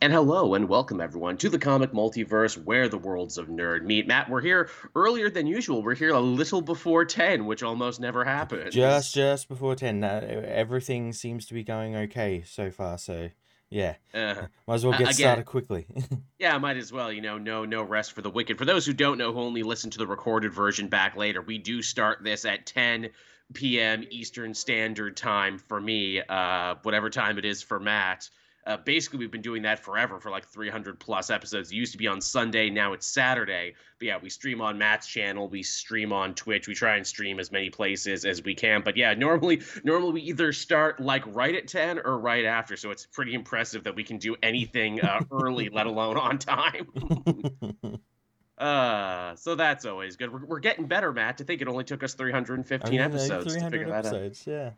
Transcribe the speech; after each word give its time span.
And 0.00 0.12
hello 0.12 0.54
and 0.54 0.68
welcome 0.68 1.00
everyone 1.00 1.38
to 1.38 1.48
the 1.48 1.58
comic 1.58 1.90
multiverse 1.90 2.56
where 2.56 2.88
the 2.88 2.98
worlds 2.98 3.36
of 3.36 3.48
nerd 3.48 3.82
meet. 3.82 4.06
Matt, 4.06 4.30
we're 4.30 4.40
here 4.40 4.70
earlier 4.94 5.28
than 5.28 5.48
usual. 5.48 5.82
We're 5.82 5.96
here 5.96 6.10
a 6.14 6.20
little 6.20 6.60
before 6.60 7.04
10, 7.04 7.46
which 7.46 7.64
almost 7.64 7.98
never 7.98 8.24
happens. 8.24 8.72
Just 8.74 9.12
just 9.12 9.48
before 9.48 9.74
10. 9.74 10.04
Uh, 10.04 10.44
everything 10.46 11.12
seems 11.12 11.46
to 11.46 11.54
be 11.54 11.64
going 11.64 11.96
okay 11.96 12.44
so 12.46 12.70
far, 12.70 12.96
so 12.96 13.30
yeah. 13.70 13.96
Uh, 14.14 14.46
Might 14.68 14.74
as 14.76 14.84
well 14.84 14.92
get 14.92 15.00
again- 15.00 15.14
started 15.14 15.46
quickly. 15.46 15.86
yeah, 16.38 16.56
might 16.58 16.76
as 16.76 16.92
well, 16.92 17.10
you 17.12 17.20
know, 17.20 17.36
no 17.38 17.64
no 17.64 17.82
rest 17.82 18.12
for 18.12 18.22
the 18.22 18.30
wicked. 18.30 18.56
For 18.56 18.64
those 18.64 18.86
who 18.86 18.92
don't 18.92 19.18
know 19.18 19.32
who 19.32 19.40
only 19.40 19.64
listen 19.64 19.90
to 19.90 19.98
the 19.98 20.06
recorded 20.06 20.54
version 20.54 20.86
back 20.88 21.16
later, 21.16 21.42
we 21.42 21.58
do 21.58 21.82
start 21.82 22.22
this 22.22 22.44
at 22.44 22.66
10 22.66 23.10
p.m. 23.52 24.04
Eastern 24.10 24.54
Standard 24.54 25.16
Time 25.16 25.58
for 25.58 25.80
me, 25.80 26.20
uh 26.20 26.76
whatever 26.84 27.10
time 27.10 27.36
it 27.36 27.44
is 27.44 27.62
for 27.64 27.80
Matt. 27.80 28.30
Uh, 28.68 28.76
basically, 28.76 29.18
we've 29.18 29.30
been 29.30 29.40
doing 29.40 29.62
that 29.62 29.82
forever 29.82 30.20
for 30.20 30.30
like 30.30 30.46
300 30.46 31.00
plus 31.00 31.30
episodes. 31.30 31.72
It 31.72 31.76
used 31.76 31.92
to 31.92 31.98
be 31.98 32.06
on 32.06 32.20
Sunday, 32.20 32.68
now 32.68 32.92
it's 32.92 33.06
Saturday. 33.06 33.74
But 33.98 34.06
yeah, 34.06 34.18
we 34.22 34.28
stream 34.28 34.60
on 34.60 34.76
Matt's 34.76 35.06
channel, 35.06 35.48
we 35.48 35.62
stream 35.62 36.12
on 36.12 36.34
Twitch, 36.34 36.68
we 36.68 36.74
try 36.74 36.96
and 36.96 37.06
stream 37.06 37.40
as 37.40 37.50
many 37.50 37.70
places 37.70 38.26
as 38.26 38.42
we 38.42 38.54
can. 38.54 38.82
But 38.82 38.98
yeah, 38.98 39.14
normally, 39.14 39.62
normally 39.84 40.12
we 40.12 40.20
either 40.20 40.52
start 40.52 41.00
like 41.00 41.22
right 41.28 41.54
at 41.54 41.66
10 41.66 42.00
or 42.04 42.18
right 42.18 42.44
after. 42.44 42.76
So 42.76 42.90
it's 42.90 43.06
pretty 43.06 43.32
impressive 43.32 43.84
that 43.84 43.96
we 43.96 44.04
can 44.04 44.18
do 44.18 44.36
anything 44.42 45.00
uh, 45.00 45.20
early, 45.32 45.70
let 45.70 45.86
alone 45.86 46.18
on 46.18 46.36
time. 46.36 46.88
uh, 48.58 49.34
so 49.36 49.54
that's 49.54 49.86
always 49.86 50.16
good. 50.16 50.30
We're, 50.30 50.44
we're 50.44 50.60
getting 50.60 50.84
better, 50.84 51.10
Matt. 51.10 51.38
To 51.38 51.44
think 51.44 51.62
it 51.62 51.68
only 51.68 51.84
took 51.84 52.02
us 52.02 52.12
315 52.12 52.86
Only 52.86 52.98
episodes 53.02 53.46
to 53.46 53.50
300 53.50 53.78
figure 53.78 53.92
that 53.94 54.04
out. 54.04 54.14
episodes, 54.14 54.46
yeah. 54.46 54.70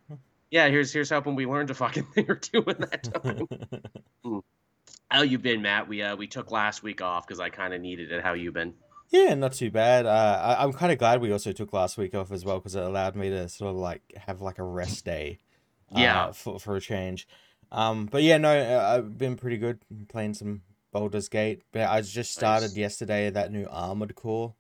Yeah, 0.51 0.69
here's 0.69 0.93
here's 0.93 1.11
hoping 1.11 1.35
we 1.37 1.47
learned 1.47 1.71
a 1.71 1.75
fucking 1.75 2.05
thing 2.15 2.27
or 2.29 2.35
two 2.37 2.63
in 2.67 2.77
that 2.81 3.03
time. 4.25 4.43
How 5.11 5.23
you 5.23 5.39
been, 5.39 5.63
Matt? 5.63 5.89
We 5.89 6.03
uh 6.03 6.17
we 6.17 6.27
took 6.27 6.51
last 6.51 6.83
week 6.83 7.01
off 7.03 7.27
because 7.27 7.41
I 7.41 7.51
kind 7.51 7.75
of 7.75 7.81
needed 7.81 8.13
it. 8.13 8.23
How 8.23 8.33
you 8.35 8.53
been? 8.53 8.75
yeah, 9.11 9.35
not 9.35 9.53
too 9.55 9.71
bad. 9.73 10.07
Uh, 10.07 10.41
I, 10.59 10.63
I'm 10.63 10.73
kind 10.73 10.93
of 10.93 10.99
glad 10.99 11.21
we 11.21 11.33
also 11.33 11.51
took 11.51 11.73
last 11.73 11.99
week 11.99 12.15
off 12.15 12.31
as 12.31 12.45
well 12.45 12.59
because 12.59 12.77
it 12.77 12.83
allowed 12.85 13.17
me 13.17 13.29
to 13.31 13.49
sort 13.49 13.71
of 13.71 13.77
like 13.77 14.03
have 14.17 14.41
like 14.41 14.59
a 14.59 14.63
rest 14.65 15.05
day. 15.05 15.39
uh, 15.95 16.01
Yeah. 16.01 16.31
for 16.33 16.59
for 16.61 16.77
a 16.77 16.81
change. 16.81 17.27
Um, 17.73 18.07
but 18.07 18.23
yeah, 18.23 18.39
no, 18.39 18.57
uh, 18.57 18.97
I've 18.97 19.19
been 19.19 19.37
pretty 19.37 19.57
good 19.57 19.81
playing 20.09 20.35
some 20.35 20.63
Baldur's 20.93 21.29
Gate. 21.29 21.63
But 21.73 21.89
I 21.89 22.01
just 22.03 22.33
started 22.33 22.69
Nice. 22.71 22.77
yesterday 22.77 23.31
that 23.31 23.51
new 23.53 23.67
Armored 23.71 24.15
Core. 24.15 24.55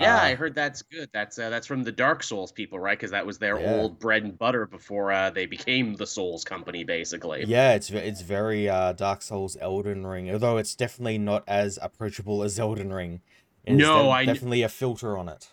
Yeah, 0.00 0.16
Uh, 0.16 0.20
I 0.20 0.34
heard 0.34 0.54
that's 0.54 0.82
good. 0.82 1.08
That's 1.12 1.38
uh, 1.38 1.50
that's 1.50 1.66
from 1.66 1.82
the 1.84 1.92
Dark 1.92 2.22
Souls 2.22 2.52
people, 2.52 2.78
right? 2.78 2.98
Because 2.98 3.10
that 3.10 3.26
was 3.26 3.38
their 3.38 3.60
Yeah. 3.60 3.80
old 3.80 3.98
bread 3.98 4.22
and 4.22 4.38
butter 4.38 4.66
before 4.66 5.12
uh, 5.12 5.30
they 5.30 5.46
became 5.46 5.94
the 5.94 6.06
Souls 6.06 6.44
company, 6.44 6.84
basically. 6.84 7.44
Yeah, 7.46 7.74
it's 7.74 7.90
it's 7.90 8.22
very 8.22 8.68
uh, 8.68 8.92
Dark 8.92 9.22
Souls 9.22 9.56
Elden 9.60 10.06
Ring, 10.06 10.30
although 10.30 10.56
it's 10.56 10.74
definitely 10.74 11.18
not 11.18 11.44
as 11.48 11.78
approachable 11.82 12.42
as 12.42 12.58
Elden 12.58 12.92
Ring. 12.92 13.20
It's 13.64 13.78
No, 13.78 14.04
de- 14.04 14.10
I 14.10 14.24
definitely 14.24 14.62
a 14.62 14.68
filter 14.68 15.16
on 15.18 15.28
it. 15.28 15.48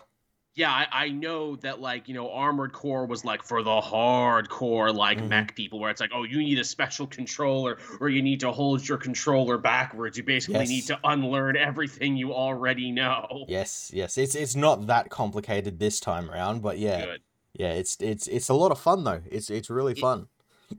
Yeah, 0.56 0.70
I, 0.72 0.86
I 0.90 1.08
know 1.10 1.56
that 1.56 1.80
like 1.82 2.08
you 2.08 2.14
know 2.14 2.30
Armored 2.30 2.72
Core 2.72 3.04
was 3.04 3.26
like 3.26 3.42
for 3.42 3.62
the 3.62 3.78
hardcore 3.78 4.92
like 4.94 5.18
Mhm. 5.20 5.28
mech 5.28 5.54
people, 5.54 5.78
where 5.78 5.90
it's 5.90 6.00
like 6.00 6.12
oh 6.14 6.22
you 6.24 6.38
need 6.38 6.58
a 6.58 6.64
special 6.64 7.06
controller 7.06 7.76
or 8.00 8.08
you 8.08 8.22
need 8.22 8.40
to 8.40 8.50
hold 8.50 8.86
your 8.88 8.96
controller 8.96 9.58
backwards. 9.58 10.16
You 10.16 10.24
basically 10.24 10.60
Yes. 10.60 10.68
need 10.70 10.86
to 10.86 10.98
unlearn 11.04 11.56
everything 11.58 12.16
you 12.16 12.32
already 12.32 12.90
know. 12.90 13.44
Yes, 13.48 13.90
yes, 13.92 14.16
it's 14.16 14.34
it's 14.34 14.56
not 14.56 14.86
that 14.86 15.10
complicated 15.10 15.78
this 15.78 16.00
time 16.00 16.30
around, 16.30 16.62
but 16.62 16.78
yeah, 16.78 17.04
Good. 17.04 17.20
yeah, 17.52 17.72
it's 17.72 17.98
it's 18.00 18.26
it's 18.26 18.48
a 18.48 18.54
lot 18.54 18.72
of 18.72 18.78
fun 18.80 19.04
though. 19.04 19.20
It's 19.30 19.50
it's 19.50 19.68
really 19.68 19.92
It- 19.92 19.98
fun. 19.98 20.28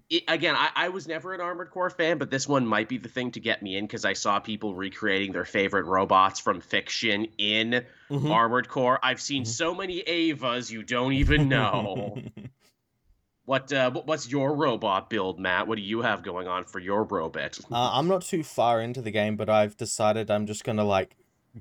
It, 0.09 0.23
again, 0.27 0.55
I, 0.55 0.69
I 0.75 0.89
was 0.89 1.07
never 1.07 1.33
an 1.33 1.41
Armored 1.41 1.71
Core 1.71 1.89
fan, 1.89 2.17
but 2.17 2.29
this 2.29 2.47
one 2.47 2.65
might 2.65 2.89
be 2.89 2.97
the 2.97 3.09
thing 3.09 3.31
to 3.31 3.39
get 3.39 3.61
me 3.63 3.77
in 3.77 3.85
because 3.85 4.05
I 4.05 4.13
saw 4.13 4.39
people 4.39 4.73
recreating 4.75 5.31
their 5.31 5.45
favorite 5.45 5.85
robots 5.85 6.39
from 6.39 6.61
fiction 6.61 7.27
in 7.37 7.85
Mhm. 8.09 8.31
Armored 8.31 8.67
Core. 8.69 8.99
I've 9.03 9.21
seen 9.21 9.43
Mhm. 9.43 9.47
so 9.47 9.73
many 9.75 10.01
Avas 10.03 10.69
you 10.71 10.83
don't 10.83 11.13
even 11.13 11.49
know. 11.49 12.21
what 13.45 13.71
uh, 13.71 13.91
what's 13.91 14.29
your 14.29 14.55
robot 14.55 15.09
build, 15.09 15.39
Matt? 15.39 15.67
What 15.67 15.77
do 15.77 15.81
you 15.81 16.01
have 16.01 16.23
going 16.23 16.47
on 16.47 16.65
for 16.65 16.79
your 16.79 17.03
robot? 17.03 17.59
Uh, 17.71 17.91
I'm 17.93 18.07
not 18.07 18.23
too 18.23 18.43
far 18.43 18.81
into 18.81 19.01
the 19.01 19.11
game, 19.11 19.35
but 19.37 19.49
I've 19.49 19.77
decided 19.77 20.29
I'm 20.29 20.45
just 20.47 20.63
gonna 20.63 20.83
like 20.83 21.15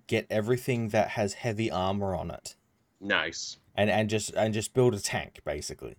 get 0.08 0.26
everything 0.30 0.88
that 0.88 1.10
has 1.10 1.34
heavy 1.34 1.70
armor 1.70 2.14
on 2.14 2.30
it, 2.30 2.56
nice. 3.00 3.56
and 3.74 3.88
and 3.88 4.10
just 4.10 4.34
and 4.34 4.52
just 4.52 4.74
build 4.74 4.94
a 4.94 5.00
tank 5.00 5.40
basically. 5.44 5.96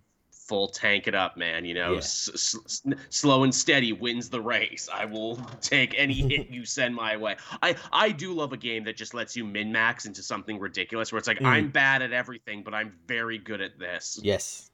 Full 0.48 0.70
tank 0.70 1.08
it 1.08 1.16
up, 1.16 1.36
man. 1.36 1.66
You 1.66 1.74
know, 1.74 1.92
Yeah. 1.94 1.98
s- 1.98 2.56
s- 2.66 2.82
slow 3.10 3.44
and 3.44 3.54
steady 3.54 3.92
wins 3.92 4.30
the 4.30 4.40
race. 4.42 4.88
I 4.94 5.06
will 5.06 5.36
take 5.62 5.94
any 5.98 6.14
hit 6.14 6.50
you 6.52 6.66
send 6.66 6.96
my 6.96 7.18
way. 7.18 7.36
I 7.62 7.76
I 7.92 8.12
do 8.12 8.32
love 8.34 8.54
a 8.54 8.58
game 8.58 8.84
that 8.86 8.96
just 8.96 9.14
lets 9.14 9.36
you 9.36 9.44
min 9.46 9.72
max 9.72 10.06
into 10.06 10.24
something 10.24 10.58
ridiculous, 10.60 11.12
where 11.12 11.20
it's 11.20 11.28
like 11.28 11.40
Mm. 11.40 11.46
I'm 11.48 11.70
bad 11.70 12.02
at 12.02 12.14
everything, 12.14 12.64
but 12.64 12.74
I'm 12.74 12.94
very 13.08 13.38
good 13.38 13.60
at 13.62 13.78
this. 13.78 14.20
Yes. 14.24 14.72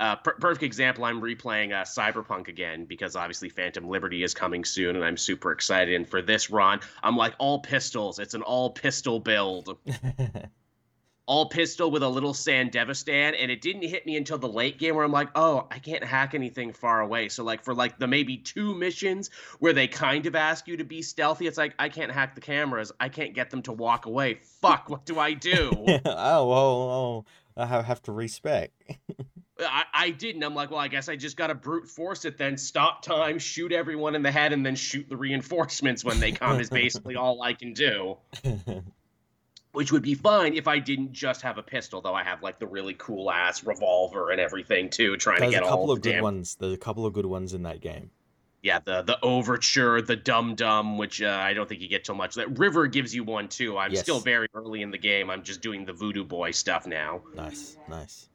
Uh, 0.00 0.14
per- 0.14 0.34
perfect 0.34 0.62
example. 0.62 1.04
I'm 1.04 1.20
replaying 1.20 1.72
uh, 1.72 1.82
Cyberpunk 1.82 2.46
again 2.46 2.84
because 2.84 3.16
obviously 3.16 3.48
Phantom 3.48 3.88
Liberty 3.88 4.22
is 4.22 4.32
coming 4.32 4.64
soon, 4.64 4.94
and 4.94 5.04
I'm 5.04 5.16
super 5.16 5.50
excited. 5.50 5.94
And 5.96 6.08
for 6.08 6.22
this 6.22 6.50
run, 6.50 6.78
I'm 7.02 7.16
like 7.16 7.34
all 7.38 7.58
pistols. 7.58 8.20
It's 8.20 8.34
an 8.34 8.42
all 8.42 8.70
pistol 8.70 9.18
build. 9.18 9.76
all 11.28 11.46
pistol 11.46 11.90
with 11.90 12.02
a 12.02 12.08
little 12.08 12.32
Sandevistan, 12.32 13.36
and 13.38 13.50
it 13.50 13.60
didn't 13.60 13.82
hit 13.82 14.06
me 14.06 14.16
until 14.16 14.38
the 14.38 14.48
late 14.48 14.78
game 14.78 14.96
where 14.96 15.04
I'm 15.04 15.12
like, 15.12 15.28
oh, 15.34 15.68
I 15.70 15.78
can't 15.78 16.02
hack 16.02 16.34
anything 16.34 16.72
far 16.72 17.00
away. 17.00 17.28
So 17.28 17.44
like 17.44 17.64
for 17.64 17.74
like 17.74 17.98
the 17.98 18.06
maybe 18.06 18.38
two 18.38 18.74
missions 18.74 19.30
where 19.58 19.74
they 19.74 19.88
kind 19.88 20.24
of 20.24 20.34
ask 20.34 20.66
you 20.66 20.78
to 20.78 20.84
be 20.84 21.02
stealthy, 21.02 21.46
it's 21.46 21.58
like 21.58 21.74
I 21.78 21.90
can't 21.90 22.10
hack 22.10 22.34
the 22.34 22.40
cameras. 22.40 22.92
I 22.98 23.10
can't 23.10 23.34
get 23.34 23.50
them 23.50 23.60
to 23.62 23.72
walk 23.72 24.06
away. 24.06 24.40
Fuck, 24.62 24.88
what 24.88 25.04
do 25.04 25.18
I 25.18 25.34
do? 25.34 25.70
oh 25.76 26.48
well, 26.48 26.54
oh, 26.56 27.24
I 27.56 27.66
have 27.66 28.02
to 28.04 28.12
respect 28.12 28.72
I, 29.60 29.84
I 29.92 30.10
didn't. 30.10 30.42
I'm 30.44 30.54
like, 30.54 30.70
well, 30.70 30.78
I 30.78 30.88
guess 30.88 31.08
I 31.08 31.16
just 31.16 31.36
gotta 31.36 31.54
brute 31.54 31.88
force 31.88 32.24
it 32.24 32.38
then. 32.38 32.56
Stop 32.56 33.02
time, 33.02 33.38
shoot 33.38 33.72
everyone 33.72 34.14
in 34.14 34.22
the 34.22 34.30
head, 34.30 34.52
and 34.52 34.64
then 34.64 34.76
shoot 34.76 35.08
the 35.08 35.16
reinforcements 35.16 36.04
when 36.04 36.20
they 36.20 36.32
come 36.32 36.60
is 36.60 36.70
basically 36.70 37.16
all 37.16 37.42
I 37.42 37.54
can 37.54 37.72
do. 37.72 38.18
which 39.72 39.92
would 39.92 40.02
be 40.02 40.14
fine 40.14 40.54
if 40.54 40.66
I 40.66 40.78
didn't 40.78 41.12
just 41.12 41.42
have 41.42 41.58
a 41.58 41.62
pistol, 41.62 42.00
though 42.00 42.14
I 42.14 42.22
have 42.24 42.42
like 42.42 42.58
the 42.58 42.66
really 42.66 42.94
cool 42.94 43.30
ass 43.30 43.64
revolver 43.64 44.30
and 44.30 44.40
everything 44.40 44.90
too, 44.90 45.16
trying 45.16 45.40
There's 45.40 45.52
to 45.52 45.58
get 45.60 45.62
a 45.64 45.68
couple 45.68 45.84
all 45.84 45.90
of 45.92 46.00
good 46.00 46.12
damn 46.12 46.22
ones. 46.22 46.56
There's 46.58 46.72
a 46.72 46.78
couple 46.78 47.06
of 47.06 47.12
good 47.12 47.26
ones 47.26 47.54
in 47.54 47.62
that 47.64 47.80
game. 47.80 48.10
yeah 48.62 48.80
the 48.84 49.02
the 49.02 49.18
overture, 49.22 50.00
the 50.02 50.16
dum 50.16 50.54
dum, 50.54 50.98
which 50.98 51.22
uh, 51.22 51.28
I 51.28 51.52
don't 51.54 51.68
think 51.68 51.80
you 51.80 51.88
get 51.88 52.04
till 52.04 52.14
much. 52.16 52.34
That 52.34 52.58
river 52.58 52.86
gives 52.86 53.14
you 53.14 53.24
one 53.24 53.48
too. 53.48 53.78
I'm 53.78 53.92
Yes. 53.92 54.02
still 54.02 54.20
very 54.20 54.48
early 54.54 54.82
in 54.82 54.90
the 54.90 54.98
game. 54.98 55.30
I'm 55.30 55.42
just 55.42 55.60
doing 55.60 55.84
the 55.84 55.92
voodoo 55.92 56.24
boy 56.24 56.50
stuff 56.50 56.86
now. 56.86 57.22
Nice, 57.34 57.76
nice. 57.88 58.28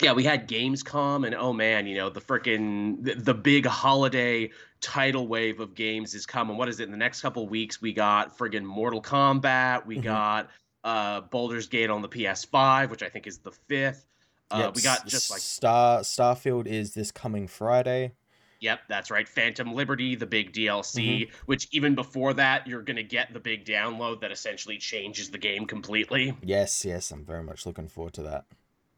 Yeah, 0.00 0.12
we 0.12 0.24
had 0.24 0.48
Gamescom, 0.48 1.24
and 1.24 1.34
oh 1.34 1.52
man, 1.52 1.86
you 1.86 1.96
know 1.96 2.10
the 2.10 2.20
freaking 2.20 3.02
the, 3.02 3.14
the 3.14 3.34
big 3.34 3.64
holiday 3.64 4.50
tidal 4.80 5.28
wave 5.28 5.60
of 5.60 5.74
games 5.74 6.14
is 6.14 6.26
coming. 6.26 6.56
What 6.56 6.68
is 6.68 6.80
it? 6.80 6.84
In 6.84 6.90
the 6.90 6.96
next 6.96 7.22
couple 7.22 7.48
weeks, 7.48 7.80
we 7.80 7.92
got 7.92 8.36
friggin' 8.36 8.64
Mortal 8.64 9.00
Kombat. 9.00 9.86
We 9.86 9.96
Mhm. 9.98 10.02
got 10.02 10.50
uh 10.82 11.20
Baldur's 11.22 11.68
Gate 11.68 11.90
on 11.90 12.02
the 12.02 12.08
PS5, 12.08 12.90
which 12.90 13.02
I 13.02 13.08
think 13.08 13.26
is 13.26 13.38
the 13.38 13.52
fifth. 13.68 14.06
Uh, 14.50 14.58
Yep, 14.58 14.76
we 14.76 14.82
got 14.82 15.06
just 15.06 15.30
like 15.30 15.40
Star 15.40 16.00
Starfield 16.00 16.66
is 16.66 16.94
this 16.94 17.10
coming 17.10 17.46
Friday. 17.46 18.12
Yep, 18.60 18.80
that's 18.88 19.10
right. 19.10 19.28
Phantom 19.28 19.74
Liberty, 19.74 20.14
the 20.16 20.26
big 20.26 20.52
DLC, 20.52 21.22
Mm-hmm. 21.26 21.36
which 21.46 21.68
even 21.70 21.94
before 21.94 22.34
that, 22.34 22.66
you're 22.66 22.82
going 22.82 22.96
to 22.96 23.02
get 23.02 23.32
the 23.32 23.40
big 23.40 23.64
download 23.64 24.20
that 24.20 24.32
essentially 24.32 24.78
changes 24.78 25.30
the 25.30 25.38
game 25.38 25.66
completely. 25.66 26.34
Yes, 26.42 26.84
yes, 26.84 27.10
I'm 27.10 27.24
very 27.24 27.42
much 27.42 27.64
looking 27.66 27.88
forward 27.88 28.14
to 28.14 28.22
that. 28.22 28.44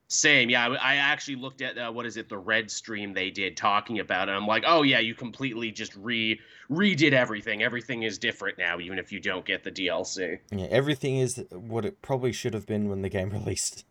Same, 0.09 0.49
yeah. 0.49 0.69
I, 0.69 0.75
I 0.75 0.95
actually 0.97 1.37
looked 1.37 1.63
at 1.63 1.77
uh, 1.77 1.91
what 1.91 2.07
is 2.07 2.17
it, 2.17 2.29
the 2.29 2.39
red 2.39 2.71
stream 2.71 3.13
they 3.13 3.31
did 3.31 3.57
talking 3.57 3.99
about 3.99 4.29
it. 4.29 4.33
I'm 4.33 4.47
like, 4.47 4.65
oh 4.67 4.83
yeah, 4.83 5.01
you 5.01 5.15
completely 5.15 5.73
just 5.73 5.97
re 5.97 6.41
redid 6.71 7.13
everything. 7.13 7.63
Everything 7.63 8.05
is 8.05 8.19
different 8.19 8.59
now, 8.59 8.79
even 8.79 8.99
if 8.99 9.11
you 9.11 9.21
don't 9.21 9.45
get 9.45 9.65
the 9.65 9.71
DLC. 9.73 10.39
Yeah, 10.51 10.67
everything 10.67 11.17
is 11.17 11.45
what 11.51 11.85
it 11.85 12.03
probably 12.03 12.33
should 12.33 12.55
have 12.55 12.67
been 12.67 12.89
when 12.89 13.03
the 13.03 13.09
game 13.09 13.31
released. 13.33 13.85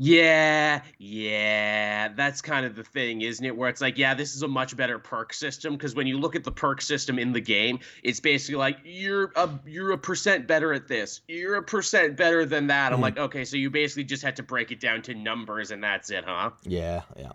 Yeah, 0.00 0.82
yeah, 0.98 2.08
that's 2.14 2.40
kind 2.40 2.64
of 2.64 2.76
the 2.76 2.84
thing, 2.84 3.22
isn't 3.22 3.44
it? 3.44 3.56
Where 3.56 3.68
it's 3.68 3.80
like, 3.80 3.98
yeah, 3.98 4.14
this 4.14 4.36
is 4.36 4.42
a 4.42 4.48
much 4.48 4.76
better 4.76 4.96
perk 5.00 5.32
system 5.32 5.72
because 5.74 5.96
when 5.96 6.06
you 6.06 6.18
look 6.18 6.36
at 6.36 6.44
the 6.44 6.52
perk 6.52 6.80
system 6.80 7.18
in 7.18 7.32
the 7.32 7.40
game, 7.40 7.80
it's 8.04 8.20
basically 8.20 8.54
like 8.58 8.78
you're 8.84 9.32
a 9.34 9.50
you're 9.66 9.90
a 9.90 9.98
percent 9.98 10.46
better 10.46 10.72
at 10.72 10.86
this, 10.86 11.22
you're 11.26 11.56
a 11.56 11.62
percent 11.64 12.16
better 12.16 12.46
than 12.46 12.68
that. 12.68 12.92
I'm 12.92 13.00
Mhm. 13.00 13.02
like, 13.02 13.18
okay, 13.18 13.44
so 13.44 13.56
you 13.56 13.70
basically 13.70 14.04
just 14.04 14.22
had 14.22 14.36
to 14.36 14.44
break 14.44 14.70
it 14.70 14.78
down 14.78 15.02
to 15.02 15.14
numbers 15.14 15.72
and 15.72 15.82
that's 15.82 16.10
it, 16.10 16.24
huh? 16.24 16.50
Yeah, 16.62 17.02
yeah. 17.16 17.32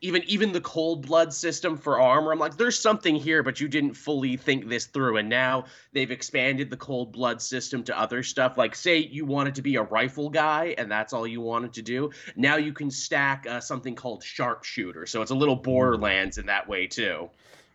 Even 0.00 0.22
even 0.24 0.52
the 0.52 0.60
cold 0.60 1.06
blood 1.06 1.32
system 1.32 1.76
for 1.76 2.00
armor. 2.00 2.32
I'm 2.32 2.38
like 2.38 2.56
there's 2.56 2.78
something 2.78 3.16
here 3.16 3.42
but 3.42 3.60
you 3.60 3.68
didn't 3.68 3.94
fully 3.94 4.36
think 4.36 4.68
this 4.68 4.86
through. 4.86 5.16
And 5.16 5.28
now 5.28 5.64
they've 5.92 6.10
expanded 6.10 6.70
the 6.70 6.76
cold 6.76 7.12
blood 7.12 7.42
system 7.42 7.82
to 7.84 7.98
other 7.98 8.22
stuff. 8.22 8.56
Like 8.56 8.74
say 8.74 8.98
you 8.98 9.26
wanted 9.26 9.56
to 9.56 9.62
be 9.62 9.76
a 9.76 9.82
rifle 9.82 10.30
guy 10.30 10.74
and 10.78 10.90
that's 10.90 11.12
all 11.12 11.26
you 11.26 11.40
wanted 11.40 11.72
to 11.74 11.82
do. 11.82 12.10
Now 12.36 12.56
you 12.56 12.72
can 12.72 12.90
stack 12.90 13.46
uh, 13.48 13.60
something 13.60 13.94
called 13.94 14.22
sharpshooter. 14.22 15.06
So 15.06 15.22
it's 15.22 15.30
a 15.30 15.36
little 15.36 15.56
borderlands 15.56 16.38
in 16.38 16.46
that 16.46 16.68
way 16.68 16.86
too. 16.86 17.30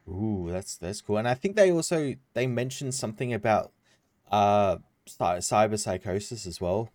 Ooh, 0.08 0.48
that's 0.50 0.76
that's 0.78 1.02
cool. 1.02 1.18
And 1.18 1.28
I 1.28 1.34
think 1.34 1.56
they 1.56 1.72
also 1.72 2.16
they 2.34 2.48
mentioned 2.48 2.94
something 2.94 3.34
about 3.34 3.72
uh 4.32 4.78
cyber 5.08 5.78
psychosis 5.78 6.46
as 6.48 6.62
well. 6.62 6.90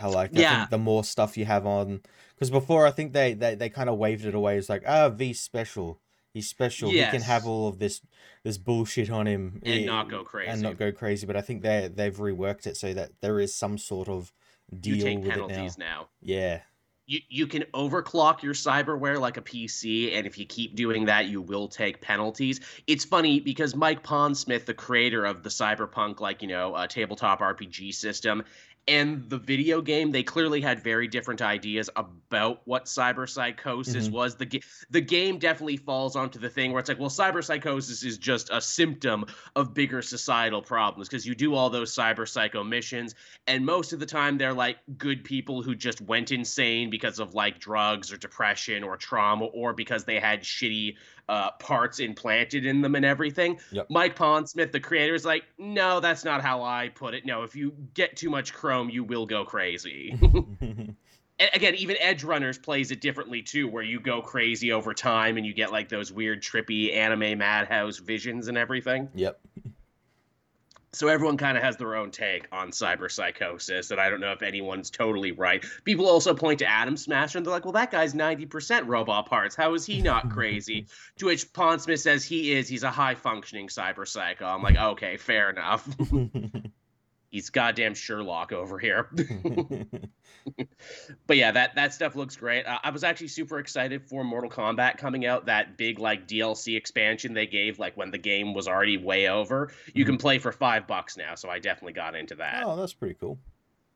How 0.00 0.10
like 0.10 0.36
I 0.36 0.40
Yeah. 0.40 0.58
think 0.58 0.70
the 0.70 0.78
more 0.78 1.04
stuff 1.04 1.36
you 1.36 1.44
have 1.44 1.66
on 1.66 2.00
because 2.34 2.50
before 2.50 2.86
I 2.86 2.90
think 2.90 3.12
they 3.12 3.34
they, 3.34 3.54
they 3.54 3.68
kind 3.68 3.88
of 3.88 3.98
waved 3.98 4.24
it 4.24 4.34
away. 4.34 4.56
It's 4.58 4.68
like 4.68 4.82
ah 4.86 5.08
V 5.08 5.32
special. 5.32 6.00
He's 6.32 6.48
special. 6.48 6.90
He 6.90 7.04
can 7.06 7.22
have 7.22 7.46
all 7.46 7.66
of 7.68 7.78
this 7.78 8.00
this 8.44 8.56
bullshit 8.56 9.10
on 9.10 9.26
him 9.26 9.60
And 9.64 9.84
not 9.86 10.08
go 10.08 10.22
crazy. 10.24 10.50
and 10.50 10.62
not 10.62 10.78
go 10.78 10.92
crazy. 10.92 11.26
But 11.26 11.36
I 11.36 11.40
think 11.40 11.62
they 11.62 11.90
they've 11.92 12.16
reworked 12.16 12.66
it 12.66 12.76
so 12.76 12.92
that 12.94 13.10
there 13.20 13.40
is 13.40 13.54
some 13.54 13.78
sort 13.78 14.08
of 14.08 14.32
deal 14.80 14.96
you 14.96 15.02
take 15.02 15.18
with 15.24 15.36
it 15.36 15.48
now. 15.48 15.68
now. 15.78 16.08
Yeah. 16.22 16.60
You, 17.06 17.18
you 17.28 17.46
can 17.48 17.64
overclock 17.74 18.44
your 18.44 18.54
cyberware 18.54 19.18
like 19.18 19.36
a 19.36 19.42
PC, 19.42 20.16
and 20.16 20.28
if 20.28 20.38
you 20.38 20.46
keep 20.46 20.76
doing 20.76 21.06
that, 21.06 21.26
you 21.26 21.42
will 21.42 21.66
take 21.66 22.00
penalties. 22.00 22.60
It's 22.86 23.04
funny 23.04 23.40
because 23.40 23.74
Mike 23.74 24.04
Pondsmith, 24.04 24.64
the 24.64 24.74
creator 24.74 25.24
of 25.24 25.42
the 25.42 25.48
cyberpunk, 25.48 26.20
like 26.20 26.40
you 26.40 26.46
know, 26.46 26.74
uh, 26.74 26.86
tabletop 26.86 27.40
RPG 27.40 27.92
system, 27.94 28.44
and 28.90 29.30
the 29.30 29.38
video 29.38 29.80
game, 29.80 30.10
they 30.10 30.22
clearly 30.24 30.60
had 30.60 30.82
very 30.82 31.06
different 31.06 31.40
ideas 31.40 31.88
about 31.94 32.60
what 32.66 32.86
cyberpsychosis 32.86 34.08
Mhm. 34.08 34.10
was. 34.10 34.36
The 34.36 34.62
the 34.90 35.00
game 35.00 35.38
definitely 35.38 35.76
falls 35.76 36.16
onto 36.16 36.38
the 36.40 36.50
thing 36.50 36.72
where 36.72 36.80
it's 36.80 36.88
like, 36.88 36.98
well, 36.98 37.08
cyberpsychosis 37.08 38.04
is 38.04 38.18
just 38.18 38.50
a 38.50 38.60
symptom 38.60 39.24
of 39.54 39.72
bigger 39.74 40.02
societal 40.02 40.60
problems 40.60 41.08
because 41.08 41.24
you 41.24 41.34
do 41.34 41.54
all 41.54 41.70
those 41.70 41.94
cyber 41.94 42.28
psycho 42.28 42.64
missions 42.64 43.14
and 43.46 43.64
most 43.64 43.92
of 43.92 44.00
the 44.00 44.06
time 44.06 44.36
they're 44.38 44.52
like 44.52 44.78
good 44.98 45.22
people 45.24 45.62
who 45.62 45.74
just 45.74 46.00
went 46.00 46.32
insane 46.32 46.90
because 46.90 47.20
of 47.20 47.32
like 47.34 47.60
drugs 47.60 48.12
or 48.12 48.16
depression 48.16 48.82
or 48.82 48.96
trauma 48.96 49.44
or 49.46 49.72
because 49.72 50.04
they 50.04 50.18
had 50.18 50.42
shitty 50.42 50.96
uh, 51.28 51.52
parts 51.52 51.98
implanted 52.00 52.66
in 52.66 52.80
them 52.80 52.94
and 52.94 53.04
everything. 53.04 53.58
Yep. 53.72 53.86
Mike 53.90 54.16
Pondsmith, 54.16 54.72
the 54.72 54.80
creator, 54.80 55.14
is 55.14 55.24
like, 55.24 55.44
no, 55.58 56.00
that's 56.00 56.24
not 56.24 56.42
how 56.42 56.62
I 56.62 56.88
put 56.88 57.14
it. 57.14 57.26
No, 57.26 57.42
if 57.42 57.54
you 57.54 57.72
get 57.94 58.16
too 58.16 58.30
much 58.30 58.52
chrome, 58.52 58.90
you 58.90 59.04
will 59.04 59.26
go 59.26 59.44
crazy. 59.44 60.16
And 61.40 61.48
again, 61.54 61.74
even 61.76 61.96
Edge 61.98 62.22
Runners 62.22 62.58
plays 62.58 62.90
it 62.90 63.00
differently 63.00 63.40
too, 63.40 63.66
where 63.66 63.82
you 63.82 63.98
go 63.98 64.20
crazy 64.20 64.72
over 64.72 64.92
time 64.92 65.38
and 65.38 65.46
you 65.46 65.54
get 65.54 65.72
like 65.72 65.88
those 65.88 66.12
weird, 66.12 66.42
trippy 66.42 66.94
anime 66.94 67.38
madhouse 67.38 67.96
visions 67.96 68.48
and 68.48 68.58
everything 68.58 69.08
yep. 69.14 69.40
So 70.92 71.08
everyone 71.08 71.36
kind 71.36 71.56
of 71.56 71.62
has 71.62 71.76
their 71.76 71.94
own 71.94 72.10
take 72.10 72.48
on 72.52 72.70
cyberpsychosis 72.70 73.90
and 73.90 74.00
i 74.00 74.10
don't 74.10 74.20
know 74.20 74.32
if 74.32 74.42
anyone's 74.42 74.90
totally 74.90 75.32
right. 75.32 75.64
People 75.84 76.08
also 76.08 76.34
point 76.34 76.58
to 76.60 76.66
adam 76.66 76.96
smasher 76.96 77.38
and 77.38 77.46
they're 77.46 77.52
like 77.52 77.64
well 77.64 77.72
that 77.72 77.90
guy's 77.90 78.14
90% 78.14 78.86
robot 78.86 79.26
parts. 79.26 79.54
How 79.54 79.74
is 79.74 79.86
he 79.86 80.00
not 80.02 80.30
crazy? 80.34 80.86
To 81.18 81.26
which 81.26 81.52
pondsmith 81.52 82.00
says 82.00 82.24
he 82.24 82.52
is. 82.52 82.68
He's 82.68 82.82
a 82.82 82.90
high 82.90 83.14
functioning 83.14 83.68
cyber 83.68 84.06
psycho. 84.06 84.46
I'm 84.46 84.62
like 84.62 84.76
okay 84.76 85.16
fair 85.16 85.50
enough 85.50 85.88
he's 87.30 87.50
goddamn 87.50 87.94
sherlock 87.94 88.52
over 88.52 88.78
here 88.78 89.08
but 91.26 91.36
yeah, 91.36 91.52
that 91.52 91.74
that 91.74 91.94
stuff 91.94 92.16
looks 92.16 92.36
great. 92.36 92.66
Uh, 92.66 92.78
I 92.82 92.90
was 92.90 93.04
actually 93.04 93.28
super 93.28 93.58
excited 93.58 94.08
for 94.08 94.24
Mortal 94.24 94.50
Kombat 94.50 94.98
coming 94.98 95.26
out. 95.26 95.46
That 95.46 95.76
big 95.76 95.98
like 95.98 96.26
DLC 96.26 96.76
expansion 96.76 97.34
they 97.34 97.46
gave, 97.46 97.78
like 97.78 97.96
when 97.96 98.10
the 98.10 98.18
game 98.18 98.54
was 98.54 98.68
already 98.68 98.96
way 98.96 99.28
over. 99.28 99.72
You 99.94 100.04
can 100.04 100.18
play 100.18 100.38
for 100.38 100.52
five 100.52 100.86
bucks 100.86 101.16
now, 101.16 101.34
so 101.34 101.48
I 101.48 101.58
definitely 101.58 101.94
got 101.94 102.14
into 102.14 102.36
that 102.36 102.64
oh, 102.64 102.76
that's 102.76 102.92
pretty 102.92 103.14
cool. 103.14 103.38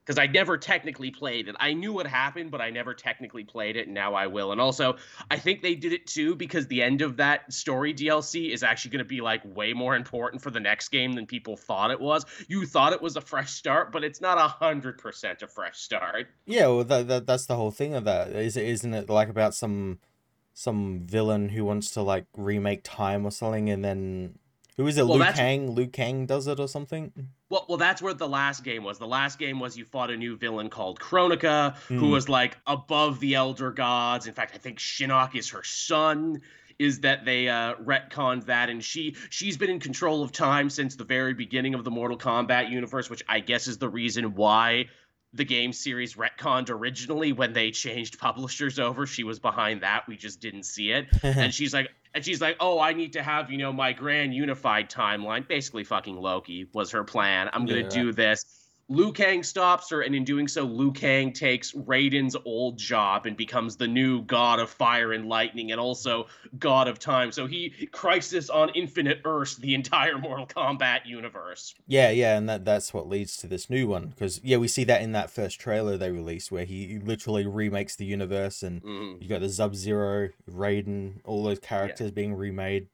Because 0.05 0.19
I 0.19 0.27
never 0.27 0.59
technically 0.59 1.11
played 1.11 1.49
it. 1.49 1.57
I 1.59 1.73
knew 1.73 1.93
what 1.93 2.07
happened, 2.07 2.51
but 2.51 2.61
I 2.61 2.71
never 2.71 2.93
technically 2.93 3.45
played 3.45 3.77
it, 3.77 3.87
and 3.87 3.95
now 3.95 4.15
I 4.15 4.27
will. 4.27 4.53
And 4.53 4.61
also, 4.61 4.97
I 5.31 5.39
think 5.39 5.63
they 5.63 5.75
did 5.75 5.93
it 5.93 6.07
too 6.07 6.35
because 6.35 6.67
the 6.67 6.83
end 6.83 7.01
of 7.01 7.17
that 7.17 7.51
story 7.53 7.95
DLC 7.95 8.53
is 8.53 8.63
actually 8.63 8.91
going 8.91 9.05
to 9.05 9.09
be 9.09 9.21
like 9.21 9.41
way 9.57 9.73
more 9.73 9.97
important 9.97 10.43
for 10.43 10.51
the 10.51 10.61
next 10.61 10.91
game 10.91 11.15
than 11.15 11.27
people 11.27 11.57
thought 11.57 11.91
it 11.91 12.01
was. 12.01 12.27
You 12.49 12.67
thought 12.67 12.93
it 12.93 13.01
was 13.01 13.17
a 13.17 13.21
fresh 13.21 13.53
start, 13.53 13.93
but 13.93 14.05
it's 14.05 14.21
not 14.21 14.37
a 14.37 14.49
hundred 14.49 14.99
percent 14.99 15.43
a 15.43 15.47
fresh 15.47 15.79
start. 15.79 16.27
Yeah, 16.47 16.67
well, 16.67 16.85
that, 16.85 17.09
that 17.09 17.27
that's 17.27 17.47
the 17.47 17.57
whole 17.57 17.71
thing 17.71 17.95
of 17.95 18.05
that. 18.05 18.29
Is 18.29 18.57
isn't 18.57 18.93
it 18.93 19.09
like 19.09 19.29
about 19.29 19.55
some 19.55 20.01
some 20.53 21.01
villain 21.05 21.49
who 21.49 21.65
wants 21.65 21.91
to 21.93 22.03
like 22.03 22.27
remake 22.37 22.83
time 22.85 23.25
or 23.27 23.31
something, 23.31 23.71
and 23.71 23.85
then 23.85 24.39
who 24.77 24.87
is 24.87 24.99
it? 24.99 25.07
Well, 25.07 25.19
Liu 25.19 25.33
Kang. 25.33 25.75
Liu 25.75 25.87
Kang 25.87 26.27
does 26.27 26.47
it 26.47 26.59
or 26.61 26.69
something. 26.69 27.13
Well, 27.51 27.67
well, 27.69 27.79
that's 27.79 28.03
where 28.03 28.15
the 28.15 28.29
last 28.29 28.65
game 28.65 28.83
was. 28.85 28.99
The 28.99 29.07
last 29.07 29.39
game 29.39 29.61
was 29.61 29.77
you 29.77 29.85
fought 29.85 30.11
a 30.11 30.17
new 30.17 30.37
villain 30.37 30.71
called 30.71 30.99
Kronika, 31.01 31.77
who 31.89 31.99
Hmm. 32.07 32.11
was 32.11 32.29
like 32.29 32.57
above 32.67 33.21
the 33.21 33.35
elder 33.35 33.71
gods. 33.71 34.27
In 34.27 34.35
fact, 34.35 34.53
I 34.55 34.59
think 34.59 34.79
Shinnok 34.79 35.35
is 35.37 35.51
her 35.51 35.63
son. 35.63 36.41
Is 36.77 37.01
that 37.01 37.25
they 37.25 37.49
uh, 37.49 37.75
retconned 37.77 38.47
that, 38.47 38.69
and 38.69 38.83
she 38.83 39.15
she's 39.31 39.57
been 39.57 39.71
in 39.71 39.79
control 39.79 40.25
of 40.25 40.33
time 40.33 40.69
since 40.69 40.97
the 40.97 41.05
very 41.05 41.33
beginning 41.33 41.75
of 41.75 41.85
the 41.85 41.91
Mortal 41.93 42.19
Kombat 42.19 42.69
universe, 42.69 43.09
which 43.09 43.23
I 43.29 43.39
guess 43.39 43.69
is 43.69 43.79
the 43.79 43.89
reason 43.89 44.35
why 44.35 44.87
the 45.33 45.45
game 45.45 45.73
series 45.73 46.15
retconned 46.15 46.71
originally 46.71 47.33
when 47.33 47.53
they 47.53 47.71
changed 47.71 48.19
publishers 48.21 48.81
over. 48.81 49.07
She 49.07 49.23
was 49.23 49.39
behind 49.39 49.83
that. 49.83 50.09
We 50.09 50.17
just 50.17 50.41
didn't 50.41 50.65
see 50.65 50.91
it 50.91 51.07
and 51.23 51.55
she's 51.55 51.73
like 51.73 51.91
and 52.15 52.25
she's 52.25 52.41
like 52.41 52.57
oh 52.61 52.79
i 52.81 52.93
need 52.93 53.13
to 53.15 53.23
have 53.23 53.51
you 53.51 53.59
know 53.59 53.73
my 53.73 53.93
grand 53.93 54.35
unified 54.35 54.91
timeline. 54.91 55.47
Basically 55.47 55.85
fucking 55.85 56.17
loki 56.17 56.69
was 56.73 56.91
her 56.93 57.05
plan. 57.05 57.51
I'm 57.53 57.67
gonna 57.67 57.81
Yeah, 57.83 57.89
do 57.89 58.13
this 58.13 58.45
Liu 58.89 59.13
Kang 59.13 59.43
stops 59.43 59.91
her, 59.91 60.03
and 60.03 60.15
in 60.15 60.25
doing 60.25 60.47
so, 60.47 60.63
Liu 60.65 60.93
Kang 60.93 61.33
takes 61.33 61.73
Raiden's 61.73 62.37
old 62.45 62.77
job 62.79 63.27
and 63.27 63.37
becomes 63.37 63.77
the 63.77 63.89
new 63.89 64.23
god 64.23 64.61
of 64.61 64.69
fire 64.69 65.13
and 65.13 65.27
lightning, 65.29 65.73
and 65.73 65.81
also 65.81 66.27
god 66.59 66.87
of 66.89 66.99
time. 66.99 67.33
So 67.33 67.47
he 67.47 67.71
crisis 67.93 68.51
on 68.51 68.71
Infinite 68.75 69.21
Earth, 69.25 69.57
the 69.57 69.75
entire 69.75 70.19
Mortal 70.19 70.47
Kombat 70.47 71.07
universe. 71.07 71.75
yeah, 71.87 72.11
yeah, 72.11 72.37
and 72.37 72.49
that 72.49 72.65
that's 72.65 72.93
what 72.93 73.09
leads 73.09 73.37
to 73.39 73.47
this 73.47 73.71
new 73.71 73.89
one 73.89 74.09
because 74.09 74.41
yeah, 74.45 74.59
we 74.59 74.69
see 74.69 74.85
that 74.85 75.03
in 75.03 75.13
that 75.13 75.31
first 75.31 75.59
trailer 75.59 75.97
they 75.97 76.11
released 76.11 76.53
where 76.53 76.65
he 76.65 76.99
literally 76.99 77.47
remakes 77.47 77.97
the 77.97 78.05
universe, 78.05 78.63
and 78.63 78.83
Mhm. 78.83 79.23
you 79.23 79.29
got 79.29 79.41
the 79.41 79.49
Sub 79.49 79.75
Zero, 79.75 80.29
Raiden, 80.51 81.21
all 81.25 81.43
those 81.45 81.59
characters 81.59 82.11
being 82.11 82.35
remade. 82.35 82.89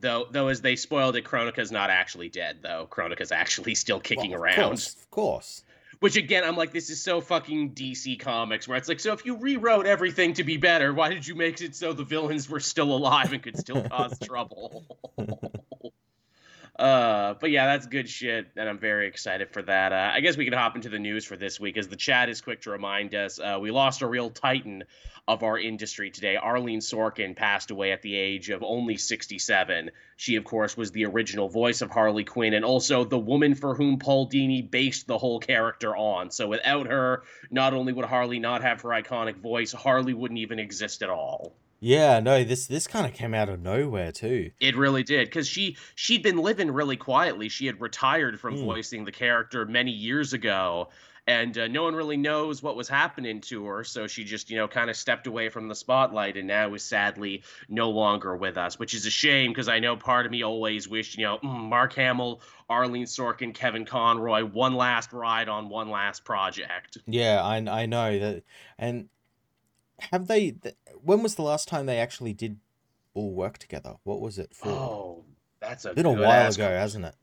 Though, 0.00 0.26
though, 0.30 0.48
as 0.48 0.60
they 0.62 0.76
spoiled 0.76 1.16
it, 1.16 1.24
Kronika's 1.24 1.70
not 1.70 1.90
actually 1.90 2.28
dead. 2.28 2.58
Though 2.62 2.88
Kronika's 2.90 3.32
actually 3.32 3.74
still 3.74 4.00
kicking 4.00 4.30
Well, 4.30 4.40
of 4.40 4.44
around. 4.44 4.68
course, 4.68 4.94
of 4.94 5.10
course. 5.10 5.64
Which 6.00 6.16
again, 6.16 6.44
I'm 6.44 6.56
like, 6.56 6.72
this 6.72 6.88
is 6.88 7.02
so 7.02 7.20
fucking 7.20 7.72
DC 7.74 8.18
Comics, 8.20 8.66
where 8.66 8.78
it's 8.78 8.88
like, 8.88 9.00
so 9.00 9.12
if 9.12 9.26
you 9.26 9.36
rewrote 9.36 9.84
everything 9.84 10.32
to 10.34 10.44
be 10.44 10.56
better, 10.56 10.94
why 10.94 11.10
did 11.10 11.26
you 11.26 11.34
make 11.34 11.60
it 11.60 11.76
so 11.76 11.92
the 11.92 12.04
villains 12.04 12.48
were 12.48 12.60
still 12.60 12.90
alive 12.96 13.34
and 13.34 13.42
could 13.42 13.58
still 13.58 13.86
cause 13.86 14.18
trouble? 14.22 14.86
uh, 16.78 17.34
but 17.38 17.50
yeah, 17.50 17.66
that's 17.66 17.86
good 17.86 18.08
shit, 18.08 18.48
and 18.56 18.66
I'm 18.66 18.78
very 18.78 19.06
excited 19.08 19.50
for 19.50 19.60
that. 19.62 19.92
Uh, 19.92 20.10
I 20.14 20.20
guess 20.20 20.38
we 20.38 20.44
can 20.46 20.54
hop 20.54 20.74
into 20.76 20.88
the 20.88 20.98
news 20.98 21.26
for 21.26 21.36
this 21.36 21.60
week, 21.60 21.76
as 21.76 21.88
the 21.88 21.96
chat 21.96 22.30
is 22.30 22.40
quick 22.40 22.62
to 22.62 22.70
remind 22.70 23.14
us 23.14 23.38
uh, 23.38 23.58
we 23.60 23.70
lost 23.70 24.00
a 24.00 24.06
real 24.06 24.30
titan 24.30 24.84
of 25.30 25.42
our 25.44 25.58
industry 25.58 26.10
today. 26.10 26.36
Arleen 26.42 26.78
Sorkin 26.78 27.36
passed 27.36 27.70
away 27.70 27.92
at 27.92 28.02
the 28.02 28.16
age 28.16 28.50
of 28.50 28.62
only 28.62 28.96
67. 28.96 29.90
She, 30.16 30.36
of 30.36 30.44
course, 30.44 30.76
was 30.76 30.90
the 30.90 31.06
original 31.06 31.48
voice 31.48 31.82
of 31.82 31.90
Harley 31.90 32.24
Quinn 32.24 32.52
and 32.52 32.64
also 32.64 33.04
the 33.04 33.18
woman 33.18 33.54
for 33.54 33.74
whom 33.74 33.98
Paul 33.98 34.28
Dini 34.28 34.68
based 34.68 35.06
the 35.06 35.18
whole 35.18 35.38
character 35.38 35.96
on. 35.96 36.30
So 36.30 36.48
without 36.48 36.86
her, 36.88 37.22
not 37.50 37.74
only 37.74 37.92
would 37.92 38.04
Harley 38.06 38.38
not 38.40 38.62
have 38.62 38.80
her 38.82 38.88
iconic 38.88 39.36
voice, 39.36 39.72
Harley 39.72 40.14
wouldn't 40.14 40.38
even 40.40 40.58
exist 40.58 41.02
at 41.02 41.10
all. 41.10 41.54
Yeah, 41.82 42.20
no, 42.20 42.44
this 42.44 42.66
this 42.66 42.86
kind 42.86 43.06
of 43.06 43.14
came 43.14 43.32
out 43.32 43.48
of 43.48 43.62
nowhere 43.62 44.12
too. 44.12 44.50
It 44.60 44.76
really 44.76 45.02
did 45.02 45.28
because 45.28 45.48
she 45.48 45.78
she'd 45.94 46.22
been 46.22 46.36
living 46.36 46.70
really 46.70 46.98
quietly. 46.98 47.48
She 47.48 47.64
had 47.64 47.80
retired 47.80 48.38
from 48.38 48.56
Mm. 48.56 48.64
voicing 48.66 49.04
the 49.06 49.12
character 49.12 49.64
many 49.64 49.90
years 49.90 50.34
ago, 50.34 50.90
and 51.30 51.56
uh, 51.56 51.68
no 51.68 51.84
one 51.84 51.94
really 51.94 52.16
knows 52.16 52.60
what 52.60 52.74
was 52.74 52.88
happening 52.88 53.40
to 53.42 53.64
her. 53.66 53.84
So 53.84 54.08
she 54.08 54.24
just 54.24 54.50
you 54.50 54.56
know 54.56 54.66
kind 54.66 54.90
of 54.90 54.96
stepped 54.96 55.28
away 55.28 55.48
from 55.48 55.68
the 55.68 55.74
spotlight, 55.76 56.36
and 56.36 56.48
now 56.48 56.74
is 56.74 56.82
sadly 56.82 57.44
no 57.68 57.90
longer 57.90 58.36
with 58.36 58.58
us, 58.58 58.80
which 58.80 58.94
is 58.94 59.06
a 59.06 59.10
shame 59.10 59.52
because 59.52 59.68
I 59.68 59.78
know 59.78 59.96
part 59.96 60.26
of 60.26 60.32
me 60.32 60.42
always 60.42 60.88
wished 60.88 61.16
you 61.16 61.24
know 61.24 61.38
mm, 61.38 61.68
Mark 61.68 61.92
Hamill, 61.92 62.40
Arleen 62.68 63.04
Sorkin, 63.04 63.54
Kevin 63.54 63.84
Conroy, 63.84 64.44
one 64.44 64.74
last 64.74 65.12
ride 65.12 65.48
on 65.48 65.68
one 65.68 65.88
last 65.88 66.24
project. 66.24 66.98
Yeah, 67.06 67.42
I 67.44 67.56
I 67.56 67.86
know 67.86 68.18
that. 68.18 68.42
And 68.76 69.08
have 70.10 70.26
they? 70.26 70.56
When 71.00 71.22
was 71.22 71.36
the 71.36 71.42
last 71.42 71.68
time 71.68 71.86
they 71.86 71.98
actually 71.98 72.32
did 72.32 72.58
all 73.14 73.32
work 73.32 73.58
together? 73.58 73.94
What 74.02 74.20
was 74.20 74.36
it 74.36 74.52
for? 74.52 74.68
Oh, 74.68 75.24
that's 75.60 75.84
a 75.84 75.90
a 75.90 75.94
while 75.94 76.16
ago, 76.16 76.16
question. 76.16 76.56
hasn't 76.58 77.04
it? 77.04 77.14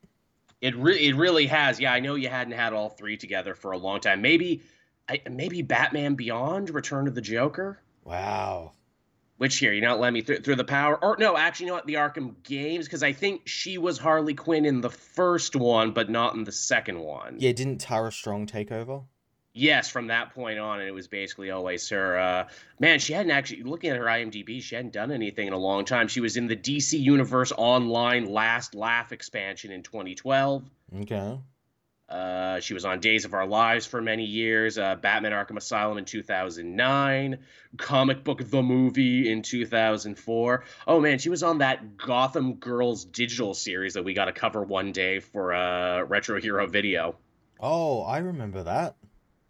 It 0.61 0.75
re- 0.75 1.07
it 1.07 1.15
really 1.15 1.47
has. 1.47 1.79
Yeah, 1.79 1.93
I 1.93 1.99
know 1.99 2.15
you 2.15 2.29
hadn't 2.29 2.53
had 2.53 2.73
all 2.73 2.89
three 2.89 3.17
together 3.17 3.53
for 3.53 3.71
a 3.71 3.77
long 3.77 3.99
time. 3.99 4.21
Maybe, 4.21 4.63
I, 5.07 5.21
maybe 5.29 5.61
Batman 5.61 6.15
Beyond, 6.15 6.69
Return 6.71 7.07
of 7.07 7.15
the 7.15 7.21
Joker. 7.21 7.79
Wow. 8.03 8.71
Which 9.37 9.57
here, 9.57 9.71
you 9.71 9.81
know, 9.81 9.95
let 9.95 10.13
me 10.13 10.21
through 10.21 10.39
through 10.39 10.55
the 10.55 10.63
power. 10.63 10.97
Or 11.03 11.15
no, 11.19 11.37
actually, 11.37 11.65
you 11.65 11.71
know 11.71 11.75
what? 11.75 11.85
The 11.85 11.93
Arkham 11.95 12.41
games, 12.41 12.85
because 12.85 13.03
I 13.03 13.13
think 13.13 13.43
she 13.45 13.77
was 13.77 13.99
Harley 13.99 14.33
Quinn 14.33 14.65
in 14.65 14.81
the 14.81 14.89
first 14.89 15.55
one, 15.55 15.91
but 15.91 16.09
not 16.09 16.33
in 16.33 16.43
the 16.43 16.51
second 16.51 16.99
one. 16.99 17.35
Yeah, 17.37 17.51
didn't 17.51 17.77
Tara 17.77 18.11
Strong 18.11 18.47
take 18.47 18.71
over? 18.71 19.01
Yes, 19.57 19.89
from 19.89 20.07
that 20.07 20.35
point 20.35 20.59
on, 20.59 20.79
and 20.79 20.87
it 20.87 20.93
was 20.93 21.07
basically 21.07 21.49
always 21.49 21.89
her. 21.89 22.17
Uh, 22.17 22.47
man, 22.79 22.99
she 22.99 23.13
hadn't 23.13 23.31
actually 23.31 23.63
looking 23.63 23.89
at 23.89 23.97
her 23.97 24.05
IMDb. 24.05 24.61
She 24.61 24.75
hadn't 24.75 24.93
done 24.93 25.11
anything 25.11 25.47
in 25.47 25.53
a 25.53 25.57
long 25.57 25.83
time. 25.83 26.07
She 26.07 26.21
was 26.21 26.37
in 26.37 26.47
the 26.47 26.55
DC 26.55 26.99
Universe 26.99 27.51
Online 27.57 28.25
Last 28.25 28.75
Laugh 28.75 29.11
expansion 29.11 29.71
in 29.71 29.81
2012. 29.81 30.63
Okay. 31.01 31.39
Uh, 32.07 32.59
she 32.59 32.73
was 32.73 32.85
on 32.85 32.99
Days 32.99 33.25
of 33.25 33.33
Our 33.33 33.45
Lives 33.45 33.85
for 33.85 34.01
many 34.01 34.23
years. 34.23 34.77
Uh, 34.77 34.95
Batman: 34.95 35.31
Arkham 35.31 35.57
Asylum 35.57 35.97
in 35.97 36.05
2009. 36.05 37.39
Comic 37.77 38.23
Book 38.23 38.47
the 38.49 38.61
Movie 38.61 39.31
in 39.31 39.41
2004. 39.41 40.63
Oh 40.87 40.99
man, 41.01 41.17
she 41.17 41.29
was 41.29 41.43
on 41.43 41.57
that 41.57 41.97
Gotham 41.97 42.53
Girls 42.55 43.03
digital 43.05 43.53
series 43.53 43.95
that 43.95 44.03
we 44.03 44.13
got 44.13 44.25
to 44.25 44.31
cover 44.31 44.63
one 44.63 44.91
day 44.91 45.19
for 45.19 45.53
uh, 45.53 46.03
Retro 46.03 46.39
Hero 46.39 46.67
Video. 46.67 47.15
Oh, 47.59 48.03
I 48.03 48.19
remember 48.19 48.63
that. 48.63 48.95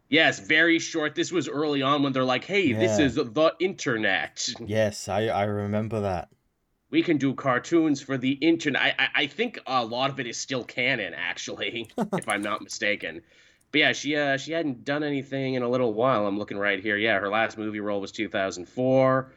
Yes, 0.09 0.39
very 0.39 0.79
short. 0.79 1.15
This 1.15 1.31
was 1.31 1.49
early 1.49 1.81
on 1.81 2.03
when 2.03 2.13
they're 2.13 2.23
like, 2.23 2.45
"Hey, 2.45 2.71
this 2.73 2.99
is 2.99 3.15
the 3.15 3.55
internet. 3.59 4.47
Yes, 4.65 5.07
I 5.09 5.27
I 5.27 5.43
remember 5.43 6.01
that. 6.01 6.29
We 6.89 7.03
can 7.03 7.17
do 7.17 7.33
cartoons 7.33 8.01
for 8.01 8.17
the 8.17 8.31
internet." 8.31 8.81
I, 8.81 8.95
I 8.97 9.23
I 9.23 9.27
think 9.27 9.59
a 9.67 9.83
lot 9.83 10.09
of 10.09 10.19
it 10.19 10.27
is 10.27 10.37
still 10.37 10.63
canon, 10.63 11.13
actually, 11.13 11.89
if 12.13 12.29
I'm 12.29 12.41
not 12.41 12.61
mistaken. 12.61 13.21
But 13.71 13.79
yeah, 13.79 13.91
she 13.91 14.15
uh 14.15 14.37
she 14.37 14.53
hadn't 14.53 14.85
done 14.85 15.03
anything 15.03 15.55
in 15.55 15.63
a 15.63 15.69
little 15.69 15.93
while. 15.93 16.25
I'm 16.25 16.37
looking 16.37 16.57
right 16.57 16.81
here. 16.81 16.95
Yeah, 16.95 17.19
her 17.19 17.29
last 17.29 17.57
movie 17.57 17.81
role 17.81 17.99
was 17.99 18.13
2004. 18.13 19.33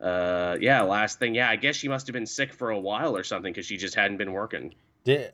Uh, 0.00 0.58
yeah, 0.60 0.82
last 0.82 1.18
thing. 1.18 1.34
Yeah, 1.34 1.48
I 1.48 1.56
guess 1.56 1.76
she 1.76 1.88
must 1.88 2.06
have 2.08 2.12
been 2.12 2.26
sick 2.26 2.52
for 2.52 2.68
a 2.68 2.78
while 2.78 3.16
or 3.16 3.24
something 3.24 3.52
because 3.52 3.64
she 3.64 3.78
just 3.78 3.94
hadn't 3.94 4.18
been 4.18 4.32
working. 4.32 4.74
Did 5.04 5.32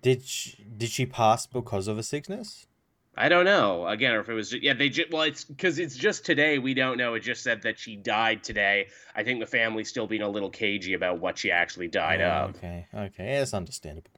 did 0.00 0.24
she, 0.24 0.64
did 0.76 0.88
she 0.90 1.06
pass 1.06 1.46
because 1.46 1.86
of 1.86 1.98
a 1.98 2.02
sickness? 2.02 2.66
I 3.14 3.28
don't 3.28 3.44
know. 3.44 3.86
Again, 3.86 4.12
or 4.14 4.20
if 4.20 4.28
it 4.28 4.34
was 4.34 4.54
yeah, 4.54 4.72
they 4.72 4.88
just 4.88 5.10
well, 5.12 5.22
it's 5.22 5.44
because 5.44 5.78
it's 5.78 5.96
just 5.96 6.24
today. 6.24 6.58
We 6.58 6.72
don't 6.72 6.96
know. 6.96 7.14
It 7.14 7.20
just 7.20 7.42
said 7.42 7.62
that 7.62 7.78
she 7.78 7.94
died 7.96 8.42
today. 8.42 8.88
I 9.14 9.22
think 9.22 9.40
the 9.40 9.46
family's 9.46 9.88
still 9.88 10.06
being 10.06 10.22
a 10.22 10.28
little 10.28 10.48
cagey 10.50 10.94
about 10.94 11.20
what 11.20 11.36
she 11.36 11.50
actually 11.50 11.88
died 11.88 12.22
Oh, 12.22 12.24
of. 12.24 12.56
Okay, 12.56 12.86
okay, 12.94 13.38
that's 13.38 13.52
understandable. 13.52 14.10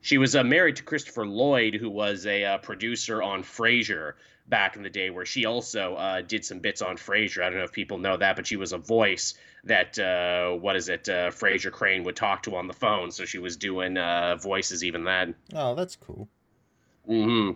She 0.00 0.18
was 0.18 0.34
uh, 0.36 0.44
married 0.44 0.76
to 0.76 0.82
Christopher 0.82 1.26
Lloyd, 1.26 1.74
who 1.74 1.88
was 1.90 2.26
a 2.26 2.44
uh, 2.44 2.58
producer 2.58 3.22
on 3.22 3.42
Frasier 3.42 4.14
back 4.48 4.76
in 4.76 4.82
the 4.82 4.90
day, 4.90 5.08
where 5.08 5.24
she 5.24 5.46
also 5.46 5.94
uh, 5.94 6.20
did 6.20 6.44
some 6.44 6.58
bits 6.60 6.82
on 6.82 6.96
Frasier. 6.96 7.42
I 7.42 7.48
don't 7.48 7.58
know 7.58 7.64
if 7.64 7.72
people 7.72 7.96
know 7.98 8.16
that, 8.18 8.36
but 8.36 8.46
she 8.46 8.56
was 8.56 8.72
a 8.74 8.78
voice 8.78 9.34
that 9.64 9.98
uh, 9.98 10.52
what 10.56 10.76
is 10.76 10.88
it? 10.90 11.08
Uh, 11.08 11.30
Frasier 11.30 11.72
Crane 11.72 12.04
would 12.04 12.16
talk 12.16 12.42
to 12.44 12.56
on 12.56 12.68
the 12.68 12.74
phone, 12.74 13.10
so 13.10 13.24
she 13.24 13.38
was 13.38 13.56
doing 13.56 13.96
uh, 13.96 14.36
voices 14.36 14.84
even 14.84 15.04
then. 15.04 15.34
Oh, 15.54 15.74
that's 15.74 15.96
cool. 15.96 16.28
hmm 17.06 17.52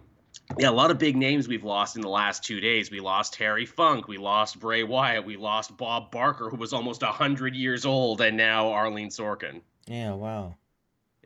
Yeah, 0.59 0.71
a 0.71 0.73
lot 0.73 0.91
of 0.91 0.99
big 0.99 1.17
names 1.17 1.47
we've 1.47 1.65
lost 1.65 1.97
in 1.97 2.03
the 2.03 2.09
last 2.09 2.43
two 2.43 2.61
days. 2.61 2.91
We 2.91 3.01
lost 3.01 3.35
Terry 3.35 3.67
Funk, 3.67 4.09
we 4.09 4.17
lost 4.17 4.59
Bray 4.59 4.83
Wyatt, 4.83 5.27
we 5.27 5.37
lost 5.37 5.77
Bob 5.77 6.11
Barker, 6.11 6.49
who 6.49 6.57
was 6.57 6.73
almost 6.73 7.03
hundred 7.03 7.55
years 7.55 7.85
old, 7.85 8.21
and 8.21 8.37
now 8.37 8.67
Arleen 8.67 9.09
Sorkin. 9.09 9.61
Yeah, 9.87 10.15
wow. 10.15 10.57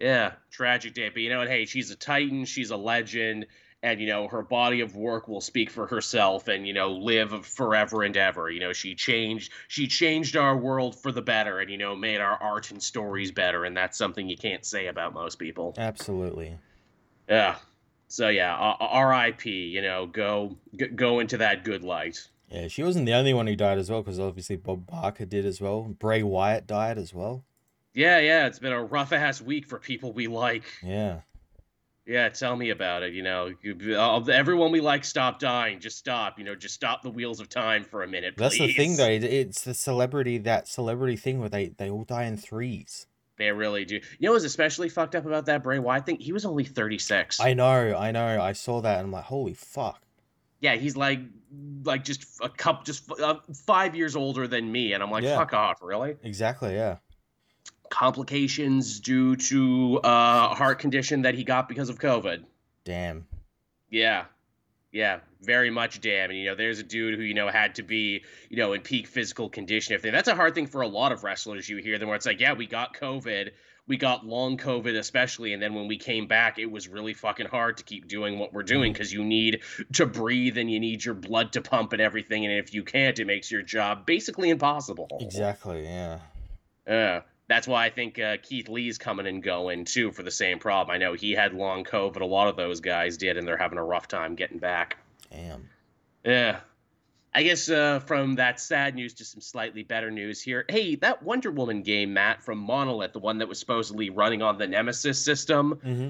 Yeah, 0.00 0.33
tragic 0.50 0.95
day. 0.95 1.09
But 1.11 1.23
you 1.23 1.31
know 1.31 1.38
what? 1.38 1.49
Hey, 1.49 1.64
she's 1.64 1.90
a 1.90 1.97
titan. 1.97 2.45
She's 2.45 2.71
a 2.71 2.76
legend. 2.76 3.47
And, 3.85 4.00
you 4.00 4.07
know, 4.07 4.28
her 4.28 4.42
body 4.42 4.81
of 4.81 4.95
work 4.95 5.26
will 5.26 5.40
speak 5.40 5.69
for 5.69 5.87
herself 5.87 6.47
and, 6.47 6.66
you 6.66 6.73
know, 6.73 6.92
live 6.92 7.45
forever 7.45 8.04
and 8.04 8.16
ever. 8.16 8.49
You 8.49 8.61
know, 8.61 8.73
she 8.73 8.95
changed 8.95 9.52
she 9.66 9.88
changed 9.88 10.37
our 10.37 10.57
world 10.57 11.00
for 11.00 11.11
the 11.11 11.23
better 11.23 11.59
and, 11.59 11.69
you 11.69 11.78
know, 11.78 11.97
made 11.97 12.21
our 12.21 12.40
art 12.40 12.71
and 12.71 12.81
stories 12.81 13.33
better. 13.33 13.64
And 13.64 13.76
that's 13.76 13.99
something 13.99 14.28
you 14.28 14.37
can't 14.37 14.64
say 14.64 14.87
about 14.87 15.14
most 15.14 15.38
people. 15.38 15.75
Absolutely. 15.76 16.57
Yeah. 17.28 17.57
So 18.12 18.28
yeah, 18.28 18.54
R.I.P. 18.54 19.50
You 19.50 19.81
know, 19.81 20.04
go 20.04 20.59
go 20.95 21.21
into 21.21 21.38
that 21.38 21.64
good 21.64 21.83
light. 21.83 22.28
Yeah, 22.50 22.69
she 22.69 22.83
wasn't 22.83 23.07
the 23.07 23.14
only 23.14 23.33
one 23.33 23.47
who 23.47 23.57
died 23.57 23.78
as 23.78 23.88
well, 23.88 24.02
because 24.02 24.21
obviously 24.21 24.57
Bob 24.57 24.87
Barker 24.87 25.25
did 25.25 25.47
as 25.47 25.62
well. 25.62 25.85
Bray 25.99 26.23
Wyatt 26.23 26.66
died 26.66 26.99
as 26.99 27.14
well. 27.14 27.42
Yeah, 27.95 28.19
yeah, 28.19 28.47
it's 28.47 28.59
been 28.59 28.75
a 28.75 28.85
rough 28.85 29.14
ass 29.14 29.40
week 29.40 29.66
for 29.66 29.78
people 29.78 30.12
we 30.12 30.26
like. 30.26 30.64
Yeah. 30.83 31.21
Yeah, 32.07 32.28
tell 32.28 32.54
me 32.54 32.69
about 32.69 33.02
it. 33.02 33.14
You 33.14 33.23
know, 33.23 33.52
uh, 33.97 34.21
everyone 34.25 34.73
we 34.73 34.83
like, 34.83 35.07
stop 35.07 35.38
dying. 35.38 35.81
Just 35.81 35.97
stop. 35.97 36.38
You 36.38 36.45
know, 36.45 36.54
just 36.54 36.75
stop 36.75 37.00
the 37.00 37.11
wheels 37.11 37.40
of 37.40 37.49
time 37.49 37.83
for 37.83 38.02
a 38.02 38.09
minute. 38.09 38.35
That's 38.37 38.59
the 38.59 38.75
thing 38.75 38.97
though. 38.99 39.09
It's 39.09 39.62
the 39.62 39.73
celebrity 39.73 40.37
that 40.37 40.69
celebrity 40.69 41.16
thing 41.16 41.40
where 41.40 41.49
they 41.49 41.69
they 41.69 41.88
all 41.88 42.04
die 42.04 42.25
in 42.25 42.37
threes. 42.37 43.07
They 43.38 43.50
really 43.50 43.84
do. 43.84 43.94
You 43.96 44.02
know 44.28 44.32
what's 44.32 44.44
especially 44.44 44.88
fucked 44.88 45.14
up 45.14 45.24
about 45.26 45.46
that 45.46 45.62
Bray 45.62 45.78
Wyatt 45.78 46.06
thing? 46.06 46.18
He 46.20 46.32
was 46.32 46.44
only 46.44 46.64
36. 46.64 47.40
I 47.40 47.54
know, 47.54 47.96
I 47.96 48.10
know. 48.12 48.40
I 48.40 48.52
saw 48.52 48.80
that 48.82 48.98
and 48.98 49.06
I'm 49.06 49.12
like, 49.12 49.24
holy 49.24 49.54
fuck. 49.54 50.00
yeah, 50.60 50.76
he's 50.76 50.96
like, 50.96 51.20
like 51.84 52.04
just 52.04 52.24
a 52.42 52.48
cup, 52.48 52.84
just 52.84 53.10
uh, 53.20 53.36
five 53.66 53.94
years 53.96 54.14
older 54.16 54.46
than 54.46 54.70
me, 54.70 54.92
and 54.92 55.02
I'm 55.02 55.10
like, 55.10 55.24
Yeah. 55.24 55.36
fuck 55.36 55.52
off, 55.54 55.78
really? 55.82 56.16
Exactly. 56.22 56.74
Yeah. 56.74 56.98
Complications 57.90 59.00
due 59.00 59.36
to 59.36 59.98
uh, 60.02 60.54
heart 60.54 60.78
condition 60.78 61.22
that 61.22 61.34
he 61.34 61.44
got 61.44 61.68
because 61.68 61.88
of 61.88 61.98
COVID. 61.98 62.44
Damn. 62.84 63.26
Yeah. 63.90 64.24
Yeah, 64.92 65.20
very 65.42 65.70
much 65.70 66.00
damn. 66.00 66.30
And, 66.30 66.38
you 66.38 66.46
know, 66.46 66.54
there's 66.54 66.78
a 66.78 66.82
dude 66.82 67.18
who, 67.18 67.25
you 67.25 67.34
know, 67.34 67.49
had 67.49 67.76
to 67.76 67.82
be, 67.82 68.25
you 68.49 68.56
know, 68.56 68.72
in 68.72 68.80
peak 68.80 69.06
physical 69.06 69.49
condition. 69.49 69.94
If 69.94 70.02
That's 70.02 70.28
a 70.28 70.34
hard 70.34 70.54
thing 70.54 70.66
for 70.66 70.82
a 70.82 70.88
lot 70.88 71.12
of 71.12 71.25
wrestlers 71.25 71.68
you 71.68 71.78
hear 71.78 71.99
them 71.99 72.08
where 72.08 72.16
it's 72.16 72.26
like, 72.26 72.40
yeah, 72.40 72.52
we 72.54 72.66
got 72.66 72.94
COVID. 72.94 73.50
We 73.88 73.96
got 73.96 74.25
long 74.25 74.58
COVID, 74.58 74.96
especially. 74.96 75.52
And 75.52 75.62
then 75.62 75.75
when 75.75 75.88
we 75.88 75.99
came 75.99 76.28
back, 76.28 76.58
it 76.58 76.70
was 76.70 76.88
really 76.88 77.14
fucking 77.14 77.46
hard 77.46 77.78
to 77.78 77.84
keep 77.84 78.06
doing 78.06 78.38
what 78.38 78.52
we're 78.52 78.62
doing 78.62 78.92
because 78.92 79.12
you 79.12 79.25
need 79.25 79.62
to 79.94 80.06
breathe 80.06 80.56
and 80.56 80.70
you 80.70 80.78
need 80.78 81.04
your 81.04 81.14
blood 81.14 81.52
to 81.52 81.62
pump 81.62 81.92
and 81.92 82.00
everything. 82.00 82.44
And 82.46 82.54
if 82.54 82.72
you 82.72 82.84
can't, 82.84 83.18
it 83.18 83.26
makes 83.26 83.50
your 83.50 83.62
job 83.62 84.06
basically 84.06 84.50
impossible. 84.50 85.08
Exactly. 85.20 85.82
Yeah. 85.82 86.20
Yeah. 86.87 87.22
That's 87.49 87.68
why 87.68 87.84
I 87.84 87.90
think 87.90 88.18
uh, 88.18 88.37
Keith 88.42 88.68
Lee's 88.68 88.99
coming 88.99 89.26
and 89.26 89.42
going 89.42 89.84
too 89.84 90.12
for 90.12 90.22
the 90.22 90.30
same 90.30 90.58
problem. 90.58 90.94
I 90.94 90.99
know 90.99 91.12
he 91.14 91.32
had 91.32 91.52
long 91.52 91.84
COVID. 91.84 92.20
A 92.20 92.25
lot 92.25 92.49
of 92.49 92.56
those 92.56 92.80
guys 92.80 93.18
did, 93.18 93.37
and 93.37 93.46
they're 93.46 93.58
having 93.58 93.78
a 93.78 93.84
rough 93.84 94.08
time 94.08 94.37
getting 94.37 94.58
back. 94.58 94.96
Damn. 95.32 95.68
Yeah. 96.24 96.60
I 97.34 97.42
guess 97.42 97.70
uh, 97.70 98.00
from 98.00 98.34
that 98.34 98.60
sad 98.60 98.94
news 98.94 99.14
to 99.14 99.24
some 99.24 99.40
slightly 99.40 99.82
better 99.82 100.10
news 100.10 100.42
here. 100.42 100.66
Hey, 100.68 100.96
that 100.96 101.22
Wonder 101.22 101.50
Woman 101.50 101.82
game, 101.82 102.12
Matt, 102.12 102.42
from 102.42 102.58
Monolith, 102.58 103.14
the 103.14 103.18
one 103.20 103.38
that 103.38 103.48
was 103.48 103.58
supposedly 103.58 104.10
running 104.10 104.42
on 104.42 104.58
the 104.58 104.66
Nemesis 104.66 105.24
system 105.24 105.80
Mm-hmm. 105.84 106.08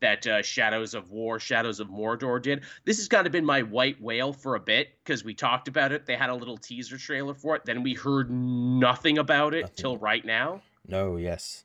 that 0.00 0.26
uh, 0.26 0.42
Shadows 0.42 0.94
of 0.94 1.12
War, 1.12 1.38
Shadows 1.38 1.78
of 1.78 1.88
Mordor 1.88 2.42
did. 2.42 2.64
This 2.84 2.96
has 2.98 3.06
kind 3.06 3.24
of 3.24 3.32
been 3.32 3.44
my 3.44 3.62
white 3.62 4.02
whale 4.02 4.32
for 4.32 4.56
a 4.56 4.60
bit 4.60 4.88
because 5.04 5.22
we 5.24 5.32
talked 5.32 5.68
about 5.68 5.92
it. 5.92 6.06
They 6.06 6.16
had 6.16 6.28
a 6.30 6.34
little 6.34 6.58
teaser 6.58 6.98
trailer 6.98 7.34
for 7.34 7.54
it. 7.54 7.64
Then 7.64 7.84
we 7.84 7.94
heard 7.94 8.28
nothing 8.30 9.18
about 9.18 9.54
it 9.54 9.60
Nothing. 9.62 9.76
till 9.76 9.96
right 9.98 10.24
now. 10.24 10.60
No. 10.88 11.16
Yes. 11.16 11.64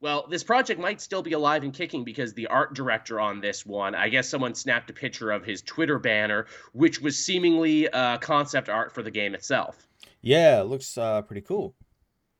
Well, 0.00 0.26
this 0.28 0.44
project 0.44 0.80
might 0.80 1.00
still 1.00 1.22
be 1.22 1.32
alive 1.32 1.64
and 1.64 1.74
kicking 1.74 2.04
because 2.04 2.32
the 2.32 2.46
art 2.46 2.74
director 2.74 3.18
on 3.18 3.40
this 3.40 3.66
one, 3.66 3.96
I 3.96 4.08
guess 4.08 4.28
someone 4.28 4.54
snapped 4.54 4.90
a 4.90 4.92
picture 4.92 5.32
of 5.32 5.44
his 5.44 5.60
Twitter 5.62 5.98
banner, 5.98 6.46
which 6.72 7.00
was 7.00 7.18
seemingly 7.18 7.88
uh, 7.88 8.18
concept 8.18 8.68
art 8.68 8.92
for 8.92 9.02
the 9.02 9.10
game 9.10 9.34
itself. 9.34 9.88
Yeah. 10.20 10.60
It 10.60 10.64
looks 10.64 10.96
uh 10.96 11.22
pretty 11.22 11.42
cool. 11.42 11.74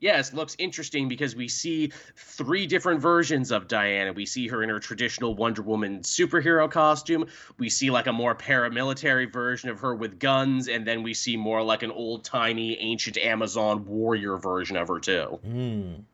Yes, 0.01 0.33
looks 0.33 0.55
interesting 0.61 1.09
because 1.09 1.35
we 1.35 1.49
see 1.49 1.91
three 2.15 2.69
different 2.69 3.01
versions 3.01 3.51
of 3.51 3.67
Diana. 3.67 4.13
We 4.13 4.27
see 4.27 4.47
her 4.47 4.63
in 4.63 4.69
her 4.69 4.79
traditional 4.79 5.35
Wonder 5.35 5.63
Woman 5.63 6.01
superhero 6.03 6.71
costume. 6.71 7.27
We 7.59 7.69
see 7.69 7.91
like 7.91 8.07
a 8.07 8.13
more 8.13 8.37
paramilitary 8.37 9.33
version 9.33 9.71
of 9.71 9.81
her 9.81 9.97
with 9.97 10.21
guns, 10.21 10.69
and 10.69 10.87
then 10.87 11.03
we 11.03 11.15
see 11.15 11.37
more 11.37 11.65
like 11.65 11.83
an 11.83 11.91
old 11.91 12.25
tiny, 12.25 12.79
ancient 12.79 13.19
Amazon 13.19 13.87
warrior 13.87 14.37
version 14.37 14.77
of 14.77 14.87
her 14.87 15.01
too. 15.01 15.41
Mm. 15.45 16.05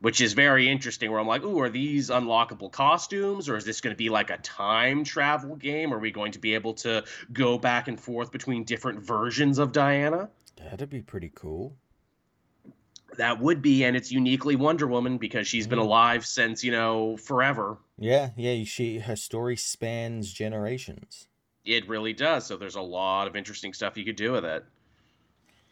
Which 0.00 0.20
is 0.20 0.32
very 0.34 0.68
interesting. 0.68 1.10
Where 1.10 1.20
I'm 1.20 1.26
like, 1.26 1.42
ooh, 1.42 1.60
are 1.60 1.68
these 1.68 2.10
unlockable 2.10 2.70
costumes, 2.70 3.48
or 3.48 3.56
is 3.56 3.64
this 3.64 3.80
going 3.80 3.94
to 3.94 3.98
be 3.98 4.08
like 4.10 4.30
a 4.30 4.38
time 4.38 5.04
travel 5.04 5.56
game? 5.56 5.92
Are 5.92 5.98
we 5.98 6.10
going 6.10 6.32
to 6.32 6.38
be 6.38 6.54
able 6.54 6.74
to 6.74 7.04
go 7.32 7.58
back 7.58 7.88
and 7.88 7.98
forth 8.00 8.30
between 8.32 8.64
different 8.64 9.00
versions 9.00 9.58
of 9.58 9.72
Diana? 9.72 10.30
That'd 10.56 10.90
be 10.90 11.02
pretty 11.02 11.30
cool. 11.34 11.74
That 13.18 13.40
would 13.40 13.62
be, 13.62 13.84
and 13.84 13.96
it's 13.96 14.12
uniquely 14.12 14.56
Wonder 14.56 14.86
Woman 14.86 15.16
because 15.16 15.46
she's 15.48 15.66
been 15.66 15.78
Mm. 15.78 15.82
alive 15.84 16.26
since 16.26 16.62
you 16.62 16.72
know 16.72 17.16
forever. 17.16 17.78
Yeah. 17.98 18.30
Yeah. 18.36 18.64
She 18.64 18.98
her 18.98 19.16
story 19.16 19.56
spans 19.56 20.32
generations. 20.32 21.28
It 21.64 21.88
really 21.88 22.12
does. 22.12 22.46
So 22.46 22.56
there's 22.56 22.76
a 22.76 22.80
lot 22.82 23.26
of 23.26 23.34
interesting 23.34 23.72
stuff 23.72 23.96
you 23.96 24.04
could 24.04 24.16
do 24.16 24.32
with 24.32 24.44
it. 24.44 24.64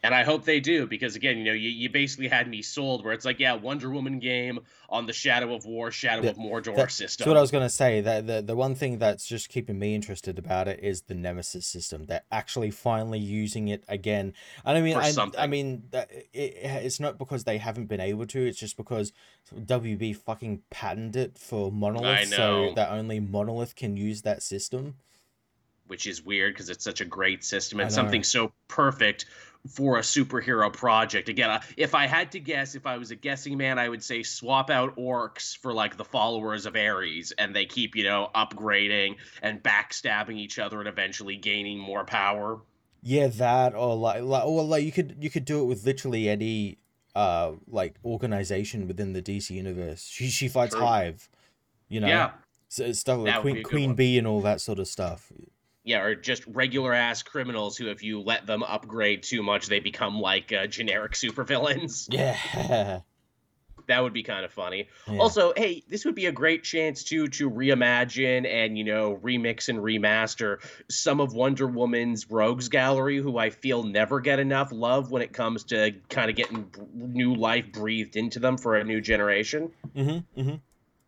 And 0.05 0.15
I 0.15 0.23
hope 0.23 0.45
they 0.45 0.59
do 0.59 0.87
because 0.87 1.15
again, 1.15 1.37
you 1.39 1.43
know, 1.45 1.53
you, 1.53 1.69
you 1.69 1.89
basically 1.89 2.27
had 2.27 2.47
me 2.47 2.61
sold 2.61 3.03
where 3.03 3.13
it's 3.13 3.25
like, 3.25 3.39
yeah, 3.39 3.53
Wonder 3.53 3.89
Woman 3.89 4.19
game 4.19 4.59
on 4.89 5.05
the 5.07 5.13
Shadow 5.13 5.53
of 5.53 5.65
War, 5.65 5.91
Shadow 5.91 6.23
Yeah, 6.23 6.29
of 6.29 6.37
Mordor 6.37 6.75
that- 6.75 6.91
system. 6.91 7.23
That's 7.23 7.27
what 7.27 7.37
I 7.37 7.41
was 7.41 7.51
gonna 7.51 7.69
say 7.69 8.01
that 8.01 8.27
the 8.27 8.41
the 8.41 8.55
one 8.55 8.75
thing 8.75 8.99
that's 8.99 9.25
just 9.25 9.49
keeping 9.49 9.77
me 9.79 9.95
interested 9.95 10.37
about 10.39 10.67
it 10.67 10.79
is 10.83 11.01
the 11.03 11.15
Nemesis 11.15 11.65
system. 11.65 12.05
They're 12.05 12.23
actually 12.31 12.71
finally 12.71 13.19
using 13.19 13.67
it 13.67 13.83
again. 13.87 14.33
And 14.63 14.77
I 14.77 14.81
mean, 14.81 14.95
I, 14.95 15.11
I 15.37 15.47
mean, 15.47 15.83
that, 15.91 16.11
it, 16.11 16.29
it's 16.33 16.99
not 16.99 17.17
because 17.17 17.43
they 17.43 17.57
haven't 17.57 17.87
been 17.87 17.99
able 17.99 18.25
to. 18.27 18.45
It's 18.45 18.59
just 18.59 18.77
because 18.77 19.11
WB 19.53 20.15
fucking 20.15 20.61
patented 20.69 21.15
it 21.15 21.37
for 21.37 21.71
Monolith, 21.71 22.29
so 22.29 22.73
that 22.75 22.91
only 22.91 23.19
Monolith 23.19 23.75
can 23.75 23.97
use 23.97 24.21
that 24.23 24.43
system. 24.43 24.95
Which 25.87 26.07
is 26.07 26.23
weird 26.23 26.53
because 26.53 26.69
it's 26.69 26.83
such 26.83 27.01
a 27.01 27.05
great 27.05 27.43
system 27.43 27.79
and 27.79 27.91
something 27.91 28.23
so 28.23 28.51
perfect 28.67 29.25
for 29.67 29.97
a 29.97 30.01
superhero 30.01 30.71
project. 30.71 31.29
Again, 31.29 31.49
uh, 31.49 31.61
if 31.77 31.95
I 31.95 32.07
had 32.07 32.31
to 32.33 32.39
guess, 32.39 32.75
if 32.75 32.85
I 32.85 32.97
was 32.97 33.11
a 33.11 33.15
guessing 33.15 33.57
man, 33.57 33.79
I 33.79 33.89
would 33.89 34.03
say 34.03 34.23
swap 34.23 34.69
out 34.69 34.95
orcs 34.95 35.57
for 35.57 35.73
like 35.73 35.97
the 35.97 36.05
followers 36.05 36.65
of 36.65 36.75
Ares, 36.75 37.31
and 37.31 37.55
they 37.55 37.65
keep 37.65 37.95
you 37.95 38.03
know 38.03 38.29
upgrading 38.35 39.15
and 39.41 39.61
backstabbing 39.61 40.37
each 40.37 40.59
other 40.59 40.79
and 40.79 40.87
eventually 40.87 41.35
gaining 41.35 41.79
more 41.79 42.05
power. 42.05 42.59
Yeah, 43.01 43.27
that 43.27 43.75
or 43.75 43.95
like, 43.95 44.23
like 44.23 44.45
or 44.45 44.63
like 44.63 44.83
you 44.83 44.91
could 44.91 45.17
you 45.19 45.29
could 45.29 45.45
do 45.45 45.61
it 45.61 45.65
with 45.65 45.85
literally 45.85 46.29
any 46.29 46.77
uh 47.15 47.53
like 47.67 47.95
organization 48.03 48.87
within 48.87 49.13
the 49.13 49.21
DC 49.21 49.49
universe. 49.49 50.03
She 50.03 50.27
she 50.27 50.47
fights 50.47 50.75
True. 50.75 50.85
Hive, 50.85 51.29
you 51.87 51.99
know. 51.99 52.07
Yeah, 52.07 52.31
So 52.67 52.91
stuff 52.93 53.19
like 53.19 53.33
That 53.33 53.41
Queen 53.41 53.63
Queen 53.63 53.89
one. 53.89 53.95
Bee 53.95 54.17
and 54.17 54.27
all 54.27 54.41
that 54.41 54.61
sort 54.61 54.79
of 54.79 54.87
stuff. 54.87 55.31
Yeah, 55.85 56.01
or 56.01 56.15
just 56.15 56.43
regular 56.47 56.93
ass 56.93 57.21
criminals 57.21 57.77
who, 57.77 57.87
if 57.89 58.03
you 58.03 58.19
let 58.19 58.47
them 58.47 58.63
upgrade 58.63 59.21
too 59.21 59.43
much, 59.43 59.67
they 59.67 59.79
become 59.79 60.19
like 60.19 60.51
uh, 60.51 60.67
generic 60.67 61.13
supervillains. 61.13 62.09
Yeah. 62.15 63.01
That 63.87 64.01
would 64.01 64.13
be 64.13 64.23
kind 64.23 64.43
of 64.43 64.51
funny. 64.51 64.87
Yeah. 65.07 65.19
Also, 65.19 65.53
hey, 65.55 65.83
this 65.87 66.05
would 66.05 66.15
be 66.15 66.25
a 66.25 66.31
great 66.31 66.63
chance 66.63 67.03
too 67.03 67.27
to 67.27 67.51
reimagine 67.51 68.47
and 68.47 68.75
you 68.75 68.83
know 68.83 69.19
remix 69.21 69.69
and 69.69 69.77
remaster 69.77 70.57
some 70.89 71.19
of 71.19 71.33
Wonder 71.33 71.67
Woman's 71.67 72.31
rogues 72.31 72.69
gallery, 72.69 73.17
who 73.17 73.37
I 73.37 73.51
feel 73.51 73.83
never 73.83 74.21
get 74.21 74.39
enough 74.39 74.71
love 74.71 75.11
when 75.11 75.21
it 75.21 75.33
comes 75.33 75.65
to 75.65 75.91
kind 76.09 76.31
of 76.31 76.35
getting 76.35 76.71
new 76.95 77.35
life 77.35 77.71
breathed 77.71 78.15
into 78.15 78.39
them 78.39 78.57
for 78.57 78.75
a 78.75 78.83
new 78.83 79.01
generation. 79.01 79.71
Mm-hmm. 79.95 80.41
Mm-hmm. 80.41 80.55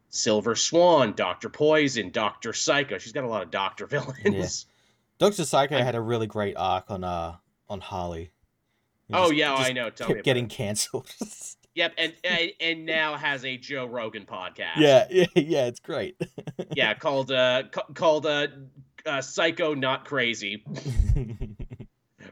Silver 0.10 0.56
Swan, 0.56 1.14
Doctor 1.14 1.50
Poison, 1.50 2.10
Doctor 2.12 2.54
Psycho. 2.54 2.98
She's 2.98 3.14
got 3.14 3.24
a 3.24 3.28
lot 3.28 3.44
of 3.44 3.52
Doctor 3.52 3.86
villains. 3.88 4.66
Doctor 5.20 5.46
Psycho 5.46 5.78
had 5.78 5.96
a 5.96 6.02
really 6.02 6.28
great 6.28 6.56
arc 6.58 6.90
on 6.90 7.04
uh 7.04 7.36
on 7.70 7.82
Harley. 7.82 8.32
Oh 9.12 9.26
just- 9.30 9.36
yeah, 9.36 9.56
just 9.58 9.70
I 9.70 9.74
know. 9.74 9.90
Tell 9.90 10.08
kept 10.08 10.24
getting 10.24 10.48
cancelled. 10.48 11.10
Yep, 11.76 11.94
and, 12.00 12.14
and 12.24 12.50
and 12.60 12.86
now 12.88 13.18
has 13.18 13.46
a 13.46 13.56
Joe 13.56 13.86
Rogan 13.86 14.26
podcast. 14.26 14.78
yeah, 14.78 15.06
yeah, 15.12 15.26
yeah. 15.36 15.66
It's 15.68 15.80
great. 15.80 16.20
yeah, 16.76 16.96
called 16.96 17.32
uh 17.32 17.66
ca- 17.72 17.86
called 17.94 18.26
uh, 18.26 18.48
uh 19.06 19.22
Psycho 19.22 19.76
Not 19.76 20.04
Crazy. 20.04 20.64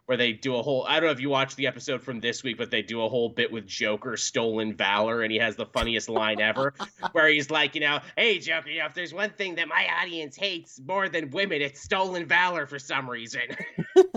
Where 0.05 0.17
they 0.17 0.33
do 0.33 0.55
a 0.55 0.61
whole 0.61 0.85
I 0.87 0.99
don't 0.99 1.07
know 1.07 1.11
if 1.11 1.19
you 1.19 1.29
watched 1.29 1.57
the 1.57 1.67
episode 1.67 2.01
from 2.01 2.19
this 2.19 2.43
week, 2.43 2.57
but 2.57 2.71
they 2.71 2.81
do 2.81 3.01
a 3.01 3.09
whole 3.09 3.29
bit 3.29 3.51
with 3.51 3.65
Joker 3.65 4.17
stolen 4.17 4.75
valor 4.75 5.21
and 5.21 5.31
he 5.31 5.37
has 5.39 5.55
the 5.55 5.65
funniest 5.65 6.09
line 6.09 6.39
ever 6.39 6.73
where 7.11 7.27
he's 7.27 7.49
like, 7.49 7.75
you 7.75 7.81
know, 7.81 7.99
hey 8.17 8.39
Joker, 8.39 8.69
you 8.69 8.79
know, 8.79 8.85
if 8.85 8.93
there's 8.93 9.13
one 9.13 9.31
thing 9.31 9.55
that 9.55 9.67
my 9.67 9.87
audience 10.01 10.35
hates 10.35 10.79
more 10.87 11.09
than 11.09 11.29
women, 11.31 11.61
it's 11.61 11.81
stolen 11.81 12.25
valor 12.25 12.65
for 12.65 12.79
some 12.79 13.09
reason. 13.09 13.41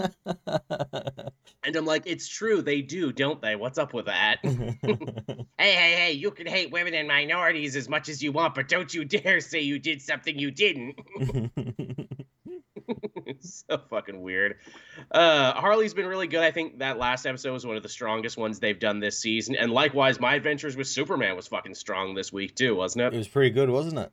and 1.64 1.76
I'm 1.76 1.84
like, 1.84 2.02
it's 2.06 2.28
true, 2.28 2.62
they 2.62 2.82
do, 2.82 3.12
don't 3.12 3.40
they? 3.40 3.56
What's 3.56 3.78
up 3.78 3.94
with 3.94 4.06
that? 4.06 4.38
hey, 4.42 5.46
hey, 5.58 5.92
hey, 5.96 6.12
you 6.12 6.30
can 6.30 6.46
hate 6.46 6.70
women 6.70 6.94
and 6.94 7.08
minorities 7.08 7.76
as 7.76 7.88
much 7.88 8.08
as 8.08 8.22
you 8.22 8.32
want, 8.32 8.54
but 8.54 8.68
don't 8.68 8.92
you 8.92 9.04
dare 9.04 9.40
say 9.40 9.60
you 9.60 9.78
did 9.78 10.02
something 10.02 10.38
you 10.38 10.50
didn't. 10.50 10.98
so 13.68 13.78
fucking 13.90 14.20
weird. 14.20 14.56
Uh, 15.10 15.52
Harley's 15.54 15.94
been 15.94 16.06
really 16.06 16.26
good. 16.26 16.40
I 16.40 16.50
think 16.50 16.78
that 16.78 16.98
last 16.98 17.26
episode 17.26 17.52
was 17.52 17.66
one 17.66 17.76
of 17.76 17.82
the 17.82 17.88
strongest 17.88 18.36
ones 18.36 18.58
they've 18.60 18.78
done 18.78 19.00
this 19.00 19.18
season. 19.18 19.56
And 19.56 19.70
likewise, 19.72 20.20
My 20.20 20.34
Adventures 20.34 20.76
with 20.76 20.86
Superman 20.88 21.36
was 21.36 21.46
fucking 21.48 21.74
strong 21.74 22.14
this 22.14 22.32
week 22.32 22.54
too, 22.54 22.74
wasn't 22.74 23.02
it 23.04 23.14
it? 23.14 23.18
was 23.18 23.28
pretty 23.28 23.50
good, 23.50 23.70
wasn't 23.70 23.98
it? 23.98 24.12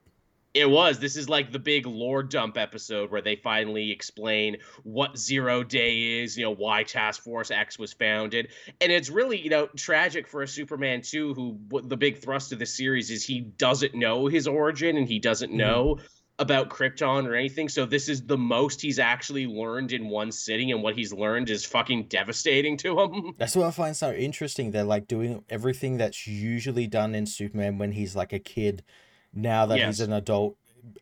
It 0.53 0.69
was. 0.69 0.99
This 0.99 1.17
is 1.17 1.27
like 1.27 1.51
the 1.51 1.59
big 1.59 1.85
lore 1.85 2.23
dump 2.23 2.57
episode 2.57 3.11
where 3.11 3.21
they 3.21 3.35
finally 3.35 3.91
explain 3.91 4.55
what 4.83 5.17
Zero 5.17 5.63
Day 5.65 6.21
is, 6.23 6.37
you 6.37 6.45
know, 6.45 6.55
why 6.55 6.83
Task 6.83 7.21
Force 7.23 7.51
X 7.51 7.77
was 7.77 7.91
founded. 7.91 8.47
And 8.79 8.89
it's 8.89 9.09
really, 9.09 9.37
you 9.37 9.49
know, 9.49 9.67
tragic 9.75 10.29
for 10.29 10.43
a 10.43 10.47
Superman 10.47 11.01
too, 11.01 11.33
who 11.33 11.59
the 11.81 11.97
big 11.97 12.19
thrust 12.19 12.53
of 12.53 12.59
the 12.59 12.65
series 12.65 13.11
is 13.11 13.25
he 13.25 13.41
doesn't 13.41 13.95
know 13.95 14.27
his 14.27 14.47
origin 14.47 14.95
and 14.95 15.09
he 15.09 15.19
doesn't 15.19 15.51
Mhm. 15.51 15.55
know 15.57 15.99
about 16.37 16.69
Krypton 16.69 17.25
or 17.27 17.35
anything. 17.35 17.69
So 17.69 17.85
this 17.85 18.09
is 18.09 18.25
the 18.25 18.37
most 18.37 18.81
he's 18.81 18.99
actually 18.99 19.47
learned 19.47 19.93
in 19.93 20.09
one 20.09 20.31
sitting, 20.31 20.71
and 20.71 20.83
what 20.83 20.95
he's 20.95 21.13
learned 21.13 21.49
is 21.49 21.65
fucking 21.65 22.07
devastating 22.07 22.77
to 22.77 22.99
him. 22.99 23.33
That's 23.37 23.55
what 23.55 23.67
I 23.67 23.71
find 23.71 23.95
so 23.95 24.11
interesting. 24.11 24.71
They're 24.71 24.83
like 24.83 25.07
doing 25.07 25.43
everything 25.49 25.97
that's 25.97 26.27
usually 26.27 26.87
done 26.87 27.15
in 27.15 27.25
Superman 27.25 27.77
when 27.77 27.93
he's 27.93 28.15
like 28.15 28.33
a 28.33 28.39
kid. 28.39 28.83
Now 29.33 29.65
that 29.65 29.77
Yes. 29.77 29.97
he's 29.97 30.07
an 30.07 30.13
adult 30.13 30.57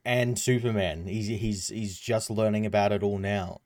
and 0.06 0.38
Superman, 0.40 1.08
he's 1.08 1.28
he's 1.28 1.68
he's 1.68 1.98
just 1.98 2.30
learning 2.30 2.66
about 2.66 2.92
it 2.92 3.04
all 3.04 3.18
now. 3.18 3.62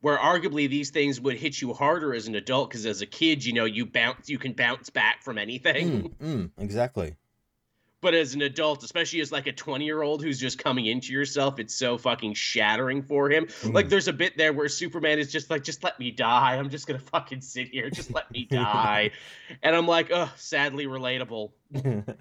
Where 0.00 0.16
arguably 0.16 0.68
these 0.68 0.90
things 0.90 1.20
would 1.20 1.36
hit 1.36 1.60
you 1.60 1.74
harder 1.74 2.14
as 2.14 2.28
an 2.28 2.36
adult, 2.36 2.70
because 2.70 2.86
as 2.86 3.00
a 3.02 3.06
kid, 3.06 3.44
you 3.44 3.52
know, 3.52 3.64
you 3.64 3.84
bounce, 3.84 4.28
you 4.28 4.38
can 4.38 4.52
bounce 4.52 4.90
back 4.90 5.22
from 5.24 5.38
anything. 5.38 6.14
Mm, 6.16 6.16
mm, 6.22 6.50
exactly. 6.58 7.16
But 8.00 8.14
as 8.14 8.34
an 8.34 8.42
adult 8.42 8.84
especially 8.84 9.20
as 9.20 9.32
like 9.32 9.46
a 9.46 9.52
20 9.52 9.84
year 9.84 10.02
old 10.02 10.22
who's 10.22 10.38
just 10.38 10.58
coming 10.58 10.86
into 10.86 11.12
yourself 11.12 11.58
it's 11.58 11.74
so 11.74 11.98
fucking 11.98 12.32
shattering 12.34 13.02
for 13.02 13.30
him. 13.30 13.46
Like 13.64 13.86
Mm. 13.86 13.90
there's 13.90 14.08
a 14.08 14.12
bit 14.12 14.36
there 14.36 14.52
where 14.52 14.68
superman 14.68 15.18
is 15.18 15.32
just 15.32 15.50
like 15.50 15.64
just 15.64 15.82
let 15.82 15.98
me 15.98 16.10
die. 16.10 16.56
I'm 16.56 16.70
just 16.70 16.86
gonna 16.86 16.98
fucking 17.00 17.40
sit 17.40 17.68
here. 17.68 17.90
Just 17.90 18.12
let 18.12 18.30
me 18.30 18.44
die. 18.50 19.10
And 19.62 19.74
i'm 19.74 19.86
like 19.86 20.10
oh 20.12 20.30
sadly 20.36 20.86
relatable. 20.86 21.50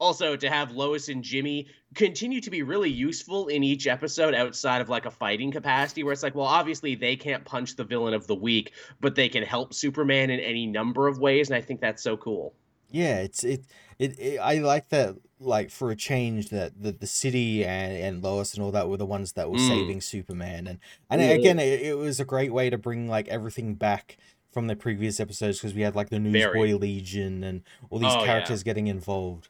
Also 0.00 0.34
to 0.34 0.50
have 0.50 0.72
lois 0.72 1.08
and 1.08 1.22
jimmy 1.22 1.68
continue 1.94 2.40
to 2.40 2.50
be 2.50 2.64
really 2.64 2.90
useful 2.90 3.46
in 3.46 3.62
each 3.62 3.86
episode 3.86 4.34
outside 4.34 4.80
of 4.80 4.88
like 4.88 5.06
a 5.06 5.12
fighting 5.12 5.52
capacity 5.52 6.02
where 6.02 6.12
it's 6.12 6.24
like 6.24 6.34
well 6.34 6.46
obviously 6.46 6.96
they 6.96 7.14
can't 7.14 7.44
punch 7.44 7.76
the 7.76 7.84
villain 7.84 8.12
of 8.12 8.26
the 8.26 8.34
week 8.34 8.72
but 9.00 9.14
they 9.14 9.28
can 9.28 9.44
help 9.44 9.72
superman 9.72 10.28
in 10.30 10.40
any 10.40 10.66
number 10.66 11.06
of 11.06 11.20
ways 11.20 11.50
and 11.50 11.56
i 11.56 11.60
think 11.60 11.80
that's 11.80 12.02
so 12.02 12.16
cool. 12.16 12.52
Yeah, 12.90 13.20
it's 13.20 13.44
it, 13.44 13.62
it 13.98 14.18
it 14.18 14.38
I 14.38 14.58
like 14.58 14.88
that 14.90 15.16
like 15.38 15.70
for 15.70 15.90
a 15.90 15.96
change 15.96 16.50
that 16.50 16.80
the, 16.80 16.92
the 16.92 17.06
city 17.06 17.64
and, 17.64 17.92
and 17.96 18.22
Lois 18.22 18.54
and 18.54 18.62
all 18.62 18.70
that 18.72 18.88
were 18.88 18.96
the 18.96 19.06
ones 19.06 19.32
that 19.32 19.50
were 19.50 19.56
Mm. 19.58 19.68
saving 19.68 20.00
Superman 20.00 20.66
and 20.66 20.78
and 21.10 21.20
Yeah. 21.20 21.30
again 21.30 21.58
it, 21.58 21.80
it 21.82 21.96
was 21.98 22.20
a 22.20 22.24
great 22.24 22.52
way 22.52 22.70
to 22.70 22.78
bring 22.78 23.08
like 23.08 23.28
everything 23.28 23.74
back 23.74 24.16
from 24.52 24.66
the 24.66 24.76
previous 24.76 25.18
episodes 25.18 25.58
because 25.58 25.74
we 25.74 25.82
had 25.82 25.96
like 25.96 26.10
the 26.10 26.18
Newsboy 26.18 26.74
Legion 26.76 27.42
and 27.42 27.62
all 27.90 27.98
these 27.98 28.14
Oh, 28.14 28.20
yeah. 28.20 28.26
characters 28.26 28.62
getting 28.62 28.86
involved. 28.86 29.48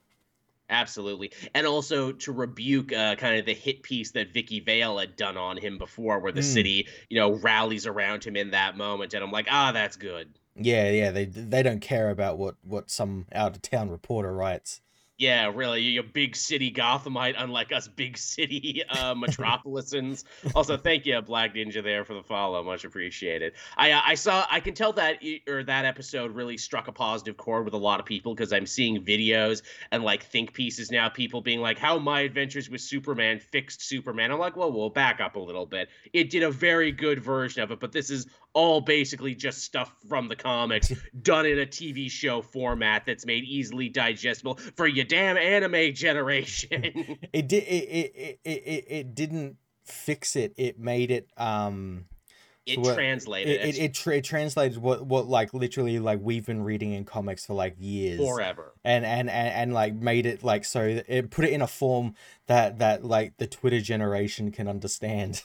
Absolutely. 0.71 1.33
And 1.55 1.67
also 1.67 2.13
to 2.13 2.33
rebuke 2.33 2.93
uh, 2.93 3.17
kind 3.17 3.39
of 3.39 3.45
the 3.45 3.53
hit 3.53 3.83
piece 3.83 4.13
that 4.13 4.33
Vicky 4.33 4.61
Vale 4.61 4.97
had 4.99 5.17
done 5.17 5.37
on 5.37 5.59
him 5.59 5.77
before, 5.77 6.21
where 6.21 6.33
the 6.33 6.41
Mm. 6.41 6.45
city, 6.45 6.89
you 7.11 7.19
know, 7.19 7.33
rallies 7.33 7.87
around 7.87 8.25
him 8.25 8.37
in 8.37 8.53
that 8.53 8.77
moment. 8.77 9.13
And 9.13 9.23
I'm 9.23 9.31
like, 9.31 9.49
ah, 9.51 9.73
that's 9.73 9.97
good. 9.97 10.39
Yeah, 10.55 10.91
yeah, 10.91 11.11
they 11.11 11.25
they 11.25 11.63
don't 11.63 11.81
care 11.81 12.11
about 12.11 12.39
what 12.39 12.57
what 12.63 12.91
some 12.91 13.27
out 13.33 13.57
of 13.57 13.63
town 13.63 13.91
reporter 13.91 14.33
writes. 14.35 14.81
Yeah, 15.23 15.53
really. 15.55 15.83
You're 15.83 16.03
a 16.03 16.07
big 16.07 16.35
city 16.35 16.73
Gothamite, 16.73 17.37
unlike 17.39 17.71
us 17.71 17.87
big 17.87 18.19
city 18.19 18.83
uh, 18.91 19.15
metropolisans. 19.15 20.25
also, 20.57 20.77
thank 20.77 21.07
you, 21.07 21.23
Black 21.23 21.55
Ninja, 21.55 21.81
there 21.81 22.05
for 22.05 22.15
the 22.15 22.25
follow. 22.25 22.61
Much 22.65 22.85
appreciated. 22.85 23.53
I 23.77 23.93
uh, 23.93 24.01
I 24.05 24.17
saw. 24.17 24.45
I 24.51 24.59
can 24.59 24.75
tell 24.75 24.93
that 24.95 25.23
or 25.47 25.63
that 25.63 25.85
episode 25.85 26.35
really 26.35 26.57
struck 26.57 26.89
a 26.89 26.93
positive 26.93 27.37
chord 27.37 27.65
with 27.65 27.75
a 27.75 27.79
lot 27.79 28.01
of 28.01 28.07
people 28.07 28.35
because 28.35 28.53
I'm 28.53 28.67
seeing 28.67 29.01
videos 29.01 29.63
and 29.93 30.03
like 30.03 30.25
think 30.25 30.55
pieces 30.55 30.91
now. 30.91 31.09
People 31.09 31.41
being 31.41 31.61
like, 31.61 31.79
"How 31.79 32.01
my 32.01 32.23
adventures 32.23 32.69
with 32.69 32.81
Superman 32.81 33.39
fixed 33.39 33.81
Superman." 33.81 34.33
I'm 34.33 34.41
like, 34.41 34.57
"Well, 34.57 34.73
we'll 34.73 34.91
back 34.91 35.21
up 35.21 35.37
a 35.37 35.41
little 35.41 35.67
bit. 35.67 35.89
It 36.13 36.31
did 36.31 36.43
a 36.43 36.51
very 36.51 36.91
good 36.91 37.23
version 37.23 37.63
of 37.63 37.71
it, 37.71 37.79
but 37.79 37.93
this 37.93 38.11
is 38.11 38.27
all 38.55 38.81
basically 38.81 39.35
just 39.35 39.63
stuff 39.63 39.95
from 40.09 40.29
the 40.29 40.37
comics 40.37 40.93
done 41.23 41.47
in 41.47 41.59
a 41.61 41.67
TV 41.67 42.11
show 42.11 42.43
format 42.43 43.07
that's 43.07 43.25
made 43.25 43.45
easily 43.45 43.89
digestible 43.89 44.57
for 44.77 44.87
your 44.87 45.05
damn 45.13 45.37
anime 45.37 45.95
generation." 45.95 47.19
It 47.33 47.49
did 47.49 47.63
it 47.65 47.67
it, 47.67 48.39
it, 48.45 48.51
it, 48.51 48.85
it 48.89 49.15
didn't 49.15 49.57
fix 49.85 50.37
it. 50.37 50.53
It 50.57 50.79
made 50.79 51.11
it 51.11 51.29
um 51.37 52.07
it 52.65 52.79
what- 52.79 52.95
translated 52.95 53.61
it 53.61 53.77
it, 53.77 53.79
it, 53.79 53.95
tra- 53.95 54.17
it 54.19 54.25
translated 54.25 54.79
what 54.79 55.05
what 55.05 55.27
like 55.27 55.53
literally 55.53 55.99
like 55.99 56.21
we've 56.23 56.47
been 56.47 56.63
reading 56.63 56.93
in 56.93 57.05
comics 57.05 57.45
for 57.47 57.55
like 57.55 57.75
years. 57.79 58.21
forever. 58.21 58.73
and 58.85 59.05
and 59.05 59.29
and, 59.29 59.49
and 59.49 59.75
like 59.75 59.95
made 59.95 60.27
it 60.27 60.45
like 60.45 60.65
so 60.65 60.95
that 60.95 61.07
it 61.09 61.31
put 61.31 61.45
it 61.45 61.53
in 61.53 61.61
a 61.63 61.67
form 61.67 62.15
that 62.47 62.79
that 62.81 63.05
like 63.05 63.37
the 63.39 63.47
twitter 63.47 63.81
generation 63.81 64.51
can 64.51 64.69
understand 64.69 65.43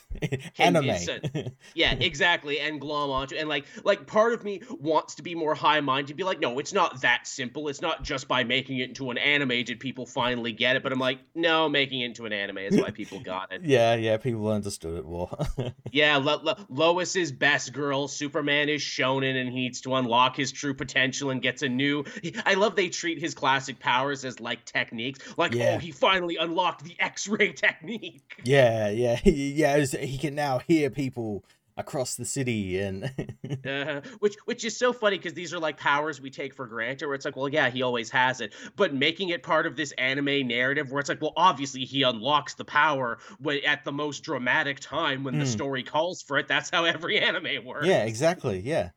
anime. 0.58 0.96
Yeah, 1.74 1.94
exactly, 1.94 2.60
and 2.60 2.80
glom 2.80 3.10
onto 3.10 3.36
and 3.36 3.48
like 3.48 3.64
like 3.84 4.06
part 4.06 4.32
of 4.32 4.42
me 4.44 4.62
wants 4.70 5.16
to 5.16 5.22
be 5.22 5.34
more 5.34 5.54
high 5.54 5.80
minded, 5.80 6.16
be 6.16 6.24
like, 6.24 6.40
no, 6.40 6.58
it's 6.58 6.72
not 6.72 7.02
that 7.02 7.26
simple. 7.26 7.68
It's 7.68 7.80
not 7.80 8.02
just 8.02 8.26
by 8.26 8.44
making 8.44 8.78
it 8.78 8.88
into 8.88 9.10
an 9.10 9.18
anime 9.18 9.64
did 9.64 9.80
people 9.80 10.06
finally 10.06 10.52
get 10.52 10.76
it. 10.76 10.82
But 10.82 10.92
I'm 10.92 10.98
like, 10.98 11.18
no, 11.34 11.68
making 11.68 12.00
it 12.00 12.06
into 12.06 12.26
an 12.26 12.32
anime 12.32 12.58
is 12.58 12.76
why 12.80 12.90
people 12.90 13.20
got 13.20 13.52
it. 13.52 13.62
yeah 13.64 13.94
yeah 13.94 14.16
people 14.16 14.48
understood 14.48 14.98
it 14.98 15.04
more 15.04 15.30
Yeah, 15.92 16.16
Lo- 16.16 16.40
Lo- 16.42 16.54
Lois 16.68 16.98
Lois's 16.98 17.30
best 17.32 17.72
girl. 17.72 18.08
Superman 18.08 18.68
is 18.68 18.80
shonen 18.82 19.40
and 19.40 19.48
he 19.50 19.54
needs 19.60 19.80
to 19.82 19.94
unlock 19.94 20.36
his 20.36 20.50
true 20.52 20.74
potential 20.74 21.30
and 21.30 21.40
gets 21.40 21.62
a 21.62 21.68
new. 21.68 22.04
I 22.44 22.54
love 22.54 22.74
they 22.76 22.88
treat 22.88 23.18
his 23.20 23.34
classic 23.34 23.78
powers 23.78 24.24
as 24.24 24.40
like 24.40 24.64
techniques. 24.64 25.20
Like, 25.36 25.54
Yeah. 25.54 25.74
oh, 25.76 25.78
he 25.78 25.92
finally 25.92 26.36
unlocked 26.36 26.82
the 26.88 26.96
X-ray 27.04 27.52
technique. 27.52 28.40
Yeah, 28.44 28.88
yeah, 28.90 29.20
yeah. 29.24 29.76
it's- 29.76 29.92
He 30.08 30.18
can 30.18 30.34
now 30.34 30.58
hear 30.66 30.90
people 30.90 31.44
across 31.76 32.16
the 32.16 32.24
city, 32.24 32.80
and 32.80 33.12
Uh, 33.64 34.00
which 34.18 34.34
which 34.46 34.64
is 34.64 34.76
so 34.76 34.92
funny 34.92 35.16
because 35.16 35.32
these 35.34 35.54
are 35.54 35.58
like 35.60 35.76
powers 35.78 36.20
we 36.20 36.28
take 36.30 36.52
for 36.54 36.66
granted 36.66 37.06
where 37.06 37.14
it's 37.14 37.24
like 37.24 37.36
well 37.36 37.48
yeah 37.48 37.70
he 37.70 37.82
always 37.82 38.10
has 38.10 38.40
it 38.40 38.52
but 38.76 38.92
making 38.94 39.28
it 39.30 39.42
part 39.42 39.64
of 39.66 39.76
this 39.76 39.92
anime 39.92 40.46
narrative 40.48 40.90
where 40.90 41.00
it's 41.00 41.08
like 41.08 41.20
well 41.22 41.32
obviously 41.36 41.84
he 41.84 42.02
unlocks 42.02 42.54
the 42.54 42.64
power 42.64 43.18
at 43.66 43.84
the 43.84 43.92
most 43.92 44.20
dramatic 44.24 44.80
time 44.80 45.22
when 45.24 45.38
the 45.38 45.44
Mm. 45.44 45.48
story 45.48 45.82
calls 45.82 46.20
for 46.22 46.36
it 46.38 46.48
that's 46.48 46.68
how 46.70 46.84
every 46.84 47.18
anime 47.20 47.64
works 47.64 47.86
yeah, 47.86 48.04
exactly. 48.04 48.58
Yeah, 48.60 48.90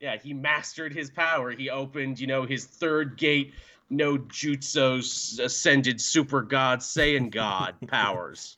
yeah 0.00 0.16
he 0.16 0.32
mastered 0.34 0.92
his 0.92 1.10
power 1.10 1.50
he 1.50 1.70
opened 1.70 2.20
you 2.20 2.26
know 2.26 2.44
his 2.44 2.64
third 2.66 3.16
gate 3.16 3.54
no 3.92 4.18
jutsu 4.18 4.98
ascended 5.40 6.00
super 6.00 6.42
god 6.42 6.80
saiyan 6.80 7.30
god 7.30 7.74
powers. 7.86 8.56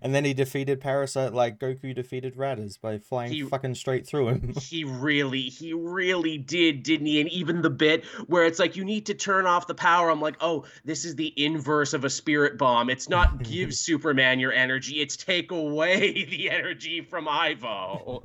And 0.00 0.14
then 0.14 0.24
he 0.24 0.32
defeated 0.32 0.80
Parasite 0.80 1.34
like 1.34 1.58
Goku 1.58 1.92
defeated 1.92 2.36
Raditz 2.36 2.80
by 2.80 2.98
flying 2.98 3.32
He- 3.32 3.42
fucking 3.42 3.74
straight 3.74 4.06
through 4.06 4.28
him. 4.28 4.54
he 4.60 4.84
really 4.84 5.42
he 5.42 5.72
really 5.72 6.38
did 6.38 6.84
didn't 6.84 7.06
he? 7.06 7.20
And 7.20 7.28
even 7.30 7.60
the 7.60 7.70
bit 7.70 8.04
where 8.28 8.44
it's 8.44 8.60
like 8.60 8.76
you 8.76 8.84
need 8.84 9.06
to 9.06 9.14
turn 9.14 9.46
off 9.46 9.66
the 9.66 9.74
power. 9.74 10.08
I'm 10.08 10.20
like 10.20 10.36
oh 10.40 10.64
this 10.84 11.04
is 11.04 11.16
the 11.16 11.34
inverse 11.42 11.92
of 11.92 12.04
a 12.04 12.10
spirit 12.10 12.56
bomb. 12.58 12.88
It's 12.90 13.08
not 13.08 13.42
give 13.42 13.74
superman 13.88 14.38
your 14.38 14.52
energy. 14.52 15.00
It's 15.00 15.16
take 15.16 15.50
away 15.50 16.24
the 16.24 16.48
energy 16.48 17.00
from 17.00 17.26
ivo 17.26 18.22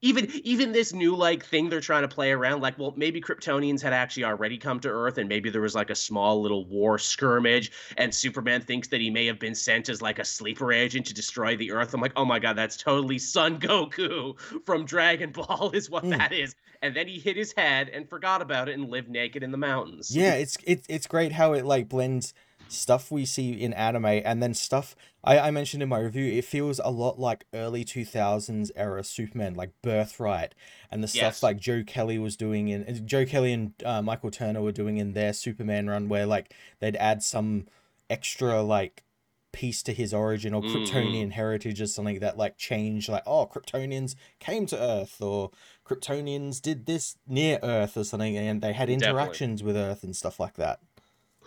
even 0.00 0.30
even 0.44 0.72
this 0.72 0.92
new 0.92 1.14
like 1.14 1.44
thing 1.44 1.68
they're 1.68 1.80
trying 1.80 2.02
to 2.02 2.08
play 2.08 2.30
around 2.30 2.60
like 2.60 2.78
well 2.78 2.94
maybe 2.96 3.20
kryptonians 3.20 3.82
had 3.82 3.92
actually 3.92 4.24
already 4.24 4.56
come 4.56 4.78
to 4.80 4.88
earth 4.88 5.18
and 5.18 5.28
maybe 5.28 5.50
there 5.50 5.60
was 5.60 5.74
like 5.74 5.90
a 5.90 5.94
small 5.94 6.40
little 6.40 6.64
war 6.66 6.98
skirmish 6.98 7.70
and 7.96 8.14
superman 8.14 8.60
thinks 8.60 8.88
that 8.88 9.00
he 9.00 9.10
may 9.10 9.26
have 9.26 9.38
been 9.38 9.54
sent 9.54 9.88
as 9.88 10.00
like 10.00 10.18
a 10.18 10.24
sleeper 10.24 10.72
agent 10.72 11.06
to 11.06 11.14
destroy 11.14 11.56
the 11.56 11.72
earth. 11.72 11.94
I'm 11.94 12.00
like 12.00 12.12
oh 12.16 12.24
my 12.24 12.38
god 12.38 12.56
that's 12.56 12.76
totally 12.76 13.18
son 13.18 13.58
goku 13.58 14.38
from 14.66 14.84
dragon 14.84 15.32
ball 15.32 15.70
is 15.74 15.90
what 15.90 16.08
Mm. 16.08 16.16
that 16.16 16.32
is. 16.32 16.54
And 16.80 16.94
then 16.94 17.08
he 17.08 17.18
hit 17.18 17.36
his 17.36 17.52
head 17.52 17.88
and 17.88 18.08
forgot 18.08 18.40
about 18.40 18.68
it 18.68 18.74
and 18.78 18.88
lived 18.88 19.08
naked 19.08 19.42
in 19.42 19.50
the 19.50 19.58
mountains. 19.58 20.16
Yeah, 20.16 20.34
it's 20.34 20.56
it's 20.64 20.86
it's 20.88 21.06
great 21.06 21.32
how 21.32 21.52
it 21.52 21.64
like 21.66 21.88
blends 21.88 22.32
stuff 22.70 23.10
we 23.10 23.24
see 23.24 23.52
in 23.52 23.72
anime 23.72 24.04
and 24.04 24.42
then 24.42 24.52
stuff 24.54 24.94
I, 25.24 25.38
I 25.38 25.50
mentioned 25.50 25.82
in 25.82 25.88
my 25.88 25.98
review 26.00 26.30
it 26.32 26.44
feels 26.44 26.78
a 26.84 26.90
lot 26.90 27.18
like 27.18 27.46
early 27.54 27.84
2000s 27.84 28.70
era 28.76 29.02
superman 29.02 29.54
like 29.54 29.70
birthright 29.82 30.54
and 30.90 31.02
the 31.02 31.08
Yes. 31.08 31.38
stuff 31.38 31.42
like 31.42 31.56
joe 31.58 31.82
kelly 31.86 32.18
was 32.18 32.36
doing 32.36 32.68
in 32.68 32.82
and 32.84 33.06
joe 33.06 33.24
kelly 33.24 33.52
and 33.54 33.72
uh, 33.84 34.02
michael 34.02 34.30
turner 34.30 34.60
were 34.60 34.72
doing 34.72 34.98
in 34.98 35.14
their 35.14 35.32
superman 35.32 35.88
run 35.88 36.08
where 36.08 36.26
like 36.26 36.52
they'd 36.80 36.96
add 36.96 37.22
some 37.22 37.66
extra 38.10 38.60
like 38.62 39.02
piece 39.50 39.82
to 39.82 39.94
his 39.94 40.12
origin 40.12 40.52
or 40.52 40.62
Mhm. 40.62 40.70
kryptonian 40.74 41.32
heritage 41.32 41.80
or 41.80 41.86
something 41.86 42.18
that 42.20 42.36
like 42.36 42.58
changed 42.58 43.08
like 43.08 43.22
oh 43.26 43.46
kryptonians 43.46 44.14
came 44.40 44.66
to 44.66 44.78
earth 44.78 45.20
or 45.22 45.50
kryptonians 45.86 46.60
did 46.60 46.84
this 46.86 47.16
near 47.26 47.58
earth 47.62 47.96
or 47.96 48.04
something 48.04 48.36
and 48.36 48.60
they 48.60 48.74
had 48.74 48.88
Definitely. 48.88 49.04
interactions 49.24 49.62
with 49.62 49.74
earth 49.76 50.02
and 50.04 50.14
stuff 50.14 50.38
like 50.38 50.54
that 50.56 50.80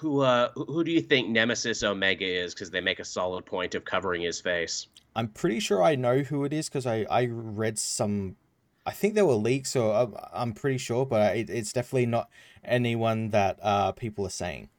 who 0.01 0.21
uh 0.21 0.49
who 0.55 0.83
do 0.83 0.91
you 0.91 1.01
think 1.01 1.29
nemesis 1.29 1.83
omega 1.83 2.25
is 2.25 2.53
because 2.53 2.71
they 2.71 2.81
make 2.81 2.99
a 2.99 3.05
solid 3.05 3.45
point 3.45 3.75
of 3.75 3.85
covering 3.85 4.21
his 4.21 4.41
face 4.41 4.87
I'm 5.15 5.27
pretty 5.27 5.59
sure 5.59 5.83
I 5.83 5.95
know 5.95 6.19
who 6.19 6.45
it 6.45 6.53
is 6.53 6.69
because 6.69 6.85
I, 6.85 7.05
I 7.09 7.25
read 7.25 7.77
some. 7.77 8.37
I 8.85 8.91
think 8.91 9.13
there 9.13 9.25
were 9.25 9.33
leaks, 9.33 9.75
or 9.75 9.93
I'm, 9.93 10.15
I'm 10.33 10.53
pretty 10.53 10.77
sure, 10.77 11.05
but 11.05 11.35
it, 11.35 11.49
it's 11.49 11.73
definitely 11.73 12.07
not 12.07 12.29
anyone 12.63 13.29
that 13.29 13.59
uh, 13.61 13.91
people 13.91 14.25
are 14.25 14.31
saying. 14.31 14.69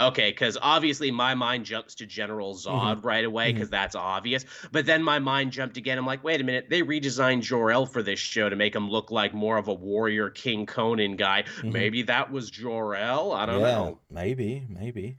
Okay, 0.00 0.30
because 0.30 0.58
obviously 0.60 1.10
my 1.12 1.34
mind 1.34 1.64
jumps 1.64 1.94
to 1.96 2.06
General 2.06 2.54
Zod 2.54 3.04
right 3.04 3.24
away 3.24 3.52
because 3.52 3.70
that's 3.70 3.94
obvious. 3.94 4.44
But 4.72 4.86
then 4.86 5.02
my 5.02 5.20
mind 5.20 5.52
jumped 5.52 5.76
again. 5.76 5.98
I'm 5.98 6.06
like, 6.06 6.24
wait 6.24 6.40
a 6.40 6.44
minute, 6.44 6.66
they 6.68 6.82
redesigned 6.82 7.42
Jor 7.42 7.70
El 7.70 7.86
for 7.86 8.02
this 8.02 8.18
show 8.18 8.48
to 8.48 8.56
make 8.56 8.74
him 8.74 8.90
look 8.90 9.10
like 9.12 9.32
more 9.34 9.56
of 9.56 9.68
a 9.68 9.74
warrior 9.74 10.30
King 10.30 10.66
Conan 10.66 11.14
guy. 11.16 11.44
Mhm. 11.60 11.72
Maybe 11.72 12.02
that 12.02 12.32
was 12.32 12.50
Jor 12.50 12.96
El. 12.96 13.32
I 13.32 13.46
don't 13.46 13.60
yeah, 13.60 13.66
know. 13.66 14.00
maybe, 14.10 14.66
maybe. 14.68 15.18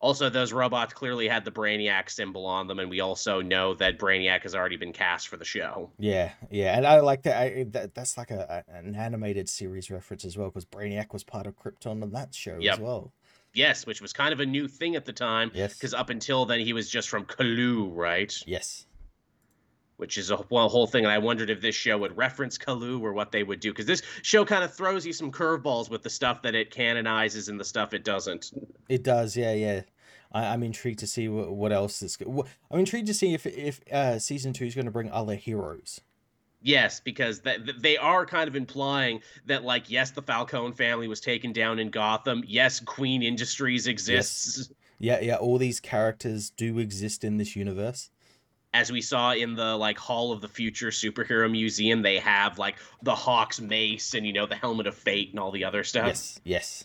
Also, 0.00 0.30
those 0.30 0.50
robots 0.50 0.94
clearly 0.94 1.28
had 1.28 1.44
the 1.44 1.50
Brainiac 1.50 2.08
symbol 2.08 2.46
on 2.46 2.66
them, 2.66 2.78
and 2.78 2.88
we 2.88 3.00
also 3.00 3.42
know 3.42 3.74
that 3.74 3.98
Brainiac 3.98 4.42
has 4.44 4.54
already 4.54 4.78
been 4.78 4.94
cast 4.94 5.28
for 5.28 5.36
the 5.36 5.44
show. 5.44 5.90
Yeah, 5.98 6.32
yeah, 6.50 6.74
and 6.74 6.86
I 6.86 7.00
like 7.00 7.22
that. 7.24 7.36
I, 7.36 7.64
that 7.72 7.94
that's 7.94 8.16
like 8.16 8.30
a, 8.30 8.64
a- 8.66 8.74
an 8.74 8.94
animated 8.96 9.46
series 9.50 9.90
reference 9.90 10.24
as 10.24 10.38
well 10.38 10.48
because 10.48 10.64
Brainiac 10.64 11.12
was 11.12 11.22
part 11.22 11.46
of 11.46 11.54
Krypton 11.54 12.02
on 12.02 12.10
that 12.12 12.34
show 12.34 12.56
Yep. 12.58 12.72
as 12.74 12.80
well. 12.80 13.12
Yes, 13.52 13.86
which 13.86 14.00
was 14.00 14.12
kind 14.12 14.32
of 14.32 14.40
a 14.40 14.46
new 14.46 14.68
thing 14.68 14.96
at 14.96 15.04
the 15.04 15.12
time. 15.12 15.50
Yes. 15.54 15.74
Because 15.74 15.94
up 15.94 16.10
until 16.10 16.46
then, 16.46 16.60
he 16.60 16.72
was 16.72 16.88
just 16.88 17.08
from 17.08 17.24
Colu, 17.24 17.90
right? 17.94 18.32
Yes. 18.46 18.86
which 20.00 20.16
is 20.16 20.30
a 20.30 20.38
well, 20.48 20.68
whole 20.68 20.86
thing. 20.86 21.04
And 21.04 21.12
I 21.12 21.18
wondered 21.18 21.50
if 21.50 21.60
this 21.60 21.74
show 21.74 21.98
would 21.98 22.16
reference 22.16 22.56
Colu 22.56 23.00
or 23.02 23.12
what 23.12 23.32
they 23.32 23.42
would 23.42 23.60
do, 23.60 23.70
because 23.70 23.84
this 23.84 24.02
show 24.22 24.46
kind 24.46 24.64
of 24.64 24.72
throws 24.72 25.04
you 25.04 25.12
some 25.12 25.30
curveballs 25.30 25.90
with 25.90 26.02
the 26.02 26.08
stuff 26.08 26.40
that 26.42 26.54
it 26.54 26.70
canonizes 26.70 27.48
and 27.48 27.60
the 27.60 27.64
stuff 27.64 27.92
it 27.92 28.02
doesn't. 28.02 28.50
It 28.88 29.02
does, 29.04 29.36
yeah, 29.36 29.52
yeah. 29.52 29.82
I, 30.32 30.46
I'm 30.46 30.62
intrigued 30.62 31.00
to 31.00 31.06
see 31.06 31.28
what, 31.28 31.50
what 31.52 31.70
else 31.70 32.00
is. 32.02 32.16
I'm 32.70 32.78
intrigued 32.78 33.08
to 33.08 33.14
see 33.14 33.34
if 33.34 33.44
if 33.46 33.80
uh, 33.92 34.18
season 34.18 34.52
two 34.54 34.64
is 34.64 34.74
going 34.74 34.86
to 34.86 34.90
bring 34.90 35.10
other 35.10 35.34
heroes. 35.34 36.00
Yes, 36.62 37.00
because 37.00 37.40
th- 37.40 37.64
th- 37.64 37.78
they 37.78 37.96
are 37.96 38.26
kind 38.26 38.46
of 38.48 38.54
implying 38.54 39.20
that, 39.46 39.64
like, 39.64 39.90
yes, 39.90 40.10
the 40.10 40.22
Falcone 40.22 40.74
family 40.74 41.08
was 41.08 41.20
taken 41.20 41.52
down 41.52 41.78
in 41.78 41.90
Gotham. 41.90 42.44
Yes, 42.46 42.80
Queen 42.80 43.22
Industries 43.22 43.86
exists, 43.86 44.70
Yeah, 44.98 45.20
yeah. 45.20 45.36
All 45.36 45.56
these 45.56 45.80
characters 45.80 46.50
do 46.50 46.78
exist 46.78 47.24
in 47.24 47.38
this 47.38 47.56
universe. 47.56 48.10
as 48.72 48.92
we 48.92 49.00
saw 49.00 49.32
in 49.32 49.54
the 49.54 49.74
like 49.76 49.98
Hall 49.98 50.30
of 50.32 50.40
the 50.40 50.48
Future 50.48 50.90
Superhero 50.90 51.50
Museum. 51.50 52.02
They 52.02 52.18
have 52.18 52.56
like 52.58 52.76
the 53.02 53.14
Hawk's 53.16 53.60
mace 53.60 54.14
and 54.14 54.24
you 54.26 54.32
know 54.32 54.46
the 54.46 54.54
Helmet 54.54 54.86
of 54.86 54.94
Fate 54.94 55.30
and 55.30 55.40
all 55.40 55.50
the 55.50 55.64
other 55.64 55.82
stuff. 55.82 56.06
Yes, 56.08 56.40
yes. 56.44 56.84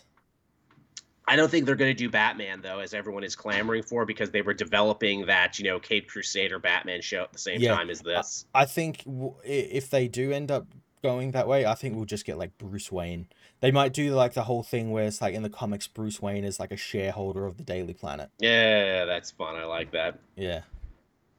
I 1.28 1.34
don't 1.36 1.50
think 1.50 1.66
they're 1.66 1.74
going 1.74 1.90
to 1.90 1.98
do 1.98 2.08
Batman 2.08 2.60
though, 2.62 2.78
as 2.78 2.94
everyone 2.94 3.24
is 3.24 3.34
clamoring 3.34 3.82
for, 3.82 4.04
because 4.06 4.30
they 4.30 4.42
were 4.42 4.54
developing 4.54 5.26
that 5.26 5.58
you 5.58 5.64
know 5.64 5.78
Cape 5.80 6.08
Crusader 6.08 6.58
Batman 6.58 7.00
show 7.02 7.22
at 7.22 7.32
the 7.32 7.38
same 7.38 7.60
Yeah. 7.60 7.74
time 7.74 7.90
as 7.90 8.00
this. 8.00 8.46
I 8.54 8.64
think 8.64 9.02
if 9.44 9.90
they 9.90 10.06
do 10.08 10.32
end 10.32 10.50
up 10.50 10.66
going 11.02 11.32
that 11.32 11.46
way, 11.48 11.66
I 11.66 11.74
think 11.74 11.94
we'll 11.96 12.04
just 12.04 12.24
get 12.24 12.38
like 12.38 12.56
Bruce 12.58 12.90
Wayne. 12.92 13.28
They 13.60 13.70
might 13.70 13.92
do 13.92 14.14
like 14.14 14.34
the 14.34 14.42
whole 14.44 14.62
thing 14.62 14.90
where 14.90 15.04
it's 15.04 15.20
like 15.20 15.34
in 15.34 15.42
the 15.42 15.50
comics, 15.50 15.86
Bruce 15.86 16.20
Wayne 16.20 16.44
is 16.44 16.60
like 16.60 16.70
a 16.72 16.76
shareholder 16.76 17.46
of 17.46 17.56
the 17.56 17.62
Daily 17.64 17.94
Planet. 17.94 18.30
Yeah, 18.38 19.04
that's 19.04 19.30
fun. 19.30 19.56
I 19.56 19.64
like 19.64 19.92
that. 19.92 20.18
Yeah, 20.36 20.60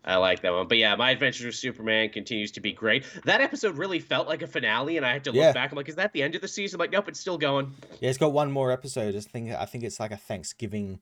I 0.07 0.15
like 0.15 0.41
that 0.41 0.53
one. 0.53 0.67
But 0.67 0.77
yeah, 0.77 0.95
My 0.95 1.11
Adventures 1.11 1.45
with 1.45 1.55
Superman 1.55 2.09
continues 2.09 2.51
to 2.53 2.61
be 2.61 2.71
great. 2.71 3.03
That 3.25 3.41
episode 3.41 3.77
really 3.77 3.99
felt 3.99 4.27
like 4.27 4.41
a 4.41 4.47
finale, 4.47 4.97
and 4.97 5.05
I 5.05 5.11
had 5.13 5.23
to 5.25 5.31
look 5.31 5.37
Yeah. 5.41 5.51
back. 5.51 5.71
I'm 5.71 5.75
like, 5.75 5.89
is 5.89 5.95
that 5.95 6.13
the 6.13 6.23
end 6.23 6.33
of 6.33 6.41
the 6.41 6.47
season? 6.47 6.77
I'm 6.77 6.79
like, 6.85 6.91
nope, 6.91 7.09
it's 7.09 7.19
still 7.19 7.37
going. 7.37 7.73
yeah. 7.99 8.09
It's 8.09 8.17
got 8.17 8.31
one 8.31 8.49
more 8.51 8.71
episode. 8.71 9.15
I 9.15 9.19
think 9.19 9.51
I 9.51 9.65
think 9.65 9.83
it's 9.83 9.99
like 9.99 10.11
a 10.11 10.17
Thanksgiving 10.17 11.01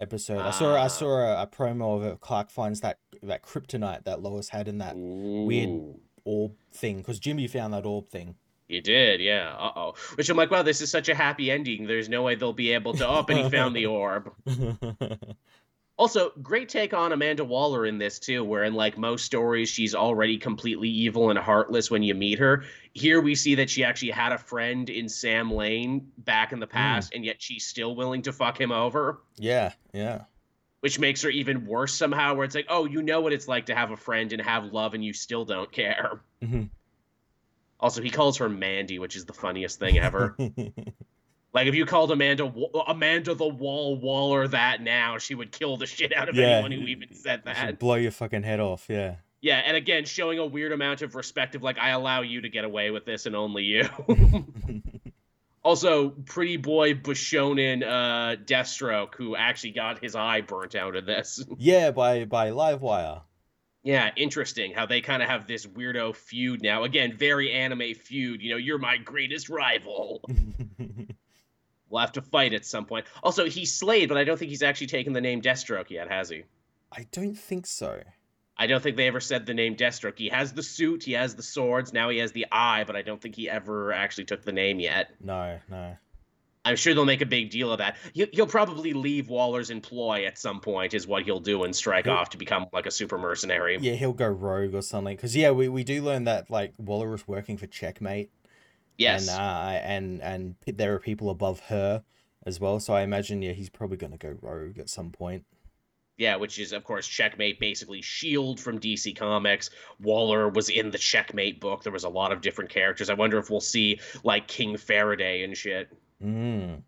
episode. 0.00 0.40
I 0.42 0.50
saw 0.52 0.74
I 0.76 0.84
Ah. 0.84 0.86
saw 0.88 1.06
a, 1.18 1.42
a 1.42 1.46
promo 1.46 1.96
of 1.96 2.02
it. 2.04 2.20
Clark 2.20 2.50
finds 2.50 2.80
that 2.82 2.98
that 3.22 3.42
kryptonite 3.42 4.04
that 4.04 4.20
Lois 4.22 4.50
had 4.50 4.68
in 4.68 4.78
that 4.78 4.94
weird- 4.96 5.96
orb 6.24 6.52
thing 6.72 6.98
because 6.98 7.18
Jimmy 7.18 7.48
found 7.48 7.72
that 7.74 7.84
orb 7.86 8.08
thing. 8.08 8.36
You 8.68 8.80
did, 8.80 9.20
yeah. 9.20 9.54
Uh 9.58 9.72
oh. 9.76 9.94
Which 10.14 10.28
I'm 10.30 10.36
like, 10.36 10.50
wow, 10.50 10.62
this 10.62 10.80
is 10.80 10.90
such 10.90 11.08
a 11.08 11.14
happy 11.14 11.50
ending. 11.50 11.86
There's 11.86 12.08
no 12.08 12.22
way 12.22 12.36
they'll 12.36 12.52
be 12.52 12.72
able 12.72 12.94
to. 12.94 13.06
Oh, 13.08 13.24
and 13.28 13.38
he 13.38 13.50
found 13.50 13.74
the 13.76 13.86
orb. 14.00 14.32
Also, 15.98 16.32
great 16.42 16.68
take 16.68 16.94
on 16.94 17.12
Amanda 17.12 17.44
Waller 17.44 17.84
in 17.86 17.98
this 17.98 18.18
too, 18.18 18.42
where 18.42 18.64
in 18.64 18.74
like 18.74 18.96
most 18.96 19.24
stories, 19.24 19.68
she's 19.68 19.94
already 19.94 20.38
completely 20.38 20.88
evil 20.88 21.30
and 21.30 21.38
heartless 21.38 21.90
when 21.90 22.02
you 22.02 22.14
meet 22.14 22.38
her. 22.38 22.64
Here 22.94 23.20
we 23.20 23.34
see 23.34 23.54
that 23.56 23.68
she 23.68 23.84
actually 23.84 24.10
had 24.10 24.32
a 24.32 24.38
friend 24.38 24.88
in 24.88 25.08
Sam 25.08 25.52
Lane 25.52 26.10
back 26.18 26.52
in 26.52 26.60
the 26.60 26.66
past, 26.66 27.12
and 27.14 27.24
yet 27.24 27.42
she's 27.42 27.66
still 27.66 27.94
willing 27.94 28.22
to 28.22 28.32
fuck 28.32 28.58
him 28.58 28.72
over, 28.72 29.20
yeah, 29.36 29.72
yeah. 29.92 30.22
which 30.80 30.98
makes 30.98 31.22
her 31.22 31.30
even 31.30 31.66
worse 31.66 31.94
somehow, 31.94 32.34
where 32.34 32.44
it's 32.46 32.54
like, 32.54 32.66
oh, 32.68 32.86
you 32.86 33.02
know 33.02 33.20
what 33.20 33.32
it's 33.34 33.46
like 33.46 33.66
to 33.66 33.74
have 33.74 33.90
a 33.90 33.96
friend 33.96 34.32
and 34.32 34.40
have 34.42 34.72
love, 34.72 34.94
and 34.94 35.04
you 35.04 35.12
still 35.12 35.44
don't 35.44 35.70
care. 35.70 36.22
Mhm. 36.42 36.70
Also, 37.78 38.00
he 38.00 38.10
calls 38.10 38.38
her 38.38 38.48
Mandy, 38.48 38.98
which 38.98 39.14
is 39.14 39.26
the 39.26 39.32
funniest 39.34 39.78
thing 39.78 39.98
ever. 39.98 40.36
like 41.54 41.66
if 41.66 41.74
you 41.74 41.84
called 41.86 42.10
Amanda 42.10 42.52
Amanda 42.86 43.34
the 43.34 43.48
Wall 43.48 43.96
Waller 43.96 44.48
that 44.48 44.80
now, 44.82 45.18
she 45.18 45.34
would 45.34 45.52
kill 45.52 45.76
the 45.76 45.86
shit 45.86 46.14
out 46.16 46.28
of 46.28 46.34
Yeah. 46.36 46.46
anyone 46.48 46.72
who 46.72 46.86
even 46.86 47.14
said 47.14 47.42
that. 47.44 47.56
She'd 47.56 47.78
blow 47.78 47.94
your 47.96 48.10
fucking 48.12 48.42
head 48.42 48.60
off. 48.60 48.86
Yeah. 48.88 49.16
Yeah, 49.40 49.56
and 49.58 49.76
again, 49.76 50.04
showing 50.04 50.38
a 50.38 50.46
weird 50.46 50.70
amount 50.70 51.02
of 51.02 51.16
respect 51.16 51.56
of 51.56 51.64
like, 51.64 51.76
I 51.76 51.90
allow 51.90 52.22
you 52.22 52.42
to 52.42 52.48
get 52.48 52.64
away 52.64 52.92
with 52.92 53.04
this 53.04 53.26
and 53.26 53.34
only 53.34 53.64
you. 53.64 53.88
also, 55.64 56.10
pretty 56.10 56.56
boy 56.58 56.94
bishonen 56.94 57.82
uh, 57.82 58.36
Deathstroke, 58.36 59.14
who 59.16 59.34
actually 59.36 59.72
got 59.72 60.02
his 60.02 60.14
eye 60.14 60.40
burnt 60.42 60.74
out 60.74 60.94
of 60.96 61.06
this. 61.06 61.44
yeah, 61.58 61.90
by 61.90 62.24
by 62.24 62.50
Livewire. 62.50 63.22
Yeah, 63.84 64.10
interesting 64.16 64.72
how 64.74 64.86
they 64.86 65.00
kind 65.00 65.24
of 65.24 65.28
have 65.28 65.48
this 65.48 65.66
weirdo 65.66 66.14
feud 66.14 66.62
now. 66.62 66.84
Again, 66.84 67.16
very 67.16 67.50
anime 67.52 67.94
feud. 67.94 68.40
You 68.40 68.52
know, 68.52 68.56
you're 68.56 68.78
my 68.78 68.96
greatest 68.96 69.48
rival. 69.48 70.22
we'll 71.92 72.00
have 72.00 72.12
to 72.12 72.22
fight 72.22 72.54
at 72.54 72.64
some 72.64 72.86
point. 72.86 73.06
Also, 73.22 73.48
he's 73.48 73.72
Slade, 73.72 74.08
but 74.08 74.18
I 74.18 74.24
don't 74.24 74.38
think 74.38 74.50
he's 74.50 74.62
actually 74.62 74.88
taken 74.88 75.12
the 75.12 75.20
name 75.20 75.42
Deathstroke 75.42 75.90
yet, 75.90 76.10
has 76.10 76.30
he? 76.30 76.44
I 76.90 77.06
don't 77.12 77.38
think 77.38 77.66
so. 77.66 78.00
I 78.56 78.66
don't 78.66 78.82
think 78.82 78.96
they 78.96 79.06
ever 79.06 79.20
said 79.20 79.46
the 79.46 79.54
name 79.54 79.76
Deathstroke. 79.76 80.18
He 80.18 80.28
has 80.30 80.52
the 80.52 80.62
suit, 80.62 81.04
he 81.04 81.12
has 81.12 81.34
the 81.34 81.42
swords, 81.42 81.92
now 81.92 82.08
he 82.08 82.18
has 82.18 82.32
the 82.32 82.46
eye, 82.50 82.84
but 82.84 82.96
I 82.96 83.02
don't 83.02 83.20
think 83.20 83.36
he 83.36 83.48
ever 83.48 83.92
actually 83.92 84.24
took 84.24 84.42
the 84.42 84.52
name 84.52 84.80
yet. 84.80 85.10
No, 85.20 85.58
no. 85.70 85.96
I'm 86.64 86.76
sure 86.76 86.94
they'll 86.94 87.04
make 87.04 87.22
a 87.22 87.26
big 87.26 87.50
deal 87.50 87.72
of 87.72 87.78
that. 87.78 87.96
He'll 88.12 88.46
probably 88.46 88.92
leave 88.92 89.28
Waller's 89.28 89.70
employ 89.70 90.26
at 90.26 90.38
some 90.38 90.60
point, 90.60 90.94
is 90.94 91.08
what 91.08 91.24
he'll 91.24 91.40
do, 91.40 91.64
and 91.64 91.74
strike 91.74 92.04
he'll, 92.04 92.14
off 92.14 92.30
to 92.30 92.38
become 92.38 92.66
like 92.72 92.86
a 92.86 92.90
super 92.90 93.18
mercenary. 93.18 93.78
Yeah, 93.80 93.94
he'll 93.94 94.12
go 94.12 94.28
rogue 94.28 94.74
or 94.74 94.82
something. 94.82 95.16
Because 95.16 95.34
yeah, 95.34 95.50
we, 95.50 95.68
we 95.68 95.82
do 95.82 96.02
learn 96.02 96.24
that 96.24 96.50
like 96.50 96.72
Waller 96.78 97.10
was 97.10 97.26
working 97.26 97.56
for 97.56 97.66
Checkmate. 97.66 98.30
Yes. 98.98 99.28
And 99.28 99.40
uh, 99.40 99.80
and 99.82 100.22
and 100.22 100.54
there 100.66 100.94
are 100.94 100.98
people 100.98 101.30
above 101.30 101.60
her 101.60 102.02
as 102.46 102.60
well. 102.60 102.80
So 102.80 102.92
I 102.92 103.02
imagine 103.02 103.42
yeah, 103.42 103.52
he's 103.52 103.70
probably 103.70 103.96
going 103.96 104.12
to 104.12 104.18
go 104.18 104.36
rogue 104.40 104.78
at 104.78 104.88
some 104.88 105.10
point. 105.10 105.44
Yeah, 106.18 106.36
which 106.36 106.58
is 106.58 106.72
of 106.72 106.84
course 106.84 107.06
Checkmate, 107.06 107.58
basically 107.58 108.02
Shield 108.02 108.60
from 108.60 108.78
DC 108.78 109.16
Comics. 109.16 109.70
Waller 110.00 110.48
was 110.48 110.68
in 110.68 110.90
the 110.90 110.98
Checkmate 110.98 111.60
book. 111.60 111.82
There 111.82 111.92
was 111.92 112.04
a 112.04 112.08
lot 112.08 112.32
of 112.32 112.40
different 112.40 112.70
characters. 112.70 113.10
I 113.10 113.14
wonder 113.14 113.38
if 113.38 113.50
we'll 113.50 113.60
see 113.60 114.00
like 114.22 114.46
King 114.46 114.76
Faraday 114.76 115.42
and 115.42 115.56
shit. 115.56 115.88
Mm. 116.22 116.82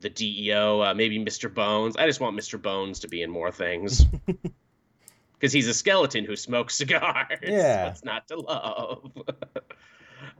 The 0.00 0.08
DEO, 0.08 0.80
uh, 0.80 0.94
maybe 0.94 1.18
Mr. 1.18 1.52
Bones. 1.52 1.96
I 1.96 2.06
just 2.06 2.20
want 2.20 2.36
Mr. 2.36 2.60
Bones 2.60 3.00
to 3.00 3.08
be 3.08 3.20
in 3.22 3.30
more 3.30 3.52
things. 3.52 4.06
Because 5.40 5.54
he's 5.54 5.68
a 5.68 5.74
skeleton 5.74 6.26
who 6.26 6.36
smokes 6.36 6.74
cigars. 6.76 7.38
Yeah. 7.42 7.86
What's 7.86 8.04
not 8.04 8.28
to 8.28 8.40
love? 8.40 9.10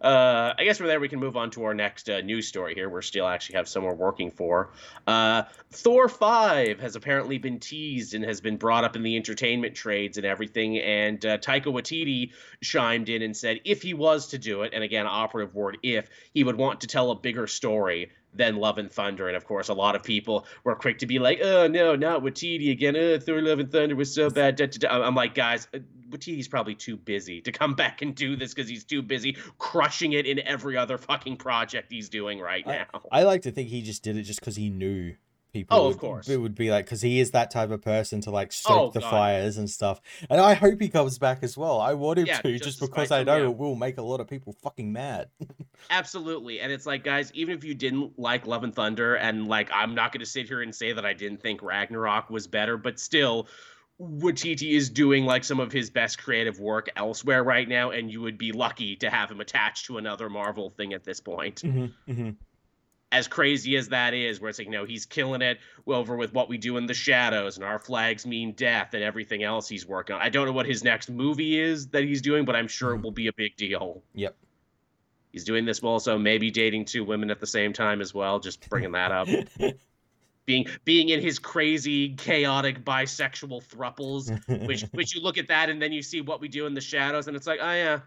Uh, 0.00 0.54
I 0.58 0.64
guess 0.64 0.78
from 0.78 0.86
there 0.86 1.00
we 1.00 1.08
can 1.08 1.18
move 1.18 1.36
on 1.36 1.50
to 1.52 1.64
our 1.64 1.74
next 1.74 2.08
uh, 2.08 2.20
news 2.20 2.46
story 2.46 2.74
here. 2.74 2.88
We're 2.88 3.02
still 3.02 3.26
actually 3.26 3.56
have 3.56 3.68
someone 3.68 3.98
working 3.98 4.30
for. 4.30 4.70
Uh, 5.06 5.44
Thor 5.70 6.08
5 6.08 6.80
has 6.80 6.96
apparently 6.96 7.38
been 7.38 7.58
teased 7.58 8.14
and 8.14 8.24
has 8.24 8.40
been 8.40 8.56
brought 8.56 8.84
up 8.84 8.96
in 8.96 9.02
the 9.02 9.16
entertainment 9.16 9.74
trades 9.74 10.16
and 10.16 10.26
everything. 10.26 10.78
And 10.78 11.24
uh, 11.24 11.38
Taika 11.38 11.66
Waititi 11.66 12.32
chimed 12.62 13.08
in 13.08 13.22
and 13.22 13.36
said 13.36 13.60
if 13.64 13.82
he 13.82 13.94
was 13.94 14.28
to 14.28 14.38
do 14.38 14.62
it, 14.62 14.72
and 14.74 14.82
again, 14.82 15.06
operative 15.06 15.54
word 15.54 15.78
if, 15.82 16.08
he 16.32 16.44
would 16.44 16.56
want 16.56 16.82
to 16.82 16.86
tell 16.86 17.10
a 17.10 17.14
bigger 17.14 17.46
story 17.46 18.10
than 18.34 18.56
Love 18.56 18.78
and 18.78 18.90
Thunder. 18.90 19.28
And 19.28 19.36
of 19.36 19.44
course, 19.44 19.68
a 19.68 19.74
lot 19.74 19.96
of 19.96 20.02
people 20.02 20.46
were 20.64 20.74
quick 20.74 20.98
to 20.98 21.06
be 21.06 21.18
like, 21.18 21.40
oh, 21.42 21.66
no, 21.66 21.96
not 21.96 22.22
Waititi 22.22 22.70
again. 22.70 22.96
Oh, 22.96 23.18
Thor 23.18 23.42
Love 23.42 23.58
and 23.58 23.70
Thunder 23.70 23.96
was 23.96 24.14
so 24.14 24.30
bad. 24.30 24.56
Da, 24.56 24.66
da, 24.66 24.88
da. 24.88 25.02
I'm 25.02 25.14
like, 25.14 25.34
guys, 25.34 25.68
uh, 25.74 25.78
Waititi's 26.10 26.48
probably 26.48 26.74
too 26.74 26.96
busy 26.96 27.40
to 27.42 27.52
come 27.52 27.74
back 27.76 28.02
and 28.02 28.14
do 28.14 28.36
this 28.36 28.54
because 28.54 28.68
he's 28.68 28.84
too 28.84 29.02
busy 29.02 29.36
crushing 29.58 30.12
it 30.12 30.26
in 30.26 30.40
every 30.40 30.76
other 30.76 30.98
fucking 30.98 31.36
project 31.36 31.90
he's 31.90 32.08
doing 32.08 32.40
right 32.40 32.66
now. 32.66 32.86
I, 33.10 33.20
I 33.20 33.22
like 33.24 33.42
to 33.42 33.50
think 33.50 33.68
he 33.68 33.82
just 33.82 34.02
did 34.02 34.16
it 34.16 34.22
just 34.22 34.40
because 34.40 34.56
he 34.56 34.70
knew 34.70 35.14
people. 35.52 35.76
Oh, 35.76 35.84
would, 35.84 35.94
of 35.94 35.98
course. 35.98 36.28
It 36.28 36.36
would 36.36 36.54
be 36.54 36.70
like 36.70 36.84
because 36.84 37.02
he 37.02 37.20
is 37.20 37.32
that 37.32 37.50
type 37.50 37.70
of 37.70 37.82
person 37.82 38.20
to 38.22 38.30
like 38.30 38.52
stoke 38.52 38.76
oh, 38.76 38.90
the 38.90 39.00
God. 39.00 39.10
fires 39.10 39.56
and 39.56 39.68
stuff. 39.68 40.00
And 40.28 40.40
I 40.40 40.54
hope 40.54 40.80
he 40.80 40.88
comes 40.88 41.18
back 41.18 41.42
as 41.42 41.56
well. 41.56 41.80
I 41.80 41.94
want 41.94 42.18
him 42.18 42.26
yeah, 42.26 42.40
to 42.40 42.52
just, 42.52 42.64
just 42.64 42.80
because 42.80 43.10
I 43.10 43.22
know 43.22 43.44
it 43.44 43.56
will 43.56 43.76
make 43.76 43.98
a 43.98 44.02
lot 44.02 44.20
of 44.20 44.28
people 44.28 44.54
fucking 44.62 44.92
mad. 44.92 45.28
Absolutely, 45.90 46.60
and 46.60 46.72
it's 46.72 46.86
like, 46.86 47.04
guys, 47.04 47.32
even 47.34 47.56
if 47.56 47.64
you 47.64 47.74
didn't 47.74 48.18
like 48.18 48.46
Love 48.46 48.64
and 48.64 48.74
Thunder, 48.74 49.14
and 49.14 49.48
like, 49.48 49.70
I'm 49.72 49.94
not 49.94 50.12
going 50.12 50.20
to 50.20 50.30
sit 50.30 50.48
here 50.48 50.62
and 50.62 50.74
say 50.74 50.92
that 50.92 51.04
I 51.04 51.12
didn't 51.12 51.42
think 51.42 51.62
Ragnarok 51.62 52.30
was 52.30 52.46
better, 52.46 52.76
but 52.76 52.98
still. 52.98 53.48
Waititi 54.02 54.74
is 54.74 54.88
doing 54.88 55.26
like 55.26 55.44
some 55.44 55.60
of 55.60 55.72
his 55.72 55.90
best 55.90 56.22
creative 56.22 56.58
work 56.58 56.88
elsewhere 56.96 57.44
right 57.44 57.68
now, 57.68 57.90
and 57.90 58.10
you 58.10 58.22
would 58.22 58.38
be 58.38 58.50
lucky 58.50 58.96
to 58.96 59.10
have 59.10 59.30
him 59.30 59.42
attached 59.42 59.84
to 59.88 59.98
another 59.98 60.30
Marvel 60.30 60.70
thing 60.70 60.94
at 60.94 61.04
this 61.04 61.20
point. 61.20 61.56
Mm-hmm, 61.56 62.10
mm-hmm 62.10 62.30
as 63.12 63.26
crazy 63.26 63.76
as 63.76 63.88
that 63.88 64.14
is, 64.14 64.40
where 64.40 64.48
it's 64.48 64.58
like, 64.58 64.68
no, 64.68 64.84
he's 64.84 65.04
killing 65.04 65.42
it 65.42 65.58
over 65.86 66.16
with 66.16 66.32
what 66.32 66.48
we 66.48 66.58
do 66.58 66.76
in 66.76 66.86
the 66.86 66.94
shadows 66.94 67.56
and 67.56 67.64
our 67.64 67.78
flags 67.78 68.24
mean 68.24 68.52
death 68.52 68.94
and 68.94 69.02
everything 69.02 69.42
else 69.42 69.68
he's 69.68 69.86
working 69.86 70.14
on. 70.14 70.22
I 70.22 70.28
don't 70.28 70.46
know 70.46 70.52
what 70.52 70.66
his 70.66 70.84
next 70.84 71.10
movie 71.10 71.58
is 71.58 71.88
that 71.88 72.04
he's 72.04 72.22
doing, 72.22 72.44
but 72.44 72.54
I'm 72.54 72.68
sure 72.68 72.90
mm-hmm. 72.90 73.00
it 73.00 73.02
will 73.02 73.10
be 73.10 73.26
a 73.26 73.32
big 73.32 73.56
deal. 73.56 74.02
Yep. 74.14 74.36
He's 75.32 75.44
doing 75.44 75.64
this 75.64 75.82
while 75.82 75.94
also 75.94 76.18
maybe 76.18 76.50
dating 76.50 76.84
two 76.86 77.04
women 77.04 77.30
at 77.30 77.40
the 77.40 77.46
same 77.46 77.72
time 77.72 78.00
as 78.00 78.14
well. 78.14 78.40
Just 78.40 78.68
bringing 78.68 78.92
that 78.92 79.12
up. 79.12 79.28
being 80.46 80.66
being 80.84 81.10
in 81.10 81.20
his 81.20 81.38
crazy, 81.38 82.14
chaotic 82.14 82.84
bisexual 82.84 83.64
thruples, 83.64 84.66
which 84.66 84.82
which 84.92 85.14
you 85.14 85.20
look 85.20 85.38
at 85.38 85.48
that 85.48 85.70
and 85.70 85.80
then 85.80 85.92
you 85.92 86.02
see 86.02 86.20
what 86.20 86.40
we 86.40 86.48
do 86.48 86.66
in 86.66 86.74
the 86.74 86.80
shadows, 86.80 87.28
and 87.28 87.36
it's 87.36 87.46
like, 87.46 87.60
oh 87.62 87.72
yeah, 87.72 88.00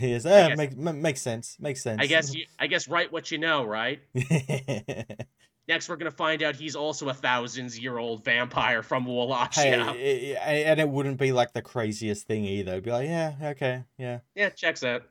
Yes, 0.00 0.24
uh, 0.26 0.54
make, 0.56 0.76
makes 0.76 1.22
sense. 1.22 1.56
Makes 1.60 1.82
sense. 1.82 2.00
I 2.00 2.06
guess 2.06 2.34
you, 2.34 2.46
I 2.58 2.66
guess 2.66 2.88
write 2.88 3.12
what 3.12 3.30
you 3.30 3.38
know, 3.38 3.64
right? 3.64 4.00
Next, 5.68 5.88
we're 5.88 5.96
gonna 5.96 6.10
find 6.10 6.42
out 6.42 6.56
he's 6.56 6.76
also 6.76 7.08
a 7.10 7.14
thousands 7.14 7.78
year 7.78 7.98
old 7.98 8.24
vampire 8.24 8.82
from 8.82 9.04
Wallachia. 9.04 9.84
Hey, 9.92 10.34
and 10.34 10.80
it 10.80 10.88
wouldn't 10.88 11.18
be 11.18 11.32
like 11.32 11.52
the 11.52 11.62
craziest 11.62 12.26
thing 12.26 12.44
either. 12.44 12.72
It'd 12.72 12.84
be 12.84 12.90
like, 12.90 13.06
yeah, 13.06 13.34
okay, 13.42 13.84
yeah, 13.98 14.20
yeah, 14.34 14.48
checks 14.48 14.82
out. 14.82 15.02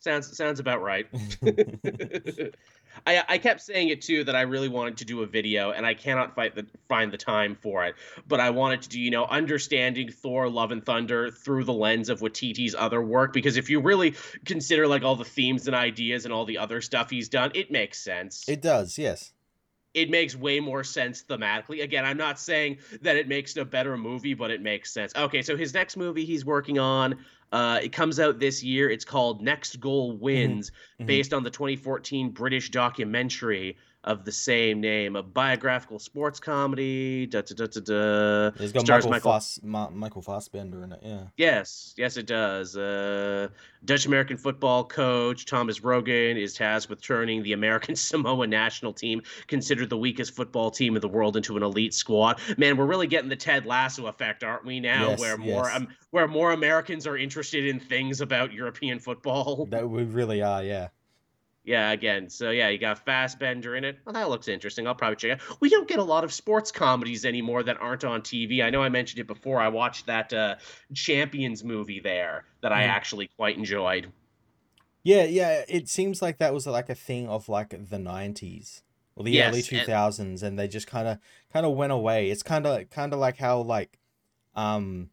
Sounds 0.00 0.36
sounds 0.36 0.60
about 0.60 0.82
right. 0.82 1.06
I, 3.06 3.22
I 3.28 3.38
kept 3.38 3.60
saying 3.60 3.88
it 3.88 4.02
too 4.02 4.24
that 4.24 4.36
I 4.36 4.42
really 4.42 4.68
wanted 4.68 4.96
to 4.98 5.04
do 5.04 5.22
a 5.22 5.26
video 5.26 5.70
and 5.70 5.86
I 5.86 5.94
cannot 5.94 6.34
fight 6.34 6.54
the, 6.54 6.66
find 6.88 7.12
the 7.12 7.16
time 7.18 7.54
for 7.54 7.84
it. 7.84 7.94
But 8.28 8.40
I 8.40 8.50
wanted 8.50 8.82
to 8.82 8.88
do, 8.88 9.00
you 9.00 9.10
know, 9.10 9.24
understanding 9.24 10.10
Thor 10.10 10.48
Love 10.48 10.70
and 10.72 10.84
Thunder 10.84 11.30
through 11.30 11.64
the 11.64 11.72
lens 11.72 12.08
of 12.08 12.20
Waititi's 12.20 12.74
other 12.74 13.02
work. 13.02 13.32
Because 13.32 13.56
if 13.56 13.70
you 13.70 13.80
really 13.80 14.14
consider 14.44 14.86
like 14.86 15.02
all 15.02 15.16
the 15.16 15.24
themes 15.24 15.66
and 15.66 15.76
ideas 15.76 16.24
and 16.24 16.34
all 16.34 16.44
the 16.44 16.58
other 16.58 16.80
stuff 16.80 17.10
he's 17.10 17.28
done, 17.28 17.50
it 17.54 17.70
makes 17.70 17.98
sense. 17.98 18.48
It 18.48 18.62
does, 18.62 18.98
yes. 18.98 19.32
It 19.92 20.08
makes 20.08 20.36
way 20.36 20.60
more 20.60 20.84
sense 20.84 21.24
thematically. 21.28 21.82
Again, 21.82 22.04
I'm 22.04 22.16
not 22.16 22.38
saying 22.38 22.78
that 23.02 23.16
it 23.16 23.26
makes 23.26 23.56
a 23.56 23.64
better 23.64 23.96
movie, 23.96 24.34
but 24.34 24.52
it 24.52 24.62
makes 24.62 24.92
sense. 24.92 25.12
Okay, 25.16 25.42
so 25.42 25.56
his 25.56 25.74
next 25.74 25.96
movie 25.96 26.24
he's 26.24 26.44
working 26.44 26.78
on 26.78 27.18
uh, 27.52 27.80
it 27.82 27.92
comes 27.92 28.20
out 28.20 28.38
this 28.38 28.62
year. 28.62 28.90
It's 28.90 29.04
called 29.04 29.42
Next 29.42 29.80
Goal 29.80 30.16
Wins, 30.16 30.70
mm-hmm. 30.70 31.06
based 31.06 31.32
on 31.32 31.42
the 31.42 31.50
2014 31.50 32.30
British 32.30 32.70
documentary 32.70 33.76
of 34.04 34.24
the 34.24 34.32
same 34.32 34.80
name, 34.80 35.14
a 35.14 35.22
biographical 35.22 35.98
sports 35.98 36.40
comedy. 36.40 37.26
Da, 37.26 37.42
da, 37.42 37.54
da, 37.54 37.66
da, 37.66 37.80
da. 37.80 38.62
It's 38.62 38.72
got 38.72 38.84
Stars 38.84 39.04
Michael, 39.04 39.10
Michael, 39.10 39.30
Foss, 39.32 39.60
Ma- 39.62 39.90
Michael 39.90 40.22
Fassbender 40.22 40.82
in 40.84 40.92
it. 40.92 41.00
Yeah. 41.02 41.24
Yes, 41.36 41.94
yes, 41.98 42.16
it 42.16 42.26
does. 42.26 42.76
Uh, 42.76 43.48
Dutch 43.84 44.06
American 44.06 44.38
football 44.38 44.84
coach 44.84 45.44
Thomas 45.44 45.80
Rongen 45.80 46.40
is 46.40 46.54
tasked 46.54 46.88
with 46.88 47.02
turning 47.02 47.42
the 47.42 47.52
American 47.52 47.94
Samoa 47.96 48.46
national 48.46 48.94
team, 48.94 49.22
considered 49.46 49.90
the 49.90 49.98
weakest 49.98 50.34
football 50.34 50.70
team 50.70 50.96
in 50.96 51.02
the 51.02 51.08
world, 51.08 51.36
into 51.36 51.56
an 51.58 51.62
elite 51.62 51.92
squad. 51.92 52.40
Man, 52.56 52.78
we're 52.78 52.86
really 52.86 53.06
getting 53.06 53.28
the 53.28 53.36
Ted 53.36 53.66
Lasso 53.66 54.06
effect, 54.06 54.42
aren't 54.42 54.64
we? 54.64 54.80
Now, 54.80 55.10
yes, 55.10 55.20
where 55.20 55.36
more 55.36 55.66
yes. 55.66 55.76
um, 55.76 55.88
where 56.10 56.26
more 56.26 56.52
Americans 56.52 57.06
are 57.06 57.16
interested 57.16 57.66
in 57.66 57.78
things 57.78 58.22
about 58.22 58.52
European 58.52 58.98
football. 58.98 59.66
That 59.70 59.88
we 59.88 60.04
really 60.04 60.42
are. 60.42 60.62
Yeah 60.62 60.88
yeah, 61.70 61.92
again, 61.92 62.28
so 62.28 62.50
yeah, 62.50 62.68
you 62.68 62.78
got 62.78 62.98
Fassbender 62.98 63.76
in 63.76 63.84
it. 63.84 63.96
Well, 64.04 64.14
that 64.14 64.28
looks 64.28 64.48
interesting. 64.48 64.88
I'll 64.88 64.94
probably 64.96 65.14
check 65.14 65.30
it. 65.30 65.40
Out. 65.40 65.60
We 65.60 65.68
don't 65.68 65.86
get 65.86 66.00
a 66.00 66.04
lot 66.04 66.24
of 66.24 66.32
sports 66.32 66.72
comedies 66.72 67.24
anymore 67.24 67.62
that 67.62 67.80
aren't 67.80 68.02
on 68.02 68.22
TV. 68.22 68.60
I 68.60 68.70
know 68.70 68.82
I 68.82 68.88
mentioned 68.88 69.20
it 69.20 69.28
before. 69.28 69.60
I 69.60 69.68
watched 69.68 70.06
that 70.06 70.32
uh, 70.32 70.56
Champions 70.92 71.62
movie 71.62 72.00
there 72.00 72.44
that 72.62 72.72
I 72.72 72.82
mm. 72.82 72.88
actually 72.88 73.28
quite 73.36 73.56
enjoyed. 73.56 74.10
Yeah, 75.04 75.22
yeah. 75.22 75.62
It 75.68 75.88
seems 75.88 76.20
like 76.20 76.38
that 76.38 76.52
was 76.52 76.66
like 76.66 76.88
a 76.88 76.94
thing 76.96 77.28
of 77.28 77.48
like 77.48 77.70
the 77.70 77.98
'90s 77.98 78.82
or 79.14 79.22
the 79.22 79.30
yes, 79.30 79.52
early 79.52 79.62
2000s, 79.62 80.18
and, 80.18 80.42
and 80.42 80.58
they 80.58 80.66
just 80.66 80.88
kind 80.88 81.06
of 81.06 81.18
kind 81.52 81.64
of 81.64 81.76
went 81.76 81.92
away. 81.92 82.30
It's 82.30 82.42
kind 82.42 82.66
of 82.66 82.90
kind 82.90 83.12
of 83.12 83.20
like 83.20 83.36
how 83.36 83.60
like, 83.60 83.96
um, 84.56 85.10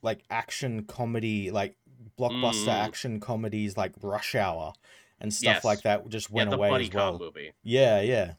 like 0.00 0.22
action 0.30 0.84
comedy, 0.84 1.50
like 1.50 1.74
blockbuster 2.16 2.68
mm. 2.68 2.84
action 2.84 3.18
comedies, 3.18 3.76
like 3.76 3.94
Rush 4.00 4.36
Hour 4.36 4.74
and 5.22 5.32
stuff 5.32 5.54
yes. 5.54 5.64
like 5.64 5.82
that 5.82 6.06
just 6.08 6.30
went 6.30 6.50
yeah, 6.50 6.56
away 6.56 6.70
buddy 6.70 6.88
as 6.88 6.94
well. 6.94 7.18
movie. 7.18 7.52
Yeah, 7.62 8.00
yeah. 8.00 8.32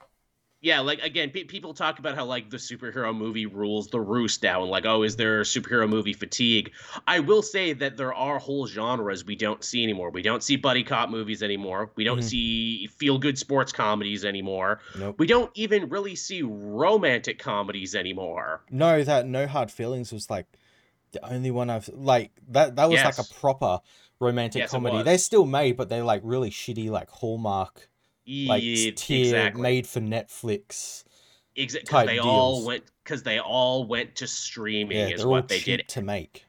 Yeah, 0.63 0.79
like 0.79 1.01
again, 1.01 1.29
pe- 1.29 1.43
people 1.43 1.73
talk 1.73 1.99
about 1.99 2.15
how 2.15 2.23
like 2.23 2.49
the 2.49 2.55
superhero 2.55 3.13
movie 3.13 3.45
rules 3.45 3.89
the 3.89 3.99
roost 3.99 4.43
now, 4.43 4.61
and 4.61 4.71
like, 4.71 4.85
oh, 4.85 5.03
is 5.03 5.17
there 5.17 5.41
superhero 5.41 5.89
movie 5.89 6.13
fatigue? 6.13 6.71
I 7.05 7.19
will 7.19 7.41
say 7.41 7.73
that 7.73 7.97
there 7.97 8.13
are 8.13 8.39
whole 8.39 8.65
genres 8.65 9.25
we 9.25 9.35
don't 9.35 9.61
see 9.61 9.83
anymore. 9.83 10.09
We 10.11 10.21
don't 10.21 10.41
see 10.41 10.55
buddy 10.55 10.85
cop 10.85 11.09
movies 11.09 11.43
anymore. 11.43 11.91
We 11.95 12.05
don't 12.05 12.19
mm-hmm. 12.19 12.27
see 12.27 12.87
feel 12.87 13.17
good 13.17 13.37
sports 13.37 13.73
comedies 13.73 14.23
anymore. 14.23 14.79
Nope. 14.97 15.19
We 15.19 15.27
don't 15.27 15.51
even 15.55 15.89
really 15.89 16.15
see 16.15 16.43
romantic 16.43 17.39
comedies 17.39 17.93
anymore. 17.93 18.61
No, 18.71 19.03
that 19.03 19.27
No 19.27 19.47
Hard 19.47 19.69
Feelings 19.69 20.13
was 20.13 20.29
like 20.29 20.45
the 21.11 21.25
only 21.29 21.51
one 21.51 21.69
I've 21.69 21.89
like 21.89 22.31
that. 22.49 22.77
That 22.77 22.89
was 22.89 23.01
yes. 23.01 23.17
like 23.17 23.27
a 23.27 23.33
proper 23.33 23.81
romantic 24.23 24.61
yes, 24.61 24.71
comedy. 24.71 25.03
They're 25.03 25.17
still 25.17 25.45
made, 25.45 25.77
but 25.77 25.89
they're 25.89 26.03
like 26.03 26.21
really 26.23 26.49
shitty, 26.49 26.89
like 26.89 27.09
Hallmark, 27.09 27.89
like 28.25 28.63
yeah, 28.63 28.91
tier 28.95 29.25
exactly. 29.25 29.61
made 29.61 29.85
for 29.85 29.99
Netflix. 29.99 31.03
Exactly, 31.55 31.85
because 31.85 32.07
they 32.07 32.13
deals. 32.15 32.25
all 32.25 32.65
went 32.65 32.83
because 33.03 33.23
they 33.23 33.39
all 33.39 33.85
went 33.85 34.15
to 34.15 34.27
streaming. 34.27 34.97
Yeah, 34.97 35.09
is 35.09 35.25
what 35.25 35.47
they 35.47 35.59
did 35.59 35.87
to 35.89 36.01
make. 36.01 36.45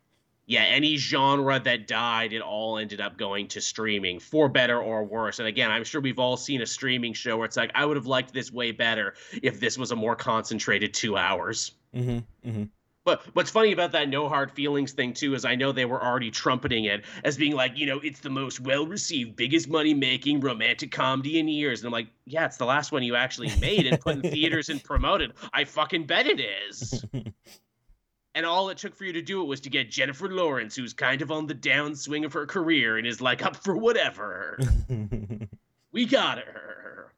yeah, 0.47 0.63
any 0.63 0.97
genre 0.97 1.59
that 1.59 1.87
died, 1.87 2.33
it 2.33 2.43
all 2.43 2.79
ended 2.79 3.01
up 3.01 3.17
going 3.17 3.49
to 3.49 3.61
streaming 3.61 4.19
for 4.19 4.49
better 4.49 4.81
or 4.81 5.05
worse. 5.05 5.39
And 5.39 5.49
again, 5.49 5.71
I'm 5.71 5.85
sure 5.85 6.01
we've 6.01 6.19
all 6.19 6.37
seen 6.37 6.61
a 6.61 6.67
streaming 6.67 7.15
show 7.15 7.37
where 7.39 7.47
it's 7.47 7.57
like, 7.57 7.71
I 7.75 7.87
would 7.87 7.97
have 7.97 8.07
liked 8.07 8.35
this 8.35 8.53
way 8.53 8.71
better 8.71 9.15
if 9.43 9.59
this 9.59 9.79
was 9.79 9.91
a 9.91 9.97
more 9.97 10.15
concentrated 10.15 10.93
two 10.93 11.17
hours. 11.17 11.73
Mm-hmm. 11.95 12.49
Mm-hmm. 12.49 12.65
But 13.05 13.23
what's 13.35 13.51
funny 13.51 13.73
about 13.73 13.93
that 13.93 14.09
no 14.09 14.29
hard 14.29 14.51
feelings 14.53 14.93
thing 14.93 15.13
too 15.13 15.35
is 15.35 15.45
I 15.45 15.55
know 15.55 15.73
they 15.73 15.85
were 15.85 16.03
already 16.03 16.31
trumpeting 16.31 16.87
it 16.87 17.05
as 17.23 17.37
being 17.37 17.55
like, 17.55 17.77
you 17.77 17.85
know, 17.87 18.01
it's 18.03 18.21
the 18.21 18.31
most 18.31 18.61
well 18.61 18.87
received, 18.87 19.37
biggest 19.37 19.69
money 19.69 19.93
making 19.93 20.41
romantic 20.41 20.91
comedy 20.91 21.39
in 21.39 21.47
years. 21.47 21.81
And 21.81 21.87
I'm 21.87 21.93
like, 21.93 22.09
yeah, 22.25 22.47
it's 22.47 22.57
the 22.57 22.65
last 22.65 22.93
one 22.93 23.03
you 23.03 23.15
actually 23.15 23.55
made 23.61 23.87
and 23.87 24.01
put 24.01 24.17
in 24.17 24.23
theaters 24.23 24.71
and 24.71 24.83
promoted. 24.85 25.35
I 25.53 25.65
fucking 25.65 26.07
bet 26.07 26.27
it 26.27 26.41
is. 26.41 27.05
and 28.35 28.47
all 28.47 28.71
it 28.71 28.79
took 28.79 28.97
for 28.97 29.05
you 29.05 29.13
to 29.13 29.23
do 29.23 29.43
it 29.43 29.45
was 29.45 29.61
to 29.61 29.71
get 29.71 29.91
Jennifer 29.91 30.31
Lawrence, 30.31 30.75
who's 30.75 30.95
kind 30.95 31.21
of 31.21 31.31
on 31.31 31.47
the 31.47 31.55
downswing 31.55 32.25
of 32.25 32.33
her 32.33 32.47
career 32.47 32.97
and 32.97 33.07
is 33.07 33.21
like 33.21 33.45
up 33.45 33.57
for 33.57 33.77
whatever. 33.77 34.59
we 35.93 36.07
got 36.07 36.39
her. 36.39 37.13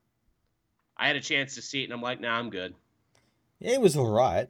I 0.96 1.06
had 1.06 1.14
a 1.14 1.20
chance 1.20 1.54
to 1.54 1.62
see 1.62 1.82
it 1.82 1.84
and 1.84 1.92
I'm 1.92 2.02
like, 2.02 2.20
nah, 2.20 2.36
I'm 2.36 2.50
good. 2.50 2.74
it 3.60 3.80
was 3.80 3.96
all 3.96 4.10
right. 4.10 4.48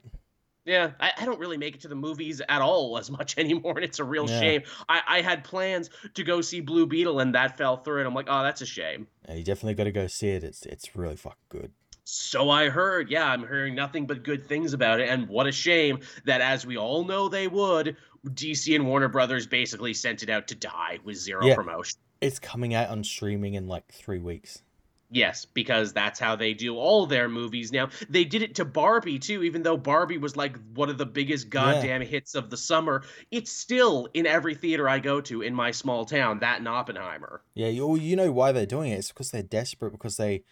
Yeah, 0.67 0.91
I, 0.99 1.13
I, 1.17 1.25
don't 1.25 1.39
really 1.39 1.55
make 1.55 1.75
it 1.75 1.81
to 1.81 1.87
the 1.87 1.95
movies 1.95 2.41
at 2.49 2.61
all 2.61 2.97
as 2.97 3.09
much 3.09 3.37
anymore, 3.39 3.75
and 3.77 3.85
it's 3.85 3.99
a 3.99 4.03
real 4.03 4.29
Yeah. 4.29 4.39
shame. 4.39 4.61
I, 4.89 5.01
I 5.07 5.21
had 5.21 5.45
plans 5.45 5.89
to 6.15 6.23
go 6.25 6.41
see 6.41 6.59
Blue 6.59 6.85
Beetle, 6.85 7.21
and 7.21 7.33
that 7.35 7.57
fell 7.57 7.77
through, 7.77 7.99
and 7.99 8.07
I'm 8.07 8.13
like, 8.13 8.27
oh, 8.29 8.43
that's 8.43 8.59
a 8.59 8.65
shame. 8.65 9.07
Yeah, 9.29 9.35
you 9.35 9.43
definitely 9.45 9.75
got 9.75 9.85
to 9.85 9.91
go 9.93 10.07
see 10.07 10.27
it. 10.27 10.43
It's 10.43 10.65
it's 10.65 10.93
really 10.95 11.15
fucking 11.15 11.37
good. 11.47 11.71
So 12.03 12.49
I 12.49 12.67
heard, 12.69 13.09
yeah, 13.09 13.31
I'm 13.31 13.41
hearing 13.41 13.75
nothing 13.75 14.07
but 14.07 14.23
good 14.23 14.45
things 14.45 14.73
about 14.73 14.99
it, 14.99 15.07
and 15.09 15.29
what 15.29 15.47
a 15.47 15.51
shame 15.53 15.99
that, 16.25 16.41
as 16.41 16.65
we 16.65 16.77
all 16.77 17.05
know 17.05 17.29
they 17.29 17.47
would, 17.47 17.95
DC 18.27 18.75
and 18.75 18.87
Warner 18.87 19.07
Brothers 19.07 19.47
basically 19.47 19.93
sent 19.93 20.21
it 20.21 20.29
out 20.29 20.47
to 20.49 20.55
die 20.55 20.99
with 21.05 21.15
zero 21.15 21.45
Yeah. 21.45 21.55
promotion. 21.55 21.97
It's 22.19 22.39
coming 22.39 22.73
out 22.73 22.89
on 22.89 23.03
streaming 23.05 23.53
in 23.53 23.67
like 23.67 23.87
three 23.89 24.19
weeks. 24.19 24.63
Yes, 25.09 25.45
because 25.45 25.93
that's 25.93 26.19
how 26.19 26.35
they 26.35 26.53
do 26.53 26.75
all 26.75 27.05
their 27.05 27.29
movies 27.29 27.71
now. 27.71 27.89
They 28.09 28.25
did 28.25 28.41
it 28.41 28.55
to 28.55 28.65
Barbie 28.65 29.19
too, 29.19 29.43
even 29.43 29.63
though 29.63 29.77
Barbie 29.77 30.17
was 30.17 30.35
like 30.35 30.57
one 30.73 30.89
of 30.89 30.97
the 30.97 31.05
biggest 31.05 31.49
goddamn 31.49 32.01
hits 32.01 32.35
of 32.35 32.49
the 32.49 32.57
summer. 32.57 33.03
It's 33.31 33.51
still 33.51 34.09
in 34.13 34.25
every 34.27 34.53
theater 34.53 34.89
I 34.89 34.99
go 34.99 35.21
to 35.21 35.41
in 35.41 35.55
my 35.55 35.71
small 35.71 36.05
town. 36.05 36.39
That 36.39 36.59
and 36.59 36.67
Oppenheimer. 36.67 37.41
Yeah, 37.53 37.67
you 37.67 37.95
you 37.95 38.17
know 38.17 38.31
why 38.33 38.51
they're 38.51 38.65
doing 38.65 38.91
it? 38.91 38.95
It's 38.95 39.09
because 39.09 39.31
they're 39.31 39.43
desperate 39.43 39.91
because 39.91 40.17
they 40.17 40.43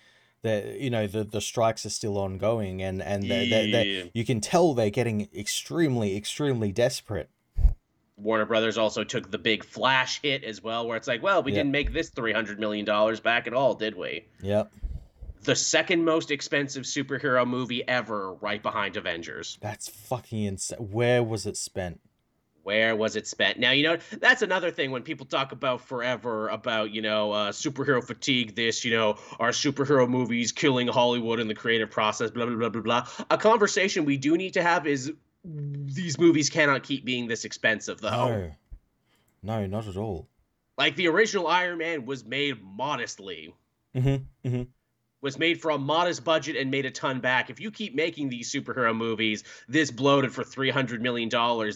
they 0.41 0.77
you 0.79 0.89
know 0.89 1.05
the 1.05 1.25
the 1.25 1.41
strikes 1.41 1.85
are 1.85 1.89
still 1.89 2.17
ongoing 2.17 2.81
and 2.81 3.01
and 3.01 3.23
they 3.23 3.45
Yeah. 3.45 3.71
they 3.71 4.11
you 4.13 4.23
can 4.23 4.39
tell 4.39 4.73
they're 4.73 4.89
getting 4.89 5.27
extremely 5.35 6.15
extremely 6.15 6.71
desperate. 6.71 7.29
Warner 8.17 8.45
Brothers 8.45 8.77
also 8.77 9.03
took 9.03 9.29
the 9.29 9.37
big 9.37 9.63
Flash 9.65 10.21
hit 10.21 10.43
as 10.43 10.61
well, 10.63 10.87
where 10.87 10.97
it's 10.97 11.07
like, 11.07 11.21
well, 11.21 11.43
we 11.43 11.51
Yeah. 11.51 11.59
didn't 11.59 11.71
make 11.71 11.93
this 11.93 12.09
three 12.09 12.31
hundred 12.33 12.59
million 12.59 12.85
dollars 12.85 13.19
back 13.19 13.47
at 13.47 13.53
all, 13.53 13.73
did 13.73 13.95
we? 13.95 14.25
Yep, 14.41 14.71
The 15.43 15.55
second 15.55 16.03
most 16.05 16.31
expensive 16.31 16.83
superhero 16.83 17.45
movie 17.45 17.87
ever, 17.87 18.33
right 18.35 18.61
behind 18.63 18.97
Avengers. 18.97 19.57
that's 19.61 19.87
fucking 19.89 20.43
insane. 20.43 20.79
Where 20.79 21.21
was 21.23 21.45
it 21.45 21.57
spent? 21.57 21.99
Where 22.63 22.95
was 22.95 23.15
it 23.15 23.27
spent? 23.27 23.59
Now, 23.59 23.69
you 23.71 23.83
know, 23.83 23.97
that's 24.19 24.41
another 24.41 24.71
thing 24.71 24.89
when 24.89 25.03
people 25.03 25.27
talk 25.27 25.51
about 25.51 25.81
forever 25.81 26.47
about, 26.47 26.89
you 26.89 27.03
know, 27.03 27.31
uh, 27.31 27.51
superhero 27.51 28.03
fatigue, 28.03 28.55
this, 28.55 28.83
you 28.83 28.89
know, 28.91 29.17
our 29.39 29.51
superhero 29.51 30.09
movies 30.09 30.51
killing 30.51 30.87
Hollywood 30.87 31.39
in 31.39 31.47
the 31.47 31.53
creative 31.53 31.91
process, 31.91 32.31
blah, 32.31 32.47
blah, 32.47 32.55
blah, 32.55 32.69
blah, 32.69 32.81
blah. 32.81 33.07
A 33.29 33.37
conversation 33.37 34.03
we 34.03 34.17
do 34.17 34.35
need 34.35 34.53
to 34.55 34.63
have 34.63 34.87
is 34.87 35.11
these 35.45 36.17
movies 36.19 36.49
cannot 36.49 36.83
keep 36.83 37.05
being 37.05 37.27
this 37.27 37.45
expensive, 37.45 38.01
though. 38.01 38.09
No, 38.09 38.51
no, 39.43 39.65
not 39.67 39.87
at 39.87 39.97
all. 39.97 40.27
Like, 40.77 40.95
the 40.95 41.07
original 41.07 41.47
Iron 41.47 41.77
Man 41.77 42.05
was 42.05 42.25
made 42.25 42.61
modestly, 42.63 43.53
Mm-hmm. 43.95 44.47
Mm-hmm. 44.49 44.63
was 45.21 45.39
made 45.39 45.61
for 45.61 45.71
a 45.71 45.77
modest 45.77 46.25
budget 46.25 46.57
and 46.57 46.69
made 46.69 46.85
a 46.85 46.91
ton 46.91 47.21
back. 47.21 47.49
If 47.49 47.61
you 47.61 47.71
keep 47.71 47.95
making 47.95 48.27
these 48.27 48.51
superhero 48.51 48.93
movies 48.95 49.45
this 49.69 49.89
bloated 49.89 50.33
for 50.33 50.43
$300 50.43 50.99
million, 50.99 51.29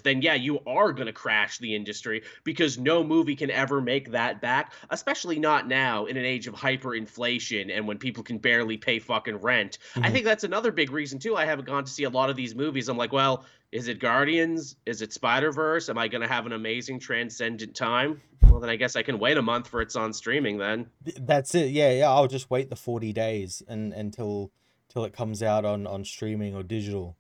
then 0.04 0.22
yeah, 0.22 0.34
you 0.34 0.60
are 0.68 0.92
going 0.92 1.06
to 1.08 1.14
crash 1.14 1.60
the 1.60 1.74
industry 1.76 2.24
because 2.44 2.78
no 2.78 3.04
movie 3.06 3.38
can 3.38 3.50
ever 3.50 3.80
make 3.82 4.12
that 4.12 4.42
back, 4.42 4.74
especially 4.90 5.40
not 5.40 5.68
now 5.68 6.06
in 6.08 6.18
an 6.18 6.26
age 6.26 6.46
of 6.48 6.54
hyperinflation 6.56 7.76
and 7.76 7.88
when 7.88 7.98
people 7.98 8.22
can 8.24 8.38
barely 8.38 8.76
pay 8.78 9.00
fucking 9.00 9.38
rent. 9.38 9.78
I 9.96 10.00
Mhm. 10.10 10.12
think 10.12 10.26
that's 10.26 10.44
another 10.44 10.72
big 10.74 10.92
reason, 10.92 11.20
too. 11.20 11.38
I 11.38 11.46
haven't 11.46 11.66
gone 11.66 11.86
to 11.86 11.92
see 11.92 12.04
a 12.04 12.10
lot 12.10 12.30
of 12.30 12.36
these 12.36 12.54
movies. 12.54 12.90
I'm 12.90 12.98
like, 12.98 13.14
well, 13.14 13.46
is 13.72 13.88
it 13.88 14.00
Guardians? 14.00 14.76
Is 14.86 15.02
it 15.02 15.14
Spider 15.14 15.52
Verse? 15.52 15.90
Am 15.90 15.98
I 15.98 16.08
going 16.08 16.22
to 16.22 16.28
have 16.28 16.46
an 16.46 16.54
amazing 16.54 17.00
transcendent 17.00 17.76
time? 17.76 18.22
Well, 18.44 18.60
then 18.60 18.70
I 18.70 18.76
guess 18.76 18.96
I 18.96 19.04
can 19.04 19.20
wait 19.20 19.38
a 19.38 19.42
month 19.42 19.68
for 19.68 19.82
it's 19.82 19.96
on 19.96 20.14
streaming 20.14 20.58
then. 20.58 20.88
That's 21.20 21.54
it. 21.54 21.72
Yeah, 21.72 21.92
yeah. 21.92 22.10
I'll 22.10 22.28
just 22.28 22.50
wait 22.50 22.70
the 22.70 22.76
forty 22.76 23.14
days 23.14 23.62
and 23.68 23.94
until 23.94 24.52
till 24.90 25.06
it 25.06 25.14
comes 25.14 25.44
out 25.44 25.66
on 25.66 25.86
on 25.86 26.04
streaming 26.04 26.56
or 26.56 26.64
digital. 26.64 27.16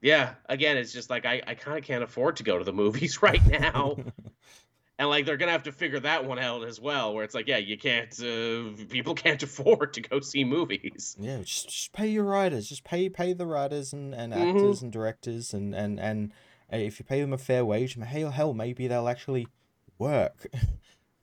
Yeah, 0.00 0.34
again, 0.48 0.76
it's 0.76 0.92
just 0.92 1.10
like 1.10 1.26
I, 1.26 1.42
I 1.46 1.54
kind 1.54 1.76
of 1.78 1.84
can't 1.84 2.04
afford 2.04 2.36
to 2.36 2.44
go 2.44 2.58
to 2.58 2.64
the 2.64 2.72
movies 2.72 3.22
right 3.22 3.44
now. 3.46 3.96
and 4.98 5.08
like 5.08 5.24
they're 5.26 5.36
gonna 5.36 5.52
have 5.52 5.62
to 5.64 5.72
figure 5.72 6.00
that 6.00 6.24
one 6.24 6.38
out 6.38 6.64
as 6.64 6.80
well, 6.80 7.14
where 7.14 7.24
it's 7.24 7.34
like, 7.34 7.46
yeah, 7.48 7.58
you 7.58 7.78
can't, 7.78 8.12
uh, 8.20 8.70
people 8.88 9.14
can't 9.24 9.42
afford 9.42 9.92
to 9.94 10.00
go 10.00 10.20
see 10.20 10.44
movies. 10.44 11.16
Yeah, 11.18 11.38
just, 11.38 11.68
just 11.70 11.92
pay 11.92 12.08
your 12.08 12.24
writers. 12.24 12.68
Just 12.68 12.84
pay 12.84 13.08
pay 13.08 13.32
the 13.32 13.46
writers 13.46 13.92
and, 13.92 14.14
and 14.14 14.32
Mhm. 14.32 14.56
actors 14.56 14.82
and 14.82 14.92
directors 14.92 15.54
and 15.54 15.74
and 15.74 15.98
and 16.00 16.32
uh, 16.72 16.76
if 16.76 16.98
you 16.98 17.04
pay 17.04 17.20
them 17.20 17.32
a 17.32 17.38
fair 17.38 17.64
wage, 17.64 17.94
hell 17.96 18.30
hell 18.30 18.54
maybe 18.54 18.86
they'll 18.88 19.08
actually 19.08 19.46
work. 19.98 20.46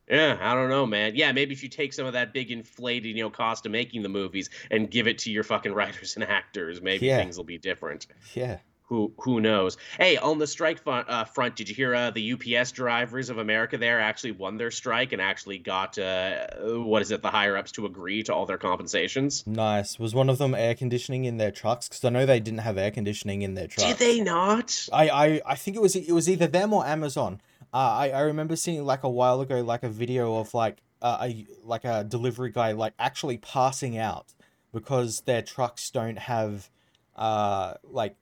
Yeah, 0.07 0.37
I 0.39 0.53
don't 0.53 0.69
know, 0.69 0.85
man. 0.85 1.13
Yeah, 1.15 1.31
maybe 1.31 1.53
if 1.53 1.63
you 1.63 1.69
take 1.69 1.91
some 1.91 2.05
of 2.05 2.13
that 2.13 2.31
big 2.31 2.51
inflated, 2.51 3.17
you 3.17 3.23
know, 3.23 3.31
cost 3.31 3.65
of 3.65 3.71
making 3.71 4.03
the 4.03 4.09
movies 4.09 4.51
and 4.69 4.91
give 4.91 5.07
it 5.07 5.17
to 5.19 5.31
your 5.31 5.43
fucking 5.43 5.73
writers 5.79 6.13
and 6.13 6.23
actors, 6.23 6.79
maybe 6.79 7.07
Yeah. 7.07 7.17
things 7.17 7.37
will 7.37 7.43
be 7.43 7.57
different. 7.57 8.05
yeah. 8.35 8.59
Who 8.87 9.13
who 9.17 9.41
knows? 9.41 9.77
Hey, 9.97 10.17
on 10.17 10.37
the 10.37 10.45
strike 10.45 10.83
front, 10.83 11.09
uh, 11.09 11.23
front 11.25 11.55
did 11.55 11.69
you 11.69 11.75
hear 11.75 11.95
uh, 11.95 12.11
the 12.11 12.33
UPS 12.33 12.71
drivers 12.71 13.31
of 13.31 13.39
America 13.39 13.79
there 13.79 13.99
actually 13.99 14.33
won 14.33 14.57
their 14.57 14.69
strike 14.69 15.11
and 15.11 15.19
actually 15.19 15.57
got 15.57 15.97
uh, 15.97 16.47
what 16.59 17.01
is 17.01 17.09
it, 17.09 17.23
the 17.23 17.31
higher 17.31 17.57
ups 17.57 17.71
to 17.73 17.87
agree 17.87 18.21
to 18.23 18.33
all 18.33 18.45
their 18.45 18.59
compensations? 18.59 19.45
Nice. 19.47 19.97
Was 19.97 20.13
one 20.13 20.29
of 20.29 20.37
them 20.37 20.53
air 20.53 20.75
conditioning 20.75 21.25
in 21.25 21.37
their 21.37 21.49
trucks? 21.49 21.89
Because 21.89 22.05
I 22.05 22.09
know 22.09 22.27
they 22.27 22.39
didn't 22.39 22.59
have 22.59 22.77
air 22.77 22.91
conditioning 22.91 23.41
in 23.41 23.55
their 23.55 23.67
trucks. 23.67 23.89
Did 23.89 23.97
they 23.97 24.21
not? 24.21 24.87
I, 24.93 25.09
I 25.09 25.41
I 25.45 25.55
think 25.55 25.75
it 25.77 25.81
was 25.81 25.95
it 25.95 26.11
was 26.11 26.29
either 26.29 26.45
them 26.45 26.71
or 26.71 26.85
Amazon. 26.85 27.41
Uh, 27.73 27.77
I 27.77 28.09
I 28.11 28.21
remember 28.21 28.55
seeing 28.55 28.83
like 28.85 29.03
a 29.03 29.09
while 29.09 29.41
ago 29.41 29.61
like 29.61 29.81
a 29.81 29.89
video 29.89 30.37
of 30.37 30.53
like 30.53 30.77
uh, 31.01 31.17
a 31.21 31.47
like 31.63 31.85
a 31.85 32.03
delivery 32.03 32.51
guy 32.51 32.73
like 32.73 32.93
actually 32.99 33.37
passing 33.37 33.97
out 33.97 34.27
because 34.71 35.23
their 35.25 35.41
trucks 35.41 35.89
don't 35.89 36.19
have 36.19 36.69
uh 37.15 37.73
like 37.83 38.15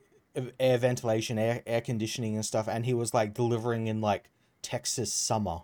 air 0.59 0.77
ventilation, 0.77 1.37
air 1.37 1.61
air 1.65 1.81
conditioning 1.81 2.35
and 2.35 2.45
stuff, 2.45 2.67
and 2.67 2.85
he 2.85 2.93
was 2.93 3.13
like 3.13 3.33
delivering 3.33 3.87
in 3.87 4.01
like 4.01 4.29
Texas 4.61 5.13
summer. 5.13 5.59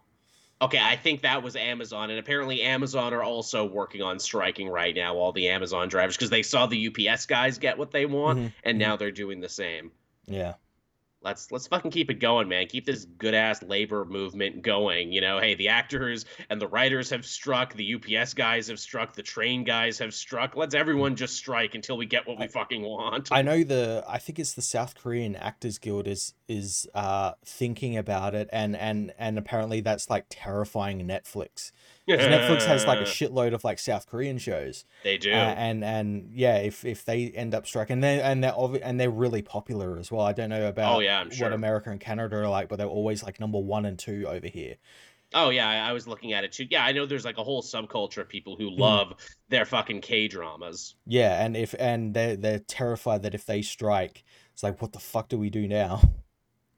Okay, 0.62 0.80
I 0.82 0.98
think 0.98 1.22
that 1.22 1.42
was 1.42 1.56
Amazon, 1.56 2.10
and 2.10 2.20
apparently 2.20 2.62
Amazon 2.64 3.14
are 3.14 3.24
also 3.24 3.66
working 3.66 4.02
on 4.02 4.20
striking 4.20 4.68
right 4.68 4.94
now. 4.94 5.16
All 5.16 5.32
the 5.32 5.48
Amazon 5.48 5.88
drivers 5.88 6.18
because 6.18 6.30
they 6.30 6.44
saw 6.44 6.66
the 6.66 6.88
UPS 6.88 7.26
guys 7.28 7.58
get 7.58 7.78
what 7.78 7.92
they 7.92 8.06
want, 8.06 8.40
Mhm, 8.40 8.54
and 8.64 8.78
now 8.78 8.98
they're 8.98 9.12
doing 9.12 9.40
the 9.40 9.48
same. 9.50 9.92
Yeah. 10.28 10.56
Let's 11.22 11.52
let's 11.52 11.68
fucking 11.68 11.92
keep 11.92 12.10
it 12.10 12.22
going, 12.22 12.48
man. 12.48 12.68
Keep 12.68 12.86
this 12.86 13.04
good 13.04 13.34
ass 13.34 13.62
labor 13.62 14.06
movement 14.06 14.62
going. 14.62 15.12
You 15.12 15.20
know, 15.20 15.40
hey, 15.40 15.56
the 15.56 15.68
actors 15.68 16.26
and 16.50 16.62
the 16.62 16.68
writers 16.68 17.10
have 17.10 17.26
struck, 17.26 17.74
the 17.74 17.96
UPS 17.96 18.34
guys 18.34 18.70
have 18.70 18.80
struck, 18.80 19.14
the 19.14 19.24
train 19.24 19.66
guys 19.66 20.00
have 20.00 20.14
struck. 20.14 20.56
Let's 20.56 20.74
everyone 20.74 21.18
just 21.18 21.36
strike 21.36 21.76
until 21.76 21.98
we 21.98 22.06
get 22.06 22.26
what 22.26 22.40
we 22.40 22.48
fucking 22.48 22.84
want. 22.84 23.30
I 23.32 23.42
know 23.42 23.64
the 23.64 24.06
I 24.08 24.18
think 24.18 24.40
it's 24.40 24.54
the 24.54 24.62
South 24.62 24.96
Korean 24.96 25.36
Actors 25.36 25.78
Guild 25.78 26.08
is 26.08 26.36
is 26.48 26.88
uh 26.94 27.34
thinking 27.46 27.98
about 27.98 28.34
it 28.34 28.48
and 28.54 28.78
and 28.78 29.12
and 29.20 29.38
apparently 29.38 29.82
that's 29.82 30.10
like 30.10 30.26
terrifying 30.30 31.06
Netflix. 31.06 31.72
'Cause 32.18 32.26
Netflix 32.26 32.66
has 32.66 32.86
like 32.86 33.00
a 33.00 33.04
shitload 33.04 33.54
of 33.54 33.64
like 33.64 33.80
South 33.80 34.08
Korean 34.08 34.38
shows. 34.38 34.86
They 35.04 35.18
do. 35.18 35.32
Uh, 35.32 35.36
and 35.36 35.84
and 35.84 36.32
yeah, 36.34 36.58
if 36.58 36.84
if 36.86 37.06
they 37.06 37.30
end 37.30 37.54
up 37.54 37.68
striking, 37.68 37.94
and 37.96 38.04
they 38.04 38.22
and 38.22 38.44
they're 38.44 38.52
obvi- 38.52 38.82
and 38.84 39.00
they're 39.00 39.10
really 39.12 39.42
popular 39.42 39.98
as 39.98 40.12
well. 40.12 40.26
I 40.26 40.34
don't 40.34 40.50
know 40.50 40.68
about 40.68 40.96
oh 40.96 41.00
yeah, 41.00 41.20
I'm 41.20 41.30
sure. 41.32 41.48
what 41.48 41.54
America 41.54 41.90
and 41.92 42.00
Canada 42.00 42.38
are 42.38 42.50
like, 42.50 42.68
but 42.70 42.78
they're 42.78 42.88
always 42.88 43.24
like 43.24 43.40
number 43.40 43.60
one 43.60 43.86
and 43.86 43.98
two 44.00 44.26
over 44.28 44.48
here. 44.48 44.76
Oh 45.32 45.52
yeah, 45.52 45.68
I, 45.88 45.92
was 45.92 46.08
looking 46.08 46.34
at 46.34 46.44
it 46.44 46.52
too. 46.52 46.66
Yeah, 46.72 46.84
I 46.84 46.92
know 46.92 47.06
there's 47.06 47.24
like 47.26 47.38
a 47.38 47.44
whole 47.44 47.62
subculture 47.62 48.18
of 48.22 48.28
people 48.30 48.56
who 48.56 48.72
Mhm. 48.72 48.80
love 48.80 49.14
their 49.50 49.64
fucking 49.64 50.02
K 50.02 50.28
dramas. 50.28 50.96
Yeah, 51.06 51.46
and 51.46 51.56
if 51.56 51.76
and 51.78 52.16
they 52.16 52.36
they're 52.36 52.58
terrified 52.58 53.22
that 53.22 53.36
if 53.36 53.46
they 53.46 53.62
strike, 53.62 54.24
it's 54.54 54.64
like 54.64 54.82
what 54.82 54.92
the 54.94 55.00
fuck 55.00 55.30
do 55.30 55.38
we 55.38 55.50
do 55.52 55.68
now? 55.68 56.02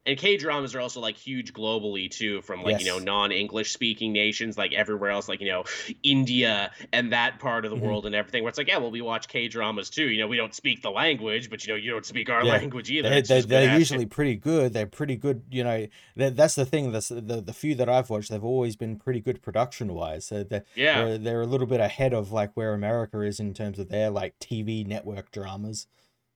and 0.04 0.18
K 0.18 0.36
dramas 0.36 0.74
are 0.74 0.80
also 0.80 1.00
like 1.00 1.16
huge 1.16 1.52
globally 1.52 2.10
too, 2.10 2.42
from 2.42 2.62
like 2.62 2.80
you 2.80 2.86
know 2.86 2.98
non-English 2.98 3.72
speaking 3.72 4.12
nations, 4.12 4.58
like 4.58 4.72
everywhere 4.72 5.10
else, 5.10 5.28
like 5.28 5.40
you 5.40 5.48
know 5.48 5.64
India 6.02 6.72
and 6.92 7.12
that 7.12 7.38
part 7.38 7.64
of 7.64 7.70
the 7.70 7.76
Mhm. 7.76 7.80
world 7.80 8.06
and 8.06 8.14
everything. 8.14 8.42
Where 8.42 8.48
it's 8.48 8.58
like, 8.58 8.68
yeah, 8.68 8.78
well, 8.78 8.90
we 8.90 9.00
watch 9.00 9.28
K 9.28 9.48
dramas 9.48 9.90
too. 9.90 10.08
You 10.08 10.20
know, 10.20 10.26
we 10.28 10.36
don't 10.36 10.54
speak 10.54 10.82
the 10.82 10.90
language, 10.90 11.50
but 11.50 11.64
you 11.66 11.72
know, 11.72 11.76
you 11.78 11.90
don't 11.90 12.04
speak 12.06 12.28
our 12.30 12.44
Yeah. 12.44 12.52
language 12.52 12.90
either. 12.90 13.08
They're, 13.08 13.22
they're, 13.22 13.38
just 13.38 13.48
good 13.48 13.54
they're 13.54 13.68
action. 13.68 13.78
usually 13.78 14.06
pretty 14.06 14.34
good. 14.36 14.72
They're 14.72 14.86
pretty 14.86 15.16
good, 15.16 15.42
you 15.50 15.64
know. 15.64 15.86
That, 16.16 16.36
that's 16.36 16.54
the 16.54 16.66
thing. 16.66 16.92
That's 16.92 17.08
the 17.08 17.20
the 17.20 17.52
few 17.52 17.74
that 17.76 17.88
I've 17.88 18.10
watched. 18.10 18.30
They've 18.30 18.42
always 18.44 18.76
been 18.76 18.96
pretty 18.96 19.20
good 19.20 19.42
production 19.42 19.94
wise. 19.94 20.24
So 20.26 20.42
they're, 20.44 20.64
yeah. 20.74 21.04
they're 21.04 21.18
they're 21.18 21.40
a 21.42 21.46
little 21.46 21.66
bit 21.66 21.80
ahead 21.80 22.12
of 22.12 22.32
like 22.32 22.50
where 22.54 22.74
America 22.74 23.20
is 23.20 23.38
in 23.40 23.54
terms 23.54 23.78
of 23.78 23.88
their 23.88 24.10
like 24.10 24.38
TV 24.38 24.86
network 24.86 25.30
dramas. 25.30 25.86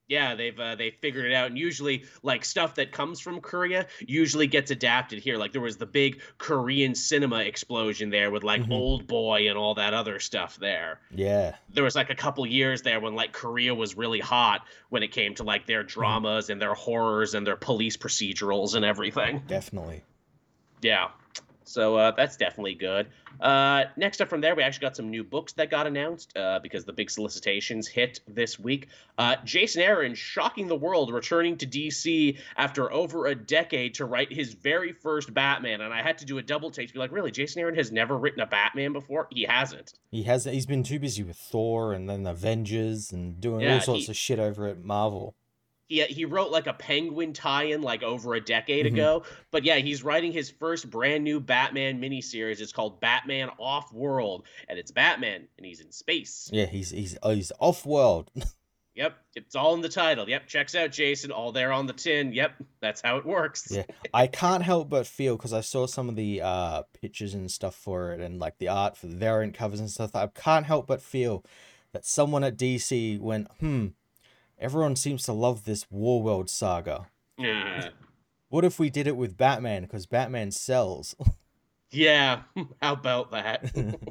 Yeah, 0.09 0.37
they've 0.37 0.59
uh, 0.59 0.77
they 0.77 0.91
figured 0.91 1.25
it 1.27 1.35
out, 1.35 1.49
and 1.49 1.59
usually 1.59 2.05
like 2.23 2.45
stuff 2.45 2.77
that 2.77 2.93
comes 2.93 3.19
from 3.19 3.41
Korea 3.41 3.87
usually 4.07 4.47
gets 4.47 4.71
adapted 4.71 5.19
here. 5.19 5.37
Like 5.37 5.51
there 5.53 5.61
was 5.61 5.77
the 5.79 5.87
big 5.87 6.21
Korean 6.39 6.95
cinema 6.95 7.41
explosion 7.41 8.11
there 8.11 8.31
with 8.31 8.45
like 8.45 8.63
Mhm. 8.63 8.73
Old 8.73 9.07
Boy 9.09 9.49
and 9.49 9.59
all 9.59 9.75
that 9.75 9.95
other 9.95 10.21
stuff 10.21 10.57
there. 10.59 11.01
Yeah, 11.11 11.57
There 11.71 11.83
was 11.83 11.97
like 11.97 12.11
a 12.11 12.15
couple 12.15 12.47
years 12.47 12.83
there 12.83 13.01
when 13.01 13.15
like 13.17 13.33
Korea 13.33 13.75
was 13.75 13.97
really 13.97 14.21
hot 14.21 14.63
when 14.91 15.03
it 15.03 15.09
came 15.13 15.35
to 15.37 15.43
like 15.43 15.67
their 15.67 15.83
dramas 15.83 16.51
and 16.51 16.63
their 16.63 16.75
horrors 16.75 17.35
and 17.35 17.45
their 17.47 17.57
police 17.57 17.97
procedurals 17.97 18.75
and 18.77 18.85
everything. 18.85 19.43
definitely. 19.49 20.05
Yeah. 20.83 21.09
So 21.69 21.97
uh, 21.97 22.13
that's 22.13 22.37
definitely 22.37 22.75
good. 22.75 23.09
Uh, 23.41 23.85
next 23.97 24.21
up 24.21 24.29
from 24.29 24.41
there, 24.41 24.55
we 24.55 24.63
actually 24.63 24.83
got 24.87 24.97
some 24.97 25.11
new 25.11 25.25
books 25.25 25.53
that 25.55 25.69
got 25.69 25.87
announced 25.87 26.37
uh, 26.37 26.61
because 26.61 26.85
the 26.85 26.93
big 26.93 27.11
solicitations 27.11 27.89
hit 27.89 28.21
this 28.29 28.59
week. 28.59 28.89
Uh, 29.19 29.37
Jason 29.45 29.83
Aaron 29.83 30.15
shocking 30.15 30.69
the 30.69 30.77
world, 30.77 31.13
returning 31.13 31.57
to 31.59 31.67
DC 31.67 32.39
after 32.57 32.93
over 32.93 33.27
a 33.27 33.35
decade 33.35 33.95
to 33.95 34.05
write 34.05 34.33
his 34.33 34.55
very 34.55 34.93
first 34.93 35.35
Batman. 35.35 35.81
And 35.81 35.93
I 35.93 36.03
had 36.03 36.17
to 36.19 36.25
do 36.25 36.39
a 36.39 36.43
double 36.43 36.71
take 36.71 36.89
to 36.89 36.95
be 36.95 36.99
like, 37.01 37.13
really, 37.13 37.31
Jason 37.31 37.61
Aaron 37.61 37.75
has 37.75 37.91
never 37.93 38.17
written 38.17 38.41
a 38.41 38.47
Batman 38.47 38.93
before? 38.93 39.27
He 39.31 39.43
hasn't. 39.45 39.95
He 40.11 40.23
has. 40.23 40.45
He's 40.45 40.67
been 40.67 40.85
too 40.85 40.99
busy 41.01 41.23
with 41.23 41.37
Thor 41.37 41.93
and 41.93 42.09
then 42.09 42.27
Avengers 42.27 43.13
and 43.13 43.41
doing 43.41 43.61
Yeah, 43.61 43.75
all 43.75 43.81
sorts 43.81 44.07
he- 44.07 44.13
of 44.13 44.17
shit 44.17 44.39
over 44.39 44.67
at 44.67 44.85
Marvel. 44.85 45.35
He 45.89 46.03
he 46.05 46.25
wrote 46.25 46.51
like 46.51 46.67
a 46.67 46.73
penguin 46.73 47.33
tie-in 47.33 47.81
like 47.83 48.03
over 48.03 48.35
a 48.35 48.41
decade 48.41 48.87
Mhm. 48.87 48.93
ago 48.95 49.23
but 49.51 49.65
yeah 49.65 49.77
he's 49.77 50.03
writing 50.03 50.33
his 50.33 50.51
first 50.51 50.91
brand 50.91 51.23
new 51.25 51.39
batman 51.41 52.01
miniseries 52.01 52.61
it's 52.61 52.73
called 52.73 53.01
batman 53.01 53.51
off 53.59 53.93
world 53.93 54.45
and 54.69 54.79
it's 54.79 54.91
batman 54.91 55.47
and 55.57 55.67
he's 55.67 55.81
in 55.81 55.93
space 55.93 56.51
Yeah, 56.53 56.67
he's 56.67 56.91
he's 56.91 57.17
oh, 57.23 57.31
he's 57.31 57.53
off 57.61 57.87
world. 57.87 58.31
yep 58.95 59.15
it's 59.35 59.55
all 59.55 59.75
in 59.75 59.83
the 59.83 59.89
title 59.91 60.27
yep 60.29 60.47
checks 60.47 60.75
out 60.75 60.91
jason 60.91 61.31
all 61.31 61.53
there 61.53 61.71
on 61.71 61.87
the 61.87 61.93
tin 61.93 62.33
yep 62.33 62.55
that's 62.81 63.03
how 63.03 63.19
it 63.19 63.27
works 63.27 63.71
Yeah. 63.71 63.83
I 64.15 64.27
can't 64.27 64.63
help 64.63 64.89
but 64.89 65.07
feel 65.07 65.37
because 65.37 65.53
I 65.53 65.61
saw 65.61 65.87
some 65.87 66.09
of 66.09 66.17
the 66.17 66.41
uh 66.41 66.83
pictures 67.01 67.35
and 67.35 67.51
stuff 67.51 67.75
for 67.75 68.13
it 68.13 68.21
and 68.21 68.39
like 68.41 68.57
the 68.59 68.69
art 68.69 68.97
for 68.97 69.07
the 69.07 69.17
variant 69.17 69.55
covers 69.55 69.81
and 69.81 69.91
stuff. 69.91 70.17
I 70.17 70.29
can't 70.29 70.65
help 70.65 70.87
but 70.87 71.03
feel 71.03 71.45
that 71.93 72.07
someone 72.07 72.43
at 72.45 72.57
DC 72.57 73.21
went, 73.21 73.49
hmm, 73.61 73.89
everyone 74.59 74.97
seems 74.97 75.23
to 75.25 75.33
love 75.33 75.65
this 75.65 75.85
Warworld 75.93 76.49
saga. 76.49 77.07
Yeah. 77.39 77.89
What 78.49 78.65
if 78.65 78.79
we 78.79 78.91
did 78.91 79.07
it 79.07 79.17
with 79.17 79.37
Batman? 79.37 79.83
Because 79.83 80.07
Batman 80.07 80.51
sells. 80.51 81.15
yeah 81.93 82.43
how 82.83 82.93
about 82.95 83.31
that 83.31 83.73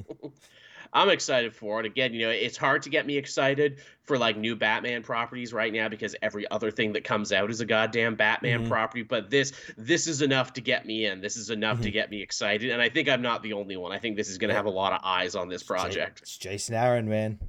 I'm 0.94 1.10
excited 1.10 1.54
for 1.54 1.82
it. 1.82 1.86
Again, 1.86 2.14
you 2.14 2.22
know, 2.22 2.30
it's 2.30 2.56
hard 2.56 2.84
to 2.84 2.90
get 2.90 3.06
me 3.06 3.18
excited 3.18 3.82
for 4.04 4.18
like 4.18 4.38
new 4.38 4.56
Batman 4.56 5.04
properties 5.04 5.52
right 5.52 5.74
now 5.74 5.90
because 5.90 6.16
every 6.22 6.50
other 6.50 6.72
thing 6.72 6.94
that 6.94 7.04
comes 7.04 7.34
out 7.34 7.50
is 7.52 7.60
a 7.60 7.66
goddamn 7.66 8.16
Batman 8.16 8.64
Mhm. 8.64 8.70
property. 8.70 9.02
But 9.04 9.30
this 9.30 9.52
this 9.78 10.08
is 10.08 10.22
enough 10.22 10.54
to 10.54 10.62
get 10.62 10.86
me 10.86 11.06
in. 11.06 11.20
This 11.20 11.36
is 11.36 11.50
enough 11.50 11.82
to 11.82 11.90
Mhm. 11.90 11.94
get 11.94 12.10
me 12.12 12.22
excited. 12.22 12.70
And 12.72 12.82
I 12.82 12.88
think 12.88 13.10
I'm 13.10 13.22
not 13.22 13.44
the 13.44 13.52
only 13.54 13.76
one. 13.76 13.92
I 13.92 14.00
think 14.00 14.16
this 14.16 14.30
is 14.30 14.38
gonna 14.38 14.54
Yeah. 14.54 14.58
have 14.58 14.68
a 14.68 14.70
lot 14.70 14.94
of 14.94 15.02
eyes 15.04 15.36
on 15.36 15.50
this 15.50 15.64
project. 15.64 16.22
It's 16.22 16.38
Jason 16.38 16.76
Aaron, 16.76 17.10
man. 17.10 17.40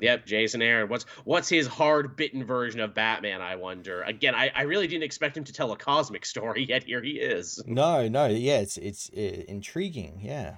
Yep, 0.00 0.26
Jason 0.26 0.60
Aaron. 0.62 0.88
What's 0.88 1.04
what's 1.24 1.48
his 1.48 1.66
hard 1.66 2.16
bitten 2.16 2.44
version 2.44 2.80
of 2.80 2.94
Batman, 2.94 3.40
I 3.40 3.56
wonder? 3.56 4.02
Again, 4.02 4.34
I, 4.34 4.50
I 4.54 4.62
really 4.62 4.86
didn't 4.86 5.04
expect 5.04 5.36
him 5.36 5.44
to 5.44 5.52
tell 5.52 5.72
a 5.72 5.76
cosmic 5.76 6.26
story, 6.34 6.64
yet 6.68 6.84
here 6.84 7.02
he 7.02 7.12
is. 7.12 7.62
No, 7.66 8.06
no, 8.08 8.26
yeah, 8.26 8.58
it's 8.58 8.76
it's 8.76 9.10
uh, 9.16 9.20
intriguing. 9.48 10.20
Yeah. 10.22 10.56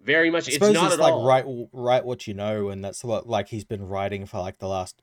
Very 0.00 0.30
much 0.30 0.44
I 0.44 0.48
it's 0.48 0.54
suppose 0.56 0.74
not 0.74 0.84
it's 0.86 0.94
at 0.94 1.00
like 1.00 1.12
all. 1.14 1.26
write 1.26 1.44
write 1.72 2.04
what 2.04 2.26
you 2.26 2.34
know, 2.34 2.68
and 2.68 2.84
that's 2.84 3.02
what 3.02 3.26
like 3.28 3.48
he's 3.48 3.64
been 3.64 3.88
writing 3.88 4.26
for 4.26 4.38
like 4.40 4.58
the 4.58 4.68
last 4.68 5.00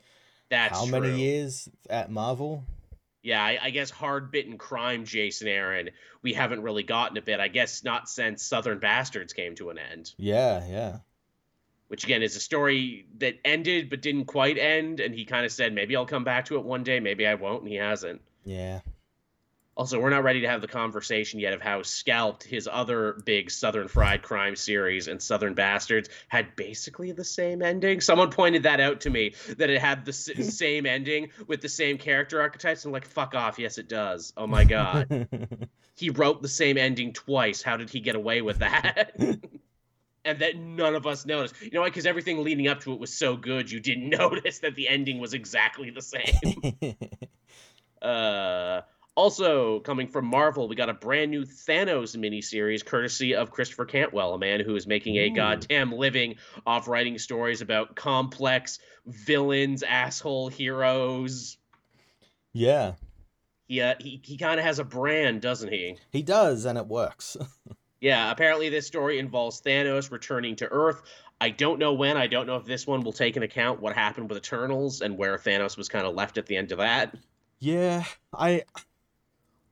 That's 0.50 0.78
how 0.78 0.86
true. 0.86 1.00
many 1.02 1.20
years 1.20 1.68
at 1.90 2.10
Marvel. 2.12 2.64
Yeah, 3.22 3.42
I, 3.44 3.58
I 3.62 3.70
guess 3.72 3.90
hard 3.90 4.32
bitten 4.32 4.58
crime, 4.58 5.06
Jason 5.06 5.48
Aaron. 5.48 5.90
We 6.22 6.34
haven't 6.34 6.62
really 6.62 6.84
gotten 6.84 7.18
a 7.18 7.22
bit. 7.22 7.40
I 7.40 7.48
guess 7.48 7.84
not 7.84 8.08
since 8.08 8.44
Southern 8.44 8.80
Bastards 8.80 9.34
came 9.34 9.56
to 9.56 9.70
an 9.72 9.78
end, 9.78 10.14
Yeah, 10.18 10.66
yeah. 10.68 10.98
Which 11.94 12.06
again 12.06 12.24
is 12.24 12.36
a 12.36 12.40
story 12.40 13.06
that 13.20 13.36
ended 13.46 13.88
but 13.88 14.02
didn't 14.02 14.26
quite 14.26 14.58
end. 14.58 15.00
And 15.00 15.14
he 15.14 15.26
kind 15.26 15.46
of 15.46 15.52
said, 15.52 15.74
maybe 15.74 15.96
I'll 15.96 16.08
come 16.08 16.24
back 16.24 16.46
to 16.46 16.56
it 16.56 16.64
one 16.64 16.82
day, 16.84 17.00
maybe 17.00 17.28
I 17.28 17.36
won't, 17.36 17.62
and 17.62 17.72
he 17.72 17.78
hasn't. 17.78 18.20
Yeah. 18.44 18.80
Also, 19.78 20.00
we're 20.00 20.10
not 20.10 20.24
ready 20.24 20.42
to 20.42 20.48
have 20.48 20.62
the 20.62 20.68
conversation 20.68 21.40
yet 21.40 21.54
of 21.54 21.62
how 21.62 21.84
Scalped, 21.84 22.46
his 22.46 22.68
other 22.72 23.22
big 23.26 23.52
Southern 23.52 23.88
Fried 23.88 24.24
Crime 24.24 24.56
series, 24.56 25.08
and 25.08 25.22
Southern 25.22 25.54
Bastards 25.54 26.10
had 26.30 26.56
basically 26.56 27.12
the 27.12 27.24
same 27.24 27.62
ending. 27.62 28.02
Someone 28.02 28.32
pointed 28.32 28.64
that 28.64 28.80
out 28.80 29.02
to 29.02 29.12
me 29.12 29.36
that 29.60 29.70
it 29.70 29.80
had 29.80 30.04
the 30.04 30.10
s- 30.10 30.32
same 30.58 30.88
ending 30.88 31.30
with 31.46 31.62
the 31.62 31.70
same 31.70 32.00
character 32.00 32.42
archetypes. 32.42 32.86
I'm 32.86 32.92
like, 32.92 33.06
fuck 33.06 33.36
off. 33.36 33.60
Yes, 33.60 33.78
it 33.78 33.88
does. 33.88 34.34
Oh 34.36 34.48
my 34.48 34.64
god. 34.64 35.28
he 35.96 36.10
wrote 36.10 36.42
the 36.42 36.48
same 36.48 36.80
ending 36.80 37.14
twice. 37.14 37.62
How 37.62 37.78
did 37.78 37.92
he 37.92 38.00
get 38.00 38.16
away 38.16 38.42
with 38.42 38.58
that? 38.58 39.12
and 40.26 40.40
that 40.40 40.56
none 40.56 40.96
of 40.96 41.06
us 41.06 41.26
noticed. 41.26 41.62
You 41.62 41.72
know 41.72 41.82
why? 41.82 41.90
Because 41.90 42.06
everything 42.06 42.44
leading 42.44 42.68
up 42.68 42.82
to 42.82 42.94
it 42.94 43.00
was 43.00 43.14
so 43.14 43.36
good, 43.36 43.70
you 43.72 43.80
didn't 43.80 44.10
notice 44.18 44.60
that 44.60 44.76
the 44.76 44.88
ending 44.88 45.20
was 45.20 45.34
exactly 45.34 45.90
the 45.90 46.02
same. 46.02 46.96
uh, 48.02 48.82
also, 49.16 49.80
coming 49.82 50.08
from 50.08 50.26
Marvel, 50.26 50.68
we 50.68 50.76
got 50.76 50.90
a 50.90 50.94
brand 50.94 51.30
new 51.30 51.44
Thanos 51.44 52.18
miniseries 52.18 52.84
courtesy 52.84 53.36
of 53.36 53.52
Christopher 53.52 53.86
Cantwell, 53.86 54.34
a 54.34 54.40
man 54.40 54.60
who 54.60 54.76
is 54.76 54.88
making 54.88 55.18
a 55.18 55.30
Ooh. 55.30 55.36
goddamn 55.36 55.92
living 55.92 56.36
off 56.66 56.88
writing 56.88 57.20
stories 57.20 57.62
about 57.62 57.96
complex 57.96 58.80
villains, 59.06 59.84
asshole 59.84 60.48
heroes. 60.48 61.58
yeah. 62.54 62.94
He, 63.68 63.82
uh, 63.82 63.96
he, 64.00 64.20
he 64.24 64.38
kind 64.38 64.60
of 64.60 64.66
has 64.66 64.80
a 64.80 64.84
brand, 64.84 65.42
doesn't 65.42 65.72
he? 65.72 65.98
He 66.12 66.22
does, 66.22 66.66
and 66.66 66.78
it 66.78 66.88
works. 66.88 67.38
Yeah, 68.04 68.32
apparently 68.32 68.68
this 68.68 68.86
story 68.86 69.18
involves 69.18 69.62
Thanos 69.62 70.12
returning 70.12 70.58
to 70.58 70.68
Earth. 70.68 71.04
I 71.40 71.52
don't 71.52 71.80
know 71.80 71.94
when. 71.94 72.18
I 72.18 72.28
don't 72.28 72.46
know 72.46 72.58
if 72.58 72.66
this 72.66 72.86
one 72.86 73.00
will 73.00 73.14
take 73.14 73.38
into 73.38 73.46
account 73.46 73.80
what 73.80 73.96
happened 73.96 74.28
with 74.28 74.38
Eternals 74.38 75.00
and 75.00 75.18
where 75.18 75.38
Thanos 75.38 75.78
was 75.78 75.88
kind 75.88 76.06
of 76.06 76.14
left 76.14 76.38
at 76.38 76.46
the 76.46 76.58
end 76.58 76.74
of 76.74 76.80
that. 76.80 77.16
yeah, 77.60 78.04
I 78.34 78.64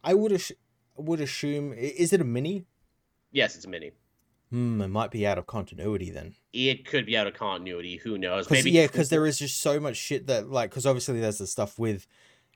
I 0.02 0.14
would 0.14 0.32
ass- 0.32 0.54
would 0.96 1.20
assume 1.20 1.74
is 1.74 2.14
it 2.14 2.22
a 2.22 2.24
mini? 2.24 2.68
Yes, 3.34 3.58
it's 3.58 3.66
a 3.66 3.70
mini. 3.70 3.92
Hmm, 4.50 4.82
it 4.82 4.88
might 4.88 5.12
be 5.12 5.28
out 5.28 5.38
of 5.38 5.46
continuity 5.46 6.10
then. 6.10 6.36
It 6.54 6.86
could 6.86 7.06
be 7.06 7.18
out 7.18 7.28
of 7.28 7.34
continuity. 7.34 7.98
Who 7.98 8.18
knows? 8.18 8.50
Maybe 8.50 8.72
yeah, 8.72 8.88
because 8.88 9.10
there 9.10 9.26
is 9.26 9.40
just 9.40 9.60
so 9.60 9.78
much 9.78 9.98
shit 9.98 10.28
that 10.28 10.50
like 10.50 10.70
because 10.70 10.86
obviously 10.86 11.20
there's 11.20 11.40
the 11.40 11.48
stuff 11.48 11.78
with 11.78 12.08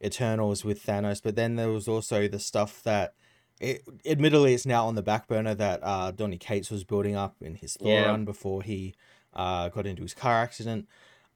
Eternals 0.02 0.64
with 0.64 0.86
Thanos, 0.86 1.22
but 1.22 1.36
then 1.36 1.58
there 1.58 1.70
was 1.70 1.90
also 1.90 2.30
the 2.30 2.40
stuff 2.40 2.82
that 2.84 3.14
it 3.60 3.84
admittedly 4.06 4.54
it's 4.54 4.66
now 4.66 4.88
on 4.88 4.96
the 4.96 5.02
back 5.02 5.28
burner 5.28 5.56
that 5.56 5.80
uh 5.84 6.12
Donny 6.12 6.38
Cates 6.38 6.70
was 6.70 6.84
building 6.84 7.16
up 7.16 7.36
in 7.42 7.56
his 7.56 7.76
Thor 7.76 7.92
Yeah. 7.92 8.10
run 8.12 8.26
before 8.26 8.62
he 8.64 8.94
uh 9.34 9.70
got 9.70 9.86
into 9.86 10.02
his 10.04 10.14
car 10.14 10.42
accident. 10.42 10.88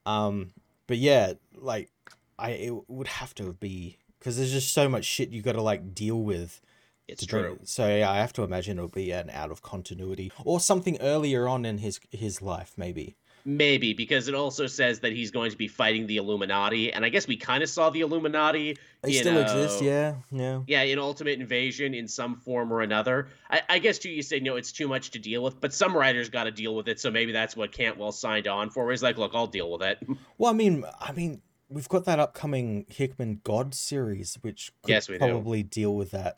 Um, 0.06 0.52
but 0.88 0.98
yeah, 0.98 1.34
like 1.56 1.90
I 2.38 2.52
it 2.52 2.90
would 2.90 3.08
have 3.08 3.34
to 3.36 3.54
be 3.54 3.98
because 4.18 4.38
there's 4.38 4.52
just 4.52 4.74
so 4.74 4.90
much 4.90 5.06
shit 5.06 5.30
you 5.30 5.42
got 5.42 5.54
to 5.54 5.62
like 5.62 5.94
deal 5.94 6.22
with. 6.22 6.62
it's 7.08 7.26
to 7.26 7.28
bring 7.30 7.44
true. 7.46 7.60
So 7.64 7.88
yeah, 7.88 8.12
I 8.12 8.18
have 8.18 8.34
to 8.34 8.44
imagine 8.44 8.78
it'll 8.78 8.90
be 8.90 9.12
an 9.12 9.30
out 9.30 9.52
of 9.52 9.62
continuity 9.62 10.32
or 10.44 10.60
something 10.60 10.98
earlier 11.02 11.48
on 11.48 11.66
in 11.66 11.78
his 11.80 12.00
his 12.12 12.42
life, 12.42 12.74
maybe. 12.78 13.16
Maybe 13.50 13.94
because 13.94 14.28
it 14.28 14.36
also 14.36 14.68
says 14.68 15.00
that 15.00 15.12
he's 15.12 15.32
going 15.32 15.50
to 15.50 15.58
be 15.58 15.68
fighting 15.68 16.06
the 16.06 16.18
Illuminati, 16.18 16.94
and 16.94 17.04
I 17.04 17.10
guess 17.10 17.28
we 17.28 17.36
kind 17.36 17.64
of 17.64 17.70
saw 17.70 17.90
the 17.90 18.02
Illuminati. 18.02 18.78
They 19.02 19.12
you 19.12 19.20
still 19.20 19.40
exist, 19.42 19.82
yeah, 19.82 20.18
yeah. 20.32 20.62
Yeah, 20.68 20.84
in 20.84 21.00
Ultimate 21.00 21.40
Invasion 21.40 21.96
in 21.96 22.08
some 22.08 22.36
form 22.36 22.72
or 22.72 22.82
another. 22.82 23.30
I, 23.50 23.64
I 23.68 23.80
guess 23.80 23.98
too, 23.98 24.12
you 24.12 24.22
say 24.22 24.40
no, 24.40 24.56
it's 24.56 24.72
too 24.72 24.88
much 24.88 25.10
to 25.12 25.20
deal 25.20 25.42
with, 25.42 25.60
but 25.60 25.74
some 25.74 25.98
writers 25.98 26.30
got 26.30 26.44
to 26.44 26.52
deal 26.52 26.76
with 26.76 26.88
it, 26.88 27.00
so 27.00 27.10
maybe 27.10 27.32
that's 27.32 27.56
what 27.56 27.72
Cantwell 27.72 28.12
signed 28.12 28.48
on 28.48 28.70
for. 28.70 28.92
He's 28.92 29.02
like, 29.02 29.18
look, 29.18 29.32
I'll 29.34 29.48
deal 29.48 29.72
with 29.72 29.82
it. 29.82 29.98
Well, 30.38 30.52
I 30.52 30.54
mean, 30.54 30.86
I 31.00 31.12
mean, 31.14 31.42
we've 31.70 31.90
got 31.90 32.06
that 32.06 32.20
upcoming 32.20 32.86
Hickman 32.88 33.42
God 33.44 33.74
series, 33.74 34.38
which 34.42 34.72
could 34.84 34.92
Yes, 34.92 35.10
we 35.10 35.16
do. 35.16 35.20
probably 35.20 35.64
deal 35.64 35.96
with 35.96 36.12
that. 36.12 36.38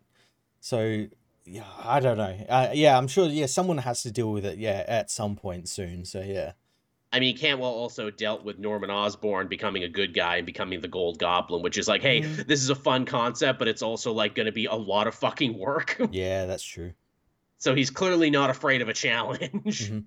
So 0.61 1.07
yeah, 1.43 1.65
I 1.83 1.99
don't 1.99 2.17
know. 2.17 2.37
Uh, 2.47 2.69
yeah, 2.73 2.97
I'm 2.97 3.07
sure. 3.09 3.27
Yeah, 3.27 3.47
someone 3.47 3.79
has 3.79 4.01
to 4.03 4.11
deal 4.11 4.31
with 4.31 4.45
it. 4.45 4.57
Yeah, 4.59 4.85
at 4.87 5.11
some 5.11 5.35
point 5.35 5.67
soon. 5.67 6.05
So 6.05 6.21
yeah, 6.21 6.53
I 7.13 7.19
mean, 7.19 7.37
Cantwell 7.37 7.71
also 7.71 8.09
dealt 8.09 8.45
with 8.45 8.57
Norman 8.57 8.89
Osborn 8.89 9.47
becoming 9.49 9.83
a 9.83 9.89
good 9.89 10.13
guy 10.13 10.37
and 10.37 10.45
becoming 10.45 10.79
the 10.79 10.87
Gold 10.87 11.19
Goblin, 11.19 11.61
which 11.61 11.77
is 11.77 11.87
like, 11.87 12.01
hey, 12.01 12.21
Mhm. 12.21 12.47
this 12.47 12.61
is 12.63 12.69
a 12.69 12.75
fun 12.75 13.03
concept, 13.05 13.59
but 13.59 13.67
it's 13.67 13.81
also 13.81 14.13
like 14.13 14.33
going 14.33 14.45
to 14.45 14.51
be 14.53 14.65
a 14.65 14.73
lot 14.75 15.07
of 15.07 15.15
fucking 15.15 15.57
work. 15.57 15.97
Yeah, 16.11 16.45
that's 16.45 16.63
true. 16.63 16.93
so 17.57 17.75
he's 17.75 17.89
clearly 17.91 18.29
not 18.29 18.49
afraid 18.49 18.81
of 18.81 18.89
a 18.89 18.93
challenge. 18.93 19.41
Mhm. 19.91 20.05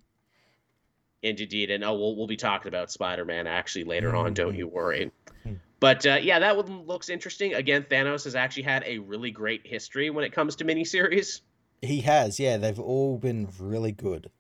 Indeed, 1.23 1.71
and 1.71 1.83
oh, 1.85 1.95
we'll 1.95 2.17
we'll 2.17 2.27
be 2.27 2.37
talking 2.37 2.69
about 2.69 2.91
Spider-Man 2.91 3.47
actually 3.47 3.85
later 3.85 4.15
on. 4.15 4.35
Don't 4.35 4.53
Mhm. 4.55 4.59
you 4.59 4.69
worry. 4.69 5.11
Hmm. 5.43 5.55
But 5.81 6.05
uh, 6.07 6.19
yeah, 6.23 6.39
that 6.39 6.57
one 6.57 6.83
looks 6.87 7.09
interesting. 7.09 7.55
Again, 7.55 7.85
Thanos 7.91 8.25
has 8.25 8.35
actually 8.35 8.65
had 8.65 8.83
a 8.87 8.99
really 8.99 9.31
great 9.31 9.67
history 9.67 10.11
when 10.11 10.25
it 10.25 10.33
comes 10.33 10.57
to 10.57 10.65
miniseries. 10.65 11.41
He 11.81 12.01
has, 12.03 12.39
yeah. 12.41 12.57
They've 12.59 12.79
all 12.81 13.17
been 13.19 13.49
really 13.59 13.93
good. 13.93 14.31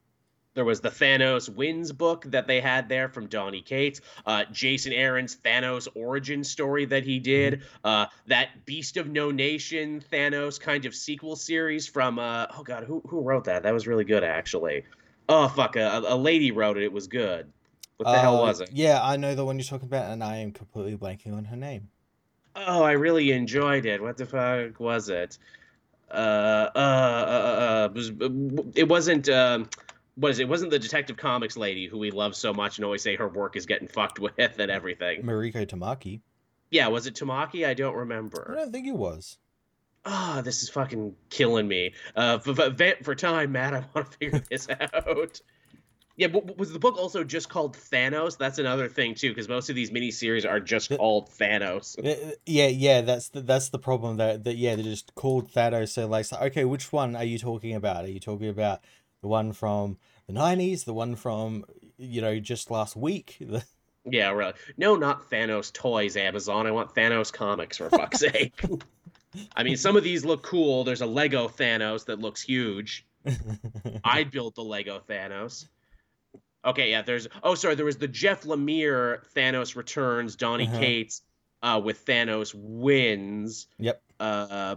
There 0.54 0.64
was 0.64 0.80
the 0.80 0.90
Thanos 0.90 1.48
Wins 1.48 1.90
book 1.90 2.24
that 2.28 2.46
they 2.46 2.60
had 2.60 2.88
there 2.88 3.08
from 3.08 3.26
Donny 3.26 3.60
Cates. 3.60 4.00
Uh, 4.24 4.44
Jason 4.52 4.92
Aaron's 4.92 5.36
Thanos 5.36 5.88
origin 5.96 6.44
story 6.44 6.84
that 6.86 7.02
he 7.02 7.18
did. 7.18 7.62
Uh, 7.82 8.06
that 8.28 8.64
Beast 8.64 8.96
of 8.96 9.08
No 9.08 9.32
Nation 9.32 10.02
Thanos 10.12 10.60
kind 10.60 10.86
of 10.86 10.94
sequel 10.94 11.34
series 11.34 11.88
from 11.88 12.20
uh, 12.20 12.46
oh 12.56 12.62
god, 12.62 12.84
who 12.84 13.02
who 13.08 13.20
wrote 13.20 13.44
that? 13.44 13.64
That 13.64 13.74
was 13.74 13.88
really 13.88 14.04
good 14.04 14.22
actually. 14.22 14.84
Oh 15.28 15.48
fuck, 15.48 15.74
a, 15.74 16.02
a 16.06 16.16
lady 16.16 16.52
wrote 16.52 16.76
it. 16.76 16.84
It 16.84 16.92
was 16.92 17.08
good. 17.08 17.50
What 17.96 18.12
the 18.12 18.18
hell 18.18 18.38
Uh, 18.38 18.42
was 18.46 18.60
it? 18.60 18.70
Yeah, 18.72 19.00
I 19.02 19.16
know 19.16 19.34
the 19.34 19.44
one 19.44 19.58
you're 19.58 19.64
talking 19.64 19.88
about, 19.88 20.10
and 20.10 20.22
I 20.22 20.36
am 20.36 20.52
completely 20.52 20.96
blanking 20.96 21.36
on 21.36 21.44
her 21.46 21.56
name. 21.56 21.88
Oh, 22.54 22.82
I 22.82 22.92
really 22.92 23.32
enjoyed 23.32 23.86
it. 23.86 24.00
What 24.00 24.16
the 24.16 24.26
fuck 24.26 24.78
was 24.78 25.08
it? 25.08 25.38
Uh, 26.10 26.14
uh, 26.14 26.68
uh, 26.76 26.78
uh, 26.78 27.88
it, 27.90 27.94
was, 27.94 28.12
it 28.76 28.88
wasn't. 28.88 29.28
Um, 29.28 29.68
what 30.16 30.30
is 30.30 30.38
it? 30.38 30.48
Wasn't 30.48 30.70
the 30.70 30.78
Detective 30.78 31.16
Comics 31.16 31.56
lady 31.56 31.86
who 31.86 31.98
we 31.98 32.10
love 32.10 32.36
so 32.36 32.52
much 32.52 32.78
and 32.78 32.84
always 32.84 33.02
say 33.02 33.16
her 33.16 33.28
work 33.28 33.56
is 33.56 33.66
getting 33.66 33.88
fucked 33.88 34.18
with 34.20 34.58
and 34.58 34.70
everything? 34.70 35.22
Mariko 35.22 35.66
Tamaki. 35.66 36.20
Yeah, 36.70 36.88
was 36.88 37.06
it 37.06 37.14
Tamaki? 37.14 37.66
I 37.66 37.74
don't 37.74 37.94
remember. 37.94 38.52
I 38.56 38.60
don't 38.62 38.72
think 38.72 38.86
it 38.86 38.96
was. 38.96 39.38
Ah, 40.04 40.42
this 40.44 40.62
is 40.62 40.68
fucking 40.68 41.14
killing 41.30 41.66
me. 41.66 41.94
Uh, 42.14 42.38
for, 42.38 42.54
for, 43.02 43.14
time, 43.14 43.52
Matt, 43.52 43.74
I 43.74 43.84
want 43.94 44.10
to 44.10 44.18
figure 44.18 44.42
this 44.50 44.68
out. 44.68 45.40
Yeah, 46.16 46.28
but 46.28 46.56
was 46.56 46.72
the 46.72 46.78
book 46.78 46.96
also 46.96 47.24
just 47.24 47.48
called 47.48 47.76
Thanos? 47.76 48.38
That's 48.38 48.58
another 48.58 48.88
thing 48.88 49.14
too, 49.14 49.30
because 49.30 49.48
most 49.48 49.68
of 49.68 49.74
these 49.74 49.90
miniseries 49.90 50.48
are 50.48 50.60
just 50.60 50.90
The- 50.90 50.96
called 50.96 51.30
Thanos. 51.30 51.96
Yeah, 52.46 52.68
yeah, 52.68 53.00
that's 53.00 53.30
the 53.30 53.40
that's 53.40 53.70
the 53.70 53.78
problem. 53.80 54.18
That 54.18 54.44
that 54.44 54.56
yeah, 54.56 54.76
they're 54.76 54.84
just 54.84 55.14
called 55.16 55.50
Thanos. 55.50 55.88
So 55.88 56.06
like, 56.06 56.32
okay, 56.32 56.64
which 56.64 56.92
one 56.92 57.16
are 57.16 57.24
you 57.24 57.38
talking 57.38 57.74
about? 57.74 58.04
Are 58.04 58.08
you 58.08 58.20
talking 58.20 58.48
about 58.48 58.80
the 59.24 59.28
one 59.28 59.54
from 59.54 59.96
the 60.26 60.34
'90s, 60.34 60.84
the 60.84 60.92
one 60.92 61.16
from 61.16 61.64
you 61.96 62.20
know 62.20 62.38
just 62.38 62.70
last 62.70 62.94
week? 62.94 63.38
The- 63.40 63.64
Yeah, 64.06 64.32
really. 64.32 64.52
No, 64.76 64.96
not 64.96 65.30
Thanos 65.30 65.72
toys, 65.72 66.18
Amazon. 66.18 66.66
I 66.66 66.72
want 66.72 66.94
Thanos 66.94 67.32
comics 67.32 67.78
for 67.78 67.88
fuck's 67.88 68.20
sake. 68.30 68.52
I 69.56 69.62
mean, 69.62 69.78
some 69.78 69.96
of 69.96 70.04
these 70.04 70.26
look 70.26 70.42
cool. 70.42 70.84
There's 70.84 71.00
a 71.00 71.06
Lego 71.06 71.48
Thanos 71.48 72.04
that 72.04 72.18
looks 72.18 72.42
huge. 72.42 73.06
I'd 74.04 74.30
build 74.30 74.56
the 74.56 74.62
Lego 74.62 75.00
Thanos. 75.08 75.68
Okay, 76.66 76.90
yeah, 76.90 77.00
there's 77.00 77.28
oh 77.42 77.54
sorry, 77.54 77.76
there 77.76 77.86
was 77.86 77.96
the 77.96 78.06
Jeff 78.06 78.42
Lemire 78.42 79.20
Thanos 79.34 79.74
Returns, 79.74 80.36
Donny 80.36 80.66
Uh-huh. 80.66 80.78
Cates 80.78 81.22
uh 81.62 81.80
with 81.82 82.04
Thanos 82.04 82.52
Wins. 82.54 83.68
Yep. 83.78 84.02
Uh 84.20 84.76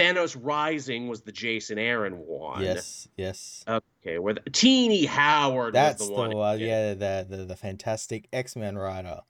Thanos 0.00 0.36
Rising 0.40 1.08
was 1.08 1.22
the 1.22 1.32
Jason 1.32 1.78
Aaron 1.78 2.14
one. 2.14 2.62
yes, 2.62 3.08
yes. 3.16 3.64
Okay, 3.68 4.18
where 4.18 4.34
the 4.34 4.50
Tini 4.50 5.04
Howard 5.04 5.74
That's 5.74 6.00
was 6.00 6.08
the 6.08 6.14
the 6.14 6.20
one. 6.20 6.36
one. 6.36 6.60
yeah, 6.60 6.94
the, 6.94 7.26
the 7.28 7.44
the 7.44 7.56
fantastic 7.56 8.28
X 8.32 8.56
Men 8.56 8.78
writer. 8.78 9.20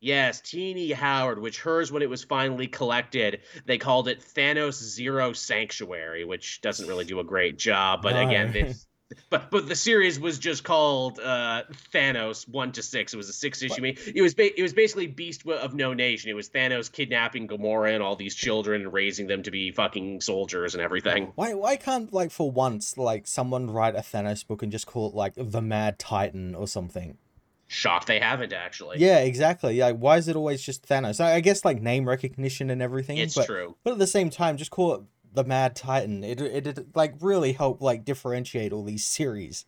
Yes, 0.00 0.42
Tini 0.42 0.92
Howard, 0.92 1.38
which 1.40 1.60
hers 1.60 1.90
when 1.90 2.02
it 2.02 2.10
was 2.10 2.22
finally 2.22 2.66
collected, 2.66 3.40
they 3.64 3.78
called 3.78 4.06
it 4.06 4.20
Thanos 4.20 4.74
Zero 4.74 5.32
Sanctuary, 5.32 6.26
which 6.26 6.60
doesn't 6.60 6.86
really 6.86 7.06
do 7.06 7.20
a 7.20 7.24
great 7.24 7.58
job. 7.58 8.02
But 8.02 8.12
again, 8.20 8.52
this, 8.52 8.86
but 9.30 9.50
but 9.50 9.68
the 9.68 9.76
series 9.76 10.18
was 10.18 10.38
just 10.38 10.64
called 10.64 11.18
uh, 11.20 11.62
Thanos 11.92 12.48
one 12.48 12.72
to 12.72 12.82
six. 12.82 13.14
It 13.14 13.16
was 13.16 13.28
a 13.28 13.32
six 13.32 13.62
issue. 13.62 13.84
It 13.84 14.22
was 14.22 14.34
ba- 14.34 14.58
it 14.58 14.62
was 14.62 14.72
basically 14.72 15.06
Beast 15.06 15.46
of 15.46 15.74
No 15.74 15.94
Nation. 15.94 16.30
It 16.30 16.34
was 16.34 16.48
Thanos 16.50 16.90
kidnapping 16.90 17.48
Gamora 17.48 17.94
and 17.94 18.02
all 18.02 18.16
these 18.16 18.34
children 18.34 18.82
and 18.82 18.92
raising 18.92 19.26
them 19.26 19.42
to 19.42 19.50
be 19.50 19.70
fucking 19.70 20.20
soldiers 20.20 20.74
and 20.74 20.82
everything. 20.82 21.32
Why 21.34 21.54
why 21.54 21.76
can't 21.76 22.12
like 22.12 22.30
for 22.30 22.50
once 22.50 22.96
like 22.96 23.26
someone 23.26 23.70
write 23.70 23.96
a 23.96 24.00
Thanos 24.00 24.46
book 24.46 24.62
and 24.62 24.72
just 24.72 24.86
call 24.86 25.08
it 25.08 25.14
like 25.14 25.34
the 25.36 25.62
Mad 25.62 25.98
Titan 25.98 26.54
or 26.54 26.66
something? 26.66 27.18
Shocked 27.66 28.06
they 28.06 28.20
haven't 28.20 28.52
actually. 28.52 28.98
Yeah, 28.98 29.20
exactly. 29.20 29.78
Like, 29.78 29.96
why 29.96 30.18
is 30.18 30.28
it 30.28 30.36
always 30.36 30.62
just 30.62 30.86
Thanos? 30.86 31.20
I 31.20 31.34
I 31.36 31.40
guess 31.40 31.64
like 31.64 31.80
name 31.80 32.06
recognition 32.06 32.70
and 32.70 32.82
everything. 32.82 33.16
it's 33.18 33.34
but, 33.34 33.46
true. 33.46 33.76
But 33.82 33.94
at 33.94 33.98
the 33.98 34.06
same 34.06 34.30
time, 34.30 34.56
just 34.56 34.70
call 34.70 34.94
it 34.94 35.00
the 35.34 35.44
Mad 35.44 35.76
Titan. 35.76 36.24
It 36.24 36.40
it, 36.40 36.66
it 36.66 36.96
like 36.96 37.14
really 37.20 37.52
help 37.52 37.82
like 37.82 38.04
differentiate 38.04 38.72
all 38.72 38.84
these 38.84 39.06
series. 39.06 39.66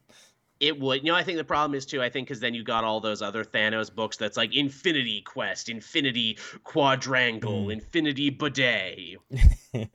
It 0.59 0.81
would. 0.81 1.03
You 1.05 1.13
know, 1.13 1.15
I 1.19 1.23
think 1.23 1.37
the 1.37 1.45
problem 1.45 1.75
is 1.77 1.85
too. 1.85 2.03
I 2.03 2.09
think 2.09 2.29
because 2.29 2.41
then 2.41 2.55
you 2.55 2.65
got 2.65 2.83
all 2.83 3.01
those 3.01 3.21
other 3.21 3.45
Thanos 3.45 3.95
books 3.95 4.17
that's 4.17 4.39
like 4.39 4.55
Infinity 4.57 5.21
Quest, 5.21 5.69
Infinity 5.69 6.39
Quadrangle, 6.65 7.67
Mm. 7.67 7.73
Infinity 7.75 8.31
Bidet. 8.31 9.17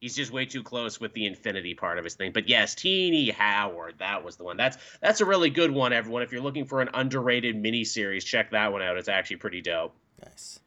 He's 0.00 0.16
just 0.16 0.32
way 0.32 0.46
too 0.46 0.62
close 0.62 0.98
with 0.98 1.12
the 1.12 1.26
Infinity 1.26 1.74
part 1.74 1.98
of 1.98 2.04
his 2.04 2.14
thing. 2.14 2.32
But 2.32 2.48
yes, 2.48 2.74
Tini 2.74 3.28
Howard, 3.30 3.96
that 3.98 4.24
was 4.24 4.36
the 4.36 4.44
one. 4.44 4.56
That's 4.56 4.78
that's 5.02 5.20
a 5.20 5.26
really 5.26 5.50
good 5.50 5.70
one, 5.70 5.92
everyone. 5.92 6.22
If 6.22 6.32
you're 6.32 6.40
looking 6.40 6.64
for 6.64 6.80
an 6.80 6.88
underrated 6.94 7.54
miniseries, 7.54 8.24
check 8.24 8.50
that 8.52 8.72
one 8.72 8.80
out. 8.80 8.96
It's 8.96 9.08
actually 9.10 9.36
pretty 9.36 9.60
dope. 9.60 9.94
nice. 10.24 10.58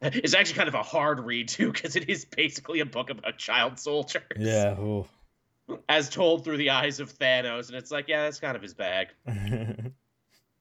It's 0.00 0.34
actually 0.34 0.54
kind 0.54 0.68
of 0.68 0.74
a 0.74 0.82
hard 0.82 1.20
read 1.20 1.48
too, 1.48 1.72
because 1.72 1.96
it 1.96 2.08
is 2.08 2.24
basically 2.24 2.80
a 2.80 2.86
book 2.86 3.10
about 3.10 3.38
child 3.38 3.78
soldiers. 3.78 4.22
Yeah. 4.36 4.78
ooh. 4.78 5.06
As 5.88 6.08
told 6.08 6.44
through 6.44 6.56
the 6.56 6.70
eyes 6.70 7.00
of 7.00 7.12
Thanos, 7.12 7.68
and 7.68 7.76
it's 7.76 7.90
like, 7.90 8.08
yeah, 8.08 8.24
that's 8.24 8.40
kind 8.40 8.56
of 8.56 8.62
his 8.62 8.74
bag. 8.74 9.08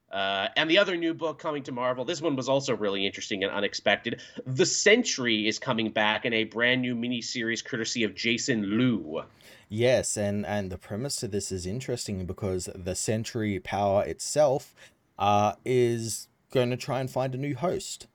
Uh, 0.10 0.48
and 0.56 0.70
the 0.70 0.78
other 0.78 0.96
new 0.96 1.14
book 1.14 1.38
coming 1.38 1.64
to 1.64 1.74
Marvel, 1.74 2.06
this 2.06 2.22
one 2.22 2.38
was 2.38 2.48
also 2.48 2.74
really 2.74 3.06
interesting 3.06 3.44
and 3.44 3.52
unexpected. 3.52 4.22
The 4.46 4.66
Sentry 4.66 5.48
is 5.48 5.60
coming 5.60 5.92
back 5.92 6.24
in 6.26 6.32
a 6.32 6.46
brand 6.46 6.82
new 6.82 6.96
miniseries 6.96 7.64
courtesy 7.64 8.06
of 8.06 8.16
Jason 8.16 8.64
Loo. 8.64 9.24
yes, 9.68 10.16
and 10.16 10.46
and 10.46 10.72
the 10.72 10.78
premise 10.78 11.18
to 11.18 11.28
this 11.28 11.52
is 11.52 11.66
interesting 11.66 12.26
because 12.26 12.70
the 12.74 12.96
Sentry 12.96 13.60
Power 13.60 14.02
itself, 14.06 14.74
uh, 15.20 15.54
is 15.66 16.28
going 16.52 16.70
to 16.70 16.78
try 16.78 17.00
and 17.00 17.12
find 17.12 17.36
a 17.36 17.38
new 17.38 17.56
host. 17.56 18.08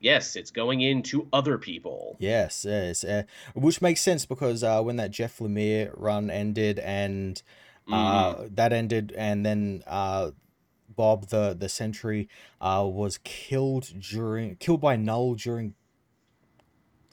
Yes, 0.00 0.34
it's 0.34 0.50
going 0.50 0.80
into 0.80 1.28
other 1.32 1.58
people. 1.58 2.16
Yes, 2.18 2.64
yes, 2.68 3.04
uh, 3.04 3.24
which 3.54 3.82
makes 3.82 4.00
sense 4.00 4.26
because 4.26 4.64
uh, 4.64 4.82
when 4.82 4.96
that 4.96 5.10
Jeff 5.10 5.38
Lemire 5.38 5.92
run 5.96 6.30
ended 6.30 6.78
and 6.78 7.42
uh, 7.92 8.34
Mhm. 8.34 8.56
that 8.56 8.72
ended, 8.72 9.12
and 9.16 9.44
then 9.44 9.82
uh, 9.86 10.30
Bob 10.88 11.28
the 11.28 11.54
the 11.58 11.68
Sentry 11.68 12.28
uh, 12.60 12.88
was 12.90 13.18
killed 13.24 13.92
during 14.00 14.56
killed 14.56 14.80
by 14.80 14.96
Knull 14.96 15.34
during 15.34 15.74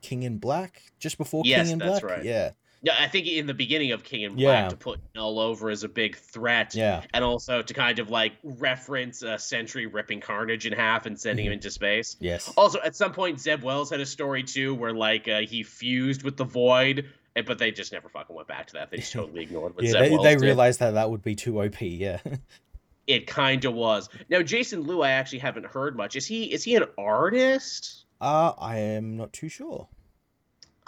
King 0.02 0.24
in 0.24 0.38
Black, 0.38 0.84
just 1.00 1.18
before 1.18 1.44
Yes, 1.46 1.66
King 1.68 1.74
in 1.74 1.80
Black. 1.80 2.04
right. 2.04 2.24
Yeah, 2.24 2.52
Yeah, 2.88 2.96
I 3.04 3.08
think 3.08 3.28
in 3.28 3.46
the 3.48 3.54
beginning 3.54 3.92
of 3.92 4.04
King 4.04 4.22
in 4.22 4.36
Black 4.36 4.64
Yeah. 4.66 4.70
to 4.70 4.78
put 4.78 5.00
Knull 5.16 5.40
over 5.40 5.70
as 5.70 5.84
a 5.84 5.90
big 5.90 6.16
threat. 6.18 6.74
yeah, 6.76 7.04
And 7.14 7.24
also 7.24 7.62
to 7.62 7.74
kind 7.74 8.00
of 8.00 8.10
like 8.10 8.34
reference 8.44 9.24
uh, 9.24 9.38
Sentry 9.38 9.86
ripping 9.86 10.22
Carnage 10.22 10.66
in 10.66 10.74
half 10.74 11.06
and 11.06 11.20
sending 11.20 11.46
Mm-hmm. 11.46 11.52
him 11.52 11.54
into 11.54 11.72
space. 11.72 12.16
yes, 12.20 12.52
Also, 12.58 12.80
at 12.82 12.96
some 12.96 13.12
point, 13.14 13.40
Zeb 13.40 13.64
Wells 13.64 13.90
had 13.90 14.00
a 14.00 14.06
story 14.06 14.44
too 14.44 14.74
where 14.76 14.94
like 14.94 15.28
uh, 15.28 15.42
he 15.42 15.64
fused 15.64 16.24
with 16.24 16.38
the 16.38 16.44
Void, 16.46 17.06
but 17.46 17.58
they 17.60 17.72
just 17.72 17.92
never 17.92 18.10
fucking 18.10 18.36
went 18.36 18.48
back 18.48 18.68
to 18.68 18.74
that. 18.74 18.90
They 18.90 18.98
just 18.98 19.14
totally 19.14 19.44
ignored 19.44 19.76
what 19.76 19.84
yeah. 19.86 19.92
Zeb 19.92 20.00
They, 20.00 20.10
Wells 20.12 20.24
they 20.24 20.36
did. 20.36 20.42
realized 20.42 20.80
that 20.80 20.92
that 20.92 21.10
would 21.12 21.22
be 21.24 21.36
too 21.36 21.62
OP. 21.62 21.82
Yeah, 21.82 22.20
It 23.08 23.26
kind 23.28 23.64
of 23.66 23.74
was. 23.74 24.10
Now, 24.30 24.42
Jason 24.42 24.82
Loo, 24.82 25.02
I 25.02 25.12
actually 25.12 25.40
haven't 25.40 25.66
heard 25.66 25.96
much. 25.96 26.16
Is 26.16 26.26
he 26.26 26.52
is 26.54 26.64
he 26.64 26.76
an 26.76 26.86
artist? 26.98 28.06
uh, 28.22 28.54
I 28.58 28.78
am 28.80 29.16
not 29.18 29.32
too 29.34 29.48
sure. 29.50 29.88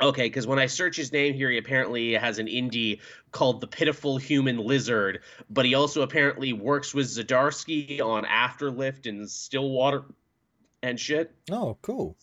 Okay, 0.01 0.23
because 0.23 0.47
when 0.47 0.59
I 0.59 0.67
search 0.67 0.95
his 0.95 1.11
name 1.11 1.33
here, 1.33 1.49
he 1.49 1.57
apparently 1.57 2.13
has 2.13 2.39
an 2.39 2.47
indie 2.47 2.99
called 3.31 3.61
The 3.61 3.67
Pitiful 3.67 4.17
Human 4.17 4.57
Lizard, 4.57 5.19
but 5.49 5.65
he 5.65 5.75
also 5.75 6.01
apparently 6.01 6.53
works 6.53 6.93
with 6.93 7.07
Zdarsky 7.07 7.99
on 8.01 8.23
Afterlift 8.23 9.07
and 9.07 9.29
Stillwater 9.29 10.05
and 10.81 10.99
shit. 10.99 11.33
Oh, 11.51 11.77
cool. 11.81 12.15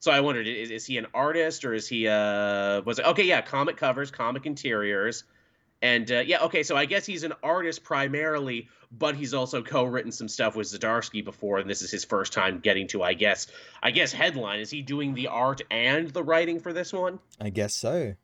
So 0.00 0.10
I 0.10 0.20
wondered, 0.20 0.48
is, 0.48 0.72
is 0.72 0.84
he 0.84 0.98
an 0.98 1.06
artist 1.14 1.64
or 1.64 1.74
is 1.74 1.86
he 1.86 2.08
uh 2.08 2.82
was 2.82 2.98
it 2.98 3.06
okay, 3.06 3.22
yeah, 3.22 3.40
comic 3.40 3.76
covers, 3.76 4.10
comic 4.10 4.46
interiors. 4.46 5.24
And 5.82 6.10
uh, 6.12 6.20
yeah, 6.20 6.44
okay, 6.44 6.62
so 6.62 6.76
I 6.76 6.84
guess 6.84 7.04
he's 7.04 7.24
an 7.24 7.32
artist 7.42 7.82
primarily, 7.82 8.68
but 8.92 9.16
he's 9.16 9.34
also 9.34 9.62
co-written 9.62 10.12
some 10.12 10.28
stuff 10.28 10.54
with 10.54 10.68
Zdarsky 10.68 11.24
before, 11.24 11.58
and 11.58 11.68
this 11.68 11.82
is 11.82 11.90
his 11.90 12.04
first 12.04 12.32
time 12.32 12.60
getting 12.60 12.86
to, 12.88 13.02
I 13.02 13.14
guess, 13.14 13.48
I 13.82 13.90
guess 13.90 14.12
headline. 14.12 14.60
Is 14.60 14.70
he 14.70 14.80
doing 14.80 15.14
the 15.14 15.26
art 15.26 15.60
and 15.72 16.08
the 16.10 16.22
writing 16.22 16.60
for 16.60 16.72
this 16.72 16.92
one? 16.92 17.18
I 17.40 17.50
guess 17.50 17.74
so. 17.74 18.14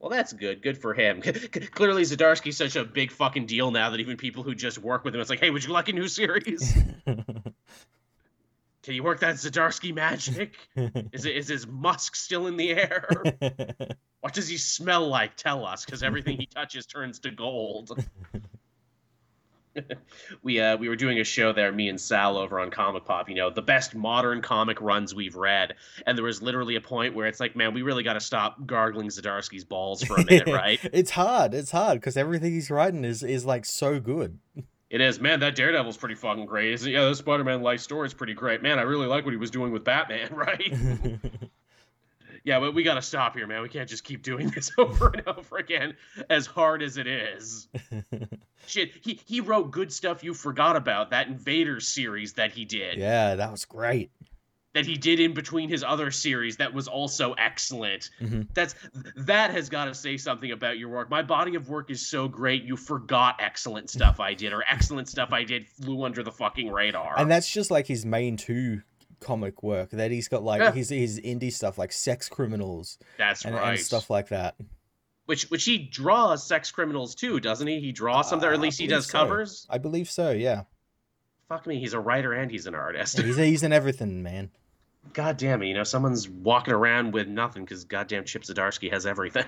Well, 0.00 0.10
that's 0.10 0.32
good. 0.32 0.62
Good 0.62 0.78
for 0.78 0.94
him. 0.94 1.20
Clearly, 1.72 2.02
Zdarsky's 2.02 2.56
such 2.56 2.74
a 2.74 2.84
big 2.84 3.12
fucking 3.12 3.46
deal 3.46 3.70
now 3.70 3.90
that 3.90 4.00
even 4.00 4.16
people 4.16 4.42
who 4.42 4.54
just 4.54 4.78
work 4.78 5.04
with 5.04 5.14
him, 5.14 5.20
it's 5.20 5.30
like, 5.30 5.40
hey, 5.40 5.50
would 5.50 5.62
you 5.62 5.72
like 5.72 5.90
a 5.90 5.92
new 5.92 6.08
series? 6.08 6.74
Can 8.82 8.94
you 8.94 9.02
work 9.02 9.20
that 9.20 9.34
Zdarsky 9.34 9.94
magic? 9.94 10.54
Is 11.12 11.26
it 11.26 11.36
is 11.36 11.48
his 11.48 11.66
musk 11.66 12.16
still 12.16 12.46
in 12.46 12.56
the 12.56 12.70
air? 12.70 13.06
what 14.20 14.32
does 14.32 14.48
he 14.48 14.56
smell 14.56 15.06
like? 15.08 15.36
Tell 15.36 15.66
us, 15.66 15.84
because 15.84 16.02
everything 16.02 16.38
he 16.38 16.46
touches 16.46 16.86
turns 16.86 17.18
to 17.20 17.30
gold. 17.30 17.96
we 20.42 20.60
uh 20.60 20.76
we 20.76 20.88
were 20.88 20.96
doing 20.96 21.18
a 21.20 21.24
show 21.24 21.52
there, 21.52 21.70
me 21.72 21.88
and 21.88 22.00
Sal 22.00 22.36
over 22.36 22.58
on 22.58 22.70
Comic 22.70 23.04
Pop. 23.04 23.28
You 23.28 23.34
know, 23.36 23.50
the 23.50 23.62
best 23.62 23.94
modern 23.94 24.42
comic 24.42 24.80
runs 24.80 25.14
we've 25.14 25.36
read, 25.36 25.74
and 26.06 26.16
there 26.16 26.24
was 26.24 26.42
literally 26.42 26.76
a 26.76 26.80
point 26.80 27.14
where 27.14 27.26
it's 27.26 27.40
like, 27.40 27.56
man, 27.56 27.74
we 27.74 27.82
really 27.82 28.02
got 28.02 28.14
to 28.14 28.20
stop 28.20 28.66
gargling 28.66 29.08
Zdarsky's 29.08 29.64
balls 29.64 30.02
for 30.02 30.14
a 30.14 30.24
minute, 30.24 30.48
right? 30.48 30.80
it's 30.92 31.12
hard. 31.12 31.54
It's 31.54 31.70
hard 31.70 32.00
because 32.00 32.16
everything 32.16 32.52
he's 32.52 32.70
writing 32.70 33.04
is 33.04 33.22
is 33.22 33.44
like 33.44 33.64
so 33.64 34.00
good. 34.00 34.38
It 34.90 35.00
is, 35.00 35.20
man. 35.20 35.40
That 35.40 35.54
Daredevil's 35.54 35.96
pretty 35.96 36.16
fucking 36.16 36.46
great. 36.46 36.82
Yeah, 36.82 37.04
the 37.04 37.14
Spider-Man 37.14 37.62
life 37.62 37.80
story 37.80 38.06
is 38.08 38.14
pretty 38.14 38.34
great, 38.34 38.60
man. 38.60 38.78
I 38.80 38.82
really 38.82 39.06
like 39.06 39.24
what 39.24 39.30
he 39.30 39.36
was 39.36 39.52
doing 39.52 39.72
with 39.72 39.84
Batman, 39.84 40.28
right? 40.34 40.72
yeah, 42.44 42.58
but 42.58 42.74
we 42.74 42.82
got 42.82 42.94
to 42.94 43.02
stop 43.02 43.36
here, 43.36 43.46
man. 43.46 43.62
We 43.62 43.68
can't 43.68 43.88
just 43.88 44.02
keep 44.02 44.22
doing 44.22 44.50
this 44.50 44.72
over 44.78 45.08
and 45.08 45.26
over 45.28 45.58
again, 45.58 45.94
as 46.28 46.46
hard 46.46 46.82
as 46.82 46.96
it 46.96 47.06
is. 47.06 47.68
Shit, 48.66 48.90
he 49.00 49.20
he 49.24 49.40
wrote 49.40 49.70
good 49.70 49.92
stuff 49.92 50.24
you 50.24 50.34
forgot 50.34 50.74
about 50.74 51.10
that 51.10 51.28
Invader 51.28 51.78
series 51.78 52.32
that 52.32 52.50
he 52.50 52.64
did. 52.64 52.98
Yeah, 52.98 53.36
that 53.36 53.52
was 53.52 53.64
great 53.64 54.10
that 54.72 54.86
he 54.86 54.96
did 54.96 55.18
in 55.18 55.34
between 55.34 55.68
his 55.68 55.82
other 55.82 56.10
series 56.10 56.56
that 56.58 56.72
was 56.72 56.86
also 56.86 57.32
excellent. 57.32 58.10
Mm-hmm. 58.20 58.42
That's 58.54 58.74
that 59.16 59.50
has 59.50 59.68
got 59.68 59.86
to 59.86 59.94
say 59.94 60.16
something 60.16 60.52
about 60.52 60.78
your 60.78 60.88
work. 60.88 61.10
My 61.10 61.22
body 61.22 61.56
of 61.56 61.68
work 61.68 61.90
is 61.90 62.06
so 62.06 62.28
great 62.28 62.64
you 62.64 62.76
forgot 62.76 63.36
excellent 63.40 63.90
stuff 63.90 64.20
I 64.20 64.34
did 64.34 64.52
or 64.52 64.62
excellent 64.70 65.08
stuff 65.08 65.32
I 65.32 65.44
did 65.44 65.68
flew 65.68 66.04
under 66.04 66.22
the 66.22 66.32
fucking 66.32 66.70
radar. 66.70 67.18
And 67.18 67.30
that's 67.30 67.50
just 67.50 67.70
like 67.70 67.86
his 67.86 68.06
main 68.06 68.36
two 68.36 68.82
comic 69.20 69.62
work 69.62 69.90
that 69.90 70.10
he's 70.10 70.28
got 70.28 70.42
like 70.42 70.60
yeah. 70.60 70.72
his 70.72 70.88
his 70.88 71.20
indie 71.20 71.52
stuff 71.52 71.76
like 71.76 71.92
sex 71.92 72.28
criminals. 72.28 72.98
That's 73.18 73.44
and, 73.44 73.54
right. 73.54 73.70
And 73.70 73.80
stuff 73.80 74.08
like 74.08 74.28
that. 74.28 74.56
Which 75.26 75.50
which 75.50 75.64
he 75.64 75.78
draws 75.78 76.46
sex 76.46 76.70
criminals 76.70 77.14
too, 77.14 77.40
doesn't 77.40 77.66
he? 77.66 77.80
He 77.80 77.92
draws 77.92 78.26
uh, 78.26 78.30
some 78.30 78.44
or 78.44 78.52
at 78.52 78.60
least 78.60 78.80
he 78.80 78.86
does 78.86 79.06
so. 79.06 79.18
covers. 79.18 79.66
I 79.68 79.78
believe 79.78 80.08
so, 80.08 80.30
yeah. 80.30 80.62
Fuck 81.48 81.66
me, 81.66 81.80
he's 81.80 81.94
a 81.94 82.00
writer 82.00 82.32
and 82.32 82.48
he's 82.48 82.66
an 82.66 82.76
artist. 82.76 83.20
he's 83.20 83.36
he's 83.36 83.62
in 83.64 83.72
everything, 83.72 84.22
man. 84.22 84.50
God 85.12 85.36
damn 85.38 85.62
it, 85.62 85.66
you 85.66 85.74
know, 85.74 85.84
someone's 85.84 86.28
walking 86.28 86.74
around 86.74 87.12
with 87.12 87.26
nothing 87.26 87.64
because 87.64 87.84
goddamn 87.84 88.24
Chip 88.24 88.42
Zdarsky 88.42 88.92
has 88.92 89.06
everything. 89.06 89.46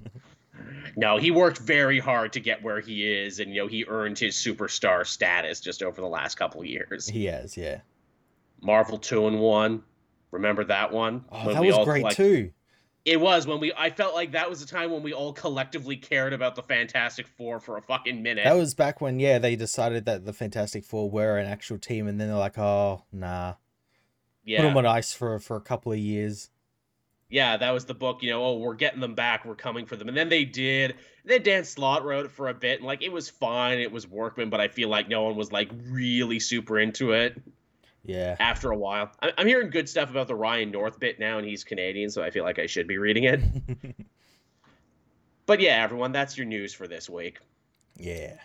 no, 0.96 1.16
he 1.16 1.30
worked 1.30 1.58
very 1.58 1.98
hard 1.98 2.32
to 2.34 2.40
get 2.40 2.62
where 2.62 2.80
he 2.80 3.06
is, 3.06 3.40
and 3.40 3.54
you 3.54 3.62
know, 3.62 3.66
he 3.66 3.84
earned 3.88 4.18
his 4.18 4.34
superstar 4.34 5.06
status 5.06 5.60
just 5.60 5.82
over 5.82 6.00
the 6.00 6.06
last 6.06 6.36
couple 6.36 6.64
years. 6.64 7.08
He 7.08 7.26
has, 7.26 7.56
yeah. 7.56 7.80
Marvel 8.60 8.98
two 8.98 9.26
and 9.26 9.40
one. 9.40 9.82
Remember 10.30 10.64
that 10.64 10.92
one? 10.92 11.24
Oh, 11.30 11.52
that 11.52 11.62
was 11.62 11.84
great 11.84 12.00
collect- 12.00 12.16
too. 12.16 12.50
It 13.04 13.20
was 13.20 13.46
when 13.46 13.60
we. 13.60 13.72
I 13.76 13.90
felt 13.90 14.16
like 14.16 14.32
that 14.32 14.50
was 14.50 14.60
the 14.60 14.66
time 14.66 14.90
when 14.90 15.02
we 15.02 15.12
all 15.12 15.32
collectively 15.32 15.96
cared 15.96 16.32
about 16.32 16.56
the 16.56 16.62
Fantastic 16.62 17.28
Four 17.28 17.60
for 17.60 17.76
a 17.76 17.82
fucking 17.82 18.20
minute. 18.20 18.44
That 18.44 18.56
was 18.56 18.74
back 18.74 19.00
when, 19.00 19.20
yeah, 19.20 19.38
they 19.38 19.54
decided 19.54 20.06
that 20.06 20.24
the 20.24 20.32
Fantastic 20.32 20.84
Four 20.84 21.08
were 21.08 21.38
an 21.38 21.46
actual 21.46 21.78
team, 21.78 22.08
and 22.08 22.20
then 22.20 22.26
they're 22.26 22.36
like, 22.36 22.58
"Oh, 22.58 23.04
nah." 23.12 23.54
Yeah. 24.46 24.62
put 24.62 24.68
them 24.68 24.76
on 24.78 24.86
ice 24.86 25.12
for 25.12 25.38
for 25.38 25.56
a 25.56 25.60
couple 25.60 25.92
of 25.92 25.98
years. 25.98 26.48
Yeah, 27.28 27.56
that 27.56 27.72
was 27.72 27.84
the 27.84 27.94
book. 27.94 28.22
You 28.22 28.30
know, 28.30 28.44
oh, 28.44 28.58
we're 28.58 28.74
getting 28.74 29.00
them 29.00 29.14
back. 29.14 29.44
We're 29.44 29.56
coming 29.56 29.84
for 29.84 29.96
them, 29.96 30.08
and 30.08 30.16
then 30.16 30.28
they 30.28 30.44
did. 30.44 30.94
then 31.24 31.42
Dan 31.42 31.64
Slott 31.64 32.04
wrote 32.04 32.24
it 32.24 32.30
for 32.30 32.48
a 32.48 32.54
bit, 32.54 32.78
and 32.78 32.86
like 32.86 33.02
it 33.02 33.12
was 33.12 33.28
fine. 33.28 33.78
It 33.78 33.90
was 33.90 34.08
Workman, 34.08 34.48
but 34.48 34.60
I 34.60 34.68
feel 34.68 34.88
like 34.88 35.08
no 35.08 35.24
one 35.24 35.36
was 35.36 35.50
like 35.52 35.70
really 35.88 36.38
super 36.38 36.78
into 36.78 37.12
it. 37.12 37.40
Yeah. 38.04 38.36
After 38.38 38.70
a 38.70 38.76
while, 38.76 39.10
I'm 39.20 39.48
hearing 39.48 39.70
good 39.70 39.88
stuff 39.88 40.10
about 40.10 40.28
the 40.28 40.36
Ryan 40.36 40.70
North 40.70 41.00
bit 41.00 41.18
now, 41.18 41.38
and 41.38 41.46
he's 41.46 41.64
Canadian, 41.64 42.08
so 42.08 42.22
I 42.22 42.30
feel 42.30 42.44
like 42.44 42.60
I 42.60 42.66
should 42.66 42.86
be 42.86 42.98
reading 42.98 43.24
it. 43.24 43.40
but 45.46 45.58
yeah, 45.58 45.82
everyone, 45.82 46.12
that's 46.12 46.38
your 46.38 46.46
news 46.46 46.72
for 46.72 46.86
this 46.86 47.10
week. 47.10 47.40
Yeah 47.96 48.36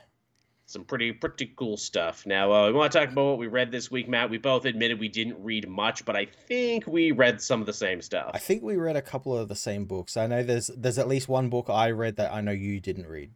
some 0.71 0.83
pretty 0.83 1.11
pretty 1.11 1.51
cool 1.55 1.77
stuff. 1.77 2.25
Now 2.25 2.51
uh, 2.51 2.67
we 2.67 2.73
want 2.73 2.91
to 2.91 2.99
talk 2.99 3.11
about 3.11 3.25
what 3.25 3.37
we 3.37 3.47
read 3.47 3.71
this 3.71 3.91
week, 3.91 4.07
Matt. 4.07 4.29
We 4.29 4.37
both 4.37 4.65
admitted 4.65 4.99
we 4.99 5.09
didn't 5.09 5.41
read 5.43 5.67
much, 5.67 6.05
but 6.05 6.15
I 6.15 6.25
think 6.25 6.87
we 6.87 7.11
read 7.11 7.41
some 7.41 7.59
of 7.59 7.67
the 7.67 7.73
same 7.73 8.01
stuff. 8.01 8.31
I 8.33 8.39
think 8.39 8.63
we 8.63 8.75
read 8.77 8.95
a 8.95 9.01
couple 9.01 9.37
of 9.37 9.47
the 9.47 9.55
same 9.55 9.85
books. 9.85 10.17
I 10.17 10.27
know 10.27 10.43
there's 10.43 10.67
there's 10.75 10.97
at 10.97 11.07
least 11.07 11.27
one 11.27 11.49
book 11.49 11.69
I 11.69 11.91
read 11.91 12.15
that 12.17 12.33
I 12.33 12.41
know 12.41 12.51
you 12.51 12.79
didn't 12.79 13.07
read. 13.07 13.31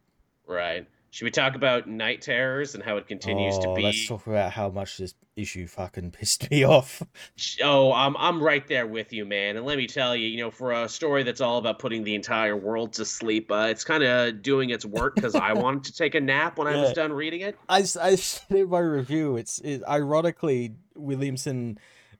Right. 0.46 0.86
Should 1.10 1.24
we 1.24 1.30
talk 1.30 1.54
about 1.54 1.88
Night 1.88 2.20
Terrors 2.20 2.74
and 2.74 2.84
how 2.84 2.96
it 2.96 3.06
continues 3.06 3.56
oh, 3.58 3.62
to 3.62 3.74
be? 3.74 3.82
Let's 3.82 4.06
talk 4.06 4.26
about 4.26 4.52
how 4.52 4.68
much 4.68 4.98
this 4.98 5.14
issue 5.36 5.66
fucking 5.66 6.10
pissed 6.12 6.50
me 6.50 6.64
off. 6.64 7.02
Oh, 7.62 7.92
I'm 7.92 8.16
I'm 8.16 8.42
right 8.42 8.66
there 8.66 8.86
with 8.86 9.12
you, 9.12 9.24
man. 9.24 9.56
And 9.56 9.64
let 9.64 9.78
me 9.78 9.86
tell 9.86 10.16
you, 10.16 10.28
you 10.28 10.38
know, 10.38 10.50
for 10.50 10.72
a 10.72 10.88
story 10.88 11.22
that's 11.22 11.40
all 11.40 11.58
about 11.58 11.78
putting 11.78 12.04
the 12.04 12.14
entire 12.14 12.56
world 12.56 12.92
to 12.94 13.04
sleep, 13.04 13.50
uh, 13.50 13.68
it's 13.70 13.84
kind 13.84 14.02
of 14.02 14.42
doing 14.42 14.70
its 14.70 14.84
work 14.84 15.14
because 15.14 15.34
I 15.34 15.52
wanted 15.54 15.84
to 15.84 15.92
take 15.94 16.14
a 16.14 16.20
nap 16.20 16.58
when 16.58 16.66
yeah. 16.66 16.78
I 16.78 16.80
was 16.82 16.92
done 16.92 17.12
reading 17.12 17.40
it. 17.40 17.58
I, 17.68 17.78
I 17.78 18.16
said 18.16 18.56
in 18.56 18.68
my 18.68 18.80
review, 18.80 19.36
it's 19.36 19.58
it, 19.60 19.82
ironically 19.88 20.74
Williamson. 20.94 21.78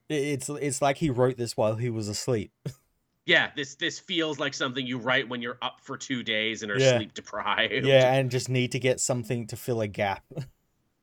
It's 0.09 0.49
it's 0.49 0.81
like 0.81 0.99
he 0.99 1.11
wrote 1.11 1.37
this 1.37 1.57
while 1.57 1.75
he 1.75 1.91
was 1.91 2.09
asleep. 2.09 2.53
yeah, 3.27 3.51
this 3.57 3.75
this 3.75 3.99
feels 3.99 4.39
like 4.39 4.55
something 4.55 4.87
you 4.87 4.99
write 4.99 5.29
when 5.29 5.43
you're 5.43 5.59
up 5.61 5.81
for 5.83 5.97
two 5.97 6.23
days 6.23 6.63
and 6.63 6.71
are 6.71 6.79
yeah. 6.79 6.97
sleep 6.97 7.13
deprived. 7.13 7.85
Yeah, 7.85 8.15
and 8.15 8.31
just 8.31 8.49
need 8.49 8.73
to 8.73 8.79
get 8.79 9.01
something 9.01 9.49
to 9.49 9.57
fill 9.57 9.81
a 9.81 9.89
gap. 9.89 10.25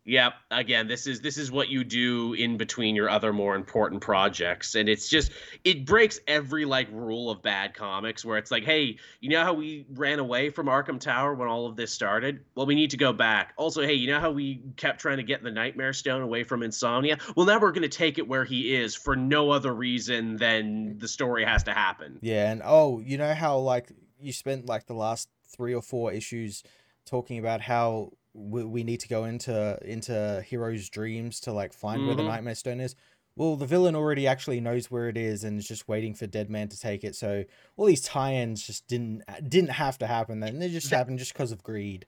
Yep. 0.06 0.34
Again, 0.52 0.88
this 0.88 1.08
is 1.08 1.22
this 1.22 1.38
is 1.38 1.50
what 1.50 1.70
you 1.70 1.84
do 1.86 2.34
in 2.34 2.58
between 2.58 2.96
your 2.96 3.10
other 3.10 3.32
more 3.32 3.56
important 3.56 4.02
projects, 4.02 4.76
and 4.76 4.90
it's 4.90 5.08
just 5.08 5.32
it 5.64 5.86
breaks 5.86 6.20
every 6.28 6.66
like 6.66 6.90
rule 6.92 7.30
of 7.30 7.42
bad 7.42 7.74
comics 7.74 8.26
where 8.26 8.38
it's 8.38 8.52
like, 8.52 8.66
hey, 8.66 8.98
you 9.22 9.30
know 9.30 9.44
how 9.44 9.54
we 9.54 9.86
ran 9.94 10.20
away 10.20 10.50
from 10.50 10.68
Arkham 10.68 11.00
Tower 11.00 11.34
when 11.34 11.48
all 11.48 11.68
of 11.68 11.78
this 11.78 11.94
started? 11.94 12.44
Well, 12.54 12.66
we 12.66 12.76
need 12.76 12.90
to 12.90 12.98
go 12.98 13.14
back. 13.14 13.54
Also, 13.56 13.82
hey, 13.82 13.94
you 13.94 14.08
know 14.08 14.20
how 14.20 14.32
we 14.32 14.62
kept 14.76 15.00
trying 15.00 15.18
to 15.18 15.24
get 15.24 15.42
the 15.42 15.52
Nightmare 15.52 15.94
Stone 15.94 16.22
away 16.22 16.44
from 16.44 16.64
Insomnia? 16.64 17.18
Well, 17.38 17.46
now 17.46 17.60
we're 17.60 17.72
going 17.72 17.84
to 17.84 17.90
take 17.90 18.18
it 18.18 18.28
where 18.28 18.44
he 18.44 18.76
is 18.76 18.96
for 18.96 19.16
no 19.16 19.52
other 19.52 19.74
reason 19.74 20.36
than 20.36 20.98
the 21.00 21.08
story 21.08 21.46
has 21.46 21.64
to 21.64 21.72
happen. 21.72 22.20
Yeah, 22.22 22.52
and 22.52 22.62
oh, 22.66 23.00
you 23.00 23.18
know 23.18 23.34
how 23.34 23.58
like 23.60 23.90
you 24.20 24.34
spent 24.34 24.66
like 24.66 24.86
the 24.86 24.96
last 24.96 25.30
three 25.48 25.74
or 25.74 25.82
four 25.82 26.12
issues 26.12 26.62
talking 27.06 27.40
about 27.40 27.62
how 27.62 28.12
we, 28.34 28.64
we 28.64 28.84
need 28.84 29.00
to 29.02 29.08
go 29.08 29.26
into 29.26 29.78
into 29.84 30.44
heroes' 30.48 30.90
dreams 30.90 31.40
to 31.42 31.52
like 31.52 31.74
find 31.74 32.00
mm-hmm. 32.00 32.08
where 32.08 32.16
the 32.16 32.24
mm-hmm. 32.24 32.32
Nightmare 32.32 32.56
Stone 32.56 32.82
is. 32.82 32.96
Well, 33.36 33.56
the 33.56 33.66
villain 33.66 33.96
already 33.96 34.28
actually 34.28 34.62
knows 34.62 34.92
where 34.92 35.10
it 35.10 35.18
is 35.18 35.44
and 35.44 35.58
is 35.58 35.68
just 35.68 35.88
waiting 35.88 36.14
for 36.14 36.28
Deadman 36.28 36.70
to 36.70 36.80
take 36.80 37.04
it. 37.04 37.16
So 37.16 37.46
all 37.78 37.88
these 37.88 38.04
tie-ins 38.04 38.62
just 38.62 38.88
didn't 38.88 39.24
didn't 39.48 39.72
have 39.72 39.98
to 40.00 40.08
happen. 40.08 40.40
Then 40.40 40.60
they 40.60 40.70
just 40.70 40.92
happened 40.92 41.20
just 41.20 41.34
because 41.34 41.52
of 41.52 41.64
greed. 41.64 42.06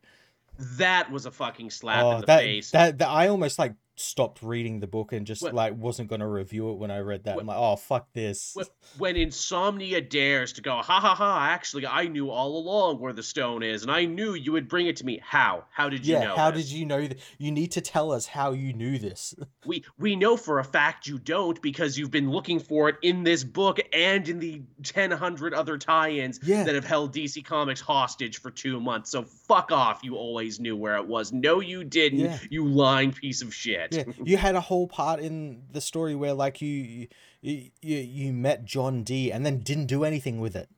That 0.78 1.11
was 1.11 1.26
a 1.26 1.32
fucking 1.32 1.69
slap 1.71 2.03
oh, 2.03 2.11
in 2.11 2.21
the 2.21 2.28
that, 2.28 2.39
face. 2.41 2.71
That, 2.71 2.99
that 2.99 3.09
I 3.09 3.28
almost 3.28 3.59
like 3.59 3.73
stopped 3.96 4.41
reading 4.41 4.80
the 4.80 4.88
book 4.88 5.14
and 5.14 5.26
just 5.26 5.41
what, 5.41 5.54
like 5.54 5.76
wasn't 5.76 6.10
going 6.10 6.20
to 6.20 6.28
review 6.28 6.72
it 6.72 6.78
when 6.78 6.91
I 6.91 7.00
read 7.00 7.24
that. 7.24 7.36
What, 7.36 7.41
I'm 7.41 7.48
like, 7.48 7.58
oh 7.58 7.76
fuck 7.76 8.12
this. 8.14 8.56
When 8.98 9.16
Insomnia 9.16 10.02
dares 10.02 10.54
to 10.54 10.62
go, 10.62 10.76
ha 10.76 11.00
ha 11.00 11.16
ha! 11.16 11.48
Actually, 11.50 11.88
I 11.88 12.08
knew 12.08 12.30
all 12.30 12.58
along 12.58 13.00
where 13.00 13.14
the 13.14 13.24
stone 13.24 13.64
is, 13.64 13.84
and 13.84 13.91
I 13.91 14.06
knew 14.06 14.34
you 14.34 14.52
would 14.52 14.68
bring 14.68 14.88
it 14.88 14.98
to 14.98 15.06
me. 15.06 15.22
How? 15.24 15.66
How 15.72 15.89
did 15.89 16.06
you 16.06 16.16
yeah, 16.16 16.26
know? 16.26 16.36
How 16.36 16.52
this? 16.52 16.66
did 16.66 16.74
you 16.74 16.86
know? 16.86 17.08
You 17.38 17.52
need 17.52 17.72
to 17.74 17.82
tell 17.82 18.12
us 18.12 18.28
how 18.28 18.52
you 18.52 18.74
knew 18.74 18.98
this. 19.00 19.34
we 19.66 19.84
we 19.98 20.16
know 20.16 20.38
for 20.38 20.60
a 20.60 20.64
fact 20.64 21.08
you 21.08 21.18
don't 21.18 21.62
because 21.62 21.98
you've 21.98 22.12
been 22.12 22.30
looking 22.30 22.60
for 22.60 22.89
it 22.89 22.96
in 23.02 23.24
this 23.24 23.43
book 23.43 23.80
and 23.93 24.28
in 24.28 24.39
the 24.39 24.62
ten 24.84 25.12
hundred 25.12 25.54
other 25.54 25.78
tie-ins 25.78 26.39
yeah. 26.43 26.64
that 26.64 26.76
have 26.76 26.86
held 26.86 27.14
DC 27.14 27.43
Comics 27.46 27.82
hostage 27.82 28.39
for 28.41 28.52
two 28.52 28.80
months. 28.80 29.12
So 29.12 29.24
fuck 29.24 29.72
off! 29.72 30.02
You 30.04 30.16
always 30.16 30.60
knew 30.60 30.76
where 30.76 30.98
it 30.98 31.08
was. 31.08 31.32
No, 31.32 31.60
you 31.62 31.84
didn't. 31.84 32.20
Yeah. 32.20 32.38
You 32.50 32.68
lying 32.68 33.12
piece 33.14 33.41
of 33.41 33.54
shit. 33.54 33.85
Yeah. 33.92 34.04
You 34.24 34.38
had 34.38 34.56
a 34.56 34.62
whole 34.62 34.88
part 34.88 35.20
in 35.20 35.64
the 35.72 35.82
story 35.82 36.16
where 36.16 36.34
like 36.34 36.62
you 36.62 37.08
you 37.42 37.70
you, 37.82 37.98
you 37.98 38.34
met 38.34 38.66
John 38.66 39.04
Dee 39.04 39.32
and 39.32 39.46
then 39.46 39.60
didn't 39.60 39.88
do 39.88 40.04
anything 40.04 40.40
with 40.40 40.56
it. 40.56 40.70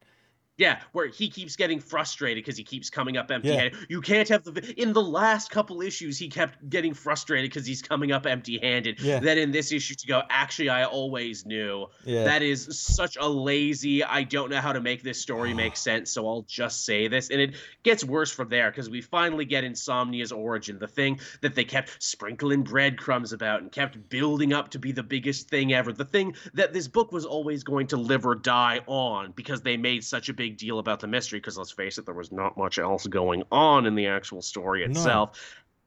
Yeah, 0.57 0.79
where 0.91 1.07
he 1.07 1.29
keeps 1.29 1.55
getting 1.55 1.79
frustrated 1.79 2.43
because 2.43 2.57
he 2.57 2.63
keeps 2.63 2.89
coming 2.89 3.15
up 3.15 3.29
empty-handed. 3.29 3.73
Yeah. 3.73 3.85
You 3.89 4.01
can't 4.01 4.27
have 4.29 4.43
the 4.43 4.73
in 4.81 4.91
the 4.91 5.01
last 5.01 5.51
couple 5.51 5.81
issues 5.81 6.17
he 6.17 6.29
kept 6.29 6.67
getting 6.69 6.95
frustrated 6.95 7.51
because 7.51 7.67
he's 7.67 7.83
coming 7.83 8.11
up 8.11 8.25
empty-handed. 8.25 8.99
Yeah. 8.99 9.19
Then 9.19 9.37
in 9.37 9.51
this 9.51 9.71
issue 9.71 9.93
to 9.93 10.07
go, 10.07 10.23
actually, 10.29 10.69
I 10.69 10.85
always 10.85 11.45
knew. 11.45 11.87
Yeah. 12.03 12.23
That 12.23 12.41
is 12.41 12.79
such 12.79 13.17
a 13.17 13.27
lazy. 13.27 14.03
I 14.03 14.23
don't 14.23 14.49
know 14.49 14.59
how 14.59 14.73
to 14.73 14.81
make 14.81 15.03
this 15.03 15.21
story 15.21 15.53
make 15.53 15.77
sense, 15.87 16.09
so 16.09 16.27
I'll 16.27 16.45
just 16.47 16.85
say 16.85 17.07
this, 17.07 17.29
and 17.29 17.39
it 17.39 17.55
gets 17.83 18.03
worse 18.03 18.31
from 18.31 18.49
there 18.49 18.71
because 18.71 18.89
we 18.89 19.01
finally 19.01 19.45
get 19.45 19.63
Insomnia's 19.63 20.31
origin, 20.31 20.79
the 20.79 20.87
thing 20.87 21.19
that 21.41 21.53
they 21.53 21.63
kept 21.65 22.01
sprinkling 22.01 22.63
breadcrumbs 22.63 23.31
about 23.31 23.61
and 23.61 23.71
kept 23.71 24.09
building 24.09 24.53
up 24.53 24.69
to 24.69 24.79
be 24.79 24.91
the 24.91 25.03
biggest 25.03 25.49
thing 25.49 25.73
ever, 25.73 25.93
the 25.93 26.05
thing 26.05 26.35
that 26.53 26.73
this 26.73 26.87
book 26.87 27.11
was 27.11 27.25
always 27.25 27.63
going 27.63 27.87
to 27.87 27.97
live 27.97 28.25
or 28.25 28.35
die 28.35 28.81
on 28.87 29.31
because 29.33 29.61
they 29.61 29.77
made 29.77 30.03
such 30.03 30.29
a 30.29 30.33
big 30.33 30.46
big 30.49 30.57
deal 30.57 30.79
about 30.79 30.99
the 30.99 31.07
mystery 31.07 31.39
because 31.39 31.57
let's 31.57 31.71
face 31.71 31.97
it, 31.97 32.05
there 32.05 32.15
was 32.15 32.31
not 32.31 32.57
much 32.57 32.79
else 32.79 33.07
going 33.07 33.43
on 33.51 33.85
in 33.85 33.95
the 33.95 34.07
actual 34.07 34.41
story 34.41 34.83
itself. 34.83 35.31
No 35.33 35.39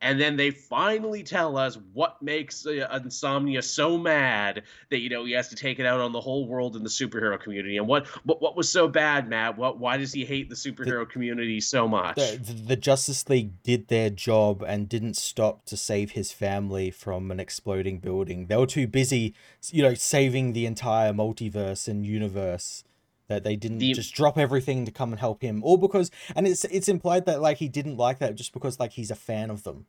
and 0.03 0.21
then 0.21 0.37
they 0.37 0.51
finally 0.51 1.23
tell 1.23 1.59
us 1.59 1.77
what 1.93 2.23
makes 2.23 2.67
uh, 2.67 3.01
insomnia 3.05 3.61
so 3.61 3.99
mad 3.99 4.63
that 4.91 5.01
you 5.01 5.11
know 5.11 5.25
he 5.25 5.33
has 5.33 5.49
to 5.49 5.57
take 5.57 5.79
it 5.79 5.87
out 5.87 6.01
on 6.01 6.13
the 6.13 6.21
whole 6.21 6.47
world 6.47 6.77
in 6.77 6.83
the 6.83 6.89
superhero 6.89 7.39
community. 7.39 7.77
And 7.77 7.87
what 7.87 8.07
what, 8.25 8.41
what 8.41 8.57
was 8.57 8.71
so 8.71 8.89
bad 8.89 9.29
matt? 9.29 9.59
What 9.59 9.79
why 9.79 9.99
does 9.99 10.13
he 10.13 10.25
hate 10.25 10.49
the 10.49 10.55
superhero 10.55 11.07
the, 11.07 11.13
community 11.13 11.61
so 11.61 11.87
much? 11.87 12.17
The, 12.17 12.55
the 12.67 12.77
justice 12.77 13.29
league 13.29 13.63
did 13.63 13.89
their 13.89 14.11
job 14.11 14.63
and 14.67 14.89
didn't 14.89 15.15
stop 15.15 15.67
to 15.67 15.77
save 15.77 16.13
his 16.13 16.33
family 16.33 16.91
from 16.91 17.31
an 17.31 17.39
exploding 17.39 17.99
building. 17.99 18.47
They 18.47 18.57
were 18.57 18.67
too 18.67 18.87
busy 18.87 19.35
you 19.71 19.83
know 19.83 19.95
saving 19.95 20.55
the 20.55 20.65
entire 20.67 21.13
multiverse 21.13 21.87
and 21.87 22.07
universe 22.07 22.85
that 23.31 23.45
they 23.45 23.57
didn't 23.57 23.79
the, 23.79 23.93
just 23.93 24.13
drop 24.13 24.37
everything 24.37 24.85
to 24.85 24.91
come 24.91 25.13
and 25.13 25.21
help 25.21 25.41
him 25.41 25.63
or 25.65 25.79
because 25.79 26.11
and 26.37 26.47
it's 26.47 26.65
it's 26.65 26.89
implied 26.89 27.25
that 27.27 27.41
like 27.41 27.57
he 27.57 27.69
didn't 27.69 27.97
like 27.97 28.19
that 28.19 28.35
just 28.35 28.53
because 28.53 28.79
like 28.79 28.93
he's 28.93 29.11
a 29.11 29.15
fan 29.15 29.51
of 29.51 29.63
them. 29.63 29.87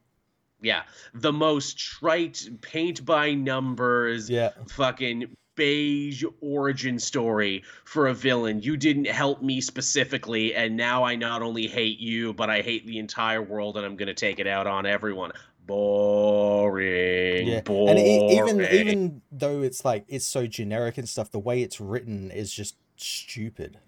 Yeah. 0.61 0.83
The 1.15 1.33
most 1.33 1.77
trite 1.77 2.47
paint 2.61 3.03
by 3.03 3.33
numbers 3.33 4.29
yeah. 4.29 4.51
fucking 4.69 5.35
beige 5.55 6.23
origin 6.39 6.99
story 6.99 7.63
for 7.83 8.07
a 8.07 8.13
villain. 8.13 8.61
You 8.61 8.77
didn't 8.77 9.07
help 9.07 9.41
me 9.41 9.59
specifically 9.59 10.55
and 10.55 10.77
now 10.77 11.03
i 11.03 11.15
not 11.15 11.41
only 11.41 11.67
hate 11.67 11.99
you 11.99 12.33
but 12.33 12.49
i 12.49 12.61
hate 12.61 12.85
the 12.85 12.99
entire 12.99 13.41
world 13.41 13.75
and 13.75 13.85
i'm 13.85 13.97
going 13.97 14.07
to 14.07 14.13
take 14.13 14.39
it 14.39 14.47
out 14.47 14.67
on 14.67 14.85
everyone. 14.85 15.31
Boring. 15.65 17.47
Yeah. 17.47 17.61
Boring. 17.61 17.89
and 17.89 17.99
it, 17.99 18.33
even 18.33 18.87
even 18.87 19.21
though 19.31 19.61
it's 19.61 19.83
like 19.83 20.05
it's 20.07 20.25
so 20.25 20.47
generic 20.47 20.97
and 20.97 21.07
stuff 21.07 21.31
the 21.31 21.39
way 21.39 21.61
it's 21.61 21.79
written 21.79 22.31
is 22.31 22.53
just 22.53 22.75
stupid. 23.03 23.79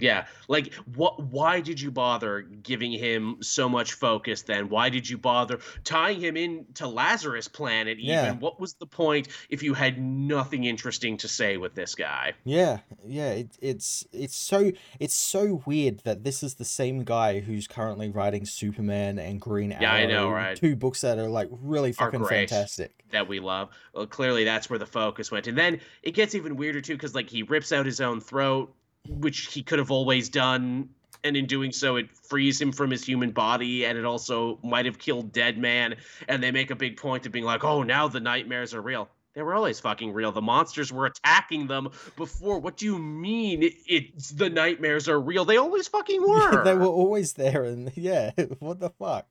Yeah, 0.00 0.26
like 0.48 0.74
what? 0.94 1.22
Why 1.22 1.60
did 1.60 1.80
you 1.80 1.90
bother 1.90 2.42
giving 2.42 2.92
him 2.92 3.38
so 3.40 3.68
much 3.68 3.94
focus? 3.94 4.42
Then 4.42 4.68
why 4.68 4.90
did 4.90 5.08
you 5.08 5.18
bother 5.18 5.60
tying 5.84 6.20
him 6.20 6.36
into 6.36 6.86
Lazarus 6.86 7.48
Planet? 7.48 7.98
Even 7.98 8.08
yeah. 8.08 8.32
what 8.32 8.60
was 8.60 8.74
the 8.74 8.86
point 8.86 9.28
if 9.48 9.62
you 9.62 9.74
had 9.74 10.00
nothing 10.00 10.64
interesting 10.64 11.16
to 11.18 11.28
say 11.28 11.56
with 11.56 11.74
this 11.74 11.94
guy? 11.94 12.34
Yeah, 12.44 12.78
yeah. 13.06 13.30
It, 13.30 13.58
it's 13.60 14.06
it's 14.12 14.36
so 14.36 14.72
it's 15.00 15.14
so 15.14 15.62
weird 15.66 16.00
that 16.00 16.24
this 16.24 16.42
is 16.42 16.54
the 16.54 16.64
same 16.64 17.04
guy 17.04 17.40
who's 17.40 17.66
currently 17.66 18.10
writing 18.10 18.44
Superman 18.44 19.18
and 19.18 19.40
Green 19.40 19.72
Arrow. 19.72 19.82
Yeah, 19.82 19.92
I 19.92 20.06
know, 20.06 20.30
right? 20.30 20.56
Two 20.56 20.76
books 20.76 21.00
that 21.00 21.18
are 21.18 21.28
like 21.28 21.48
really 21.50 21.92
fucking 21.92 22.24
fantastic 22.24 22.92
that 23.12 23.28
we 23.28 23.40
love. 23.40 23.70
Well, 23.94 24.06
clearly 24.06 24.44
that's 24.44 24.68
where 24.68 24.78
the 24.78 24.86
focus 24.86 25.30
went, 25.30 25.46
and 25.46 25.56
then 25.56 25.80
it 26.02 26.12
gets 26.12 26.34
even 26.34 26.56
weirder 26.56 26.80
too 26.80 26.94
because 26.94 27.14
like 27.14 27.30
he 27.30 27.42
rips 27.42 27.72
out 27.72 27.86
his 27.86 28.00
own 28.00 28.20
throat 28.20 28.74
which 29.08 29.52
he 29.52 29.62
could 29.62 29.78
have 29.78 29.90
always 29.90 30.28
done 30.28 30.88
and 31.24 31.36
in 31.36 31.46
doing 31.46 31.72
so 31.72 31.96
it 31.96 32.10
frees 32.28 32.60
him 32.60 32.72
from 32.72 32.90
his 32.90 33.04
human 33.04 33.30
body 33.30 33.84
and 33.84 33.98
it 33.98 34.04
also 34.04 34.58
might 34.62 34.86
have 34.86 34.98
killed 34.98 35.32
Deadman 35.32 35.96
and 36.28 36.42
they 36.42 36.50
make 36.52 36.70
a 36.70 36.76
big 36.76 36.96
point 36.98 37.26
of 37.26 37.32
being 37.32 37.44
like 37.44 37.64
oh 37.64 37.82
now 37.82 38.08
the 38.08 38.20
nightmares 38.20 38.74
are 38.74 38.82
real. 38.82 39.08
They 39.34 39.42
were 39.42 39.54
always 39.54 39.78
fucking 39.80 40.14
real. 40.14 40.32
The 40.32 40.40
monsters 40.40 40.90
were 40.90 41.04
attacking 41.04 41.66
them 41.66 41.90
before. 42.16 42.58
What 42.58 42.78
do 42.78 42.86
you 42.86 42.98
mean 42.98 43.70
it's 43.86 44.30
the 44.30 44.48
nightmares 44.48 45.10
are 45.10 45.20
real? 45.20 45.44
They 45.44 45.58
always 45.58 45.88
fucking 45.88 46.22
were 46.26 46.64
they 46.64 46.74
were. 46.74 46.86
always 46.86 47.34
there 47.34 47.64
and 47.64 47.92
yeah 47.96 48.30
what 48.60 48.80
the 48.80 48.90
fuck? 48.90 49.26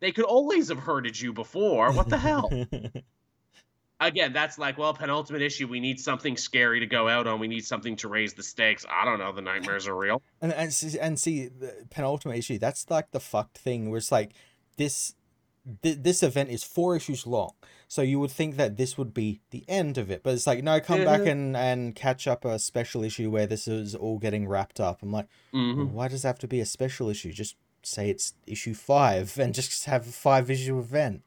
They 0.00 0.10
could 0.10 0.24
always 0.24 0.68
have 0.70 0.78
hurted 0.80 1.20
you 1.20 1.32
before. 1.32 1.92
What 1.92 2.08
the 2.08 2.18
hell 2.18 2.50
again, 4.00 4.32
that's 4.32 4.58
like, 4.58 4.78
well, 4.78 4.94
penultimate 4.94 5.42
issue. 5.42 5.68
We 5.68 5.80
need 5.80 6.00
something 6.00 6.36
scary 6.36 6.80
to 6.80 6.86
go 6.86 7.08
out 7.08 7.26
on. 7.26 7.40
We 7.40 7.48
need 7.48 7.64
something 7.64 7.96
to 7.96 8.08
raise 8.08 8.34
the 8.34 8.42
stakes. 8.42 8.84
I 8.90 9.04
don't 9.04 9.18
know. 9.18 9.32
The 9.32 9.42
nightmares 9.42 9.86
are 9.86 9.96
real. 9.96 10.22
And 10.40 10.52
and 10.52 10.72
see, 10.72 10.98
and 10.98 11.18
see 11.18 11.48
the 11.48 11.86
penultimate 11.90 12.38
issue. 12.38 12.58
That's 12.58 12.88
like 12.90 13.10
the 13.10 13.20
fucked 13.20 13.58
thing 13.58 13.90
where 13.90 13.98
it's 13.98 14.12
like 14.12 14.32
this. 14.76 15.14
Th- 15.82 15.98
this 16.00 16.22
event 16.22 16.50
is 16.50 16.62
four 16.62 16.94
issues 16.94 17.26
long, 17.26 17.50
so 17.88 18.00
you 18.00 18.20
would 18.20 18.30
think 18.30 18.56
that 18.56 18.76
this 18.76 18.96
would 18.96 19.12
be 19.12 19.40
the 19.50 19.64
end 19.66 19.98
of 19.98 20.12
it, 20.12 20.22
but 20.22 20.32
it's 20.32 20.46
like 20.46 20.62
no, 20.62 20.78
come 20.78 21.04
back 21.04 21.22
mm-hmm. 21.22 21.28
and 21.28 21.56
and 21.56 21.96
catch 21.96 22.28
up 22.28 22.44
a 22.44 22.60
special 22.60 23.02
issue 23.02 23.32
where 23.32 23.48
this 23.48 23.66
is 23.66 23.92
all 23.92 24.18
getting 24.18 24.46
wrapped 24.46 24.78
up. 24.78 25.02
I'm 25.02 25.10
like, 25.10 25.26
mm-hmm. 25.52 25.92
why 25.92 26.06
does 26.06 26.24
it 26.24 26.28
have 26.28 26.38
to 26.38 26.46
be 26.46 26.60
a 26.60 26.66
special 26.66 27.10
issue? 27.10 27.32
Just 27.32 27.56
say 27.82 28.10
it's 28.10 28.34
issue 28.46 28.74
five 28.74 29.36
and 29.40 29.52
just 29.52 29.86
have 29.86 30.06
a 30.06 30.12
five 30.12 30.48
issue 30.52 30.78
event. 30.78 31.22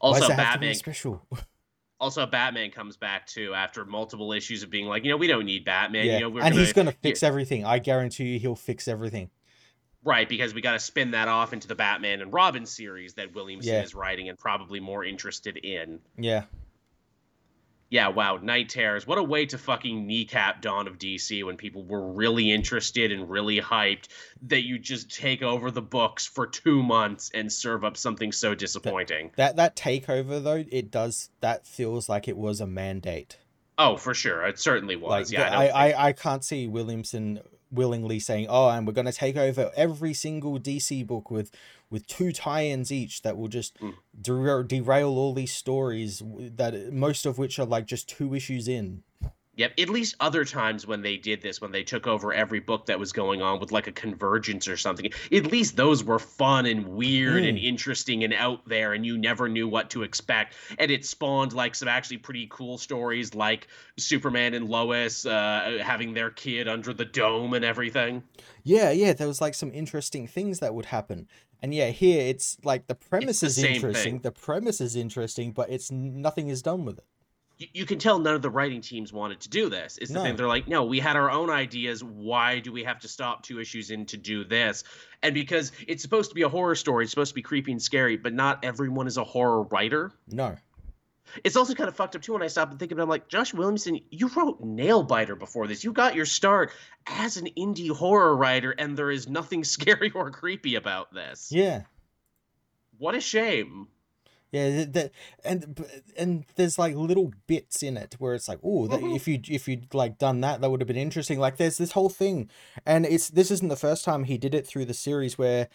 Also, 0.00 0.22
Why 0.22 0.26
does 0.26 0.30
it 0.30 0.42
have 0.42 0.54
to 0.54 0.58
be 0.58 0.74
special? 0.74 1.24
also 1.98 2.26
batman 2.26 2.70
comes 2.70 2.96
back 2.96 3.26
too 3.26 3.54
after 3.54 3.84
multiple 3.84 4.32
issues 4.32 4.62
of 4.62 4.70
being 4.70 4.86
like 4.86 5.04
you 5.04 5.10
know 5.10 5.16
we 5.16 5.26
don't 5.26 5.46
need 5.46 5.64
batman 5.64 6.06
yeah. 6.06 6.14
you 6.14 6.20
know 6.20 6.26
and 6.28 6.40
gonna, 6.40 6.54
he's 6.54 6.72
gonna 6.72 6.92
fix 6.92 7.22
everything 7.22 7.64
i 7.64 7.78
guarantee 7.78 8.24
you 8.24 8.38
he'll 8.38 8.54
fix 8.54 8.86
everything 8.88 9.30
right 10.04 10.28
because 10.28 10.54
we 10.54 10.60
got 10.60 10.72
to 10.72 10.78
spin 10.78 11.10
that 11.12 11.28
off 11.28 11.52
into 11.52 11.66
the 11.66 11.74
batman 11.74 12.20
and 12.20 12.32
robin 12.32 12.66
series 12.66 13.14
that 13.14 13.34
williamson 13.34 13.72
yeah. 13.72 13.82
is 13.82 13.94
writing 13.94 14.28
and 14.28 14.38
probably 14.38 14.80
more 14.80 15.04
interested 15.04 15.56
in 15.56 15.98
yeah 16.18 16.44
yeah, 17.88 18.08
wow, 18.08 18.38
Night 18.42 18.68
Terrors. 18.68 19.06
What 19.06 19.18
a 19.18 19.22
way 19.22 19.46
to 19.46 19.58
fucking 19.58 20.06
kneecap 20.06 20.60
Dawn 20.60 20.88
of 20.88 20.98
DC 20.98 21.44
when 21.44 21.56
people 21.56 21.84
were 21.84 22.12
really 22.12 22.50
interested 22.50 23.12
and 23.12 23.30
really 23.30 23.60
hyped 23.60 24.08
that 24.42 24.62
you 24.62 24.78
just 24.78 25.14
take 25.14 25.42
over 25.42 25.70
the 25.70 25.82
books 25.82 26.26
for 26.26 26.46
two 26.46 26.82
months 26.82 27.30
and 27.32 27.52
serve 27.52 27.84
up 27.84 27.96
something 27.96 28.32
so 28.32 28.54
disappointing. 28.54 29.30
That 29.36 29.56
that, 29.56 29.76
that 29.76 29.76
takeover 29.76 30.42
though, 30.42 30.64
it 30.70 30.90
does 30.90 31.30
that 31.40 31.66
feels 31.66 32.08
like 32.08 32.26
it 32.26 32.36
was 32.36 32.60
a 32.60 32.66
mandate. 32.66 33.38
Oh, 33.78 33.96
for 33.96 34.14
sure. 34.14 34.44
It 34.46 34.58
certainly 34.58 34.96
was. 34.96 35.30
Like, 35.30 35.38
yeah, 35.38 35.56
I, 35.56 35.66
I, 35.66 35.88
I, 35.88 36.06
I 36.08 36.12
can't 36.12 36.42
see 36.42 36.66
Williamson 36.66 37.40
willingly 37.70 38.18
saying, 38.18 38.46
"Oh, 38.48 38.68
and 38.68 38.86
we're 38.86 38.92
going 38.92 39.06
to 39.06 39.12
take 39.12 39.36
over 39.36 39.70
every 39.76 40.14
single 40.14 40.58
DC 40.58 41.06
book 41.06 41.30
with 41.30 41.50
with 41.90 42.06
two 42.06 42.32
tie-ins 42.32 42.90
each 42.90 43.22
that 43.22 43.36
will 43.36 43.48
just 43.48 43.78
mm. 43.80 43.94
der- 44.20 44.62
derail 44.64 45.10
all 45.10 45.34
these 45.34 45.52
stories 45.52 46.22
that 46.24 46.92
most 46.92 47.26
of 47.26 47.38
which 47.38 47.58
are 47.58 47.66
like 47.66 47.86
just 47.86 48.08
two 48.08 48.34
issues 48.34 48.68
in." 48.68 49.02
Yep. 49.56 49.72
At 49.78 49.88
least 49.88 50.16
other 50.20 50.44
times 50.44 50.86
when 50.86 51.00
they 51.00 51.16
did 51.16 51.40
this, 51.40 51.60
when 51.62 51.72
they 51.72 51.82
took 51.82 52.06
over 52.06 52.32
every 52.32 52.60
book 52.60 52.86
that 52.86 52.98
was 52.98 53.12
going 53.12 53.40
on 53.40 53.58
with 53.58 53.72
like 53.72 53.86
a 53.86 53.92
convergence 53.92 54.68
or 54.68 54.76
something, 54.76 55.10
at 55.32 55.46
least 55.50 55.76
those 55.76 56.04
were 56.04 56.18
fun 56.18 56.66
and 56.66 56.86
weird 56.86 57.42
mm. 57.42 57.48
and 57.48 57.58
interesting 57.58 58.22
and 58.22 58.34
out 58.34 58.66
there, 58.68 58.92
and 58.92 59.06
you 59.06 59.16
never 59.16 59.48
knew 59.48 59.66
what 59.66 59.88
to 59.90 60.02
expect. 60.02 60.54
And 60.78 60.90
it 60.90 61.06
spawned 61.06 61.54
like 61.54 61.74
some 61.74 61.88
actually 61.88 62.18
pretty 62.18 62.46
cool 62.50 62.76
stories, 62.76 63.34
like 63.34 63.68
Superman 63.96 64.52
and 64.52 64.68
Lois 64.68 65.24
uh, 65.24 65.78
having 65.82 66.12
their 66.12 66.30
kid 66.30 66.68
under 66.68 66.92
the 66.92 67.06
dome 67.06 67.54
and 67.54 67.64
everything. 67.64 68.22
Yeah, 68.62 68.90
yeah. 68.90 69.14
There 69.14 69.26
was 69.28 69.40
like 69.40 69.54
some 69.54 69.72
interesting 69.72 70.26
things 70.26 70.60
that 70.60 70.74
would 70.74 70.86
happen. 70.86 71.28
And 71.62 71.72
yeah, 71.72 71.88
here 71.88 72.20
it's 72.20 72.58
like 72.62 72.86
the 72.88 72.94
premise 72.94 73.42
it's 73.42 73.56
is 73.56 73.62
the 73.62 73.72
interesting. 73.72 74.14
Thing. 74.16 74.22
The 74.22 74.32
premise 74.32 74.82
is 74.82 74.94
interesting, 74.94 75.52
but 75.52 75.70
it's 75.70 75.90
nothing 75.90 76.48
is 76.48 76.60
done 76.60 76.84
with 76.84 76.98
it 76.98 77.04
you, 77.58 77.66
you 77.72 77.86
can 77.86 77.98
tell 77.98 78.18
none 78.18 78.34
of 78.34 78.42
the 78.42 78.50
writing 78.50 78.80
teams 78.80 79.12
wanted 79.12 79.40
to 79.40 79.48
do 79.48 79.68
this. 79.68 79.98
Is 79.98 80.08
the 80.08 80.16
no. 80.16 80.22
thing 80.22 80.36
they're 80.36 80.48
like, 80.48 80.68
no, 80.68 80.84
we 80.84 81.00
had 81.00 81.16
our 81.16 81.30
own 81.30 81.50
ideas. 81.50 82.02
Why 82.02 82.60
do 82.60 82.72
we 82.72 82.84
have 82.84 83.00
to 83.00 83.08
stop 83.08 83.42
two 83.42 83.60
issues 83.60 83.90
in 83.90 84.06
to 84.06 84.16
do 84.16 84.44
this? 84.44 84.84
And 85.22 85.34
because 85.34 85.72
it's 85.86 86.02
supposed 86.02 86.30
to 86.30 86.34
be 86.34 86.42
a 86.42 86.48
horror 86.48 86.74
story, 86.74 87.04
it's 87.04 87.12
supposed 87.12 87.30
to 87.30 87.34
be 87.34 87.42
creepy 87.42 87.72
and 87.72 87.82
scary, 87.82 88.16
but 88.16 88.34
not 88.34 88.64
everyone 88.64 89.06
is 89.06 89.16
a 89.16 89.24
horror 89.24 89.62
writer. 89.62 90.12
No. 90.28 90.56
It's 91.44 91.56
also 91.56 91.74
kind 91.74 91.88
of 91.88 91.96
fucked 91.96 92.16
up 92.16 92.22
too 92.22 92.34
when 92.34 92.42
I 92.42 92.46
stop 92.46 92.70
and 92.70 92.78
think 92.78 92.92
about 92.92 93.02
it. 93.02 93.04
I'm 93.04 93.08
like, 93.08 93.28
Josh 93.28 93.52
Williamson, 93.52 94.00
you 94.10 94.28
wrote 94.28 94.62
Nailbiter 94.62 95.38
before 95.38 95.66
this. 95.66 95.82
You 95.82 95.92
got 95.92 96.14
your 96.14 96.24
start 96.24 96.70
as 97.06 97.36
an 97.36 97.48
indie 97.58 97.90
horror 97.90 98.36
writer, 98.36 98.70
and 98.70 98.96
there 98.96 99.10
is 99.10 99.28
nothing 99.28 99.64
scary 99.64 100.12
or 100.14 100.30
creepy 100.30 100.76
about 100.76 101.12
this. 101.12 101.50
Yeah. 101.50 101.82
What 102.98 103.14
a 103.14 103.20
shame. 103.20 103.88
Yeah, 104.56 104.84
that 104.84 105.12
and 105.44 105.84
and 106.16 106.44
there's 106.56 106.78
like 106.78 106.94
little 106.94 107.32
bits 107.46 107.82
in 107.82 107.96
it 107.96 108.16
where 108.18 108.34
it's 108.34 108.48
like, 108.48 108.60
oh, 108.64 108.88
mm-hmm. 108.88 109.14
if 109.14 109.28
you 109.28 109.40
if 109.48 109.68
you'd 109.68 109.94
like 109.94 110.18
done 110.18 110.40
that, 110.40 110.60
that 110.60 110.70
would 110.70 110.80
have 110.80 110.88
been 110.88 110.96
interesting. 110.96 111.38
Like 111.38 111.56
there's 111.56 111.78
this 111.78 111.92
whole 111.92 112.08
thing, 112.08 112.50
and 112.84 113.04
it's 113.04 113.28
this 113.28 113.50
isn't 113.50 113.68
the 113.68 113.76
first 113.76 114.04
time 114.04 114.24
he 114.24 114.38
did 114.38 114.54
it 114.54 114.66
through 114.66 114.86
the 114.86 114.94
series 114.94 115.36
where 115.36 115.68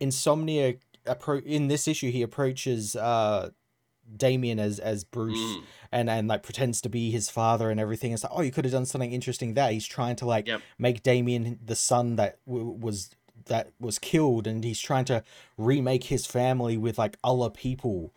Insomnia 0.00 0.74
appro- 1.06 1.44
in 1.44 1.68
this 1.68 1.88
issue 1.88 2.10
he 2.10 2.22
approaches 2.22 2.94
uh 2.94 3.50
Damian 4.16 4.58
as 4.58 4.78
as 4.78 5.04
Bruce 5.04 5.38
mm. 5.38 5.62
and 5.92 6.08
and 6.08 6.28
like 6.28 6.42
pretends 6.42 6.80
to 6.82 6.88
be 6.88 7.10
his 7.10 7.28
father 7.28 7.70
and 7.70 7.78
everything. 7.78 8.12
It's 8.12 8.22
like, 8.22 8.32
oh, 8.34 8.42
you 8.42 8.50
could 8.50 8.64
have 8.64 8.72
done 8.72 8.86
something 8.86 9.12
interesting 9.12 9.54
there. 9.54 9.70
He's 9.70 9.86
trying 9.86 10.16
to 10.16 10.26
like 10.26 10.46
yep. 10.46 10.62
make 10.78 11.02
Damian 11.02 11.58
the 11.64 11.76
son 11.76 12.16
that 12.16 12.38
w- 12.46 12.76
was 12.80 13.10
that 13.48 13.72
was 13.80 13.98
killed 13.98 14.46
and 14.46 14.64
he's 14.64 14.80
trying 14.80 15.04
to 15.06 15.22
remake 15.56 16.04
his 16.04 16.26
family 16.26 16.76
with 16.76 16.98
like 16.98 17.18
other 17.22 17.50
people 17.50 18.12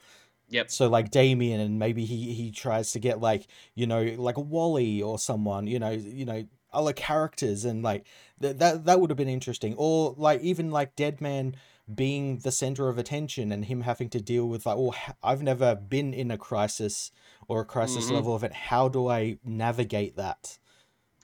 Yep. 0.51 0.69
So 0.69 0.89
like 0.89 1.11
Damien 1.11 1.61
and 1.61 1.79
maybe 1.79 2.05
he 2.05 2.33
he 2.33 2.51
tries 2.51 2.91
to 2.91 2.99
get 2.99 3.21
like, 3.21 3.47
you 3.73 3.87
know, 3.87 4.03
like 4.17 4.37
a 4.37 4.41
Wally 4.41 5.01
or 5.01 5.17
someone, 5.17 5.65
you 5.65 5.79
know, 5.79 5.91
you 5.91 6.25
know, 6.25 6.45
other 6.73 6.93
characters 6.93 7.65
and 7.65 7.81
like 7.81 8.05
th- 8.41 8.57
that 8.57 8.85
that 8.85 8.99
would 8.99 9.09
have 9.09 9.17
been 9.17 9.29
interesting. 9.29 9.73
Or 9.77 10.13
like 10.17 10.41
even 10.41 10.69
like 10.69 10.97
Deadman 10.97 11.55
being 11.93 12.39
the 12.39 12.51
center 12.51 12.89
of 12.89 12.97
attention 12.97 13.51
and 13.51 13.65
him 13.65 13.81
having 13.81 14.09
to 14.09 14.21
deal 14.21 14.47
with 14.47 14.65
like, 14.65 14.75
oh, 14.77 14.93
I've 15.23 15.41
never 15.41 15.73
been 15.73 16.13
in 16.13 16.31
a 16.31 16.37
crisis 16.37 17.11
or 17.47 17.61
a 17.61 17.65
crisis 17.65 18.05
mm-hmm. 18.05 18.15
level 18.15 18.35
event. 18.35 18.53
How 18.53 18.89
do 18.89 19.07
I 19.07 19.39
navigate 19.45 20.17
that? 20.17 20.59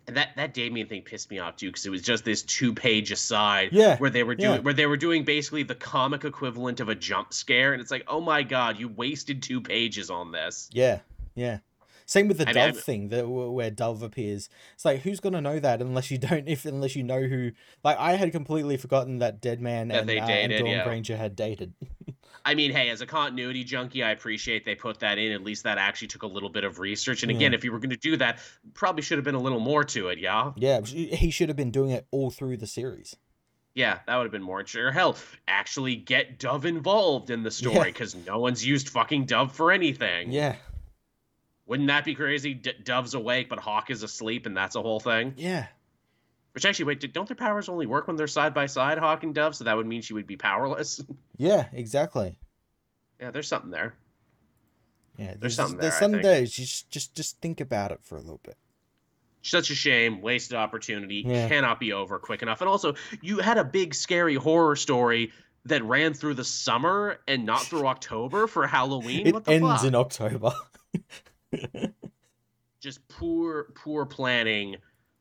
And 0.08 0.16
that 0.16 0.30
that 0.38 0.54
Damien 0.54 0.88
thing 0.88 1.02
pissed 1.02 1.30
me 1.30 1.40
off 1.40 1.58
too 1.58 1.68
because 1.68 1.86
it 1.86 1.90
was 1.90 2.02
just 2.02 2.24
this 2.24 2.42
two 2.42 2.74
page 2.74 3.12
aside 3.12 3.70
Yeah, 3.74 3.98
where 3.98 4.10
they 4.10 4.24
were 4.24 4.36
doing 4.36 4.56
yeah. 4.56 4.60
where 4.60 4.74
they 4.74 4.86
were 4.86 4.96
doing 4.96 5.26
basically 5.26 5.64
the 5.64 5.76
comic 5.76 6.24
equivalent 6.24 6.80
of 6.80 6.88
a 6.88 6.96
jump 6.96 7.34
scare 7.34 7.74
and 7.74 7.82
it's 7.82 7.92
like 7.92 8.06
oh 8.08 8.22
my 8.22 8.44
god 8.44 8.80
you 8.80 8.88
wasted 8.88 9.44
two 9.44 9.60
pages 9.60 10.10
on 10.10 10.32
this 10.32 10.70
Yeah, 10.72 11.00
yeah. 11.36 11.58
Same 12.10 12.30
with 12.30 12.38
the 12.38 12.46
I 12.50 12.54
mean, 12.54 12.74
dove 12.74 12.80
thing, 12.80 13.10
that 13.10 13.28
where 13.28 13.70
Dove 13.70 14.02
appears. 14.02 14.50
It's 14.74 14.86
like 14.86 15.02
who's 15.02 15.20
gonna 15.20 15.42
know 15.42 15.60
that 15.60 15.82
unless 15.82 16.10
you 16.10 16.18
don't, 16.28 16.48
if 16.48 16.66
unless 16.66 16.96
you 16.96 17.04
know 17.04 17.22
who. 17.24 17.52
Like 17.84 17.98
I 18.00 18.14
had 18.16 18.32
completely 18.32 18.78
forgotten 18.78 19.20
that 19.20 19.42
Deadman 19.42 19.90
That 19.90 20.00
and, 20.00 20.10
they 20.10 20.18
uh, 20.20 20.26
and 20.28 20.50
dated, 20.52 20.64
Dawn 20.66 20.72
yeah. 20.74 20.84
Granger 20.86 21.18
had 21.18 21.36
dated. 21.36 21.74
I 22.46 22.56
mean 22.56 22.72
hey 22.72 22.90
as 22.90 23.02
a 23.02 23.06
continuity 23.06 23.66
junkie 23.66 24.04
I 24.04 24.12
appreciate 24.12 24.64
they 24.64 24.76
put 24.76 25.00
that 25.02 25.18
in 25.18 25.34
at 25.34 25.44
least 25.44 25.64
that 25.64 25.78
actually 25.78 26.08
took 26.08 26.24
a 26.24 26.28
little 26.28 26.50
bit 26.50 26.64
of 26.64 26.80
research 26.80 27.24
and 27.24 27.30
again 27.30 27.52
Yeah. 27.52 27.58
if 27.58 27.66
you 27.66 27.74
were 27.74 27.80
going 27.80 27.90
to 27.90 27.98
do 27.98 28.16
that 28.18 28.40
probably 28.74 29.02
should 29.02 29.18
have 29.18 29.26
been 29.26 29.36
a 29.36 29.40
little 29.42 29.60
more 29.60 29.84
to 29.84 30.08
it 30.10 30.18
yeah 30.20 30.54
Yeah, 30.56 30.80
he 30.82 31.30
should 31.30 31.50
have 31.50 31.58
been 31.58 31.72
doing 31.72 31.90
it 31.92 32.08
all 32.10 32.32
through 32.32 32.56
the 32.58 32.68
series. 32.68 33.18
yeah 33.76 34.00
that 34.08 34.16
would 34.16 34.24
have 34.24 34.32
been 34.32 34.44
more 34.44 34.66
sure 34.66 34.92
hell 34.92 35.18
actually 35.50 35.98
get 35.98 36.40
Dove 36.40 36.66
involved 36.66 37.32
in 37.32 37.44
the 37.44 37.52
story 37.62 37.92
because 37.92 38.16
no 38.16 38.40
one's 38.40 38.66
used 38.66 38.88
fucking 38.90 39.26
Dove 39.26 39.52
for 39.52 39.72
anything 39.74 40.32
Yeah, 40.32 40.56
wouldn't 41.68 41.88
that 41.88 42.04
be 42.06 42.16
crazy 42.16 42.54
D- 42.56 42.74
Dove's 42.84 43.14
awake 43.14 43.50
but 43.50 43.60
Hawk 43.60 43.90
is 43.92 44.02
asleep 44.04 44.46
and 44.48 44.58
that's 44.58 44.76
a 44.76 44.82
whole 44.82 45.00
thing 45.00 45.34
yeah, 45.38 45.68
Which 46.54 46.66
actually, 46.66 46.86
wait, 46.86 47.14
don't 47.14 47.28
their 47.28 47.36
powers 47.36 47.70
only 47.70 47.86
work 47.86 48.08
when 48.08 48.16
they're 48.16 48.26
side 48.28 48.54
by 48.54 48.66
side, 48.66 48.98
Hawk 48.98 49.22
and 49.24 49.36
Dove? 49.36 49.56
So 49.56 49.64
that 49.66 49.78
would 49.78 49.86
mean 49.86 50.02
she 50.02 50.14
would 50.14 50.26
be 50.26 50.38
powerless. 50.38 51.04
yeah. 51.38 51.68
Exactly. 51.74 52.40
yeah, 53.22 53.30
there's 53.32 53.48
something 53.48 53.70
there. 53.70 53.94
Yeah, 55.18 55.34
there's 55.40 55.56
something 55.56 55.78
there's 55.78 55.94
there, 55.94 55.98
I 55.98 56.00
some 56.02 56.12
think. 56.14 56.24
days 56.24 56.52
just 56.54 56.90
just 56.90 57.16
just 57.16 57.40
think 57.42 57.60
about 57.62 57.92
it 57.92 58.00
for 58.04 58.16
a 58.18 58.22
little 58.22 58.40
bit. 58.44 58.56
Such 59.44 59.70
a 59.72 59.76
shame, 59.76 60.22
wasted 60.22 60.58
opportunity, 60.58 61.24
Yeah. 61.26 61.48
cannot 61.48 61.80
be 61.80 61.94
over 61.94 62.18
quick 62.20 62.42
enough. 62.42 62.62
And 62.62 62.70
also, 62.70 62.96
you 63.22 63.38
had 63.40 63.58
a 63.58 63.64
big 63.64 63.94
scary 63.96 64.36
horror 64.36 64.76
story 64.76 65.32
that 65.66 65.84
ran 65.84 66.14
through 66.14 66.34
the 66.36 66.44
summer 66.44 67.18
and 67.28 67.46
not 67.46 67.62
through 67.62 67.88
October 67.96 68.48
for 68.48 68.66
Halloween. 68.68 69.28
It 69.28 69.34
what 69.34 69.46
the 69.46 69.54
ends 69.54 69.68
fuck? 69.68 69.84
in 69.86 69.96
October. 69.96 70.52
Just 72.80 73.08
poor, 73.08 73.68
poor 73.76 74.06
planning 74.06 74.78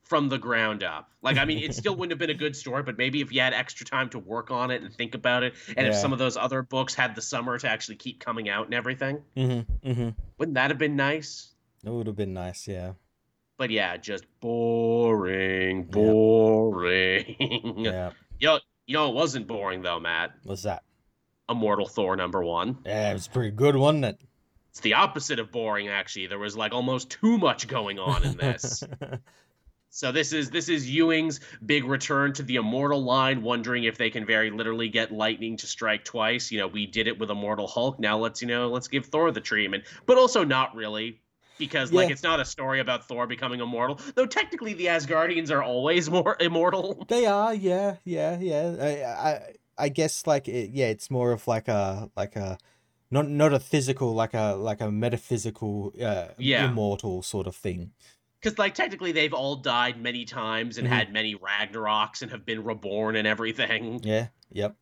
from 0.07 0.29
the 0.29 0.39
ground 0.39 0.85
up. 0.85 1.11
Like, 1.21 1.37
I 1.37 1.45
mean, 1.45 1.59
it 1.59 1.75
still 1.75 1.95
wouldn't 1.97 2.13
have 2.13 2.19
been 2.19 2.31
a 2.31 2.39
good 2.39 2.55
story, 2.55 2.83
but 2.83 2.97
maybe 2.97 3.21
if 3.21 3.33
you 3.33 3.41
had 3.41 3.53
extra 3.53 3.85
time 3.85 4.09
to 4.11 4.19
work 4.19 4.51
on 4.51 4.71
it 4.71 4.83
and 4.83 4.95
think 4.95 5.15
about 5.15 5.43
it, 5.43 5.55
and 5.77 5.87
if 5.87 5.97
some 5.97 6.13
of 6.13 6.19
those 6.19 6.37
other 6.37 6.63
books 6.63 6.95
had 6.95 7.15
the 7.15 7.23
summer 7.23 7.59
to 7.59 7.69
actually 7.69 7.97
keep 7.97 8.21
coming 8.21 8.49
out 8.49 8.67
and 8.67 8.75
everything, 8.75 9.23
mm-hmm, 9.37 9.89
mm-hmm. 9.89 10.11
wouldn't 10.39 10.55
that 10.55 10.71
have 10.71 10.79
been 10.79 10.95
nice? 10.97 11.55
It 11.85 11.91
would 11.91 12.07
have 12.07 12.17
been 12.17 12.35
nice. 12.35 12.69
Yeah. 12.69 12.93
But 13.59 13.71
yeah, 13.71 13.97
just 13.97 14.25
boring, 14.41 15.85
boring. 15.85 17.37
Yeah. 17.79 18.11
Yo, 18.39 18.59
you 18.87 18.95
know, 18.95 19.09
it 19.09 19.15
wasn't 19.15 19.47
boring 19.47 19.83
though, 19.83 19.99
Matt. 19.99 20.33
What's 20.45 20.63
that? 20.63 20.83
Immortal 21.49 21.87
Thor 21.87 22.17
number 22.17 22.45
one. 22.45 22.79
Yeah, 22.85 23.11
it 23.11 23.15
was 23.15 23.29
pretty 23.29 23.53
good, 23.53 23.77
wasn't 23.77 24.05
it? 24.05 24.21
It's 24.77 24.83
the 24.83 24.93
opposite 24.93 25.39
of 25.39 25.51
boring, 25.51 25.89
actually. 25.89 26.27
There 26.27 26.39
was 26.39 26.55
like 26.55 26.75
almost 26.75 27.09
too 27.09 27.39
much 27.39 27.67
going 27.67 27.99
on 27.99 28.23
in 28.25 28.37
this. 28.37 28.85
so 29.89 30.13
this 30.13 30.35
is 30.35 30.51
this 30.51 30.69
is 30.69 30.87
Ewing's 30.87 31.41
big 31.65 31.87
return 31.87 32.35
to 32.35 32.43
the 32.43 32.57
Immortal 32.57 33.03
line, 33.03 33.41
wondering 33.41 33.85
if 33.85 33.97
they 33.97 34.11
can 34.11 34.27
very 34.27 34.51
literally 34.51 34.91
get 34.91 35.11
lightning 35.11 35.57
to 35.57 35.67
strike 35.67 36.05
twice. 36.05 36.53
You 36.53 36.59
know, 36.59 36.67
we 36.67 36.85
did 36.85 37.07
it 37.07 37.19
with 37.19 37.31
Immortal 37.31 37.67
Hulk. 37.67 37.99
Now 37.99 38.19
let's 38.19 38.43
you 38.43 38.49
know 38.49 38.69
let's 38.69 38.87
give 38.87 39.07
Thor 39.07 39.31
the 39.31 39.41
treatment, 39.41 39.85
but 40.05 40.19
also 40.19 40.45
not 40.45 40.75
really. 40.75 41.23
Because 41.57 41.91
like 41.91 42.11
it's 42.11 42.23
not 42.23 42.39
a 42.39 42.45
story 42.45 42.81
about 42.81 43.09
Thor 43.09 43.27
becoming 43.27 43.61
immortal, 43.61 43.99
though 44.15 44.27
technically 44.27 44.75
the 44.75 44.89
Asgardians 44.89 45.51
are 45.51 45.63
always 45.63 46.11
more 46.19 46.37
immortal. 46.39 47.03
They 47.09 47.25
are, 47.25 47.55
yeah, 47.55 47.97
yeah, 48.05 48.39
yeah. 48.39 48.77
I, 48.79 49.31
I, 49.31 49.53
I 49.79 49.89
guess 49.89 50.27
like 50.27 50.49
it, 50.49 50.73
yeah, 50.75 50.89
it's 50.89 51.11
more 51.11 51.33
of 51.33 51.49
like 51.49 51.67
a 51.69 52.11
like 52.15 52.37
a 52.37 52.59
not 53.11 53.29
not 53.29 53.53
a 53.53 53.61
physical 53.61 54.15
like 54.15 54.35
a 54.35 54.55
like 54.55 54.81
a 54.81 54.91
metaphysical 54.91 55.93
uh 56.03 56.29
Yeah. 56.39 56.69
immortal 56.71 57.23
sort 57.23 57.47
of 57.47 57.57
thing. 57.57 57.93
because 58.41 58.59
like 58.59 58.75
technically 58.75 59.13
they've 59.13 59.33
all 59.35 59.57
died 59.57 60.01
many 60.01 60.25
times 60.25 60.79
and 60.79 60.87
Mhm. 60.87 60.91
had 60.93 61.13
many 61.13 61.35
Ragnaroks 61.35 62.23
and 62.23 62.31
have 62.31 62.45
been 62.47 62.63
reborn 62.63 63.17
and 63.17 63.27
everything. 63.27 64.01
Yeah, 64.05 64.29
yep. 64.53 64.77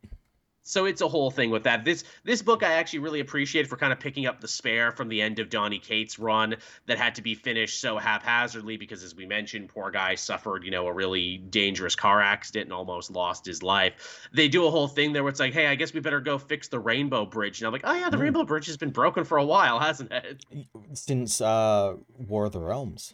So 0.66 0.86
it's 0.86 1.02
a 1.02 1.08
whole 1.08 1.30
thing 1.30 1.50
with 1.50 1.62
that. 1.64 1.84
This 1.84 2.04
this 2.24 2.40
book 2.40 2.62
I 2.62 2.72
actually 2.72 3.00
really 3.00 3.20
appreciate 3.20 3.66
for 3.66 3.76
kind 3.76 3.92
of 3.92 4.00
picking 4.00 4.24
up 4.26 4.40
the 4.40 4.48
spare 4.48 4.90
from 4.92 5.08
the 5.08 5.20
end 5.20 5.38
of 5.38 5.50
Donny 5.50 5.78
Cates' 5.78 6.18
run 6.18 6.56
that 6.86 6.96
had 6.98 7.14
to 7.16 7.22
be 7.22 7.34
finished 7.34 7.80
so 7.80 7.98
haphazardly 7.98 8.78
because 8.78 9.02
as 9.02 9.14
we 9.14 9.26
mentioned, 9.26 9.68
poor 9.68 9.90
guy 9.90 10.14
suffered, 10.14 10.64
you 10.64 10.70
know, 10.70 10.86
a 10.86 10.92
really 10.92 11.36
dangerous 11.36 11.94
car 11.94 12.22
accident 12.22 12.64
and 12.64 12.72
almost 12.72 13.10
lost 13.10 13.44
his 13.44 13.62
life. 13.62 14.28
They 14.32 14.48
do 14.48 14.66
a 14.66 14.70
whole 14.70 14.88
thing 14.88 15.12
there 15.12 15.22
where 15.22 15.30
it's 15.30 15.40
like, 15.40 15.52
hey, 15.52 15.66
I 15.66 15.74
guess 15.74 15.92
we 15.92 16.00
better 16.00 16.20
go 16.20 16.38
fix 16.38 16.68
the 16.68 16.78
Rainbow 16.80 17.26
Bridge. 17.26 17.60
And 17.60 17.66
I'm 17.66 17.72
like, 17.72 17.82
oh 17.84 17.94
yeah, 17.94 18.08
the 18.08 18.16
Mm. 18.16 18.20
Rainbow 18.22 18.44
Bridge 18.44 18.66
has 18.66 18.78
been 18.78 18.90
broken 18.90 19.24
for 19.24 19.36
a 19.36 19.44
while, 19.44 19.78
hasn't 19.78 20.10
it? 20.12 20.46
Since 20.94 21.42
uh 21.42 21.94
War 22.26 22.46
of 22.46 22.52
the 22.52 22.60
Realms. 22.60 23.12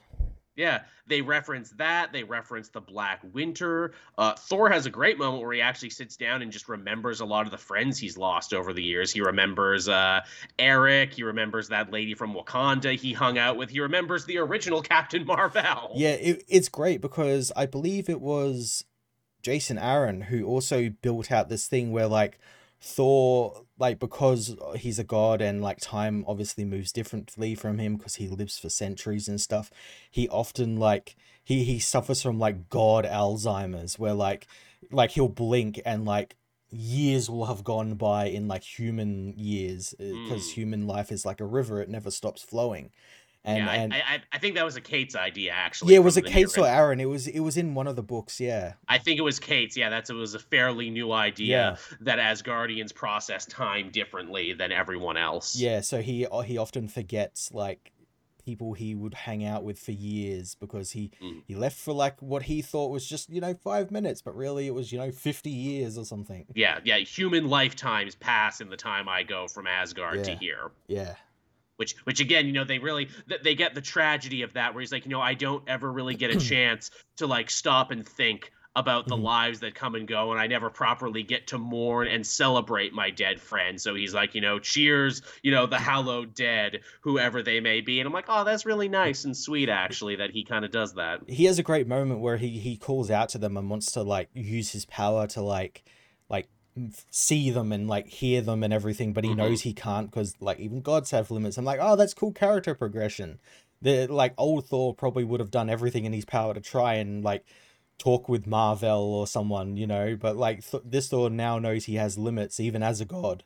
Yeah, 0.60 0.82
they 1.06 1.22
reference 1.22 1.70
that. 1.78 2.12
They 2.12 2.22
reference 2.22 2.68
the 2.68 2.82
Black 2.82 3.22
Winter. 3.32 3.92
Uh, 4.18 4.34
Thor 4.34 4.68
has 4.68 4.84
a 4.84 4.90
great 4.90 5.16
moment 5.16 5.42
where 5.42 5.54
he 5.54 5.62
actually 5.62 5.88
sits 5.88 6.18
down 6.18 6.42
and 6.42 6.52
just 6.52 6.68
remembers 6.68 7.20
a 7.20 7.24
lot 7.24 7.46
of 7.46 7.50
the 7.50 7.56
friends 7.56 7.96
he's 7.96 8.18
lost 8.18 8.52
over 8.52 8.74
the 8.74 8.82
years. 8.82 9.10
He 9.10 9.22
remembers 9.22 9.88
uh, 9.88 10.20
Eric. 10.58 11.14
He 11.14 11.22
remembers 11.22 11.68
that 11.68 11.90
lady 11.90 12.12
from 12.12 12.34
Wakanda 12.34 12.94
he 12.94 13.14
hung 13.14 13.38
out 13.38 13.56
with. 13.56 13.70
He 13.70 13.80
remembers 13.80 14.26
the 14.26 14.36
original 14.36 14.82
Captain 14.92 15.24
Marvel. 15.24 15.92
Yeah, 15.94 16.10
it, 16.10 16.44
it's 16.46 16.68
great 16.68 17.00
because 17.00 17.50
I 17.56 17.64
believe 17.64 18.10
it 18.10 18.20
was 18.20 18.84
Jason 19.40 19.78
Aaron 19.78 20.20
who 20.20 20.44
also 20.44 20.90
built 20.90 21.32
out 21.32 21.48
this 21.48 21.68
thing 21.68 21.90
where 21.90 22.06
like 22.06 22.38
Thor, 22.82 23.64
like 23.78 23.98
because 23.98 24.56
he's 24.76 24.98
a 24.98 25.04
god 25.04 25.40
and 25.42 25.60
like 25.62 25.78
time 25.80 26.24
obviously 26.26 26.64
moves 26.64 26.92
differently 26.92 27.54
from 27.54 27.78
him 27.78 27.96
because 27.96 28.16
he 28.16 28.28
lives 28.28 28.58
for 28.58 28.70
centuries 28.70 29.28
and 29.28 29.40
stuff. 29.40 29.70
He 30.10 30.28
often 30.28 30.76
like 30.78 31.16
he 31.44 31.64
he 31.64 31.78
suffers 31.78 32.22
from 32.22 32.38
like 32.38 32.68
god 32.70 33.04
Alzheimer's 33.04 33.98
where 33.98 34.14
like 34.14 34.46
like 34.90 35.10
he'll 35.12 35.28
blink 35.28 35.80
and 35.84 36.04
like 36.06 36.36
years 36.70 37.28
will 37.28 37.46
have 37.46 37.64
gone 37.64 37.94
by 37.94 38.26
in 38.26 38.48
like 38.48 38.62
human 38.62 39.34
years 39.36 39.94
because 39.98 40.48
Mm. 40.48 40.52
human 40.52 40.86
life 40.86 41.10
is 41.12 41.26
like 41.26 41.40
a 41.40 41.46
river; 41.46 41.80
it 41.82 41.88
never 41.88 42.10
stops 42.10 42.42
flowing. 42.42 42.90
And 43.44 43.58
yeah, 43.58 43.70
I- 43.70 43.74
and 43.76 43.94
I, 43.94 43.96
I, 43.98 44.22
I 44.32 44.38
think 44.38 44.54
that 44.56 44.64
was 44.66 44.76
a 44.76 44.80
Cates' 44.82 45.16
idea 45.16 45.52
actually. 45.52 45.94
yeah, 45.94 46.00
it 46.00 46.04
was 46.04 46.16
a 46.18 46.22
Cates' 46.22 46.58
or. 46.58 46.66
Aaron? 46.66 47.00
It 47.00 47.06
was 47.08 47.26
it 47.26 47.40
was 47.40 47.56
in 47.56 47.74
one 47.74 47.86
of 47.86 47.96
the 47.96 48.02
books. 48.02 48.38
Yeah, 48.38 48.74
I 48.88 48.98
think 48.98 49.18
it 49.18 49.22
was 49.22 49.38
Cates'. 49.38 49.76
Yeah, 49.76 49.88
that's 49.88 50.10
it 50.10 50.14
was 50.14 50.34
a 50.34 50.38
fairly 50.38 50.90
new 50.90 51.10
idea 51.12 51.78
that 52.02 52.18
Asgardians 52.18 52.94
process 52.94 53.46
time 53.46 53.90
differently 53.90 54.52
than 54.52 54.72
everyone 54.72 55.16
else. 55.16 55.56
yeah. 55.56 55.80
So 55.80 56.02
he 56.02 56.26
he 56.44 56.58
often 56.58 56.86
forgets 56.88 57.50
like 57.52 57.92
people 58.44 58.72
he 58.72 58.94
would 58.94 59.12
hang 59.12 59.44
out 59.44 59.62
with 59.62 59.78
for 59.78 59.92
years 59.92 60.54
because 60.54 60.90
he 60.92 61.10
Mm. 61.22 61.42
he 61.46 61.54
left 61.54 61.76
for 61.78 61.92
like 61.92 62.20
what 62.22 62.42
he 62.44 62.62
thought 62.62 62.90
was 62.90 63.06
just 63.06 63.30
you 63.30 63.40
know 63.40 63.54
five 63.54 63.90
minutes, 63.90 64.20
but 64.22 64.34
really 64.36 64.66
it 64.66 64.74
was 64.74 64.92
you 64.92 64.98
know 64.98 65.10
fifty 65.10 65.50
years 65.50 65.96
or 65.96 66.04
something. 66.04 66.44
Yeah, 66.54 66.80
yeah. 66.84 66.98
Human 66.98 67.48
lifetimes 67.48 68.14
pass 68.16 68.60
in 68.60 68.68
the 68.68 68.76
time 68.76 69.08
I 69.08 69.22
go 69.22 69.46
from 69.48 69.66
Asgard 69.66 70.24
to 70.24 70.34
here. 70.34 70.70
Yeah, 70.88 71.14
Which, 71.80 71.94
which 72.04 72.20
again, 72.20 72.46
you 72.46 72.52
know, 72.52 72.64
they 72.64 72.78
really 72.78 73.08
they 73.42 73.54
get 73.54 73.74
the 73.74 73.80
tragedy 73.80 74.42
of 74.42 74.52
that, 74.52 74.74
where 74.74 74.82
he's 74.82 74.92
like, 74.92 75.06
you 75.06 75.10
know, 75.10 75.22
I 75.22 75.32
don't 75.32 75.66
ever 75.66 75.90
really 75.90 76.14
get 76.14 76.30
a 76.30 76.38
chance 76.50 76.90
to 77.16 77.26
like 77.26 77.48
stop 77.48 77.90
and 77.90 78.06
think 78.06 78.52
about 78.76 79.08
the 79.08 79.16
Mhm. 79.16 79.22
lives 79.22 79.60
that 79.60 79.74
come 79.74 79.94
and 79.94 80.06
go, 80.06 80.30
and 80.30 80.40
I 80.40 80.46
never 80.46 80.70
properly 80.70 81.22
get 81.24 81.48
to 81.48 81.58
mourn 81.58 82.06
and 82.06 82.24
celebrate 82.24 82.92
my 82.92 83.10
dead 83.10 83.40
friends. 83.40 83.82
So 83.82 83.94
he's 83.96 84.14
like, 84.14 84.34
you 84.34 84.40
know, 84.40 84.58
cheers, 84.60 85.22
you 85.42 85.50
know, 85.50 85.66
the 85.66 85.78
hallowed 85.78 86.34
dead, 86.34 86.80
whoever 87.00 87.42
they 87.42 87.60
may 87.60 87.80
be, 87.80 87.98
and 87.98 88.06
I'm 88.06 88.12
like, 88.12 88.26
oh, 88.28 88.44
that's 88.44 88.64
really 88.66 88.88
nice 88.88 89.24
and 89.24 89.36
sweet, 89.36 89.68
actually, 89.68 90.16
that 90.16 90.30
he 90.30 90.44
kind 90.44 90.64
of 90.64 90.70
does 90.70 90.94
that. 90.94 91.20
he 91.26 91.46
has 91.46 91.58
a 91.58 91.62
great 91.64 91.88
moment 91.88 92.20
where 92.20 92.36
he 92.36 92.58
he 92.60 92.76
calls 92.76 93.10
out 93.10 93.30
to 93.30 93.38
them 93.38 93.56
and 93.56 93.68
wants 93.70 93.90
to 93.92 94.02
like 94.02 94.28
use 94.34 94.70
his 94.72 94.84
power 94.84 95.26
to 95.28 95.40
like 95.40 95.82
like 96.28 96.46
see 97.10 97.50
them 97.50 97.72
and 97.72 97.88
like 97.88 98.06
hear 98.06 98.40
them 98.40 98.62
and 98.62 98.72
everything 98.72 99.12
but 99.12 99.24
he 99.24 99.30
Mhm. 99.30 99.36
knows 99.36 99.62
he 99.62 99.72
can't 99.72 100.10
because 100.10 100.34
like 100.40 100.58
even 100.60 100.80
gods 100.80 101.10
have 101.10 101.30
limits 101.30 101.58
i'm 101.58 101.64
like 101.64 101.80
oh 101.82 101.96
that's 101.96 102.14
cool 102.14 102.32
character 102.32 102.74
progression 102.74 103.38
the 103.82 104.06
like 104.06 104.34
old 104.38 104.66
thor 104.66 104.94
probably 104.94 105.24
would 105.24 105.40
have 105.40 105.50
done 105.50 105.68
everything 105.68 106.04
in 106.04 106.12
his 106.12 106.24
power 106.24 106.54
to 106.54 106.60
try 106.60 106.94
and 106.94 107.24
like 107.24 107.44
talk 107.98 108.28
with 108.28 108.46
marvel 108.46 109.12
or 109.14 109.26
someone 109.26 109.76
you 109.76 109.86
know 109.86 110.16
but 110.16 110.36
like 110.36 110.64
th- 110.70 110.82
this 110.86 111.08
thor 111.08 111.28
now 111.28 111.58
knows 111.58 111.84
he 111.86 111.96
has 111.96 112.16
limits 112.16 112.60
even 112.60 112.82
as 112.82 113.00
a 113.00 113.04
god 113.04 113.42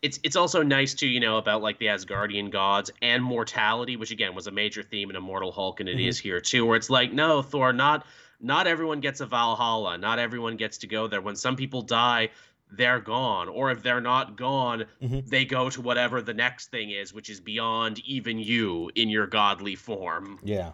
it's 0.00 0.20
it's 0.22 0.36
also 0.36 0.62
nice 0.62 0.94
to 0.94 1.08
you 1.08 1.18
know 1.18 1.38
about 1.38 1.60
like 1.60 1.78
the 1.80 1.86
Asgardian 1.86 2.52
gods 2.52 2.88
and 3.02 3.20
mortality, 3.20 3.96
which 3.96 4.12
again 4.12 4.32
was 4.32 4.46
a 4.46 4.52
major 4.52 4.80
theme 4.84 5.10
in 5.10 5.16
Immortal 5.16 5.50
Hulk, 5.50 5.80
and 5.80 5.88
it 5.88 5.98
is 5.98 6.18
Mhm. 6.20 6.22
here 6.22 6.40
too, 6.40 6.64
where 6.64 6.76
it's 6.76 6.88
like, 6.88 7.12
no, 7.12 7.42
Thor, 7.42 7.72
not 7.72 8.06
not 8.38 8.68
everyone 8.68 9.00
gets 9.00 9.20
a 9.20 9.26
Valhalla, 9.26 9.98
not 9.98 10.20
everyone 10.20 10.56
gets 10.56 10.78
to 10.78 10.86
go 10.86 11.08
there. 11.08 11.20
When 11.20 11.34
some 11.34 11.56
people 11.56 11.82
die, 11.82 12.30
they're 12.70 13.00
gone, 13.00 13.48
or 13.48 13.70
if 13.70 13.82
they're 13.82 14.00
not 14.00 14.36
gone, 14.36 14.84
Mhm. 15.02 15.26
they 15.26 15.44
go 15.44 15.70
to 15.70 15.80
whatever 15.80 16.20
the 16.22 16.34
next 16.34 16.70
thing 16.70 16.90
is, 16.90 17.12
which 17.12 17.30
is 17.30 17.40
beyond 17.40 17.98
even 18.00 18.38
you 18.38 18.90
in 18.94 19.08
your 19.08 19.26
godly 19.26 19.74
form. 19.76 20.38
yeah 20.44 20.72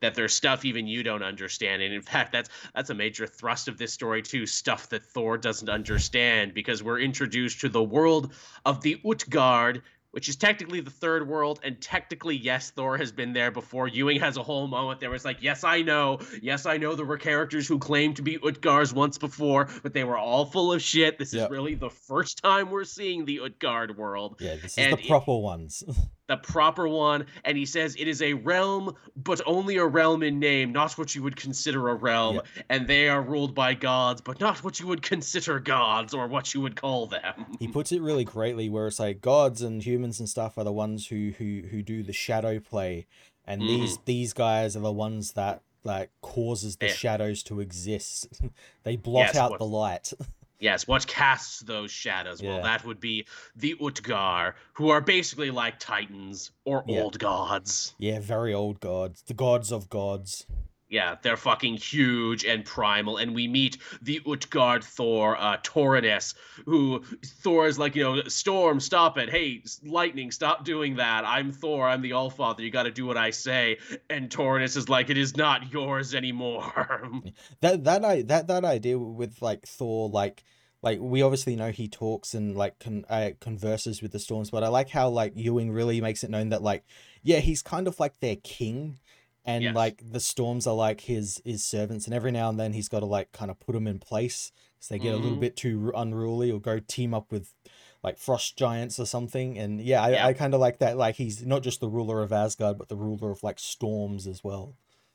that 0.00 0.16
there's 0.16 0.34
stuff 0.34 0.64
even 0.64 0.86
you 0.88 1.04
don't 1.04 1.22
understand 1.22 1.80
and 1.80 1.94
in 1.94 2.02
fact 2.12 2.32
that's 2.32 2.50
that's 2.74 2.90
a 2.90 2.94
major 2.94 3.24
thrust 3.26 3.68
of 3.68 3.78
this 3.78 3.92
story 3.92 4.20
too 4.20 4.46
stuff 4.46 4.88
that 4.88 5.02
thor 5.04 5.38
doesn't 5.38 5.68
understand 5.68 6.52
because 6.54 6.82
we're 6.82 6.98
introduced 6.98 7.60
to 7.60 7.68
the 7.68 7.82
world 7.82 8.34
of 8.64 8.80
the 8.82 9.00
utgard 9.08 9.80
which 10.12 10.28
is 10.28 10.36
technically 10.36 10.80
the 10.80 10.90
third 10.90 11.26
world, 11.26 11.60
and 11.64 11.80
technically, 11.80 12.36
yes, 12.36 12.70
Thor 12.70 12.96
has 12.96 13.10
been 13.12 13.32
there 13.32 13.50
before. 13.50 13.88
Ewing 13.88 14.20
has 14.20 14.36
a 14.36 14.42
whole 14.42 14.68
moment 14.68 15.00
there 15.00 15.10
was 15.10 15.24
like, 15.24 15.42
yes, 15.42 15.64
I 15.64 15.82
know, 15.82 16.20
yes, 16.40 16.64
I 16.66 16.76
know 16.76 16.94
there 16.94 17.04
were 17.04 17.18
characters 17.18 17.66
who 17.66 17.78
claimed 17.78 18.16
to 18.16 18.22
be 18.22 18.38
Utgars 18.38 18.94
once 18.94 19.18
before, 19.18 19.68
but 19.82 19.92
they 19.92 20.04
were 20.04 20.16
all 20.16 20.44
full 20.44 20.72
of 20.72 20.80
shit. 20.80 21.18
This 21.18 21.34
yep. 21.34 21.46
is 21.46 21.50
really 21.50 21.74
the 21.74 21.90
first 21.90 22.42
time 22.42 22.70
we're 22.70 22.84
seeing 22.84 23.24
the 23.24 23.40
Utgard 23.40 23.96
world. 23.96 24.36
Yeah, 24.38 24.56
this 24.56 24.72
is 24.72 24.78
and 24.78 24.92
the 24.92 25.08
proper 25.08 25.32
it, 25.32 25.40
ones. 25.40 25.82
the 26.32 26.38
proper 26.38 26.88
one, 26.88 27.26
and 27.44 27.58
he 27.58 27.66
says 27.66 27.94
it 27.98 28.08
is 28.08 28.22
a 28.22 28.32
realm, 28.32 28.96
but 29.16 29.40
only 29.46 29.76
a 29.76 29.86
realm 29.86 30.22
in 30.22 30.38
name, 30.38 30.72
not 30.72 30.96
what 30.96 31.14
you 31.14 31.22
would 31.22 31.36
consider 31.36 31.90
a 31.90 31.94
realm, 31.94 32.36
yeah. 32.36 32.62
and 32.70 32.88
they 32.88 33.08
are 33.08 33.20
ruled 33.20 33.54
by 33.54 33.74
gods, 33.74 34.22
but 34.22 34.40
not 34.40 34.64
what 34.64 34.80
you 34.80 34.86
would 34.86 35.02
consider 35.02 35.60
gods 35.60 36.14
or 36.14 36.26
what 36.26 36.54
you 36.54 36.60
would 36.62 36.74
call 36.74 37.06
them. 37.06 37.46
He 37.58 37.68
puts 37.68 37.92
it 37.92 38.00
really 38.00 38.24
greatly, 38.24 38.70
where 38.70 38.86
it's 38.86 38.98
like 38.98 39.20
gods 39.20 39.60
and 39.60 39.82
humans 39.82 40.18
and 40.20 40.28
stuff 40.28 40.56
are 40.56 40.64
the 40.64 40.72
ones 40.72 41.08
who 41.08 41.32
who 41.38 41.62
who 41.70 41.82
do 41.82 42.02
the 42.02 42.14
shadow 42.14 42.58
play, 42.58 43.06
and 43.44 43.60
mm. 43.60 43.66
these 43.66 43.98
these 44.06 44.32
guys 44.32 44.74
are 44.74 44.80
the 44.80 44.92
ones 44.92 45.32
that 45.32 45.62
like 45.84 46.10
causes 46.22 46.76
the 46.76 46.86
yeah. 46.86 46.92
shadows 46.92 47.42
to 47.44 47.60
exist. 47.60 48.40
they 48.84 48.96
blot 48.96 49.26
yes, 49.26 49.36
out 49.36 49.50
what... 49.50 49.58
the 49.58 49.66
light. 49.66 50.12
Yes, 50.62 50.86
what 50.86 51.08
casts 51.08 51.58
those 51.58 51.90
shadows? 51.90 52.40
Yeah. 52.40 52.50
Well, 52.50 52.62
that 52.62 52.84
would 52.84 53.00
be 53.00 53.26
the 53.56 53.74
Utgar, 53.80 54.54
who 54.74 54.90
are 54.90 55.00
basically 55.00 55.50
like 55.50 55.80
titans 55.80 56.52
or 56.64 56.84
yeah. 56.86 57.00
old 57.00 57.18
gods. 57.18 57.96
Yeah, 57.98 58.20
very 58.20 58.54
old 58.54 58.78
gods. 58.78 59.22
The 59.22 59.34
gods 59.34 59.72
of 59.72 59.90
gods. 59.90 60.46
Yeah, 60.92 61.16
they're 61.22 61.38
fucking 61.38 61.78
huge 61.78 62.44
and 62.44 62.66
primal. 62.66 63.16
And 63.16 63.34
we 63.34 63.48
meet 63.48 63.78
the 64.02 64.20
Utgard 64.26 64.84
Thor, 64.84 65.38
uh, 65.40 65.56
Toranos, 65.56 66.34
who 66.66 67.02
Thor 67.24 67.66
is 67.66 67.78
like, 67.78 67.96
you 67.96 68.02
know, 68.02 68.22
Storm, 68.24 68.78
stop 68.78 69.16
it. 69.16 69.30
Hey, 69.30 69.64
Lightning, 69.82 70.30
stop 70.30 70.66
doing 70.66 70.96
that. 70.96 71.24
I'm 71.24 71.50
Thor. 71.50 71.88
I'm 71.88 72.02
the 72.02 72.10
Allfather. 72.10 72.60
You 72.60 72.70
got 72.70 72.82
to 72.82 72.90
do 72.90 73.06
what 73.06 73.16
I 73.16 73.30
say. 73.30 73.78
And 74.10 74.28
Toranos 74.28 74.76
is 74.76 74.90
like, 74.90 75.08
it 75.08 75.16
is 75.16 75.34
not 75.34 75.72
yours 75.72 76.14
anymore. 76.14 77.10
that 77.62 77.84
that 77.84 78.04
I 78.04 78.20
that 78.22 78.48
that 78.48 78.66
idea 78.66 78.98
with 78.98 79.40
like 79.40 79.66
Thor, 79.66 80.10
like 80.10 80.44
like 80.82 80.98
we 81.00 81.22
obviously 81.22 81.56
know 81.56 81.70
he 81.70 81.88
talks 81.88 82.34
and 82.34 82.54
like 82.54 82.78
con- 82.80 83.06
uh, 83.08 83.30
converses 83.40 84.02
with 84.02 84.12
the 84.12 84.18
storms, 84.18 84.50
but 84.50 84.62
I 84.62 84.68
like 84.68 84.90
how 84.90 85.08
like 85.08 85.32
Ewing 85.36 85.70
really 85.70 86.02
makes 86.02 86.22
it 86.22 86.28
known 86.28 86.50
that 86.50 86.62
like 86.62 86.84
yeah, 87.22 87.38
he's 87.38 87.62
kind 87.62 87.88
of 87.88 87.98
like 87.98 88.20
their 88.20 88.36
king 88.36 88.98
and 89.44 89.64
yes. 89.64 89.74
like 89.74 90.02
the 90.10 90.20
storms 90.20 90.66
are 90.66 90.74
like 90.74 91.00
his 91.02 91.40
his 91.44 91.64
servants 91.64 92.06
and 92.06 92.14
every 92.14 92.30
now 92.30 92.48
and 92.48 92.58
then 92.58 92.72
he's 92.72 92.88
got 92.88 93.00
to 93.00 93.06
like 93.06 93.32
kind 93.32 93.50
of 93.50 93.58
put 93.60 93.72
them 93.72 93.86
in 93.86 93.98
place 93.98 94.52
because 94.74 94.88
they 94.88 94.98
get 94.98 95.08
mm-hmm. 95.08 95.14
a 95.14 95.16
little 95.16 95.30
mm-hmm. 95.32 95.40
bit 95.40 95.56
too 95.56 95.92
unruly 95.96 96.50
or 96.50 96.60
go 96.60 96.78
team 96.78 97.14
up 97.14 97.30
with 97.30 97.54
like 98.02 98.18
frost 98.18 98.56
giants 98.56 98.98
or 98.98 99.06
something 99.06 99.58
and 99.58 99.80
yeah 99.80 100.02
i, 100.02 100.10
yeah. 100.10 100.26
I 100.26 100.32
kind 100.32 100.54
of 100.54 100.60
like 100.60 100.78
that 100.78 100.96
like 100.96 101.16
he's 101.16 101.44
not 101.44 101.62
just 101.62 101.80
the 101.80 101.88
ruler 101.88 102.22
of 102.22 102.32
asgard 102.32 102.78
but 102.78 102.88
the 102.88 102.96
ruler 102.96 103.30
of 103.30 103.42
like 103.42 103.58
storms 103.58 104.26
as 104.26 104.42
well 104.42 104.74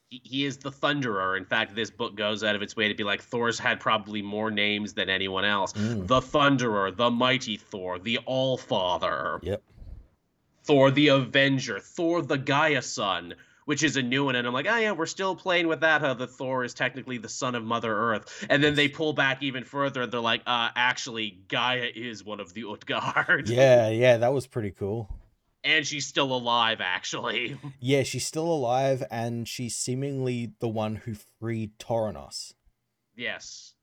he 0.09 0.45
is 0.45 0.57
the 0.57 0.71
thunderer 0.71 1.37
in 1.37 1.43
fact 1.43 1.75
this 1.75 1.91
book 1.91 2.15
goes 2.15 2.41
out 2.41 2.55
of 2.55 2.61
its 2.61 2.77
way 2.77 2.87
to 2.87 2.93
be 2.93 3.03
like 3.03 3.21
thor's 3.21 3.59
had 3.59 3.79
probably 3.79 4.21
more 4.21 4.49
names 4.49 4.93
than 4.93 5.09
anyone 5.09 5.43
else 5.43 5.73
mm. 5.73 6.07
the 6.07 6.21
thunderer 6.21 6.95
the 6.95 7.11
mighty 7.11 7.57
thor 7.57 7.99
the 7.99 8.17
all 8.19 8.57
father 8.57 9.39
yep 9.43 9.61
thor 10.63 10.91
the 10.91 11.09
avenger 11.09 11.79
thor 11.79 12.21
the 12.21 12.37
gaia 12.37 12.81
son 12.81 13.33
which 13.67 13.83
is 13.83 13.97
a 13.97 14.01
new 14.01 14.23
one. 14.23 14.35
And 14.37 14.47
I'm 14.47 14.53
like, 14.53 14.65
oh 14.65 14.77
yeah, 14.77 14.93
we're 14.93 15.05
still 15.05 15.35
playing 15.35 15.67
with 15.67 15.81
that. 15.81 15.99
How 15.99 16.13
the 16.13 16.25
Thor 16.25 16.63
is 16.63 16.73
technically 16.73 17.17
the 17.17 17.27
son 17.27 17.53
of 17.53 17.65
Mother 17.65 17.93
Earth, 17.93 18.45
and 18.49 18.63
then 18.63 18.75
they 18.75 18.87
pull 18.87 19.11
back 19.11 19.43
even 19.43 19.65
further. 19.65 20.03
and 20.03 20.11
They're 20.11 20.21
like, 20.21 20.41
uh, 20.47 20.69
actually, 20.73 21.41
Gaia 21.49 21.89
is 21.93 22.23
one 22.23 22.39
of 22.39 22.53
the 22.53 22.63
Utgard. 22.63 23.49
Yeah, 23.49 23.89
yeah, 23.89 24.17
that 24.17 24.33
was 24.33 24.47
pretty 24.47 24.71
cool. 24.71 25.13
And 25.65 25.85
she's 25.85 26.07
still 26.07 26.33
alive, 26.33 26.79
actually. 26.79 27.57
Yeah, 27.81 28.03
she's 28.03 28.25
still 28.25 28.49
alive, 28.49 29.03
and 29.11 29.47
she's 29.47 29.75
seemingly 29.75 30.53
the 30.59 30.69
one 30.69 30.95
who 30.95 31.15
freed 31.39 31.77
Toranos. 31.77 32.53
Yes 33.15 33.73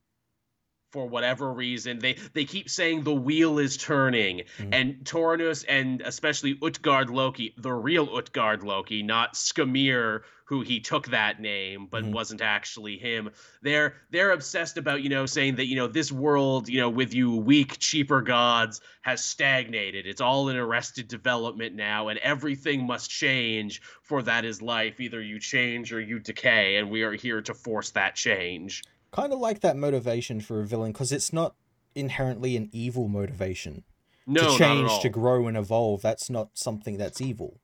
for 0.95 1.09
whatever 1.09 1.53
reason. 1.53 1.99
They 1.99 2.15
they 2.35 2.45
keep 2.45 2.71
saying 2.71 3.03
the 3.03 3.13
wheel 3.13 3.59
is 3.59 3.77
turning, 3.77 4.43
mm-hmm. 4.59 4.73
and 4.73 4.95
Toranos 5.03 5.65
and 5.69 6.01
especially 6.03 6.57
Utgard 6.63 7.11
Loki, 7.11 7.53
the 7.59 7.73
real 7.73 8.09
Utgard 8.17 8.63
Loki, 8.63 9.03
not 9.03 9.35
Skrymir, 9.35 10.21
who 10.45 10.61
he 10.61 10.79
took 10.79 11.09
that 11.09 11.41
name 11.41 11.89
but 11.91 12.05
mm-hmm. 12.05 12.13
wasn't 12.13 12.43
actually 12.43 12.97
him. 12.97 13.31
They're 13.61 13.97
they're 14.13 14.31
obsessed 14.31 14.79
about 14.79 15.03
you 15.03 15.09
know 15.09 15.27
saying 15.27 15.57
that 15.57 15.67
you 15.67 15.75
know 15.75 15.89
this 15.89 16.13
world 16.13 16.69
you 16.69 16.79
know 16.79 16.91
with 16.91 17.13
you 17.13 17.35
weak 17.35 17.81
cheaper 17.81 18.23
gods 18.23 18.81
has 19.03 19.25
stagnated. 19.25 20.07
It's 20.07 20.21
all 20.21 20.49
in 20.49 20.57
arrested 20.57 21.09
development 21.09 21.75
now, 21.75 22.07
and 22.07 22.21
everything 22.21 22.87
must 22.87 23.11
change. 23.11 23.83
For 24.03 24.23
that 24.23 24.45
is 24.45 24.63
life. 24.63 25.01
Either 25.01 25.21
you 25.21 25.41
change 25.41 25.93
or 25.93 26.01
you 26.01 26.21
decay, 26.21 26.77
and 26.77 26.89
we 26.89 27.03
are 27.03 27.15
here 27.15 27.43
to 27.43 27.55
force 27.55 27.91
that 27.91 28.15
change 28.15 28.85
kind 29.15 29.33
of 29.33 29.39
like 29.39 29.61
that 29.61 29.77
motivation 29.77 30.41
for 30.41 30.61
a 30.61 30.67
villain 30.67 30.93
because 30.93 31.13
it's 31.13 31.33
not 31.33 31.55
inherently 31.95 32.57
an 32.57 32.69
evil 32.73 33.09
motivation. 33.09 33.85
No, 34.27 34.53
to 34.53 34.59
change, 34.59 35.01
to 35.01 35.09
grow 35.09 35.47
and 35.47 35.57
evolve. 35.57 36.03
That's 36.03 36.31
not 36.31 36.51
something 36.55 36.97
that's 36.97 37.21
evil. 37.21 37.61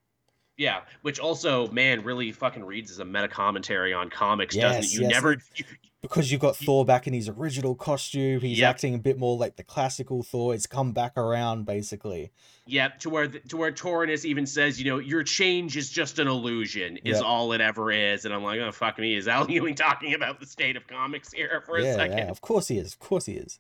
Yeah, 0.57 0.83
which 1.01 1.19
also, 1.19 1.69
man, 1.69 2.05
really 2.05 2.33
fucking 2.33 2.63
reads 2.63 2.91
as 2.91 2.99
a 2.99 3.05
meta 3.05 3.29
commentary 3.29 3.95
on 3.95 4.11
comics, 4.11 4.55
yes, 4.55 4.77
doesn't 4.77 4.85
it? 4.85 4.93
You 4.93 5.01
yes. 5.03 5.11
never, 5.11 5.33
you, 5.55 5.65
because 6.03 6.33
you've 6.33 6.41
got 6.41 6.57
Thor 6.57 6.85
back 6.85 7.07
in 7.07 7.13
his 7.13 7.29
original 7.29 7.75
costume. 7.75 8.41
He's 8.41 8.59
yep. 8.59 8.71
acting 8.71 8.95
a 8.95 8.99
bit 8.99 9.19
more 9.19 9.37
like 9.37 9.57
the 9.57 9.63
classical 9.63 10.23
Thor. 10.23 10.55
It's 10.55 10.67
come 10.67 10.93
back 10.93 11.17
around 11.17 11.67
basically. 11.67 12.31
Yep, 12.67 13.01
to 13.01 13.11
where 13.11 13.29
to 13.29 13.57
where 13.57 13.73
Toranos 13.73 14.25
even 14.25 14.47
says, 14.47 14.81
you 14.81 14.91
know, 14.91 14.99
your 14.99 15.23
change 15.23 15.77
is 15.77 15.91
just 15.91 16.19
an 16.19 16.29
illusion, 16.29 16.99
is 16.99 17.17
yep. 17.17 17.25
all 17.25 17.53
it 17.53 17.61
ever 17.61 17.91
is. 17.91 18.25
And 18.25 18.33
I'm 18.33 18.43
like, 18.43 18.61
oh 18.61 18.73
fuck 18.73 18.99
me, 18.99 19.15
is 19.15 19.29
Al 19.29 19.51
Ewing 19.51 19.75
talking 19.75 20.15
about 20.15 20.41
the 20.41 20.47
state 20.47 20.77
of 20.77 20.87
comics 20.87 21.33
here 21.33 21.63
for 21.67 21.79
yeah, 21.79 21.89
a 21.89 21.95
second? 21.95 22.19
Yeah, 22.19 22.31
of 22.31 22.41
course 22.41 22.69
he 22.69 22.79
is. 22.79 22.93
Of 22.93 22.99
course 22.99 23.27
he 23.27 23.35
is. 23.35 23.59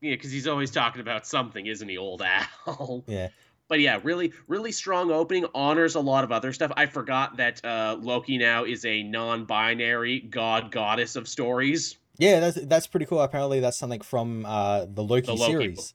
Yeah, 0.00 0.14
because 0.14 0.32
he's 0.32 0.48
always 0.48 0.70
talking 0.72 1.00
about 1.00 1.26
something, 1.26 1.66
isn't 1.66 1.88
he, 1.88 1.96
old 1.96 2.22
Al? 2.22 3.04
Yeah 3.06 3.28
but 3.72 3.80
yeah, 3.80 3.98
really, 4.02 4.34
really 4.48 4.70
strong 4.70 5.10
opening. 5.10 5.46
Honors 5.54 5.94
a 5.94 6.00
lot 6.00 6.24
of 6.24 6.30
other 6.30 6.52
stuff. 6.52 6.70
I 6.76 6.84
forgot 6.84 7.38
that 7.38 7.64
uh, 7.64 7.96
Loki 7.98 8.36
now 8.36 8.64
is 8.64 8.84
a 8.84 9.02
non-binary 9.02 10.20
god 10.20 10.70
goddess 10.70 11.16
of 11.16 11.26
stories. 11.26 11.96
Yeah, 12.18 12.40
that's 12.40 12.60
that's 12.66 12.86
pretty 12.86 13.06
cool. 13.06 13.22
Apparently, 13.22 13.60
that's 13.60 13.78
something 13.78 14.02
from 14.02 14.44
uh, 14.44 14.84
the 14.84 15.02
Loki, 15.02 15.24
the 15.24 15.32
Loki 15.32 15.52
series. 15.52 15.94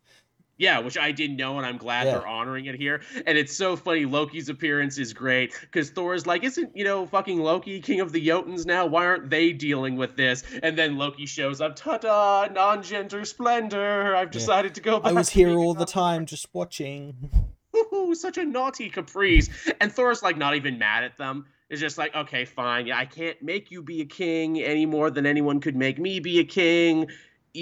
Yeah, 0.57 0.79
which 0.79 0.97
I 0.97 1.11
didn't 1.11 1.35
know, 1.35 1.57
and 1.57 1.67
I'm 1.67 1.77
glad 1.77 2.07
yeah. 2.07 2.13
they're 2.13 2.27
honoring 2.27 2.65
it 2.65 2.73
here. 2.73 3.01
And 3.27 3.37
it's 3.37 3.55
so 3.55 3.75
funny. 3.75 4.05
Loki's 4.05 4.49
appearance 4.49 4.97
is 4.97 5.13
great 5.13 5.53
because 5.61 5.91
Thor's 5.91 6.25
like, 6.25 6.43
"Isn't 6.43 6.75
you 6.75 6.83
know 6.83 7.05
fucking 7.05 7.39
Loki 7.39 7.79
king 7.79 7.99
of 7.99 8.11
the 8.11 8.27
Jotuns 8.27 8.65
now? 8.65 8.87
Why 8.87 9.05
aren't 9.05 9.29
they 9.29 9.53
dealing 9.53 9.97
with 9.97 10.17
this?" 10.17 10.43
And 10.63 10.75
then 10.75 10.97
Loki 10.97 11.27
shows 11.27 11.61
up. 11.61 11.75
Ta-da! 11.75 12.47
Non-gender 12.51 13.23
splendor. 13.23 14.15
I've 14.15 14.31
decided 14.31 14.71
yeah. 14.71 14.73
to 14.73 14.81
go 14.81 14.99
back. 14.99 15.11
I 15.11 15.13
was 15.13 15.29
here 15.29 15.55
all 15.55 15.75
the 15.75 15.85
time, 15.85 16.25
just 16.25 16.47
watching. 16.53 17.53
Such 18.15 18.37
a 18.37 18.45
naughty 18.45 18.89
caprice. 18.89 19.49
And 19.79 19.91
Thor's 19.91 20.23
like 20.23 20.37
not 20.37 20.55
even 20.55 20.77
mad 20.77 21.03
at 21.03 21.17
them. 21.17 21.45
It's 21.69 21.81
just 21.81 21.97
like, 21.97 22.15
okay, 22.15 22.45
fine. 22.45 22.87
Yeah, 22.87 22.97
I 22.97 23.05
can't 23.05 23.41
make 23.41 23.71
you 23.71 23.81
be 23.81 24.01
a 24.01 24.05
king 24.05 24.61
any 24.61 24.85
more 24.85 25.09
than 25.09 25.25
anyone 25.25 25.59
could 25.59 25.75
make 25.75 25.99
me 25.99 26.19
be 26.19 26.39
a 26.39 26.45
king. 26.45 27.07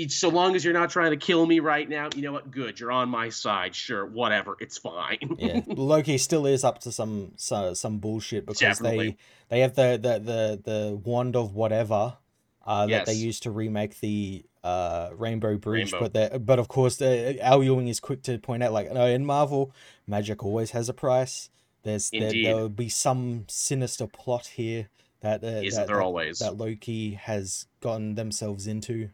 So 0.09 0.29
long 0.29 0.55
as 0.55 0.65
you're 0.65 0.73
not 0.73 0.89
trying 0.89 1.11
to 1.11 1.17
kill 1.17 1.45
me 1.45 1.59
right 1.61 1.87
now, 1.87 2.09
you 2.13 2.21
know 2.21 2.33
what? 2.33 2.51
Good, 2.51 2.79
you're 2.79 2.91
on 2.91 3.09
my 3.09 3.29
side. 3.29 3.73
Sure, 3.73 4.05
whatever, 4.05 4.57
it's 4.59 4.77
fine. 4.77 5.37
yeah, 5.39 5.61
Loki 5.67 6.17
still 6.17 6.45
is 6.45 6.63
up 6.63 6.79
to 6.79 6.91
some 6.91 7.31
some, 7.37 7.75
some 7.75 7.99
bullshit 7.99 8.45
because 8.45 8.59
Definitely. 8.59 9.11
they 9.11 9.17
they 9.49 9.59
have 9.61 9.75
the 9.75 9.97
the 10.01 10.19
the 10.19 10.61
the 10.71 10.95
wand 10.97 11.35
of 11.35 11.55
whatever 11.55 12.17
uh, 12.65 12.87
yes. 12.89 12.99
that 12.99 13.11
they 13.11 13.17
used 13.17 13.43
to 13.43 13.51
remake 13.51 13.99
the 13.99 14.45
uh, 14.63 15.09
Rainbow 15.15 15.57
Bridge, 15.57 15.93
Rainbow. 15.93 16.09
but 16.09 16.45
but 16.45 16.59
of 16.59 16.67
course, 16.67 16.97
the, 16.97 17.37
Al 17.41 17.63
Ewing 17.63 17.87
is 17.87 17.99
quick 17.99 18.23
to 18.23 18.37
point 18.39 18.63
out 18.63 18.73
like, 18.73 18.91
no, 18.91 19.05
in 19.05 19.25
Marvel, 19.25 19.71
magic 20.07 20.43
always 20.43 20.71
has 20.71 20.89
a 20.89 20.93
price. 20.93 21.49
There's 21.83 22.09
there, 22.09 22.31
will 22.55 22.69
be 22.69 22.89
some 22.89 23.45
sinister 23.47 24.07
plot 24.07 24.47
here 24.47 24.89
that 25.21 25.43
uh, 25.43 25.47
Isn't 25.47 25.81
that, 25.81 25.87
there 25.87 25.97
that, 25.97 26.03
always 26.03 26.39
that 26.39 26.57
Loki 26.57 27.13
has 27.13 27.67
gotten 27.79 28.15
themselves 28.15 28.65
into. 28.65 29.09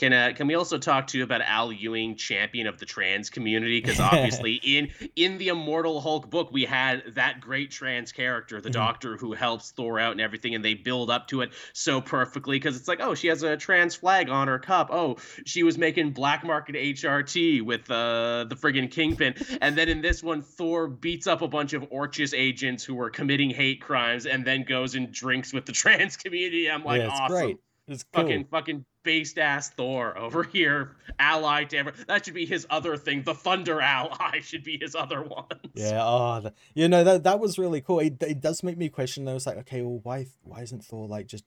Can 0.00 0.14
uh, 0.14 0.32
can 0.34 0.46
we 0.46 0.54
also 0.54 0.78
talk 0.78 1.08
to 1.08 1.18
you 1.18 1.24
about 1.24 1.42
Al 1.42 1.70
Ewing, 1.70 2.16
champion 2.16 2.66
of 2.66 2.78
the 2.78 2.86
trans 2.86 3.28
community? 3.28 3.82
Because 3.82 4.00
obviously, 4.12 4.54
in 4.54 4.88
in 5.14 5.36
the 5.36 5.48
Immortal 5.48 6.00
Hulk 6.00 6.30
book, 6.30 6.48
we 6.50 6.64
had 6.64 7.02
that 7.16 7.42
great 7.42 7.70
trans 7.70 8.10
character, 8.10 8.62
the 8.62 8.70
mm-hmm. 8.70 8.80
Doctor, 8.80 9.18
who 9.18 9.34
helps 9.34 9.72
Thor 9.72 10.00
out 10.00 10.12
and 10.12 10.20
everything, 10.22 10.54
and 10.54 10.64
they 10.64 10.72
build 10.72 11.10
up 11.10 11.28
to 11.28 11.42
it 11.42 11.50
so 11.74 12.00
perfectly. 12.00 12.56
Because 12.56 12.78
it's 12.78 12.88
like, 12.88 13.00
oh, 13.02 13.14
she 13.14 13.28
has 13.28 13.42
a 13.42 13.58
trans 13.58 13.94
flag 13.94 14.30
on 14.30 14.48
her 14.48 14.58
cup. 14.58 14.88
Oh, 14.90 15.18
she 15.44 15.64
was 15.64 15.76
making 15.76 16.12
black 16.12 16.44
market 16.44 16.76
HRT 16.76 17.60
with 17.60 17.90
uh, 17.90 18.46
the 18.48 18.56
friggin' 18.56 18.90
Kingpin, 18.90 19.34
and 19.60 19.76
then 19.76 19.90
in 19.90 20.00
this 20.00 20.22
one, 20.22 20.40
Thor 20.40 20.88
beats 20.88 21.26
up 21.26 21.42
a 21.42 21.48
bunch 21.48 21.74
of 21.74 21.82
Orchis 21.90 22.32
agents 22.34 22.82
who 22.82 22.94
were 22.94 23.10
committing 23.10 23.50
hate 23.50 23.82
crimes, 23.82 24.24
and 24.24 24.46
then 24.46 24.64
goes 24.64 24.94
and 24.94 25.12
drinks 25.12 25.52
with 25.52 25.66
the 25.66 25.72
trans 25.80 26.16
community. 26.16 26.70
I'm 26.70 26.84
like, 26.84 27.02
yeah, 27.02 27.08
awesome. 27.08 27.36
Great. 27.36 27.56
It's 27.90 28.04
cool. 28.04 28.22
fucking 28.22 28.44
fucking 28.46 28.84
based 29.02 29.38
ass 29.38 29.70
Thor 29.70 30.16
over 30.16 30.42
here, 30.52 30.96
allied 31.18 31.70
to 31.70 31.78
ever. 31.78 31.92
That 32.06 32.24
should 32.24 32.34
be 32.34 32.46
his 32.46 32.66
other 32.70 32.96
thing. 32.96 33.22
The 33.22 33.34
Thunder 33.34 33.80
ally 33.80 34.40
should 34.42 34.64
be 34.64 34.78
his 34.80 34.94
other 34.94 35.22
one. 35.22 35.46
Yeah. 35.74 36.00
Oh, 36.02 36.40
the, 36.40 36.54
you 36.74 36.88
know 36.88 37.04
that 37.04 37.24
that 37.24 37.40
was 37.40 37.58
really 37.58 37.80
cool. 37.80 37.98
It, 37.98 38.22
it 38.22 38.40
does 38.40 38.62
make 38.62 38.78
me 38.78 38.88
question. 38.88 39.24
though. 39.24 39.36
It's 39.36 39.46
like, 39.46 39.58
okay, 39.58 39.82
well, 39.82 40.00
why 40.02 40.26
why 40.42 40.60
isn't 40.60 40.84
Thor 40.84 41.06
like 41.08 41.26
just 41.26 41.44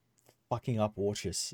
fucking 0.49 0.79
up 0.79 0.93
Orchis? 0.97 1.53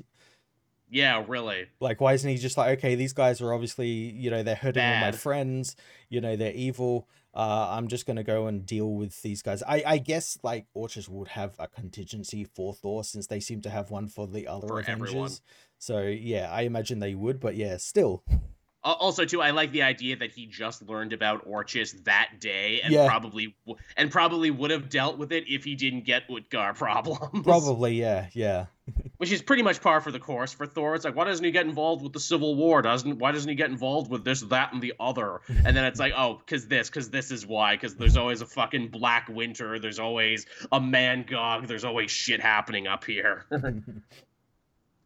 Yeah, 0.92 1.24
really. 1.28 1.68
Like, 1.78 2.00
why 2.00 2.14
isn't 2.14 2.28
he 2.28 2.36
just 2.36 2.58
like, 2.58 2.78
okay, 2.78 2.96
these 2.96 3.12
guys 3.12 3.40
are 3.40 3.54
obviously, 3.54 3.88
you 3.88 4.28
know, 4.28 4.42
they're 4.42 4.56
hurting 4.56 4.80
Bad. 4.80 5.04
all 5.04 5.10
my 5.12 5.16
friends. 5.16 5.76
You 6.08 6.20
know, 6.20 6.34
they're 6.34 6.52
evil. 6.52 7.08
Uh, 7.32 7.68
I'm 7.70 7.88
just 7.88 8.06
gonna 8.06 8.24
go 8.24 8.46
and 8.46 8.66
deal 8.66 8.92
with 8.92 9.22
these 9.22 9.42
guys. 9.42 9.62
I 9.62 9.82
I 9.86 9.98
guess 9.98 10.38
like 10.42 10.66
Orchis 10.74 11.08
would 11.08 11.28
have 11.28 11.54
a 11.58 11.68
contingency 11.68 12.44
for 12.44 12.74
Thor 12.74 13.04
since 13.04 13.28
they 13.28 13.40
seem 13.40 13.60
to 13.62 13.70
have 13.70 13.90
one 13.90 14.08
for 14.08 14.26
the 14.26 14.48
other 14.48 14.66
for 14.66 14.80
Avengers. 14.80 15.10
Everyone. 15.10 15.30
So 15.78 16.02
yeah, 16.02 16.50
I 16.50 16.62
imagine 16.62 16.98
they 16.98 17.14
would, 17.14 17.40
but 17.40 17.54
yeah, 17.56 17.76
still. 17.76 18.24
Also, 18.82 19.26
too, 19.26 19.42
I 19.42 19.50
like 19.50 19.72
the 19.72 19.82
idea 19.82 20.16
that 20.16 20.30
he 20.30 20.46
just 20.46 20.80
learned 20.88 21.12
about 21.12 21.46
Orchis 21.46 22.02
that 22.04 22.40
day, 22.40 22.80
and 22.82 22.94
yeah. 22.94 23.06
probably 23.06 23.54
and 23.94 24.10
probably 24.10 24.50
would 24.50 24.70
have 24.70 24.88
dealt 24.88 25.18
with 25.18 25.32
it 25.32 25.44
if 25.48 25.64
he 25.64 25.74
didn't 25.74 26.06
get 26.06 26.22
Utgard 26.30 26.76
problems. 26.76 27.44
Probably, 27.44 28.00
yeah, 28.00 28.28
yeah. 28.32 28.66
Which 29.18 29.30
is 29.32 29.42
pretty 29.42 29.62
much 29.62 29.80
par 29.80 30.00
for 30.00 30.10
the 30.10 30.18
course 30.18 30.52
for 30.52 30.66
Thor. 30.66 30.94
It's 30.94 31.04
like, 31.04 31.14
why 31.14 31.24
doesn't 31.24 31.44
he 31.44 31.50
get 31.50 31.66
involved 31.66 32.02
with 32.02 32.12
the 32.12 32.20
Civil 32.20 32.54
War? 32.56 32.80
Doesn't 32.82 33.18
why 33.18 33.32
doesn't 33.32 33.48
he 33.48 33.54
get 33.54 33.70
involved 33.70 34.10
with 34.10 34.24
this, 34.24 34.40
that, 34.42 34.72
and 34.72 34.80
the 34.80 34.94
other? 34.98 35.40
And 35.48 35.76
then 35.76 35.84
it's 35.84 36.00
like, 36.00 36.14
oh, 36.16 36.40
because 36.44 36.66
this, 36.68 36.88
because 36.88 37.10
this 37.10 37.30
is 37.30 37.46
why. 37.46 37.74
Because 37.74 37.94
there's 37.96 38.16
always 38.16 38.40
a 38.40 38.46
fucking 38.46 38.88
Black 38.88 39.28
Winter. 39.28 39.78
There's 39.78 39.98
always 39.98 40.46
a 40.72 40.80
Man 40.80 41.10
Mangog. 41.24 41.66
There's 41.66 41.84
always 41.84 42.10
shit 42.10 42.40
happening 42.40 42.86
up 42.86 43.04
here. 43.04 43.46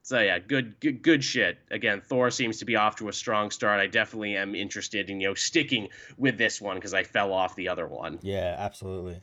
So 0.07 0.21
yeah, 0.21 0.39
good, 0.39 0.79
good, 0.81 1.01
good 1.01 1.25
shit. 1.25 1.57
Again, 1.71 2.03
Thor 2.03 2.31
seems 2.31 2.59
to 2.59 2.67
be 2.67 2.77
off 2.77 2.97
to 2.97 3.09
a 3.09 3.13
strong 3.15 3.51
start. 3.51 3.81
I 3.81 3.87
definitely 3.87 4.37
am 4.37 4.55
interested 4.55 5.09
in 5.09 5.19
you 5.19 5.29
know 5.29 5.35
sticking 5.35 5.89
with 6.19 6.37
this 6.37 6.61
one 6.61 6.77
because 6.77 6.93
I 6.93 7.05
fell 7.05 7.33
off 7.33 7.57
the 7.57 7.71
other 7.71 7.87
one. 7.87 8.19
Yeah, 8.21 8.55
absolutely. 8.59 9.23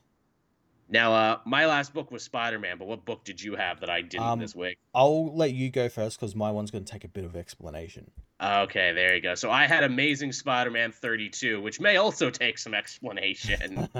Now, 0.91 1.13
uh, 1.13 1.39
my 1.45 1.67
last 1.67 1.93
book 1.93 2.11
was 2.11 2.21
Spider 2.21 2.59
Man, 2.59 2.77
but 2.77 2.85
what 2.85 3.05
book 3.05 3.23
did 3.23 3.41
you 3.41 3.55
have 3.55 3.79
that 3.79 3.89
I 3.89 4.01
didn't 4.01 4.27
um, 4.27 4.39
this 4.39 4.53
week? 4.53 4.77
I'll 4.93 5.33
let 5.33 5.53
you 5.53 5.69
go 5.71 5.87
first 5.87 6.19
because 6.19 6.35
my 6.35 6.51
one's 6.51 6.69
going 6.69 6.83
to 6.83 6.91
take 6.91 7.05
a 7.05 7.07
bit 7.07 7.23
of 7.23 7.35
explanation. 7.37 8.11
Okay, 8.43 8.91
there 8.93 9.15
you 9.15 9.21
go. 9.21 9.35
So 9.35 9.49
I 9.49 9.67
had 9.67 9.85
Amazing 9.85 10.33
Spider 10.33 10.69
Man 10.69 10.91
32, 10.91 11.61
which 11.61 11.79
may 11.79 11.95
also 11.95 12.29
take 12.29 12.57
some 12.57 12.73
explanation. 12.73 13.87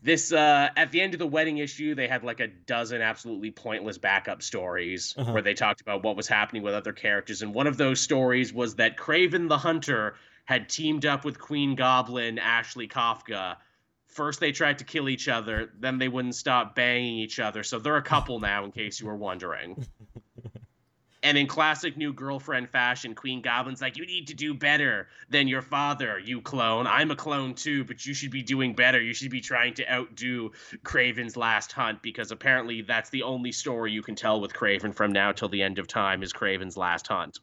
this 0.00 0.32
uh 0.32 0.68
at 0.76 0.92
the 0.92 1.00
end 1.00 1.12
of 1.12 1.18
the 1.18 1.26
wedding 1.26 1.58
issue 1.58 1.96
they 1.96 2.06
had 2.06 2.22
like 2.22 2.38
a 2.38 2.46
dozen 2.46 3.02
absolutely 3.02 3.50
pointless 3.50 3.98
backup 3.98 4.40
stories 4.40 5.12
uh-huh. 5.18 5.32
where 5.32 5.42
they 5.42 5.54
talked 5.54 5.80
about 5.80 6.04
what 6.04 6.16
was 6.16 6.28
happening 6.28 6.62
with 6.62 6.72
other 6.72 6.92
characters 6.92 7.42
and 7.42 7.52
one 7.52 7.66
of 7.66 7.76
those 7.76 8.00
stories 8.00 8.52
was 8.52 8.76
that 8.76 8.96
Kraven 8.96 9.48
the 9.48 9.58
Hunter 9.58 10.14
had 10.44 10.68
teamed 10.68 11.04
up 11.04 11.24
with 11.24 11.36
Queen 11.40 11.74
Goblin 11.74 12.38
Ashley 12.38 12.86
Kafka 12.86 13.56
first 14.12 14.40
they 14.40 14.52
tried 14.52 14.78
to 14.78 14.84
kill 14.84 15.08
each 15.08 15.28
other 15.28 15.70
then 15.78 15.98
they 15.98 16.08
wouldn't 16.08 16.34
stop 16.34 16.74
banging 16.74 17.18
each 17.18 17.38
other 17.40 17.62
so 17.62 17.78
they're 17.78 17.96
a 17.96 18.02
couple 18.02 18.40
now 18.52 18.64
in 18.64 18.72
case 18.72 19.00
you 19.00 19.06
were 19.06 19.16
wondering 19.16 19.86
And 21.24 21.38
in 21.38 21.46
classic 21.46 21.96
new 21.96 22.12
girlfriend 22.12 22.68
fashion, 22.70 23.14
Queen 23.14 23.42
Goblin's 23.42 23.80
like, 23.80 23.96
You 23.96 24.06
need 24.06 24.26
to 24.28 24.34
do 24.34 24.54
better 24.54 25.08
than 25.28 25.46
your 25.46 25.62
father, 25.62 26.18
you 26.18 26.40
clone. 26.40 26.86
I'm 26.88 27.12
a 27.12 27.16
clone 27.16 27.54
too, 27.54 27.84
but 27.84 28.04
you 28.04 28.12
should 28.12 28.32
be 28.32 28.42
doing 28.42 28.74
better. 28.74 29.00
You 29.00 29.14
should 29.14 29.30
be 29.30 29.40
trying 29.40 29.74
to 29.74 29.92
outdo 29.92 30.50
Kraven's 30.84 31.36
last 31.36 31.70
hunt 31.70 32.02
because 32.02 32.32
apparently 32.32 32.82
that's 32.82 33.10
the 33.10 33.22
only 33.22 33.52
story 33.52 33.92
you 33.92 34.02
can 34.02 34.16
tell 34.16 34.40
with 34.40 34.52
Kraven 34.52 34.92
from 34.92 35.12
now 35.12 35.30
till 35.30 35.48
the 35.48 35.62
end 35.62 35.78
of 35.78 35.86
time 35.86 36.24
is 36.24 36.32
Kraven's 36.32 36.76
last 36.76 37.06
hunt. 37.06 37.38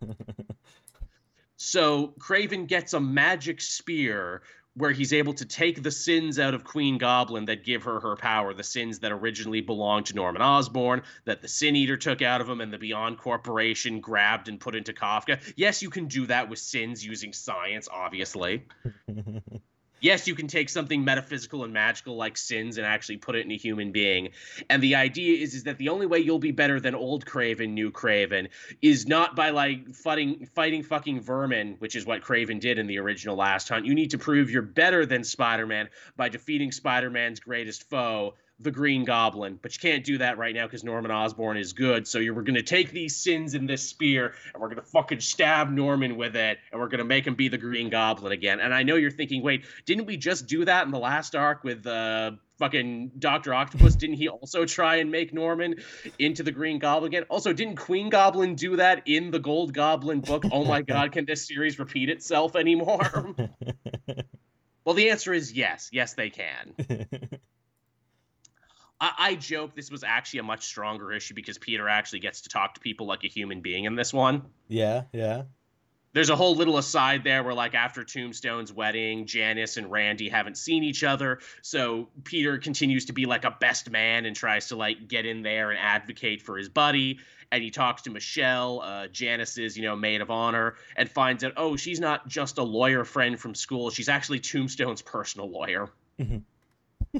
so 1.56 2.14
Kraven 2.20 2.68
gets 2.68 2.92
a 2.92 3.00
magic 3.00 3.60
spear 3.60 4.42
where 4.76 4.90
he's 4.90 5.12
able 5.12 5.34
to 5.34 5.44
take 5.44 5.82
the 5.82 5.90
sins 5.90 6.38
out 6.38 6.54
of 6.54 6.64
Queen 6.64 6.98
Goblin 6.98 7.44
that 7.46 7.64
give 7.64 7.84
her 7.84 8.00
her 8.00 8.16
power, 8.16 8.52
the 8.54 8.64
sins 8.64 8.98
that 9.00 9.12
originally 9.12 9.60
belonged 9.60 10.06
to 10.06 10.14
Norman 10.14 10.42
Osborn, 10.42 11.02
that 11.24 11.42
the 11.42 11.48
Sin 11.48 11.76
Eater 11.76 11.96
took 11.96 12.22
out 12.22 12.40
of 12.40 12.48
him 12.48 12.60
and 12.60 12.72
the 12.72 12.78
Beyond 12.78 13.18
Corporation 13.18 14.00
grabbed 14.00 14.48
and 14.48 14.58
put 14.58 14.74
into 14.74 14.92
Kafka. 14.92 15.40
Yes, 15.56 15.82
you 15.82 15.90
can 15.90 16.06
do 16.06 16.26
that 16.26 16.48
with 16.48 16.58
sins 16.58 17.04
using 17.04 17.32
science, 17.32 17.88
obviously. 17.90 18.66
yes, 20.04 20.28
you 20.28 20.34
can 20.34 20.46
take 20.46 20.68
something 20.68 21.02
metaphysical 21.02 21.64
and 21.64 21.72
magical 21.72 22.14
like 22.14 22.36
sins 22.36 22.76
and 22.76 22.86
actually 22.86 23.16
put 23.16 23.34
it 23.34 23.44
in 23.44 23.50
a 23.50 23.56
human 23.56 23.90
being. 23.90 24.28
And 24.68 24.82
the 24.82 24.94
idea 24.94 25.42
is 25.42 25.54
is 25.54 25.64
that 25.64 25.78
the 25.78 25.88
only 25.88 26.06
way 26.06 26.18
you'll 26.18 26.38
be 26.38 26.52
better 26.52 26.78
than 26.78 26.94
old 26.94 27.24
Kraven, 27.24 27.70
new 27.70 27.90
Kraven, 27.90 28.48
is 28.82 29.08
not 29.08 29.34
by 29.34 29.50
like 29.50 29.94
fighting 29.94 30.46
fighting 30.54 30.82
fucking 30.82 31.22
vermin, 31.22 31.76
which 31.78 31.96
is 31.96 32.04
what 32.04 32.22
Kraven 32.22 32.60
did 32.60 32.78
in 32.78 32.86
the 32.86 32.98
original 32.98 33.34
Last 33.34 33.68
Hunt. 33.70 33.86
You 33.86 33.94
need 33.94 34.10
to 34.10 34.18
prove 34.18 34.50
you're 34.50 34.62
better 34.62 35.06
than 35.06 35.24
Spider-Man 35.24 35.88
by 36.16 36.28
defeating 36.28 36.70
Spider-Man's 36.70 37.40
greatest 37.40 37.88
foe, 37.88 38.34
the 38.64 38.70
Green 38.70 39.04
Goblin, 39.04 39.58
but 39.62 39.74
you 39.74 39.80
can't 39.80 40.04
do 40.04 40.18
that 40.18 40.38
right 40.38 40.54
now 40.54 40.66
because 40.66 40.82
Norman 40.82 41.10
Osborn 41.10 41.56
is 41.56 41.72
good. 41.72 42.08
So 42.08 42.18
you're, 42.18 42.34
we're 42.34 42.42
going 42.42 42.56
to 42.56 42.62
take 42.62 42.90
these 42.90 43.14
sins 43.16 43.54
in 43.54 43.66
this 43.66 43.88
spear 43.88 44.34
and 44.52 44.60
we're 44.60 44.68
going 44.68 44.80
to 44.80 44.86
fucking 44.90 45.20
stab 45.20 45.70
Norman 45.70 46.16
with 46.16 46.34
it 46.34 46.58
and 46.72 46.80
we're 46.80 46.88
going 46.88 46.98
to 46.98 47.04
make 47.04 47.26
him 47.26 47.34
be 47.34 47.48
the 47.48 47.58
Green 47.58 47.90
Goblin 47.90 48.32
again. 48.32 48.60
And 48.60 48.74
I 48.74 48.82
know 48.82 48.96
you're 48.96 49.10
thinking, 49.10 49.42
wait, 49.42 49.64
didn't 49.86 50.06
we 50.06 50.16
just 50.16 50.46
do 50.46 50.64
that 50.64 50.84
in 50.86 50.90
the 50.90 50.98
last 50.98 51.36
arc 51.36 51.62
with 51.62 51.86
uh, 51.86 52.32
fucking 52.58 53.12
Doctor 53.18 53.54
Octopus? 53.54 53.94
didn't 53.96 54.16
he 54.16 54.28
also 54.28 54.64
try 54.64 54.96
and 54.96 55.10
make 55.10 55.32
Norman 55.32 55.76
into 56.18 56.42
the 56.42 56.52
Green 56.52 56.78
Goblin 56.78 57.08
again? 57.08 57.24
Also, 57.28 57.52
didn't 57.52 57.76
Queen 57.76 58.08
Goblin 58.08 58.54
do 58.54 58.76
that 58.76 59.02
in 59.06 59.30
the 59.30 59.38
Gold 59.38 59.72
Goblin 59.74 60.20
book? 60.20 60.44
Oh 60.50 60.64
my 60.64 60.82
God, 60.82 61.12
can 61.12 61.26
this 61.26 61.46
series 61.46 61.78
repeat 61.78 62.08
itself 62.08 62.56
anymore? 62.56 63.34
well, 64.84 64.94
the 64.94 65.10
answer 65.10 65.32
is 65.32 65.52
yes. 65.52 65.90
Yes, 65.92 66.14
they 66.14 66.30
can. 66.30 66.74
I, 69.04 69.12
I 69.18 69.34
joke 69.34 69.74
this 69.74 69.90
was 69.90 70.02
actually 70.02 70.38
a 70.40 70.44
much 70.44 70.64
stronger 70.64 71.12
issue 71.12 71.34
because 71.34 71.58
Peter 71.58 71.88
actually 71.90 72.20
gets 72.20 72.40
to 72.42 72.48
talk 72.48 72.74
to 72.74 72.80
people 72.80 73.06
like 73.06 73.22
a 73.22 73.28
human 73.28 73.60
being 73.60 73.84
in 73.84 73.96
this 73.96 74.14
one. 74.14 74.42
Yeah, 74.66 75.02
yeah. 75.12 75.42
There's 76.14 76.30
a 76.30 76.36
whole 76.36 76.56
little 76.56 76.78
aside 76.78 77.22
there 77.22 77.42
where 77.42 77.52
like 77.52 77.74
after 77.74 78.02
tombstone's 78.02 78.72
wedding 78.72 79.26
janice 79.26 79.76
and 79.76 79.90
randy 79.90 80.30
haven't 80.30 80.56
seen 80.56 80.84
each 80.84 81.04
other. 81.04 81.40
So 81.60 82.08
peter 82.22 82.56
continues 82.56 83.06
to 83.06 83.12
be 83.12 83.26
like 83.26 83.44
a 83.44 83.50
best 83.50 83.90
man 83.90 84.24
and 84.24 84.34
tries 84.34 84.68
to 84.68 84.76
like 84.76 85.06
get 85.06 85.26
in 85.26 85.42
there 85.42 85.70
and 85.70 85.78
advocate 85.78 86.40
for 86.40 86.56
his 86.56 86.70
buddy. 86.70 87.18
And 87.52 87.62
he 87.62 87.70
talks 87.70 88.02
to 88.02 88.10
michelle 88.10 88.80
uh, 88.80 89.08
janice's 89.08 89.76
you 89.76 89.82
know 89.82 89.96
maid 89.96 90.20
of 90.20 90.30
honor 90.30 90.76
and 90.96 91.10
finds 91.10 91.44
out 91.44 91.54
oh 91.56 91.76
she's 91.76 92.00
not 92.00 92.26
just 92.28 92.56
a 92.58 92.62
lawyer 92.62 93.04
friend 93.04 93.38
from 93.38 93.54
school. 93.54 93.90
She's 93.90 94.08
actually 94.08 94.38
tombstone's 94.38 95.02
personal 95.02 95.50
lawyer. 95.50 95.90
Mm-hmm. 96.18 96.38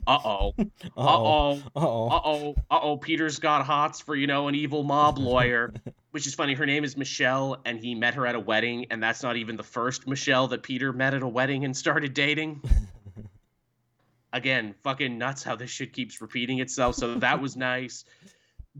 Uh 0.06 0.18
oh. 0.24 0.54
Uh 0.58 0.62
oh. 0.96 1.62
Uh 1.74 2.20
oh. 2.24 2.54
Uh 2.70 2.80
oh. 2.82 2.96
Peter's 2.96 3.38
got 3.38 3.64
hots 3.64 4.00
for, 4.00 4.14
you 4.14 4.26
know, 4.26 4.48
an 4.48 4.54
evil 4.54 4.82
mob 4.82 5.18
lawyer, 5.18 5.72
which 6.10 6.26
is 6.26 6.34
funny. 6.34 6.54
Her 6.54 6.66
name 6.66 6.84
is 6.84 6.96
Michelle, 6.96 7.60
and 7.64 7.78
he 7.78 7.94
met 7.94 8.14
her 8.14 8.26
at 8.26 8.34
a 8.34 8.40
wedding, 8.40 8.86
and 8.90 9.02
that's 9.02 9.22
not 9.22 9.36
even 9.36 9.56
the 9.56 9.62
first 9.62 10.06
Michelle 10.06 10.48
that 10.48 10.62
Peter 10.62 10.92
met 10.92 11.14
at 11.14 11.22
a 11.22 11.28
wedding 11.28 11.64
and 11.64 11.76
started 11.76 12.14
dating. 12.14 12.62
Again, 14.32 14.74
fucking 14.82 15.16
nuts 15.16 15.44
how 15.44 15.54
this 15.54 15.70
shit 15.70 15.92
keeps 15.92 16.20
repeating 16.20 16.58
itself. 16.58 16.96
So 16.96 17.14
that 17.16 17.40
was 17.40 17.56
nice. 17.56 18.04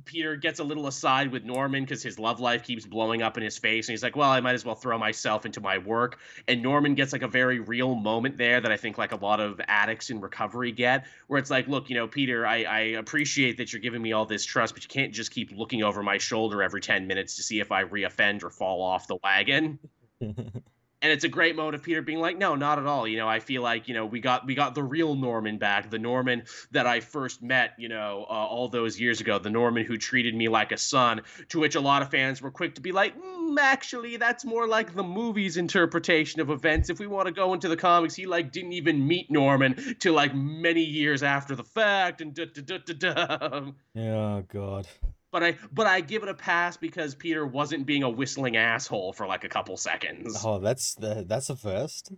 Peter 0.05 0.34
gets 0.36 0.59
a 0.59 0.64
little 0.64 0.88
aside 0.88 1.30
with 1.30 1.45
Norman 1.45 1.84
because 1.84 2.03
his 2.03 2.18
love 2.18 2.40
life 2.40 2.64
keeps 2.64 2.84
blowing 2.84 3.22
up 3.22 3.36
in 3.36 3.45
his 3.45 3.57
face. 3.57 3.86
And 3.86 3.92
he's 3.92 4.03
like, 4.03 4.16
well, 4.16 4.30
I 4.30 4.40
might 4.40 4.55
as 4.55 4.64
well 4.64 4.74
throw 4.74 4.99
myself 4.99 5.47
into 5.47 5.61
my 5.61 5.78
work. 5.78 6.18
And 6.49 6.62
Norman 6.62 6.95
gets 6.95 7.12
like 7.12 7.22
a 7.22 7.28
very 7.28 7.61
real 7.61 7.95
moment 7.95 8.36
there 8.36 8.61
that 8.61 8.72
I 8.72 8.76
think 8.76 8.99
like 8.99 9.12
a 9.12 9.16
lot 9.16 9.38
of 9.38 9.61
addicts 9.68 10.11
in 10.11 10.20
recovery 10.20 10.72
get, 10.72 11.07
where 11.28 11.38
it's 11.38 11.51
like, 11.51 11.68
look, 11.68 11.88
you 11.90 11.97
know, 11.97 12.09
Peter, 12.09 12.45
I, 12.45 12.64
I 12.64 12.80
appreciate 12.80 13.59
that 13.59 13.72
you're 13.72 13.82
giving 13.82 14.03
me 14.03 14.12
all 14.12 14.26
this 14.26 14.45
trust, 14.45 14.74
but 14.74 14.82
you 14.82 14.88
can't 14.88 15.12
just 15.12 15.30
keep 15.30 15.53
looking 15.53 15.84
over 15.84 16.03
my 16.03 16.18
shoulder 16.18 16.62
every 16.62 16.80
10 16.80 17.07
minutes 17.07 17.36
to 17.36 17.42
see 17.42 17.61
if 17.61 17.70
I 17.70 17.84
reoffend 17.84 18.42
or 18.42 18.50
fall 18.50 18.83
off 18.83 19.07
the 19.07 19.18
wagon. 19.22 19.79
and 21.05 21.13
it's 21.13 21.25
a 21.25 21.29
great 21.29 21.55
moment 21.55 21.75
of 21.75 21.83
Peter 21.83 22.01
being 22.01 22.18
like, 22.18 22.39
"No, 22.39 22.55
not 22.55 22.79
at 22.79 22.87
all." 22.87 23.07
You 23.07 23.18
know, 23.18 23.29
I 23.29 23.39
feel 23.39 23.61
like 23.61 23.89
you 23.89 23.95
know 23.95 24.07
we 24.07 24.21
got 24.21 24.47
we 24.47 24.55
got 24.55 24.75
the 24.75 24.83
real 24.83 25.14
Norman 25.14 25.59
back, 25.59 25.91
the 25.91 25.99
Norman 25.99 26.45
that 26.71 26.87
I 26.87 27.01
first 27.01 27.43
met, 27.43 27.75
you 27.76 27.91
know, 27.91 28.25
uh, 28.26 28.33
all 28.33 28.68
those 28.68 28.99
years 28.99 29.21
ago, 29.21 29.39
the 29.39 29.51
Norman 29.51 29.85
who 29.85 29.99
treated 29.99 30.35
me 30.35 30.49
like 30.49 30.72
a 30.72 30.79
son. 30.79 31.21
To 31.51 31.61
which 31.61 31.75
a 31.75 31.81
lot 31.81 32.01
of 32.01 32.11
fans 32.11 32.41
were 32.41 32.51
quick 32.51 32.76
to 32.76 32.81
be 32.81 32.91
like, 32.91 33.14
mm, 33.21 33.59
"Actually, 33.61 34.17
that's 34.17 34.47
more 34.47 34.67
like 34.67 34.95
the 34.95 35.03
movie's 35.03 35.59
interpretation 35.59 36.41
of 36.41 36.49
events. 36.49 36.89
If 36.89 36.99
we 36.99 37.07
want 37.07 37.26
to 37.26 37.35
go 37.35 37.53
into 37.53 37.68
the 37.68 37.76
comics, 37.76 38.14
he 38.14 38.25
like 38.25 38.51
didn't 38.51 38.72
even 38.72 39.07
meet 39.07 39.31
Norman 39.31 39.97
till 40.01 40.14
like 40.14 40.35
many 40.35 40.83
years 40.83 41.22
after 41.22 41.55
the 41.55 41.64
fact." 41.64 42.22
And 42.22 42.33
da 42.33 42.47
da 42.47 42.63
da 42.63 42.79
da 42.79 42.95
da. 42.95 43.71
Oh 43.97 44.43
God. 44.49 44.89
But 45.35 45.43
I 45.43 45.57
but 45.73 45.89
I 45.89 46.01
give 46.01 46.23
it 46.23 46.29
a 46.29 46.35
pass 46.35 46.77
because 46.77 47.17
Peter 47.17 47.45
wasn't 47.45 47.87
being 47.87 48.05
a 48.05 48.09
whistling 48.09 48.57
asshole 48.57 49.13
for 49.15 49.27
like 49.27 49.43
a 49.43 49.49
couple 49.49 49.77
seconds. 49.77 50.41
Oh, 50.45 50.61
that's 50.61 50.95
the 50.95 51.25
that's 51.27 51.51
a 51.51 51.57
first. 51.57 52.13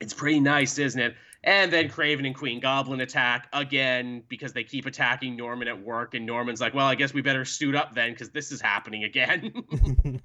It's 0.00 0.12
pretty 0.12 0.40
nice, 0.40 0.76
isn't 0.76 1.00
it? 1.00 1.14
And 1.44 1.72
then 1.72 1.88
Kraven 1.88 2.26
and 2.26 2.34
Queen 2.34 2.58
Goblin 2.58 3.00
attack 3.00 3.46
again 3.52 4.24
because 4.28 4.52
they 4.52 4.64
keep 4.64 4.86
attacking 4.86 5.36
Norman 5.36 5.68
at 5.68 5.80
work, 5.80 6.14
and 6.14 6.26
Norman's 6.26 6.60
like, 6.60 6.74
"Well, 6.74 6.86
I 6.86 6.96
guess 6.96 7.14
we 7.14 7.22
better 7.22 7.44
suit 7.44 7.76
up 7.76 7.94
then 7.94 8.10
because 8.10 8.30
this 8.30 8.50
is 8.50 8.60
happening 8.60 9.04
again." 9.04 9.62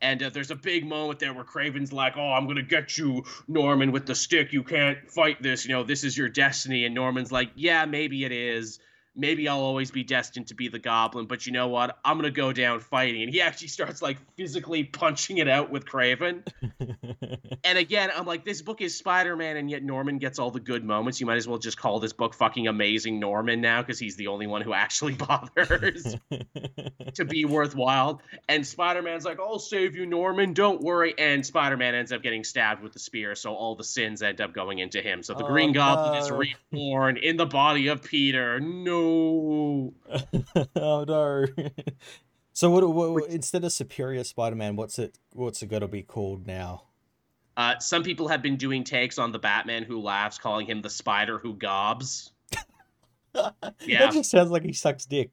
and 0.00 0.22
uh, 0.22 0.28
there's 0.28 0.52
a 0.52 0.56
big 0.56 0.86
moment 0.86 1.18
there 1.18 1.34
where 1.34 1.44
Kraven's 1.44 1.92
like, 1.92 2.16
"Oh, 2.16 2.30
I'm 2.30 2.46
gonna 2.46 2.62
get 2.62 2.96
you, 2.96 3.24
Norman, 3.48 3.90
with 3.90 4.06
the 4.06 4.14
stick. 4.14 4.52
You 4.52 4.62
can't 4.62 5.10
fight 5.10 5.42
this. 5.42 5.66
You 5.66 5.72
know, 5.72 5.82
this 5.82 6.04
is 6.04 6.16
your 6.16 6.28
destiny." 6.28 6.84
And 6.84 6.94
Norman's 6.94 7.32
like, 7.32 7.50
"Yeah, 7.56 7.86
maybe 7.86 8.24
it 8.24 8.30
is." 8.30 8.78
Maybe 9.14 9.48
I'll 9.48 9.60
always 9.60 9.90
be 9.90 10.04
destined 10.04 10.48
to 10.48 10.54
be 10.54 10.68
the 10.68 10.78
goblin, 10.78 11.26
but 11.26 11.46
you 11.46 11.52
know 11.52 11.68
what? 11.68 11.98
I'm 12.04 12.16
gonna 12.16 12.30
go 12.30 12.52
down 12.52 12.80
fighting. 12.80 13.22
And 13.22 13.32
he 13.32 13.40
actually 13.40 13.68
starts 13.68 14.00
like 14.02 14.18
physically 14.36 14.84
punching 14.84 15.38
it 15.38 15.48
out 15.48 15.70
with 15.70 15.84
Kraven. 15.84 16.46
and 17.64 17.78
again, 17.78 18.10
I'm 18.14 18.26
like, 18.26 18.44
this 18.44 18.62
book 18.62 18.80
is 18.80 18.96
Spider-Man, 18.96 19.56
and 19.56 19.70
yet 19.70 19.82
Norman 19.82 20.18
gets 20.18 20.38
all 20.38 20.50
the 20.50 20.60
good 20.60 20.84
moments. 20.84 21.20
You 21.20 21.26
might 21.26 21.36
as 21.36 21.46
well 21.46 21.58
just 21.58 21.76
call 21.78 22.00
this 22.00 22.12
book 22.12 22.34
fucking 22.34 22.68
amazing 22.68 23.20
Norman 23.20 23.60
now, 23.60 23.82
because 23.82 23.98
he's 23.98 24.16
the 24.16 24.28
only 24.28 24.46
one 24.46 24.62
who 24.62 24.72
actually 24.72 25.14
bothers 25.14 26.16
to 27.14 27.24
be 27.24 27.44
worthwhile. 27.44 28.22
And 28.48 28.66
Spider-Man's 28.66 29.24
like, 29.24 29.38
I'll 29.40 29.58
save 29.58 29.94
you, 29.94 30.06
Norman, 30.06 30.54
don't 30.54 30.80
worry. 30.80 31.14
And 31.18 31.44
Spider-Man 31.44 31.94
ends 31.94 32.12
up 32.12 32.22
getting 32.22 32.44
stabbed 32.44 32.82
with 32.82 32.92
the 32.92 32.98
spear, 32.98 33.34
so 33.34 33.54
all 33.54 33.76
the 33.76 33.84
sins 33.84 34.22
end 34.22 34.40
up 34.40 34.54
going 34.54 34.78
into 34.78 35.02
him. 35.02 35.22
So 35.22 35.34
the 35.34 35.44
Oh, 35.44 35.48
Green 35.48 35.72
Goblin 35.72 36.20
is 36.22 36.30
no. 36.30 36.36
reborn 36.72 37.16
in 37.18 37.36
the 37.36 37.46
body 37.46 37.88
of 37.88 38.02
Peter. 38.02 38.60
No. 38.60 39.01
oh 40.76 41.04
no. 41.06 41.46
so 42.52 42.70
what, 42.70 42.88
what 42.88 43.28
instead 43.28 43.64
of 43.64 43.72
Superior 43.72 44.24
Spider-Man, 44.24 44.76
what's 44.76 44.98
it 44.98 45.18
what's 45.32 45.62
it 45.62 45.68
gonna 45.68 45.88
be 45.88 46.02
called 46.02 46.46
now? 46.46 46.84
Uh, 47.56 47.78
some 47.78 48.02
people 48.02 48.28
have 48.28 48.42
been 48.42 48.56
doing 48.56 48.82
takes 48.82 49.18
on 49.18 49.30
the 49.30 49.38
Batman 49.38 49.82
who 49.82 50.00
laughs, 50.00 50.38
calling 50.38 50.66
him 50.66 50.80
the 50.80 50.90
spider 50.90 51.38
who 51.38 51.54
gobs. 51.54 52.32
Yeah. 53.86 54.00
That 54.00 54.12
just 54.12 54.30
sounds 54.30 54.50
like 54.50 54.62
he 54.62 54.74
sucks 54.74 55.06
dick. 55.06 55.30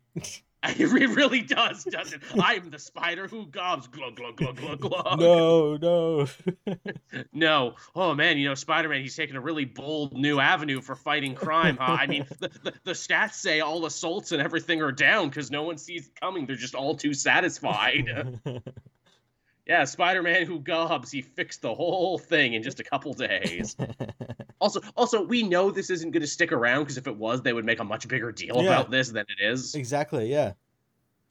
It 0.77 0.91
really 1.15 1.41
does, 1.41 1.85
doesn't 1.85 2.21
it? 2.21 2.29
I'm 2.37 2.69
the 2.69 2.79
spider 2.79 3.27
who 3.27 3.45
gobs. 3.45 3.87
Glug, 3.87 4.15
glug, 4.15 4.35
glug, 4.35 4.57
glug, 4.57 4.79
glug. 4.81 5.19
no, 5.19 5.77
no. 5.77 6.27
No. 7.33 7.75
Oh, 7.95 8.13
man, 8.13 8.37
you 8.37 8.47
know, 8.49 8.55
Spider 8.55 8.89
Man, 8.89 9.01
he's 9.01 9.15
taking 9.15 9.35
a 9.37 9.41
really 9.41 9.65
bold 9.65 10.13
new 10.13 10.39
avenue 10.39 10.81
for 10.81 10.95
fighting 10.95 11.33
crime, 11.35 11.77
huh? 11.77 11.97
I 11.99 12.07
mean, 12.07 12.25
the, 12.39 12.49
the, 12.63 12.73
the 12.83 12.91
stats 12.91 13.35
say 13.35 13.61
all 13.61 13.85
assaults 13.85 14.31
and 14.31 14.41
everything 14.41 14.81
are 14.81 14.91
down 14.91 15.29
because 15.29 15.49
no 15.49 15.63
one 15.63 15.77
sees 15.77 16.07
it 16.07 16.19
coming. 16.19 16.45
They're 16.45 16.55
just 16.55 16.75
all 16.75 16.95
too 16.95 17.13
satisfied. 17.13 18.09
yeah, 19.65 19.85
Spider 19.85 20.21
Man 20.21 20.45
who 20.45 20.59
gobs, 20.59 21.11
he 21.11 21.21
fixed 21.21 21.61
the 21.61 21.73
whole 21.73 22.17
thing 22.17 22.53
in 22.53 22.63
just 22.63 22.79
a 22.79 22.83
couple 22.83 23.13
days. 23.13 23.77
Also, 24.61 24.81
also, 24.97 25.23
we 25.23 25.43
know 25.43 25.71
this 25.71 25.89
isn't 25.89 26.11
going 26.11 26.21
to 26.21 26.27
stick 26.27 26.51
around 26.51 26.81
because 26.81 26.97
if 26.97 27.07
it 27.07 27.15
was, 27.15 27.41
they 27.41 27.53
would 27.53 27.65
make 27.65 27.79
a 27.79 27.83
much 27.83 28.07
bigger 28.07 28.31
deal 28.31 28.57
Yeah. 28.61 28.69
about 28.69 28.91
this 28.91 29.09
than 29.09 29.25
it 29.29 29.41
is. 29.43 29.73
exactly, 29.75 30.29
yeah. 30.29 30.53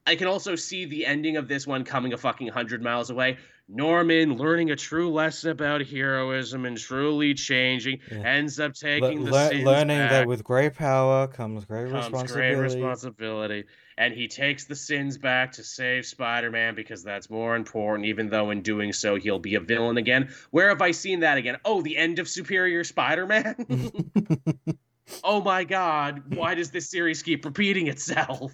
I 0.07 0.17
can 0.17 0.27
also 0.27 0.57
see 0.57 0.87
the 0.87 1.05
ending 1.05 1.37
of 1.37 1.49
this 1.49 1.67
one 1.67 1.85
coming 1.85 2.15
a 2.15 2.17
fucking 2.17 2.49
hundred 2.49 2.83
miles 2.83 3.11
away. 3.11 3.37
Norman 3.69 4.37
learning 4.39 4.71
a 4.71 4.77
true 4.77 5.11
lesson 5.11 5.51
about 5.51 5.83
heroism 5.87 6.65
and 6.65 6.79
truly 6.79 7.35
changing 7.35 8.01
Yeah. 8.11 8.17
ends 8.21 8.59
up 8.59 8.71
Le- 8.71 8.75
taking 9.01 9.25
the 9.25 9.31
lear- 9.31 9.51
sins 9.51 9.65
learning 9.65 9.99
back, 9.99 10.11
that 10.11 10.27
with 10.27 10.43
great 10.43 10.73
power 10.75 11.27
comes 11.27 11.67
great 11.67 11.91
comes 11.91 12.07
responsibility. 12.07 12.55
great 12.55 12.63
responsibility, 12.63 13.65
and 13.99 14.15
he 14.15 14.29
takes 14.29 14.65
the 14.65 14.77
sins 14.77 15.19
back 15.19 15.53
to 15.53 15.65
save 15.65 16.07
Spider-Man 16.07 16.77
because 16.77 17.03
that's 17.03 17.29
more 17.29 17.57
important. 17.57 18.07
Even 18.07 18.31
though 18.31 18.51
in 18.51 18.63
doing 18.63 18.93
so 18.93 19.17
he'll 19.17 19.41
be 19.41 19.57
a 19.57 19.61
villain 19.61 19.99
again. 19.99 20.33
Where 20.51 20.69
have 20.69 20.81
I 20.81 20.93
seen 20.93 21.21
that 21.21 21.37
again? 21.37 21.57
Oh, 21.65 21.83
the 21.83 21.97
end 21.97 22.21
of 22.21 22.29
Superior 22.29 22.85
Spider-Man. 22.85 23.57
oh 25.25 25.43
my 25.43 25.65
God! 25.65 26.35
Why 26.35 26.55
does 26.55 26.71
this 26.71 26.89
series 26.89 27.23
keep 27.23 27.45
repeating 27.45 27.89
itself? 27.89 28.53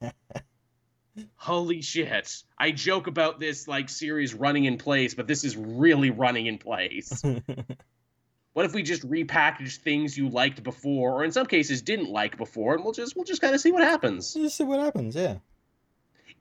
Holy 1.36 1.82
shit. 1.82 2.42
I 2.56 2.70
joke 2.70 3.08
about 3.08 3.40
this 3.40 3.66
like 3.66 3.88
series 3.88 4.32
running 4.32 4.64
in 4.64 4.78
place, 4.78 5.14
but 5.14 5.26
this 5.26 5.42
is 5.42 5.56
really 5.56 6.10
running 6.10 6.46
in 6.46 6.58
place. 6.58 7.20
what 8.54 8.64
if 8.64 8.72
we 8.72 8.82
just 8.82 9.08
repackage 9.08 9.76
things 9.76 10.16
you 10.16 10.28
liked 10.30 10.62
before 10.62 11.12
or 11.12 11.24
in 11.24 11.32
some 11.32 11.46
cases 11.46 11.82
didn't 11.82 12.08
like 12.08 12.38
before 12.38 12.74
and 12.74 12.82
we'll 12.82 12.92
just 12.92 13.14
we'll 13.14 13.24
just 13.24 13.42
kind 13.42 13.54
of 13.54 13.60
see 13.60 13.70
what 13.70 13.82
happens. 13.82 14.32
Just 14.32 14.56
see 14.56 14.64
what 14.64 14.80
happens, 14.80 15.14
yeah. 15.14 15.36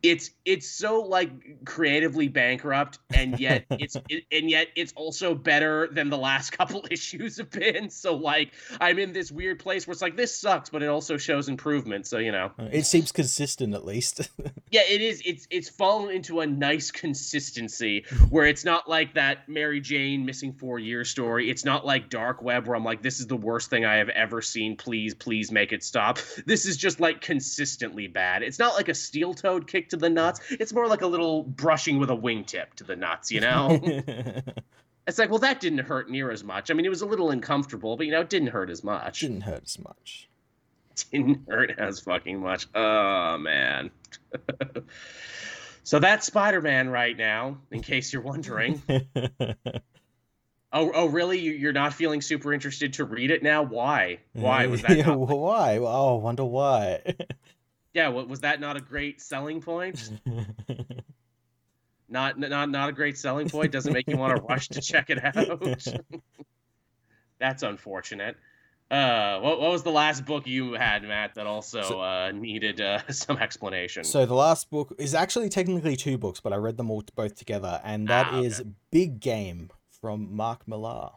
It's 0.04 0.32
it's 0.44 0.70
so 0.70 1.02
like 1.02 1.32
creatively 1.66 2.28
bankrupt 2.28 3.00
and 3.16 3.40
yet 3.40 3.66
it's 3.72 3.96
it, 4.10 4.26
and 4.32 4.50
yet 4.50 4.68
it's 4.76 4.92
also 4.94 5.34
better 5.34 5.88
than 5.92 6.10
the 6.10 6.18
last 6.18 6.50
couple 6.58 6.86
issues 6.92 7.38
have 7.38 7.50
been. 7.50 7.90
So 7.90 8.16
like 8.16 8.52
I'm 8.82 9.00
in 9.00 9.14
this 9.14 9.32
weird 9.32 9.60
place 9.60 9.88
where 9.88 9.94
it's 9.94 10.02
like 10.02 10.18
this 10.18 10.38
sucks 10.38 10.70
but 10.70 10.84
it 10.84 10.88
also 10.88 11.18
shows 11.18 11.48
improvement. 11.48 12.06
So 12.06 12.18
you 12.18 12.32
know. 12.32 12.52
Uh, 12.60 12.68
it 12.72 12.86
seems 12.86 13.12
consistent 13.12 13.74
at 13.74 13.86
least. 13.86 14.30
Yeah, 14.72 14.82
it 14.90 15.02
is. 15.02 15.22
It's 15.24 15.48
it's 15.52 15.70
fallen 15.70 16.16
into 16.16 16.40
a 16.40 16.48
nice 16.48 16.90
consistency 16.90 18.06
where 18.32 18.48
it's 18.48 18.66
not 18.66 18.90
like 18.90 19.14
that 19.14 19.48
Mary 19.48 19.80
Jane 19.80 20.26
missing 20.26 20.52
four 20.52 20.80
year 20.80 21.06
story. 21.06 21.52
It's 21.52 21.64
not 21.64 21.86
like 21.86 22.10
Dark 22.10 22.42
Web 22.42 22.66
where 22.66 22.76
I'm 22.76 22.84
like, 22.84 23.04
this 23.04 23.20
is 23.20 23.28
the 23.28 23.38
worst 23.38 23.70
thing 23.70 23.86
I 23.86 23.98
have 23.98 24.10
ever 24.10 24.42
seen. 24.42 24.76
Please, 24.76 25.14
please 25.14 25.52
make 25.52 25.74
it 25.74 25.84
stop. 25.84 26.18
This 26.48 26.66
is 26.66 26.76
just 26.76 27.00
like 27.00 27.22
consistently 27.22 28.08
bad. 28.08 28.42
It's 28.42 28.58
not 28.58 28.74
like 28.74 28.90
a 28.90 28.96
steel 28.96 29.36
toed 29.36 29.68
kick 29.68 29.90
to 29.94 29.98
the 29.98 30.10
nuts. 30.10 30.42
It's 30.50 30.74
more 30.74 30.88
like 30.88 31.02
a 31.02 31.08
little 31.08 31.44
brushing 31.44 32.00
with 32.00 32.10
a 32.10 32.16
wingtip 32.16 32.74
to 32.76 32.84
the 32.84 32.96
nuts, 32.96 33.32
you 33.32 33.42
know? 33.42 33.80
it's 35.08 35.20
like, 35.20 35.30
well, 35.30 35.40
that 35.40 35.60
didn't 35.60 35.80
hurt 35.80 36.10
near 36.10 36.32
as 36.32 36.44
much. 36.44 36.72
I 36.72 36.74
mean, 36.74 36.86
it 36.86 36.90
was 36.90 37.02
a 37.02 37.06
little 37.06 37.30
uncomfortable, 37.30 37.96
but 37.96 38.06
you 38.06 38.12
know, 38.12 38.22
it 38.22 38.30
didn't 38.30 38.50
hurt 38.50 38.70
as 38.70 38.84
much. 38.84 39.22
Didn't 39.22 39.42
hurt 39.42 39.64
as 39.64 39.80
much. 39.80 40.30
didn't 41.12 41.42
hurt 41.48 41.72
as 41.78 42.00
fucking 42.00 42.40
much. 42.40 42.68
Oh 42.74 43.38
man. 43.38 43.92
so 45.84 46.00
that's 46.00 46.26
Spider-Man 46.26 46.90
right 46.90 47.16
now, 47.16 47.58
in 47.72 47.82
case 47.82 48.12
you're 48.12 48.22
wondering. 48.22 48.82
Oh, 50.76 50.92
oh, 50.96 51.06
really? 51.06 51.38
You, 51.38 51.52
you're 51.52 51.72
not 51.72 51.94
feeling 51.94 52.20
super 52.20 52.52
interested 52.52 52.94
to 52.94 53.06
read 53.06 53.30
it 53.30 53.44
now? 53.44 53.62
Why? 53.62 54.22
Why 54.34 54.66
was 54.66 54.82
that? 54.82 54.98
Yeah, 54.98 55.14
why? 55.14 55.78
Oh, 55.78 56.18
I 56.18 56.20
wonder 56.20 56.46
why. 56.46 57.16
Yeah, 57.94 58.08
wa- 58.10 58.24
was 58.24 58.42
that 58.42 58.60
not 58.60 58.76
a 58.78 58.82
great 58.82 59.22
selling 59.22 59.62
point? 59.62 60.12
Not, 62.10 62.38
not, 62.38 62.70
not 62.70 62.90
a 62.90 62.92
great 62.92 63.18
selling 63.18 63.50
point. 63.50 63.72
Doesn't 63.72 63.92
make 63.92 64.08
you 64.08 64.18
want 64.18 64.36
to 64.38 64.44
rush 64.44 64.68
to 64.70 64.82
check 64.82 65.10
it 65.10 65.24
out. 65.24 65.60
That's 67.40 67.64
unfortunate. 67.64 68.38
Uh, 68.92 69.40
what, 69.40 69.60
what 69.60 69.72
was 69.72 69.82
the 69.82 69.90
last 69.92 70.24
book 70.24 70.46
you 70.46 70.74
had, 70.74 71.02
Matt, 71.04 71.34
that 71.36 71.48
also 71.48 71.82
So- 71.82 72.02
uh, 72.02 72.32
needed 72.32 72.80
uh, 72.82 73.00
some 73.10 73.38
explanation? 73.38 74.04
so 74.04 74.28
the 74.28 74.36
last 74.36 74.70
book 74.70 74.94
is 75.00 75.16
actually 75.16 75.50
technically 75.50 75.96
two 75.96 76.20
books, 76.20 76.40
but 76.40 76.54
I 76.54 76.58
read 76.58 76.78
them 76.78 76.92
all 76.92 77.04
both 77.16 77.34
together, 77.36 77.82
and 77.84 78.08
that 78.10 78.28
Ah, 78.32 78.42
is 78.42 78.62
Big 78.92 79.20
Game 79.20 79.72
from 79.90 80.36
Mark 80.36 80.68
Millar. 80.68 81.12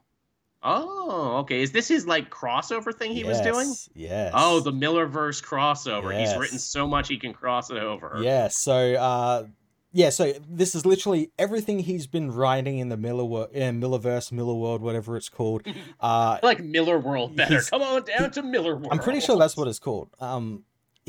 Oh, 0.67 1.37
okay. 1.39 1.63
Is 1.63 1.71
this 1.73 1.87
his 1.89 2.07
like 2.07 2.29
crossover 2.31 2.93
thing 2.95 3.13
he 3.13 3.25
was 3.25 3.41
doing? 3.41 3.69
Yes, 3.69 3.89
Yes. 3.95 4.33
Oh, 4.35 4.61
the 4.61 4.73
Millarverse 4.73 5.43
crossover. 5.45 6.19
He's 6.19 6.37
written 6.37 6.59
so 6.59 6.87
much 6.87 7.09
he 7.09 7.19
can 7.19 7.33
cross 7.33 7.71
it 7.71 7.77
over. 7.79 8.19
Yeah, 8.23 8.49
so 8.49 8.95
uh 8.95 9.47
yeah, 9.93 10.11
so 10.11 10.35
this 10.47 10.75
is 10.75 10.85
literally 10.85 11.31
everything 11.39 11.79
he's 11.79 12.07
been 12.07 12.31
writing 12.31 12.79
in 12.81 12.91
the 12.91 12.97
Millar 12.99 13.45
uh, 13.45 13.47
Millarverse, 13.55 14.31
Millar 14.33 14.55
World, 14.55 14.83
whatever 14.83 15.17
it's 15.17 15.29
called. 15.29 15.63
Uh 16.01 16.39
I 16.41 16.41
like 16.43 16.63
Millar 16.63 16.99
World 16.99 17.37
better. 17.37 17.63
Come 17.63 17.83
on 17.83 18.05
down 18.05 18.31
to 18.33 18.43
Millar 18.43 18.77
World. 18.77 18.89
I'm 18.91 18.99
pretty 18.99 19.21
sure 19.21 19.39
that's 19.39 19.57
what 19.57 19.69
it's 19.69 19.79
called. 19.79 20.09
Um 20.21 20.65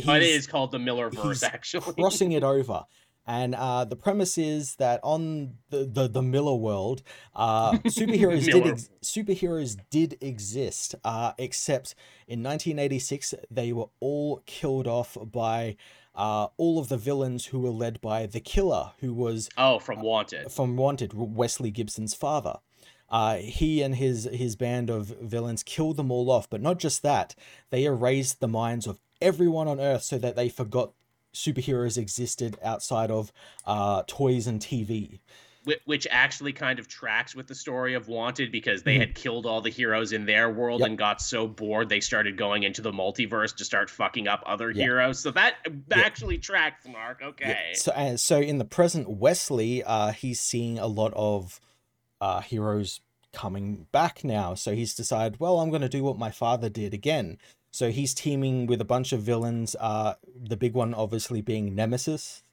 Oh, 0.07 0.13
it 0.13 0.21
he's 0.21 0.45
called 0.45 0.71
the 0.71 0.77
Millarverse, 0.77 1.43
actually. 1.43 1.93
crossing 1.95 2.34
it 2.34 2.43
over. 2.43 2.84
And 3.27 3.55
uh, 3.55 3.83
the 3.83 3.97
premise 3.97 4.37
is 4.37 4.75
that 4.75 5.01
on 5.03 5.55
the, 5.69 5.83
the, 5.83 6.07
the 6.07 6.21
Millar 6.21 6.55
world, 6.55 7.03
uh, 7.35 7.73
superheroes 7.87 8.45
did 8.45 8.65
ex- 8.65 8.89
superheroes 9.03 9.77
did 9.89 10.17
exist, 10.21 10.95
uh, 11.03 11.33
except 11.37 11.93
in 12.25 12.41
1986 12.41 13.33
they 13.51 13.73
were 13.73 13.89
all 13.99 14.41
killed 14.45 14.87
off 14.87 15.17
by 15.21 15.75
uh, 16.15 16.47
all 16.55 16.79
of 16.79 16.87
the 16.87 16.97
villains 16.97 17.47
who 17.47 17.59
were 17.59 17.69
led 17.69 17.99
by 17.99 18.25
the 18.25 18.39
killer, 18.39 18.91
who 19.01 19.13
was 19.13 19.49
oh 19.57 19.77
from 19.77 20.01
Wanted, 20.01 20.49
from 20.49 20.77
Wanted, 20.77 21.11
Wesley 21.13 21.69
Gibson's 21.69 22.13
father. 22.13 22.55
Uh, 23.09 23.37
he 23.37 23.81
and 23.81 23.95
his 23.95 24.27
his 24.33 24.55
band 24.55 24.89
of 24.89 25.07
villains 25.21 25.63
killed 25.63 25.97
them 25.97 26.11
all 26.11 26.31
off, 26.31 26.49
but 26.49 26.61
not 26.61 26.79
just 26.79 27.03
that, 27.03 27.35
they 27.69 27.83
erased 27.83 28.39
the 28.39 28.47
minds 28.47 28.87
of 28.87 28.99
everyone 29.21 29.67
on 29.67 29.79
Earth 29.79 30.03
so 30.03 30.17
that 30.17 30.35
they 30.35 30.49
forgot 30.49 30.91
superheroes 31.33 31.97
existed 31.97 32.57
outside 32.63 33.11
of 33.11 33.31
uh, 33.65 34.03
toys 34.07 34.47
and 34.47 34.61
TV 34.61 35.19
which 35.85 36.07
actually 36.09 36.53
kind 36.53 36.79
of 36.79 36.87
tracks 36.87 37.35
with 37.35 37.47
the 37.47 37.55
story 37.55 37.93
of 37.93 38.07
Wanted 38.07 38.51
because 38.51 38.83
they 38.83 38.93
mm-hmm. 38.93 39.01
had 39.01 39.15
killed 39.15 39.45
all 39.45 39.61
the 39.61 39.69
heroes 39.69 40.13
in 40.13 40.25
their 40.25 40.49
world 40.49 40.79
yep. 40.79 40.89
and 40.89 40.97
got 40.97 41.21
so 41.21 41.47
bored 41.47 41.89
they 41.89 41.99
started 41.99 42.37
going 42.37 42.63
into 42.63 42.81
the 42.81 42.91
multiverse 42.91 43.55
to 43.57 43.65
start 43.65 43.89
fucking 43.89 44.27
up 44.27 44.43
other 44.45 44.71
yep. 44.71 44.77
heroes. 44.77 45.19
So 45.19 45.31
that 45.31 45.55
yep. 45.65 46.05
actually 46.05 46.37
tracks, 46.37 46.87
Mark. 46.87 47.21
Okay. 47.21 47.71
So, 47.73 47.91
uh, 47.91 48.17
so 48.17 48.39
in 48.39 48.57
the 48.57 48.65
present, 48.65 49.09
Wesley, 49.09 49.83
uh, 49.83 50.11
he's 50.11 50.39
seeing 50.39 50.79
a 50.79 50.87
lot 50.87 51.13
of 51.15 51.59
uh, 52.21 52.41
heroes 52.41 53.01
coming 53.33 53.87
back 53.91 54.23
now. 54.23 54.53
So 54.53 54.73
he's 54.73 54.95
decided, 54.95 55.39
well, 55.39 55.59
I'm 55.59 55.69
going 55.69 55.81
to 55.81 55.89
do 55.89 56.03
what 56.03 56.17
my 56.17 56.31
father 56.31 56.69
did 56.69 56.93
again. 56.93 57.37
So 57.72 57.91
he's 57.91 58.14
teaming 58.14 58.65
with 58.65 58.81
a 58.81 58.85
bunch 58.85 59.14
of 59.14 59.22
villains. 59.22 59.76
Uh, 59.80 60.15
the 60.35 60.57
big 60.57 60.73
one, 60.73 60.94
obviously, 60.94 61.41
being 61.41 61.76
Nemesis. 61.76 62.44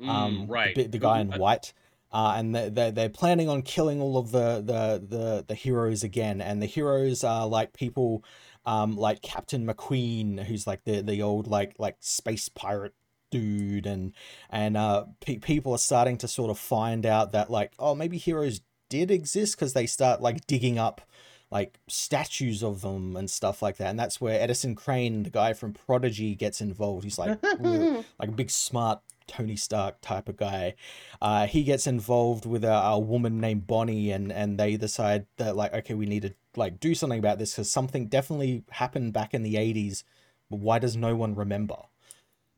Mm, 0.00 0.08
um, 0.08 0.46
right. 0.46 0.74
The, 0.74 0.86
the 0.86 0.98
guy 0.98 1.20
in 1.20 1.32
white 1.32 1.74
uh, 2.12 2.34
and 2.36 2.54
they're, 2.54 2.90
they're 2.90 3.08
planning 3.08 3.48
on 3.48 3.62
killing 3.62 4.00
all 4.00 4.16
of 4.18 4.32
the, 4.32 4.56
the, 4.56 5.04
the, 5.06 5.44
the 5.46 5.54
heroes 5.54 6.02
again. 6.02 6.40
And 6.40 6.60
the 6.60 6.66
heroes 6.66 7.22
are 7.22 7.46
like 7.46 7.72
people 7.72 8.24
um, 8.66 8.96
like 8.96 9.22
Captain 9.22 9.66
McQueen, 9.66 10.44
who's 10.44 10.66
like 10.66 10.84
the, 10.84 11.02
the 11.02 11.22
old 11.22 11.46
like 11.46 11.76
like 11.78 11.96
space 12.00 12.48
pirate 12.48 12.94
dude, 13.30 13.86
and 13.86 14.12
and 14.50 14.76
uh, 14.76 15.04
pe- 15.20 15.38
people 15.38 15.72
are 15.72 15.78
starting 15.78 16.18
to 16.18 16.28
sort 16.28 16.50
of 16.50 16.58
find 16.58 17.06
out 17.06 17.32
that 17.32 17.50
like 17.50 17.72
oh 17.78 17.94
maybe 17.94 18.18
heroes 18.18 18.60
did 18.88 19.10
exist 19.10 19.56
because 19.56 19.72
they 19.72 19.86
start 19.86 20.20
like 20.20 20.46
digging 20.46 20.78
up 20.78 21.00
like 21.50 21.80
statues 21.88 22.62
of 22.62 22.80
them 22.80 23.16
and 23.16 23.28
stuff 23.28 23.62
like 23.62 23.76
that. 23.78 23.88
And 23.88 23.98
that's 23.98 24.20
where 24.20 24.40
Edison 24.40 24.74
Crane, 24.74 25.24
the 25.24 25.30
guy 25.30 25.52
from 25.52 25.72
Prodigy, 25.72 26.34
gets 26.34 26.60
involved. 26.60 27.04
He's 27.04 27.18
like 27.18 27.42
like 27.60 28.04
a 28.20 28.32
big 28.32 28.50
smart 28.50 29.00
Tony 29.26 29.56
Stark 29.56 30.00
type 30.00 30.28
of 30.28 30.36
guy. 30.36 30.74
Uh, 31.22 31.46
he 31.46 31.62
gets 31.62 31.86
involved 31.86 32.46
with 32.46 32.64
a, 32.64 32.72
a, 32.72 32.98
woman 32.98 33.40
named 33.40 33.66
Bonnie, 33.66 34.10
and 34.10 34.32
and 34.32 34.58
they 34.58 34.76
decide 34.76 35.26
that 35.36 35.56
like, 35.56 35.72
okay, 35.72 35.94
we 35.94 36.06
need 36.06 36.22
to 36.22 36.34
like 36.56 36.80
do 36.80 36.94
something 36.94 37.18
about 37.18 37.38
this 37.38 37.52
because 37.52 37.70
something 37.70 38.06
definitely 38.06 38.64
happened 38.70 39.12
back 39.12 39.32
in 39.32 39.42
the 39.42 39.54
'80s. 39.54 40.02
But 40.50 40.60
why 40.60 40.80
does 40.80 40.96
no 40.96 41.14
one 41.14 41.34
remember? 41.34 41.76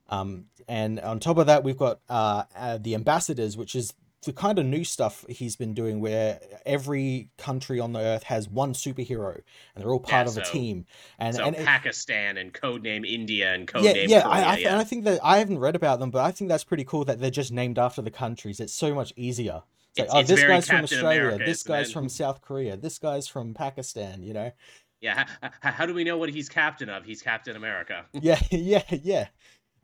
Um, 0.09 0.47
and 0.69 1.01
on 1.01 1.21
top 1.21 1.39
of 1.39 1.47
that, 1.47 1.65
we've 1.65 1.77
got 1.77 2.01
uh, 2.09 2.45
uh, 2.57 2.79
the 2.79 2.95
ambassadors, 2.95 3.57
which 3.57 3.75
is 3.75 3.95
the 4.25 4.33
kind 4.33 4.59
of 4.59 4.67
new 4.67 4.85
stuff 4.85 5.25
he's 5.29 5.57
been 5.57 5.75
doing 5.75 6.01
where 6.01 6.41
every 6.65 7.29
country 7.39 7.81
on 7.81 7.93
the 7.93 7.99
earth 7.99 8.23
has 8.25 8.49
one 8.49 8.73
superhero 8.73 9.41
and 9.75 9.83
they're 9.83 9.93
all 9.93 10.01
part 10.01 10.27
yeah, 10.27 10.29
of 10.29 10.35
so, 10.35 10.41
a 10.41 10.45
team. 10.45 10.87
And, 11.19 11.37
so 11.37 11.45
and 11.45 11.57
pakistan 11.57 12.37
and 12.37 12.53
codename 12.53 13.07
india 13.07 13.53
and 13.53 13.67
codename 13.67 14.09
yeah, 14.09 14.17
yeah, 14.17 14.23
Korea, 14.23 14.35
I, 14.35 14.41
I, 14.41 14.57
yeah. 14.59 14.69
and 14.69 14.77
I 14.81 14.85
think 14.85 15.05
that 15.05 15.21
i 15.23 15.39
haven't 15.39 15.59
read 15.59 15.77
about 15.77 15.99
them 16.01 16.11
but 16.11 16.21
i 16.21 16.31
think 16.31 16.49
that's 16.49 16.65
pretty 16.65 16.85
cool 16.85 17.05
that 17.05 17.21
they're 17.21 17.31
just 17.31 17.53
named 17.53 17.79
after 17.79 18.03
the 18.03 18.11
countries. 18.11 18.61
It's 18.61 18.73
so 18.73 18.95
much 18.95 19.13
easier. 19.17 19.63
It's, 19.97 20.05
it's 20.05 20.13
like 20.13 20.23
it's 20.23 20.31
oh 20.31 20.35
this 20.35 20.45
guy's 20.45 20.67
Captain 20.67 20.77
from 20.77 20.85
australia 20.85 21.21
America, 21.21 21.45
this 21.45 21.63
guy's 21.63 21.91
it? 21.91 21.93
from 21.93 22.09
south 22.09 22.41
korea 22.41 22.77
this 22.79 22.99
guy's 22.99 23.29
from 23.29 23.53
pakistan 23.53 24.23
you 24.23 24.33
know? 24.33 24.51
Yeah 25.01 25.27
how, 25.43 25.51
how 25.61 25.87
do 25.87 25.93
we 25.93 26.05
know 26.05 26.17
what 26.17 26.31
he's 26.31 26.49
captain 26.49 26.89
of? 26.89 27.05
He's 27.05 27.21
captain 27.23 27.57
america. 27.57 28.07
Yeah 28.13 28.41
yeah 28.51 28.85
yeah. 28.91 29.27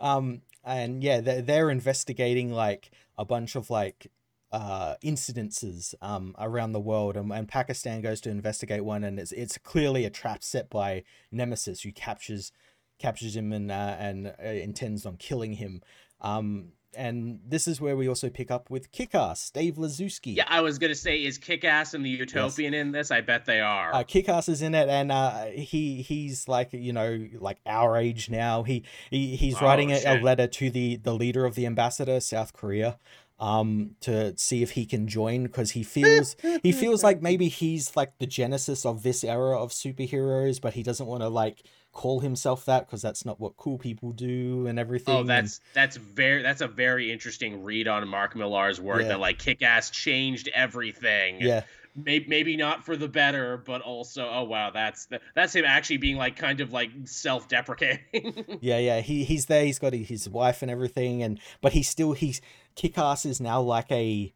Um 0.01 0.43
and 0.65 1.03
yeah 1.03 1.21
they're, 1.21 1.43
they're 1.43 1.71
investigating 1.71 2.53
like 2.53 2.91
a 3.19 3.25
bunch 3.25 3.57
of 3.57 3.69
like 3.69 4.11
uh, 4.51 4.95
incidences 5.05 5.95
um, 6.01 6.35
around 6.39 6.73
the 6.73 6.81
world, 6.81 7.17
and, 7.17 7.31
and 7.33 7.49
Pakistan 7.49 8.01
goes 8.01 8.21
to 8.23 8.31
investigate 8.31 8.85
one, 8.85 9.05
and 9.05 9.19
it's 9.19 9.33
it's 9.33 9.59
clearly 9.59 10.05
a 10.05 10.11
trap 10.11 10.43
set 10.43 10.71
by 10.71 11.05
Nemesis, 11.31 11.83
who 11.83 11.93
captures 11.93 12.53
captures 12.99 13.37
him 13.37 13.53
and 13.53 13.71
uh, 13.71 13.97
and 13.99 14.35
uh, 14.43 14.49
intends 14.49 15.05
on 15.05 15.17
killing 15.17 15.55
him. 15.55 15.83
Um, 16.21 16.73
and 16.95 17.41
this 17.47 17.69
is 17.69 17.81
where 17.81 17.97
we 17.97 18.09
also 18.09 18.31
pick 18.31 18.51
up 18.51 18.71
with 18.71 18.91
Kickass, 18.93 19.53
Dave 19.53 19.75
Lizewski. 19.75 20.35
Yeah, 20.37 20.47
I 20.49 20.63
was 20.63 20.79
gonna 20.79 20.95
say, 20.95 21.19
is 21.19 21.39
Kickass 21.39 21.93
and 21.93 22.05
the 22.05 22.11
Utopian 22.11 22.73
yes. 22.73 22.81
in 22.81 22.93
this? 22.93 23.11
I 23.11 23.21
bet 23.21 23.45
they 23.45 23.61
are. 23.61 23.95
Uh, 23.95 24.03
Kickass 24.05 24.49
is 24.49 24.63
in 24.63 24.75
it, 24.75 24.89
and 24.89 25.13
uh, 25.13 25.45
he 25.47 26.03
he's 26.03 26.49
like 26.49 26.73
you 26.73 26.93
know 26.93 27.29
like 27.39 27.59
our 27.67 27.97
age 27.97 28.31
now. 28.31 28.63
He, 28.63 28.85
he 29.11 29.37
he's 29.37 29.57
oh, 29.61 29.67
writing 29.67 29.93
a, 29.93 30.01
a, 30.07 30.21
letter 30.23 30.47
to 30.47 30.71
the 30.71 30.97
the 30.97 31.13
leader 31.13 31.45
of 31.45 31.55
the 31.55 31.67
ambassador, 31.67 32.21
South 32.21 32.55
Korea, 32.55 32.99
um 33.41 33.91
to 34.01 34.37
see 34.37 34.63
if 34.63 34.73
he 34.73 34.85
can 34.85 35.07
join 35.07 35.45
because 35.45 35.71
he 35.71 35.83
feels 35.85 36.35
he 36.63 36.73
feels 36.73 37.05
like 37.05 37.23
maybe 37.23 37.49
he's 37.49 37.95
like 37.97 38.19
the 38.19 38.27
genesis 38.27 38.85
of 38.85 39.03
this 39.05 39.23
era 39.23 39.57
of 39.57 39.71
superheroes 39.71 40.61
but 40.61 40.75
he 40.75 40.83
doesn't 40.83 41.07
want 41.07 41.23
to 41.23 41.29
like 41.29 41.63
call 41.93 42.21
himself 42.21 42.65
that 42.65 42.87
because 42.87 43.01
that's 43.01 43.25
not 43.25 43.39
what 43.39 43.57
cool 43.57 43.79
people 43.79 44.11
do 44.11 44.67
and 44.67 44.79
everything 44.79 45.15
oh 45.15 45.23
that's 45.23 45.59
and... 45.59 45.67
that's 45.75 45.97
very 45.97 46.43
that's 46.43 46.61
a 46.61 46.69
very 46.69 47.13
interesting 47.13 47.63
read 47.63 47.87
on 47.87 48.07
mark 48.09 48.35
millar's 48.35 48.81
work 48.81 49.03
yeah. 49.03 49.09
that 49.09 49.21
like 49.21 49.39
kick-ass 49.39 49.91
changed 49.91 50.49
everything 50.53 51.41
yeah 51.41 51.63
maybe 52.05 52.27
maybe 52.29 52.57
not 52.57 52.85
for 52.85 52.97
the 52.97 53.09
better, 53.09 53.57
but 53.57 53.83
also 53.83 54.29
oh 54.31 54.45
wow, 54.45 54.71
that's 54.71 55.09
that's 55.35 55.55
him 55.55 55.65
actually 55.65 55.99
being 55.99 56.17
like 56.17 56.37
kind 56.37 56.61
of 56.61 56.73
like 56.73 56.91
self-deprecating. 57.05 58.59
yeah, 58.61 58.79
yeah, 58.79 59.01
he 59.01 59.25
he's 59.25 59.47
there. 59.47 59.65
He's 59.65 59.79
got 59.79 59.93
his 59.93 60.29
wife 60.29 60.63
and 60.63 60.71
everything, 60.71 61.23
and 61.23 61.41
but 61.61 61.73
he 61.73 61.83
still 61.83 62.13
he's 62.13 62.41
Kickass 62.79 63.27
is 63.27 63.41
now 63.41 63.61
like 63.61 63.91
a 63.93 64.33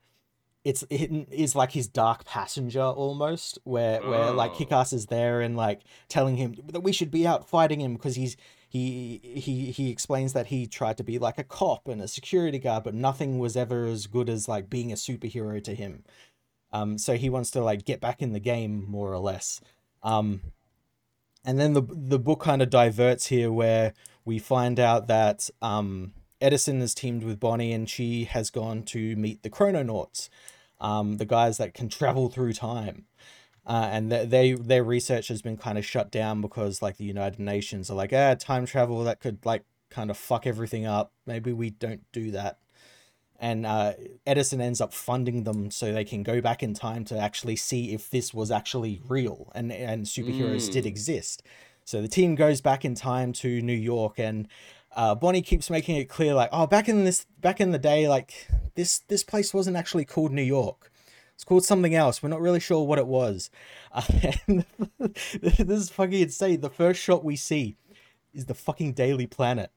it's 0.65 0.85
it 0.91 1.11
is 1.31 1.57
like 1.57 1.73
his 1.73 1.89
dark 1.89 2.25
passenger 2.25 2.83
almost 2.83 3.59
where 3.65 4.01
where 4.03 4.25
oh. 4.25 4.33
like 4.33 4.53
Kickass 4.53 4.93
is 4.93 5.07
there 5.07 5.41
and 5.41 5.57
like 5.57 5.83
telling 6.09 6.37
him 6.37 6.57
that 6.73 6.81
we 6.81 6.93
should 6.93 7.11
be 7.11 7.27
out 7.27 7.49
fighting 7.49 7.81
him 7.81 7.95
because 7.95 8.17
he's 8.17 8.37
he 8.69 9.21
he 9.23 9.71
he 9.71 9.91
explains 9.91 10.33
that 10.33 10.47
he 10.47 10.67
tried 10.67 10.97
to 10.99 11.05
be 11.05 11.19
like 11.19 11.39
a 11.39 11.45
cop 11.45 11.89
and 11.89 12.01
a 12.01 12.09
security 12.09 12.59
guard 12.59 12.85
but 12.85 12.95
nothing 12.95 13.39
was 13.39 13.57
ever 13.57 13.87
as 13.87 14.07
good 14.07 14.29
as 14.29 14.49
like 14.49 14.69
being 14.69 14.93
a 14.93 14.97
superhero 14.97 15.63
to 15.63 15.75
him 15.75 16.05
um, 16.73 16.99
so 16.99 17.17
he 17.17 17.29
wants 17.29 17.51
to 17.53 17.63
like 17.63 17.85
get 17.85 18.01
back 18.01 18.23
in 18.23 18.33
the 18.33 18.41
game 18.41 18.85
more 18.89 19.13
or 19.13 19.19
less. 19.19 19.61
Um, 20.03 20.41
and 21.45 21.59
then 21.59 21.75
the 21.75 21.83
the 21.83 22.19
book 22.19 22.41
kind 22.41 22.63
of 22.63 22.71
diverts 22.71 23.27
here 23.27 23.53
where 23.53 23.93
we 24.25 24.39
find 24.39 24.81
out 24.81 25.07
that 25.09 25.51
um, 25.61 26.15
Edison 26.43 26.83
is 26.83 26.95
teamed 26.95 27.25
with 27.25 27.41
Bonnie 27.41 27.73
and 27.73 27.89
she 27.89 28.25
has 28.25 28.51
gone 28.51 28.83
to 28.85 29.17
meet 29.17 29.43
the 29.43 29.51
Chrononauts, 29.51 30.29
um, 30.81 31.17
the 31.17 31.25
guys 31.25 31.59
that 31.59 31.75
can 31.75 31.89
travel 31.89 32.29
through 32.29 32.53
time. 32.53 33.07
Uh, 33.65 33.89
and 33.93 34.11
th- 34.11 34.29
they 34.29 34.53
their 34.53 34.83
research 34.83 35.29
has 35.29 35.41
been 35.41 35.57
kind 35.57 35.79
of 35.79 35.87
shut 35.87 36.11
down 36.11 36.41
because 36.41 36.83
like 36.83 36.97
the 36.97 37.05
United 37.05 37.39
Nations 37.39 37.91
are 37.91 37.95
like, 37.95 38.13
ah, 38.13 38.35
time 38.35 38.67
travel 38.67 39.05
that 39.05 39.21
could 39.21 39.45
like 39.47 39.63
kind 39.89 40.11
of 40.11 40.17
fuck 40.17 40.47
everything 40.47 40.85
up. 40.85 41.13
Maybe 41.27 41.53
we 41.53 41.71
don't 41.71 42.03
do 42.13 42.33
that 42.33 42.59
and 43.43 43.67
uh, 43.67 43.95
Edison 44.25 44.61
ends 44.61 44.81
up 44.81 44.95
funding 44.95 45.43
them 45.43 45.73
so 45.73 45.93
they 45.93 46.05
can 46.05 46.23
go 46.23 46.41
back 46.41 46.63
in 46.63 46.75
time 46.75 47.05
to 47.07 47.19
actually 47.19 47.57
see 47.57 47.93
if 47.93 48.09
this 48.09 48.33
was 48.33 48.53
actually 48.53 49.01
real 49.09 49.51
and 49.55 49.73
and 49.73 50.07
superheroes 50.07 50.69
mm. 50.69 50.73
did 50.73 50.87
exist. 50.87 51.43
So 51.85 52.01
the 52.01 52.09
team 52.09 52.37
goes 52.37 52.61
back 52.61 52.85
in 52.85 52.95
time 52.95 53.33
to 53.35 53.61
New 53.61 53.73
York, 53.73 54.19
and 54.19 54.47
uh, 54.95 55.15
Bonnie 55.15 55.43
keeps 55.43 55.71
making 55.71 55.97
it 55.97 56.09
clear, 56.09 56.35
like, 56.35 56.51
oh, 56.53 56.67
back 56.67 56.89
in 56.89 57.05
this 57.05 57.27
back 57.41 57.61
in 57.61 57.71
the 57.71 57.79
day, 57.79 58.09
like 58.09 58.49
this 58.75 59.01
this 59.09 59.25
place 59.25 59.53
wasn't 59.55 59.77
actually 59.77 60.05
called 60.05 60.33
New 60.33 60.43
York. 60.43 60.91
It's 61.35 61.45
called 61.45 61.65
something 61.65 61.95
else. 61.95 62.23
We're 62.23 62.29
not 62.29 62.41
really 62.41 62.61
sure 62.61 62.87
what 62.87 62.99
it 62.99 63.07
was. 63.07 63.51
Uh, 63.95 64.01
this 64.99 65.61
is 65.61 65.91
fucking 65.91 66.23
insane. 66.23 66.63
The 66.63 66.71
first 66.71 66.99
shot 66.99 67.23
we 67.23 67.37
see 67.37 67.77
is 68.33 68.47
the 68.47 68.55
fucking 68.55 68.95
Daily 68.95 69.27
Planet. 69.27 69.71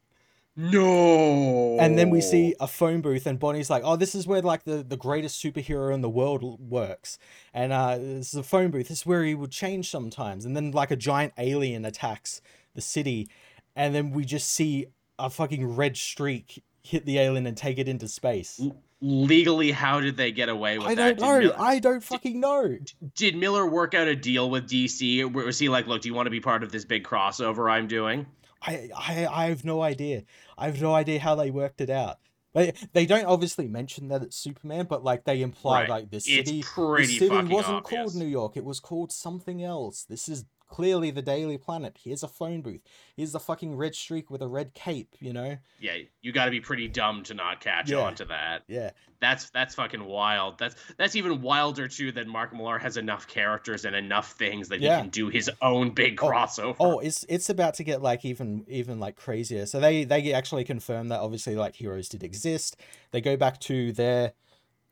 No. 0.56 1.78
And 1.80 1.98
then 1.98 2.10
we 2.10 2.22
see 2.22 2.56
a 2.62 2.68
phone 2.68 3.02
booth, 3.02 3.28
and 3.28 3.38
Bonnie's 3.38 3.70
like, 3.70 3.84
"Oh, 3.84 3.98
this 3.98 4.16
is 4.16 4.26
where 4.26 4.42
like 4.42 4.64
the, 4.64 4.84
the 4.84 4.96
greatest 4.96 5.44
superhero 5.44 5.94
in 5.94 6.00
the 6.00 6.10
world 6.10 6.62
works." 6.62 7.20
And 7.54 7.74
uh, 7.74 7.98
this 7.98 8.30
is 8.30 8.36
a 8.36 8.44
phone 8.44 8.72
booth. 8.72 8.88
This 8.88 9.00
is 9.00 9.06
where 9.06 9.26
he 9.26 9.36
would 9.36 9.52
change 9.52 9.90
sometimes. 9.90 10.46
And 10.46 10.56
then 10.56 10.72
like 10.72 10.92
a 10.92 10.96
giant 10.96 11.34
alien 11.38 11.84
attacks 11.84 12.42
the 12.74 12.82
city, 12.82 13.28
and 13.76 13.94
then 13.94 14.12
we 14.12 14.24
just 14.24 14.50
see 14.50 14.88
a 15.20 15.30
fucking 15.30 15.76
red 15.76 15.98
streak 15.98 16.64
hit 16.84 17.06
the 17.06 17.20
alien 17.20 17.48
and 17.48 17.58
take 17.58 17.78
it 17.80 17.88
into 17.88 18.08
space. 18.08 18.62
Legally, 19.02 19.72
how 19.72 20.00
did 20.00 20.18
they 20.18 20.32
get 20.32 20.50
away 20.50 20.78
with 20.78 20.88
I 20.88 20.96
that? 20.96 21.06
I 21.08 21.14
don't 21.14 21.20
know. 21.20 21.40
Millar, 21.40 21.56
I 21.60 21.80
don't 21.80 22.04
fucking 22.04 22.34
did, 22.34 22.40
know. 22.40 22.78
Did 23.16 23.36
Millar 23.36 23.70
work 23.70 23.94
out 23.94 24.08
a 24.08 24.16
deal 24.16 24.50
with 24.50 24.70
DC? 24.70 25.32
Was 25.32 25.60
he 25.60 25.70
like, 25.70 25.88
"Look, 25.88 26.02
do 26.02 26.10
you 26.10 26.16
want 26.16 26.28
to 26.28 26.32
be 26.32 26.40
part 26.40 26.64
of 26.64 26.72
this 26.72 26.86
big 26.86 27.04
crossover 27.04 27.70
I'm 27.70 27.88
doing?" 27.88 28.26
I, 28.62 28.90
I 28.96 29.28
I 29.30 29.46
have 29.48 29.66
no 29.66 29.82
idea. 29.82 30.24
I 30.58 30.68
have 30.68 30.82
no 30.82 30.94
idea 30.94 31.20
how 31.20 31.36
they 31.36 31.52
worked 31.52 31.82
it 31.82 31.90
out. 31.90 32.18
They 32.54 32.74
they 32.94 33.06
don't 33.06 33.26
obviously 33.26 33.68
mention 33.68 34.08
that 34.08 34.24
it's 34.24 34.38
Superman, 34.38 34.86
but 34.90 35.04
like 35.04 35.26
they 35.26 35.42
imply 35.42 35.82
right. 35.82 35.90
like 35.90 36.10
the 36.10 36.22
city, 36.22 36.60
it's 36.60 36.72
pretty 36.74 37.06
the 37.08 37.20
city 37.20 37.36
wasn't 37.36 37.76
obvious. 37.76 38.02
called 38.02 38.16
New 38.16 38.28
York. 38.28 38.56
It 38.56 38.64
was 38.64 38.80
called 38.80 39.12
something 39.12 39.62
else. 39.62 40.04
This 40.04 40.30
is 40.30 40.46
clearly 40.76 41.10
the 41.10 41.22
Daily 41.22 41.58
Planet. 41.58 41.98
Here's 42.04 42.22
a 42.22 42.28
phone 42.28 42.62
booth. 42.62 42.82
Here's 43.16 43.32
the 43.32 43.40
fucking 43.40 43.78
red 43.78 43.96
streak 43.96 44.30
with 44.30 44.42
a 44.42 44.48
red 44.48 44.74
cape. 44.74 45.16
You 45.22 45.32
know? 45.32 45.58
Yeah, 45.80 45.94
you 46.22 46.34
got 46.34 46.46
to 46.46 46.52
be 46.52 46.60
pretty 46.60 46.90
dumb 46.90 47.24
to 47.24 47.34
not 47.34 47.62
catch 47.62 47.90
Yeah. 47.90 48.00
on 48.00 48.16
to 48.16 48.26
that. 48.26 48.64
Yeah. 48.68 48.92
That's 49.22 49.50
that's 49.52 49.74
fucking 49.76 50.04
wild. 50.04 50.60
That's 50.60 50.76
that's 50.98 51.16
even 51.16 51.42
wilder 51.42 51.88
too 51.88 52.12
that 52.12 52.28
Mark 52.28 52.54
Millar 52.54 52.78
has 52.78 52.98
enough 52.98 53.26
characters 53.26 53.86
and 53.86 53.96
enough 53.96 54.34
things 54.34 54.68
that 54.68 54.82
Yeah. 54.82 54.98
he 54.98 55.02
can 55.04 55.10
do 55.12 55.30
his 55.30 55.50
own 55.62 55.92
big 55.92 56.22
Oh, 56.22 56.28
crossover. 56.30 56.76
Oh, 56.82 57.00
it's 57.00 57.24
it's 57.30 57.50
about 57.50 57.76
to 57.76 57.86
get 57.86 58.02
like 58.02 58.26
even 58.26 58.66
even 58.68 59.00
like 59.00 59.16
crazier. 59.16 59.66
So 59.68 59.80
they 59.80 60.04
they 60.04 60.34
actually 60.34 60.66
confirm 60.66 61.08
that 61.08 61.22
obviously 61.22 61.56
like 61.56 61.76
heroes 61.76 62.10
did 62.10 62.22
exist. 62.24 62.76
They 63.12 63.22
go 63.22 63.38
back 63.38 63.62
to 63.62 63.94
their 63.94 64.34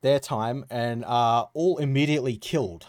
their 0.02 0.20
time 0.22 0.64
and 0.70 1.04
are 1.06 1.50
all 1.54 1.78
immediately 1.78 2.38
killed. 2.38 2.88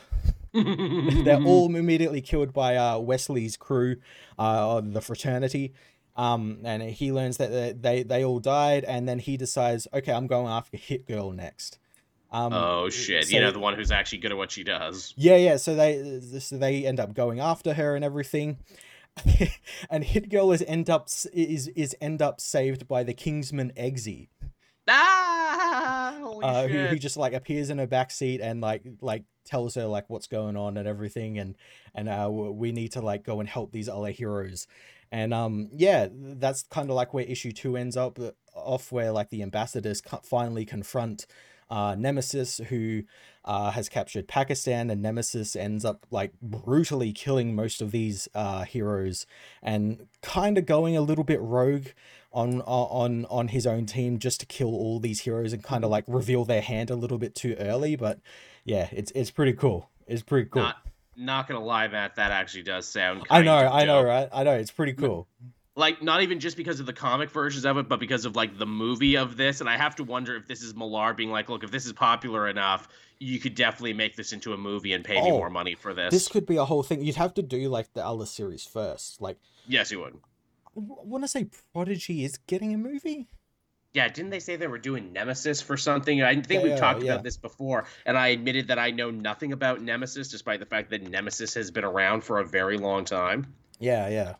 They're 1.24 1.43
all 1.43 1.74
immediately 1.74 2.20
killed 2.20 2.52
by 2.52 2.76
uh, 2.76 2.98
Wesley's 2.98 3.56
crew, 3.56 3.97
uh, 4.39 4.81
the 4.85 5.01
fraternity. 5.01 5.74
Um, 6.16 6.59
and 6.64 6.81
he 6.82 7.10
learns 7.12 7.39
that 7.39 7.51
they, 7.51 7.72
they 7.72 8.02
they 8.05 8.24
all 8.24 8.39
died, 8.39 8.85
and 8.85 9.09
then 9.09 9.18
he 9.18 9.36
decides, 9.36 9.89
okay, 9.93 10.12
I'm 10.12 10.28
going 10.28 10.47
after 10.47 10.76
Hit 10.76 11.09
Girl 11.09 11.32
next. 11.32 11.78
Um, 12.31 12.52
Oh 12.52 12.89
shit! 12.89 13.24
so- 13.26 13.35
you 13.35 13.40
know 13.43 13.51
the 13.51 13.59
one 13.59 13.74
who's 13.74 13.90
actually 13.90 14.18
good 14.18 14.31
at 14.31 14.36
what 14.36 14.52
she 14.52 14.62
does. 14.62 15.12
yeah, 15.16 15.35
yeah. 15.36 15.56
So 15.56 15.74
they 15.74 16.20
so 16.39 16.56
they 16.56 16.86
end 16.86 17.01
up 17.01 17.14
going 17.14 17.40
after 17.40 17.74
her 17.74 17.97
and 17.97 18.05
everything, 18.05 18.59
and 19.90 20.05
Hit 20.05 20.28
Girl 20.31 20.52
is 20.52 20.62
end 20.68 20.89
up 20.89 21.09
is 21.32 21.68
is 21.68 21.97
end 22.01 22.22
up 22.22 22.40
saved 22.40 22.86
by 22.86 23.02
the 23.02 23.12
Kingsman 23.14 23.72
Eggsy, 23.76 24.28
Ah! 24.89 26.12
Uh, 26.43 26.66
who, 26.66 26.74
shit! 26.74 26.90
who 26.90 26.98
just 26.98 27.16
like 27.16 27.32
appears 27.32 27.70
in 27.70 27.78
her 27.78 27.86
back 27.86 28.11
seat 28.11 28.40
and 28.40 28.61
like 28.61 28.82
like 29.01 29.24
tells 29.44 29.74
her 29.77 29.86
like 29.86 30.11
what's 30.11 30.27
going 30.27 30.56
on 30.56 30.77
and 30.77 30.86
everything, 30.86 31.39
and 31.39 31.55
and 31.94 32.09
uh, 32.09 32.28
we 32.31 32.73
need 32.73 32.93
to 32.93 33.01
like 33.01 33.24
go 33.24 33.40
and 33.40 33.48
help 33.48 33.73
these 33.73 33.89
other 33.89 34.11
heroes, 34.11 34.66
and 35.11 35.32
um 35.32 35.69
yeah, 35.73 36.09
that's 36.12 36.65
kind 36.65 36.90
of 36.90 36.97
like 36.97 37.15
where 37.15 37.24
issue 37.24 37.52
two 37.52 37.77
ends 37.77 37.97
up 37.97 38.19
uh, 38.19 38.32
off, 38.55 38.93
where 38.93 39.11
like 39.11 39.31
the 39.31 39.43
ambassadors 39.43 40.02
finally 40.23 40.65
confront 40.65 41.27
uh, 41.70 41.94
Nemesis, 41.98 42.59
who 42.69 43.02
uh, 43.44 43.70
has 43.70 43.89
captured 43.89 44.28
Pakistan, 44.28 44.90
and 44.90 45.02
Nemesis 45.02 45.56
ends 45.56 45.85
up 45.85 46.06
like 46.11 46.32
brutally 46.43 47.12
killing 47.12 47.55
most 47.55 47.81
of 47.81 47.90
these 47.90 48.28
uh, 48.35 48.65
heroes, 48.65 49.27
and 49.62 50.06
kind 50.23 50.59
of 50.59 50.66
going 50.66 50.97
a 50.97 51.01
little 51.01 51.24
bit 51.24 51.40
rogue 51.40 51.89
on 52.35 52.61
on 52.62 53.24
on 53.27 53.48
his 53.48 53.66
own 53.66 53.86
team 53.86 54.19
just 54.19 54.40
to 54.40 54.47
kill 54.47 54.74
all 54.74 54.98
these 54.98 55.20
heroes 55.20 55.52
and 55.52 55.62
kind 55.62 55.85
of 55.85 55.89
mm-hmm. 55.89 55.93
like 55.93 56.05
reveal 56.09 56.44
their 56.44 56.61
hand 56.61 56.90
a 56.90 56.97
little 56.97 57.19
bit 57.19 57.35
too 57.35 57.56
early. 57.59 57.97
But 57.97 58.20
yeah, 58.65 58.89
it's 58.93 59.12
it's 59.15 59.31
pretty 59.31 59.52
cool. 59.52 59.89
It's 60.06 60.23
pretty 60.23 60.51
cool. 60.51 60.62
Not 60.62 60.77
not 61.16 61.48
gonna 61.48 61.65
lie, 61.65 61.89
Matt. 61.89 62.16
That 62.16 62.32
actually 62.32 62.65
does 62.65 62.86
sound. 62.86 63.23
I 63.31 63.43
know, 63.43 63.56
I 63.56 63.85
know, 63.85 64.02
right? 64.02 64.28
I 64.32 64.43
know. 64.43 64.55
It's 64.55 64.73
pretty 64.73 64.93
cool. 64.93 65.28
Like 65.77 66.02
not 66.02 66.23
even 66.23 66.39
just 66.39 66.56
because 66.56 66.81
of 66.81 66.86
the 66.86 66.93
comic 66.93 67.31
versions 67.31 67.65
of 67.65 67.78
it, 67.78 67.89
but 67.89 67.98
because 67.98 68.24
of 68.24 68.36
like 68.36 68.59
the 68.59 68.66
movie 68.66 69.16
of 69.16 69.36
this. 69.36 69.61
And 69.61 69.69
I 69.69 69.77
have 69.77 69.97
to 69.97 70.05
wonder 70.05 70.36
if 70.36 70.47
this 70.47 70.62
is 70.62 70.74
Millar 70.74 71.15
being 71.15 71.31
like, 71.31 71.48
look, 71.48 71.65
if 71.65 71.70
this 71.70 71.86
is 71.86 71.93
popular 71.93 72.48
enough, 72.48 72.89
you 73.19 73.39
could 73.39 73.55
definitely 73.55 73.93
make 73.93 74.16
this 74.16 74.32
into 74.32 74.52
a 74.52 74.56
movie 74.56 74.93
and 74.93 75.05
pay 75.05 75.15
me 75.15 75.31
Oh, 75.31 75.39
more 75.39 75.51
money 75.51 75.74
for 75.74 75.94
this. 75.94 76.12
This 76.12 76.28
could 76.28 76.47
be 76.47 76.56
a 76.56 76.65
whole 76.65 76.82
thing. 76.82 77.02
You'd 77.02 77.16
have 77.16 77.35
to 77.35 77.43
do 77.43 77.69
like 77.69 77.93
the 77.93 78.05
other 78.05 78.27
series 78.27 78.65
first. 78.65 79.20
Like, 79.20 79.39
Yes, 79.66 79.90
you 79.90 80.01
would. 80.01 80.16
I 80.76 80.80
want 80.80 81.24
to 81.24 81.28
say 81.28 81.46
Prodigy 81.72 82.24
is 82.24 82.38
getting 82.46 82.74
a 82.74 82.78
movie. 82.78 83.28
Yeah, 83.92 84.09
didn't 84.09 84.30
they 84.30 84.40
say 84.40 84.56
they 84.56 84.66
were 84.66 84.78
doing 84.78 85.12
Nemesis 85.12 85.62
for 85.62 85.76
something? 85.76 86.20
I 86.20 86.34
think 86.40 86.64
we've 86.64 86.72
Yeah, 86.72 86.76
talked 86.78 87.02
yeah. 87.02 87.12
about 87.12 87.22
this 87.22 87.36
before, 87.36 87.86
and 88.05 88.18
I 88.18 88.28
admitted 88.28 88.68
that 88.68 88.78
I 88.78 88.90
know 88.90 89.10
nothing 89.12 89.52
about 89.52 89.80
Nemesis, 89.82 90.28
despite 90.28 90.59
the 90.59 90.66
fact 90.66 90.90
that 90.90 91.09
Nemesis 91.09 91.55
has 91.55 91.70
been 91.70 91.84
around 91.84 92.22
for 92.24 92.40
a 92.40 92.44
very 92.44 92.76
long 92.76 93.05
time. 93.05 93.55
Yeah, 93.78 94.09
yeah. 94.09 94.34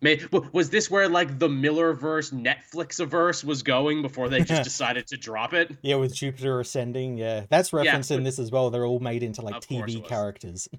May, 0.00 0.20
was 0.52 0.70
this 0.70 0.90
where 0.90 1.08
like 1.08 1.38
the 1.38 1.48
Millarverse, 1.48 2.32
Netflixiverse 2.32 3.42
was 3.42 3.62
going 3.62 4.02
before 4.02 4.28
they 4.28 4.42
just 4.42 4.62
decided 4.70 5.06
to 5.08 5.16
drop 5.16 5.54
it? 5.54 5.74
Yeah, 5.82 5.96
with 5.96 6.14
Jupiter 6.14 6.60
Ascending, 6.60 7.16
yeah. 7.18 7.46
That's 7.48 7.72
referenced 7.72 8.10
in 8.12 8.18
but- 8.18 8.24
this 8.24 8.38
as 8.38 8.50
well. 8.52 8.70
They're 8.70 8.84
all 8.86 9.00
made 9.00 9.22
into 9.22 9.40
like 9.42 9.56
Of 9.56 9.66
course 9.66 9.92
it 9.92 10.02
TV 10.02 10.06
characters. 10.08 10.68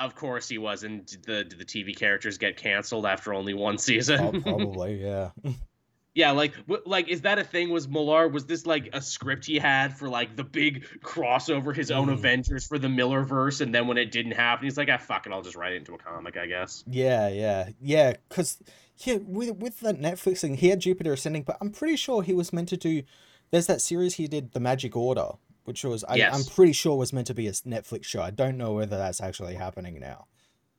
Of 0.00 0.14
course 0.14 0.48
he 0.48 0.58
was, 0.58 0.82
and 0.82 1.04
did 1.06 1.22
the 1.24 1.44
did 1.44 1.58
the 1.58 1.64
TV 1.64 1.94
characters 1.94 2.38
get 2.38 2.56
canceled 2.56 3.04
after 3.06 3.34
only 3.34 3.54
one 3.54 3.76
season? 3.78 4.20
Oh, 4.20 4.40
probably, 4.42 4.94
yeah. 5.02 5.30
yeah, 6.14 6.30
like 6.30 6.54
w- 6.66 6.82
like 6.86 7.08
is 7.08 7.20
that 7.20 7.38
a 7.38 7.44
thing? 7.44 7.68
Was 7.70 7.86
Millar 7.86 8.26
was 8.28 8.46
this 8.46 8.64
like 8.66 8.88
a 8.94 9.00
script 9.02 9.44
he 9.44 9.58
had 9.58 9.96
for 9.96 10.08
like 10.08 10.36
the 10.36 10.42
big 10.44 10.86
crossover, 11.04 11.76
his 11.76 11.90
own 11.90 12.08
Mm. 12.08 12.14
Avengers 12.14 12.66
for 12.66 12.78
the 12.78 12.88
Millar 12.88 13.22
verse, 13.22 13.60
and 13.60 13.74
then 13.74 13.86
when 13.86 13.98
it 13.98 14.10
didn't 14.10 14.32
happen, 14.32 14.64
he's 14.64 14.76
like, 14.78 14.88
ah, 14.90 14.96
fuck 14.98 15.26
it, 15.26 15.32
I'll 15.32 15.42
just 15.42 15.54
write 15.56 15.74
it 15.74 15.76
into 15.76 15.94
a 15.94 15.98
comic, 15.98 16.36
I 16.36 16.46
guess. 16.46 16.82
Yeah, 16.86 17.28
yeah, 17.28 17.68
yeah. 17.80 18.14
Because 18.28 18.58
yeah, 18.98 19.16
with 19.22 19.56
with 19.56 19.80
the 19.80 19.92
Netflix 19.92 20.38
thing, 20.40 20.54
he 20.56 20.70
had 20.70 20.80
Jupiter 20.80 21.12
Ascending, 21.12 21.42
but 21.42 21.58
I'm 21.60 21.70
pretty 21.70 21.96
sure 21.96 22.22
he 22.22 22.32
was 22.34 22.52
meant 22.52 22.70
to 22.70 22.76
do. 22.76 23.02
There's 23.50 23.66
that 23.66 23.80
series 23.80 24.14
he 24.14 24.28
did, 24.28 24.52
The 24.52 24.60
Magic 24.60 24.96
Order, 24.96 25.32
which 25.70 25.84
was 25.84 26.02
I, 26.02 26.20
I'm 26.22 26.42
pretty 26.42 26.72
sure 26.72 26.96
was 26.96 27.12
meant 27.12 27.28
to 27.28 27.34
be 27.34 27.46
a 27.46 27.52
Netflix 27.52 28.04
show. 28.06 28.20
I 28.20 28.30
don't 28.30 28.56
know 28.58 28.72
whether 28.72 28.98
that's 28.98 29.20
actually 29.20 29.54
happening 29.54 30.00
now. 30.00 30.26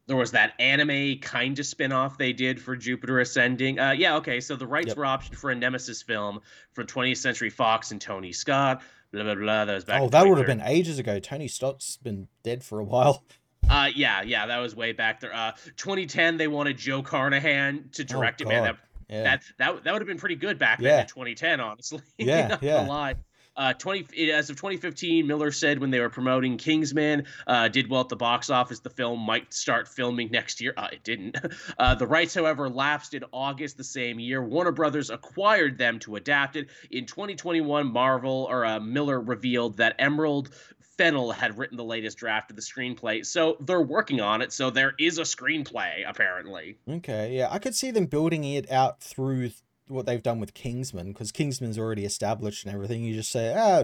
There 0.08 0.18
was 0.18 0.32
that 0.32 0.52
anime 0.60 1.20
kind 1.20 1.58
of 1.58 1.66
spin-off 1.66 2.18
they 2.18 2.34
did 2.34 2.62
for 2.62 2.76
Jupiter 2.76 3.20
Ascending. 3.22 3.80
Uh, 3.80 3.92
yeah, 3.92 4.18
okay, 4.18 4.42
so 4.42 4.58
the 4.58 4.68
rights 4.68 4.90
Yep. 4.90 4.98
were 4.98 5.06
optioned 5.06 5.36
for 5.36 5.50
a 5.52 5.56
Nemesis 5.56 6.02
film 6.02 6.42
from 6.74 6.88
20th 6.88 7.18
Century 7.18 7.50
Fox 7.50 7.92
and 7.92 8.02
Tony 8.02 8.34
Scott. 8.34 8.82
Blah 9.14 9.24
blah 9.24 9.36
blah. 9.36 9.66
That 9.66 9.74
was 9.76 9.86
back. 9.86 10.02
oh, 10.02 10.10
that 10.10 10.28
would 10.28 10.38
have 10.38 10.48
been 10.48 10.62
ages 10.62 11.00
ago. 11.00 11.20
Tony 11.20 11.48
Scott's 11.48 11.96
been 11.98 12.28
dead 12.44 12.64
for 12.64 12.80
a 12.80 12.84
while. 12.84 13.24
Uh, 13.70 13.90
yeah, 13.96 14.22
yeah, 14.24 14.48
that 14.48 14.58
was 14.58 14.76
way 14.76 14.92
back 14.92 15.20
there. 15.22 15.34
Uh, 15.34 15.52
2010, 15.78 16.36
they 16.38 16.48
wanted 16.48 16.78
Joe 16.78 17.04
Carnahan 17.04 17.90
to 17.94 18.04
direct 18.04 18.42
it. 18.42 18.48
Man, 18.48 18.62
Oh, 18.62 18.66
that 18.66 18.78
Yeah. 19.08 19.24
that 19.24 19.44
that, 19.60 19.84
that 19.84 19.94
would 19.94 20.02
have 20.02 20.08
been 20.08 20.18
pretty 20.18 20.36
good 20.36 20.58
back 20.58 20.80
then 20.80 21.02
in 21.02 21.08
2010, 21.08 21.60
honestly. 21.62 22.02
Yeah, 22.18 22.48
Not 22.48 22.64
yeah. 22.64 22.82
lie. 22.88 23.16
Uh, 23.56 23.74
20 23.74 24.32
as 24.32 24.50
of 24.50 24.56
2015, 24.56 25.28
Millar 25.28 25.52
said 25.52 25.80
when 25.80 25.92
they 25.92 26.00
were 26.00 26.10
promoting 26.10 26.58
Kingsman, 26.58 27.26
uh, 27.48 27.68
did 27.68 27.90
well 27.90 28.02
at 28.02 28.10
the 28.10 28.16
box 28.16 28.50
office. 28.50 28.80
The 28.80 28.90
film 28.90 29.20
might 29.20 29.54
start 29.54 29.88
filming 29.88 30.30
next 30.32 30.62
year. 30.62 30.74
Uh, 30.78 30.88
it 30.92 31.04
didn't. 31.04 31.38
Uh, 31.78 31.96
the 31.96 32.06
rights, 32.06 32.34
however, 32.34 32.70
lapsed 32.70 33.14
in 33.14 33.24
August 33.32 33.78
the 33.78 33.84
same 33.84 34.20
year. 34.20 34.44
Warner 34.44 34.72
Brothers 34.72 35.10
acquired 35.10 35.78
them 35.78 36.00
to 36.00 36.16
adapt 36.16 36.56
it. 36.56 36.70
In 36.92 37.06
2021, 37.06 37.88
Marvel 37.92 38.48
or 38.50 38.66
uh, 38.66 38.80
Millar 38.80 39.20
revealed 39.20 39.78
that 39.78 39.96
Emerald 39.98 40.50
Fennell 40.98 41.32
had 41.32 41.58
written 41.58 41.78
the 41.78 41.84
latest 41.84 42.18
draft 42.18 42.52
of 42.52 42.56
the 42.56 42.62
screenplay. 42.62 43.26
So 43.26 43.58
they're 43.62 43.82
working 43.82 44.22
on 44.22 44.42
it. 44.42 44.54
So 44.54 44.70
there 44.70 44.94
is 45.00 45.18
a 45.18 45.24
screenplay 45.24 46.04
apparently. 46.08 46.78
Okay, 46.88 47.36
yeah, 47.36 47.48
I 47.50 47.60
could 47.60 47.76
see 47.76 47.92
them 47.92 48.06
building 48.06 48.44
it 48.44 48.72
out 48.72 49.02
through 49.02 49.50
th- 49.50 49.62
what 49.92 50.06
they've 50.06 50.24
done 50.24 50.40
with 50.40 50.54
Kingsman, 50.54 51.12
because 51.14 51.32
Kingsman's 51.32 51.78
already 51.78 52.06
established 52.06 52.66
and 52.66 52.74
everything. 52.74 53.04
You 53.04 53.14
just 53.14 53.32
say, 53.32 53.54
ah, 53.56 53.84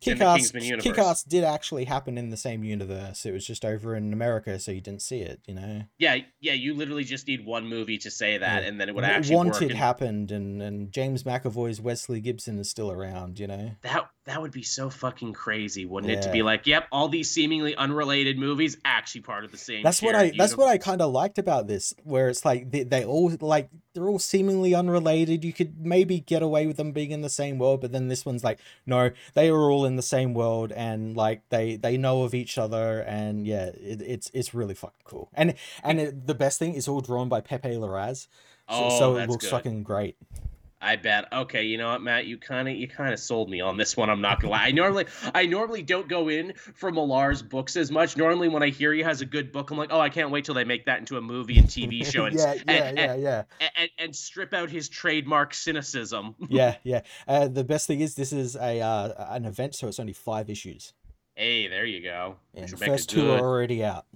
Kick-Ass, 0.00 0.50
Kick-Ass 0.50 1.22
did 1.22 1.44
actually 1.44 1.84
happen 1.84 2.18
in 2.18 2.28
the 2.28 2.36
same 2.36 2.62
universe. 2.62 3.24
It 3.24 3.32
was 3.32 3.46
just 3.46 3.64
over 3.64 3.94
in 3.96 4.12
America, 4.12 4.58
so 4.58 4.70
you 4.70 4.82
didn't 4.82 5.00
see 5.00 5.20
it, 5.20 5.40
you 5.46 5.54
know. 5.54 5.84
Yeah, 5.98 6.18
yeah. 6.40 6.52
You 6.52 6.74
literally 6.74 7.04
just 7.04 7.26
need 7.26 7.46
one 7.46 7.66
movie 7.66 7.96
to 7.98 8.10
say 8.10 8.36
that, 8.36 8.62
Yeah. 8.62 8.68
and 8.68 8.78
then 8.78 8.90
it 8.90 8.94
would 8.94 9.04
actually 9.04 9.36
work. 9.36 9.44
Wanted 9.46 9.70
and 9.70 9.78
happened, 9.78 10.30
and 10.30 10.60
and 10.60 10.92
James 10.92 11.22
McAvoy's 11.22 11.80
Wesley 11.80 12.20
Gibson 12.20 12.58
is 12.58 12.68
still 12.68 12.90
around, 12.90 13.38
you 13.38 13.46
know. 13.46 13.76
that 13.82 14.10
that 14.26 14.40
would 14.40 14.52
be 14.52 14.62
so 14.62 14.88
fucking 14.88 15.34
crazy, 15.34 15.84
wouldn't 15.84 16.10
it? 16.10 16.22
To 16.22 16.32
be 16.32 16.42
like, 16.42 16.66
yep, 16.66 16.88
all 16.90 17.08
these 17.08 17.30
seemingly 17.30 17.76
unrelated 17.76 18.38
movies 18.38 18.78
actually 18.82 19.20
part 19.20 19.44
of 19.44 19.50
the 19.50 19.58
same. 19.58 19.82
That's 19.82 20.00
what 20.00 20.14
I. 20.14 20.28
shared 20.28 20.38
That's 20.38 20.56
what 20.56 20.68
I 20.68 20.78
kind 20.78 21.02
of 21.02 21.12
liked 21.12 21.38
about 21.38 21.66
this, 21.66 21.92
where 22.04 22.28
it's 22.30 22.42
like 22.42 22.70
they, 22.70 22.84
they 22.84 23.04
all 23.04 23.30
like 23.40 23.68
they're 23.92 24.08
all 24.08 24.18
seemingly 24.18 24.74
unrelated. 24.74 25.44
You 25.44 25.52
could 25.52 25.84
maybe 25.84 26.20
get 26.20 26.42
away 26.42 26.66
with 26.66 26.78
them 26.78 26.92
being 26.92 27.10
in 27.10 27.20
the 27.20 27.28
same 27.28 27.58
world, 27.58 27.82
but 27.82 27.92
then 27.92 28.08
this 28.08 28.24
one's 28.24 28.42
like, 28.42 28.60
no, 28.86 29.10
they 29.34 29.50
are 29.50 29.70
all 29.70 29.84
in 29.84 29.96
the 29.96 30.02
same 30.02 30.32
world, 30.32 30.72
and 30.72 31.14
like 31.14 31.42
they 31.50 31.76
they 31.76 31.98
know 31.98 32.22
of 32.22 32.34
each 32.34 32.56
other, 32.56 33.00
and 33.00 33.46
yeah, 33.46 33.66
it, 33.66 34.00
it's 34.00 34.30
it's 34.32 34.54
really 34.54 34.74
fucking 34.74 35.04
cool. 35.04 35.28
And 35.34 35.54
and 35.82 36.00
it, 36.00 36.26
the 36.26 36.34
best 36.34 36.58
thing 36.58 36.72
is 36.72 36.88
all 36.88 37.02
drawn 37.02 37.28
by 37.28 37.42
Pepe 37.42 37.68
Larraz, 37.76 38.26
so, 38.70 38.84
Oh, 38.84 38.98
so 38.98 39.16
it 39.16 39.28
looks 39.28 39.44
good. 39.44 39.50
fucking 39.50 39.82
great. 39.82 40.16
I 40.84 40.96
bet. 40.96 41.32
Okay, 41.32 41.64
you 41.64 41.78
know 41.78 41.88
what, 41.88 42.02
Matt? 42.02 42.26
You 42.26 42.36
kind 42.36 42.68
of 42.68 42.74
you 42.76 42.86
kind 42.86 43.12
of 43.12 43.18
sold 43.18 43.48
me 43.48 43.60
on 43.60 43.76
this 43.76 43.96
one. 43.96 44.10
I'm 44.10 44.20
not 44.20 44.40
gonna 44.40 44.52
lie. 44.52 44.66
I 44.66 44.70
normally 44.70 45.06
I 45.34 45.46
normally 45.46 45.82
don't 45.82 46.08
go 46.08 46.28
in 46.28 46.52
for 46.74 46.92
Millar's 46.92 47.42
books 47.42 47.76
as 47.76 47.90
much. 47.90 48.16
Normally, 48.16 48.48
when 48.48 48.62
I 48.62 48.68
hear 48.68 48.92
he 48.92 49.02
has 49.02 49.20
a 49.20 49.26
good 49.26 49.50
book, 49.50 49.70
I'm 49.70 49.78
like, 49.78 49.90
oh, 49.92 50.00
I 50.00 50.10
can't 50.10 50.30
wait 50.30 50.44
till 50.44 50.54
they 50.54 50.64
make 50.64 50.84
that 50.86 50.98
into 50.98 51.16
a 51.16 51.20
movie 51.20 51.58
and 51.58 51.66
TV 51.66 52.04
show 52.10 52.26
and 52.26 52.36
yeah, 52.36 52.54
yeah, 52.54 52.72
and, 52.72 52.98
yeah, 52.98 53.14
yeah. 53.14 53.42
and, 53.60 53.70
and, 53.76 53.90
and 53.98 54.16
strip 54.16 54.52
out 54.52 54.70
his 54.70 54.88
trademark 54.88 55.54
cynicism. 55.54 56.34
yeah, 56.48 56.76
yeah. 56.84 57.00
Uh, 57.26 57.48
the 57.48 57.64
best 57.64 57.86
thing 57.86 58.00
is 58.00 58.14
this 58.14 58.32
is 58.32 58.54
a 58.56 58.80
uh, 58.80 59.34
an 59.34 59.46
event, 59.46 59.74
so 59.74 59.88
it's 59.88 59.98
only 59.98 60.12
five 60.12 60.50
issues, 60.50 60.92
Hey, 61.34 61.66
there 61.68 61.84
you 61.84 62.02
go. 62.02 62.36
and 62.54 62.68
the 62.68 62.72
would 62.72 62.80
make 62.80 62.88
a 62.88 62.92
first 62.92 63.10
two 63.10 63.22
good, 63.22 63.40
are 63.40 63.44
already 63.46 63.82
out. 63.82 64.06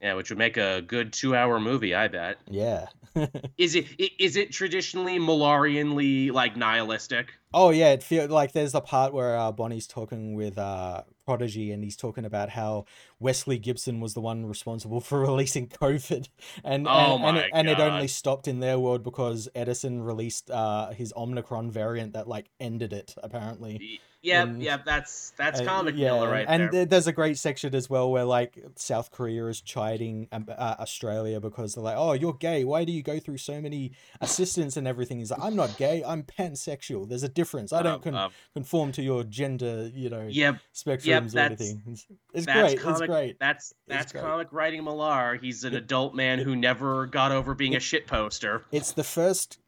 yeah, 0.00 0.14
which 0.14 0.30
would 0.30 0.38
make 0.38 0.56
a 0.56 0.80
good 0.82 1.12
two-hour 1.12 1.60
movie. 1.60 1.94
I 1.94 2.08
bet. 2.08 2.38
Yeah. 2.48 2.86
Is 3.58 3.74
it 3.74 3.86
is 3.98 4.36
it 4.36 4.52
traditionally 4.52 5.18
Millarianly 5.18 6.32
like 6.32 6.56
nihilistic? 6.56 7.32
Oh 7.56 7.70
yeah, 7.70 7.92
it 7.92 8.02
feel 8.02 8.26
like 8.28 8.50
there's 8.52 8.72
the 8.72 8.80
part 8.80 9.12
where 9.14 9.36
uh, 9.38 9.52
Bonnie's 9.52 9.86
talking 9.86 10.34
with 10.34 10.58
uh, 10.58 11.02
Prodigy, 11.24 11.70
and 11.70 11.84
he's 11.84 11.96
talking 11.96 12.24
about 12.24 12.50
how 12.50 12.84
Wesley 13.20 13.58
Gibson 13.58 14.00
was 14.00 14.14
the 14.14 14.20
one 14.20 14.44
responsible 14.46 15.00
for 15.08 15.20
releasing 15.20 15.68
COVID, 15.68 16.28
and 16.64 16.88
Oh 16.88 17.14
and 17.16 17.24
and 17.24 17.36
it, 17.38 17.50
and 17.52 17.68
it 17.68 17.78
only 17.78 18.08
stopped 18.08 18.48
in 18.48 18.58
their 18.60 18.78
world 18.78 19.04
because 19.04 19.48
Edison 19.54 20.02
released 20.02 20.50
uh, 20.50 20.90
his 20.90 21.12
Omicron 21.16 21.70
variant 21.70 22.14
that 22.14 22.26
like 22.26 22.50
ended 22.58 22.92
it 22.92 23.14
apparently. 23.22 24.00
Yep, 24.22 24.48
And- 24.48 24.62
yep. 24.62 24.84
That's 24.86 25.32
that's 25.36 25.60
Uh, 25.60 25.64
comic 25.66 25.96
yeah, 25.98 26.12
Millar 26.12 26.30
right 26.30 26.46
and 26.48 26.62
there. 26.62 26.70
there- 26.70 26.84
there's 26.86 27.06
a 27.06 27.12
great 27.12 27.36
section 27.36 27.74
as 27.74 27.90
well 27.90 28.10
where 28.10 28.24
like 28.24 28.58
South 28.74 29.10
Korea 29.10 29.46
is 29.48 29.60
chiding 29.60 30.28
um, 30.32 30.46
uh, 30.48 30.76
Australia 30.80 31.40
because 31.40 31.74
they're 31.74 31.84
like, 31.84 31.96
"Oh, 31.98 32.14
you're 32.14 32.32
gay. 32.32 32.64
Why 32.64 32.84
do 32.86 32.92
you 32.92 33.02
go 33.02 33.18
through 33.20 33.36
so 33.36 33.60
many 33.60 33.92
assistants 34.22 34.78
and 34.78 34.88
everything?" 34.88 35.18
He's 35.18 35.30
like, 35.30 35.42
"I'm 35.42 35.54
not 35.54 35.76
gay. 35.76 36.02
I'm 36.02 36.22
pansexual. 36.22 37.06
There's 37.06 37.22
a 37.22 37.28
difference. 37.28 37.43
I 37.72 37.82
don't 37.82 37.94
Um, 37.94 38.00
con- 38.02 38.14
um, 38.14 38.32
conform 38.52 38.92
to 38.92 39.02
your 39.02 39.24
gender, 39.24 39.90
you 39.94 40.10
know, 40.10 40.26
yep, 40.28 40.58
spectrums 40.74 41.34
or 41.34 41.38
anything." 41.40 41.82
It's, 41.86 42.06
it's 42.32 42.46
that's 42.46 42.74
great. 42.74 42.80
comic. 42.80 43.00
It's 43.00 43.06
great. 43.08 43.38
That's 43.38 43.74
that's 43.86 44.12
comic 44.12 44.48
writing 44.52 44.84
Millar. 44.84 45.36
He's 45.40 45.64
an 45.64 45.74
adult 45.74 46.14
man 46.14 46.38
who 46.38 46.56
never 46.56 47.06
got 47.06 47.32
over 47.32 47.54
being 47.54 47.76
a 47.76 47.80
shit 47.80 48.06
poster. 48.06 48.64
It's 48.72 48.92
the 48.92 49.04
first 49.04 49.58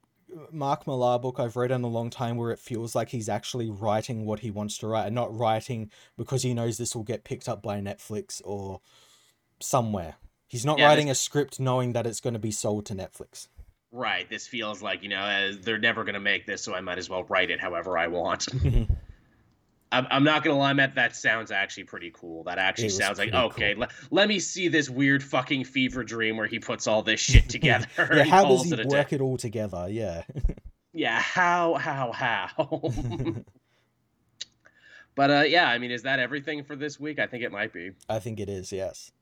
Mark 0.51 0.87
Millar 0.87 1.19
book 1.19 1.39
I've 1.39 1.57
read 1.57 1.71
in 1.71 1.83
a 1.83 1.89
long 1.89 2.11
time 2.11 2.37
where 2.37 2.51
it 2.51 2.59
feels 2.59 2.95
like 2.95 3.11
he's 3.11 3.29
actually 3.29 3.71
writing 3.71 4.27
what 4.27 4.41
he 4.41 4.51
wants 4.51 4.77
to 4.79 4.87
write 4.89 5.07
and 5.07 5.15
not 5.15 5.35
writing 5.37 5.91
because 6.17 6.43
he 6.43 6.53
knows 6.53 6.79
this 6.79 6.97
will 6.97 7.05
get 7.05 7.25
picked 7.25 7.49
up 7.49 7.63
by 7.63 7.81
Netflix 7.81 8.43
or 8.45 8.81
somewhere. 9.61 10.17
He's 10.49 10.67
not 10.67 10.79
Yeah, 10.79 10.87
writing 10.87 11.09
a 11.11 11.15
script 11.15 11.59
knowing 11.59 11.93
that 11.93 12.07
it's 12.07 12.21
going 12.21 12.35
to 12.35 12.41
be 12.41 12.51
sold 12.51 12.87
to 12.87 12.95
Netflix. 12.95 13.49
Right. 13.97 14.29
This 14.29 14.47
feels 14.47 14.83
like 14.83 15.03
you 15.03 15.09
know 15.09 15.53
they're 15.55 15.79
never 15.79 16.05
gonna 16.05 16.21
make 16.21 16.45
this, 16.45 16.63
so 16.63 16.75
I 16.75 16.81
might 16.83 16.99
as 16.99 17.09
well 17.09 17.25
write 17.25 17.51
it 17.51 17.61
however 17.61 17.97
I 17.97 18.09
want. 18.09 18.47
I'm, 19.93 20.07
I'm 20.11 20.25
not 20.25 20.45
gonna 20.45 20.59
lie, 20.59 20.75
Matt. 20.75 20.97
That 20.97 21.17
sounds 21.17 21.51
actually 21.51 21.85
pretty 21.85 22.11
cool. 22.13 22.45
That 22.45 22.59
actually 22.59 22.91
sounds 22.91 23.19
like 23.19 23.33
okay. 23.33 23.75
Le- 23.75 23.89
let 24.11 24.29
me 24.29 24.39
see 24.39 24.69
this 24.69 24.91
weird 24.91 25.25
fucking 25.25 25.65
fever 25.65 26.05
dream 26.05 26.37
where 26.37 26.47
he 26.47 26.59
puts 26.59 26.87
all 26.87 27.03
this 27.03 27.21
shit 27.21 27.49
together. 27.49 27.87
yeah, 27.99 28.25
how 28.25 28.45
does 28.45 28.65
he 28.65 28.75
it 28.75 28.87
work 28.87 29.15
it 29.15 29.23
all 29.23 29.39
together? 29.39 29.87
Yeah. 29.91 30.25
Yeah, 30.99 31.21
how, 31.21 31.75
how, 31.75 32.11
how? 32.11 32.71
but 35.15 35.31
uh, 35.31 35.45
yeah, 35.47 35.69
I 35.69 35.77
mean, 35.77 35.91
is 35.91 36.05
that 36.05 36.21
everything 36.21 36.65
for 36.65 36.75
this 36.75 36.99
week? 36.99 37.19
I 37.19 37.27
think 37.27 37.45
it 37.45 37.53
might 37.53 37.71
be. 37.71 37.91
I 38.09 38.19
think 38.19 38.41
it 38.41 38.49
is, 38.49 38.73
yes. 38.73 39.13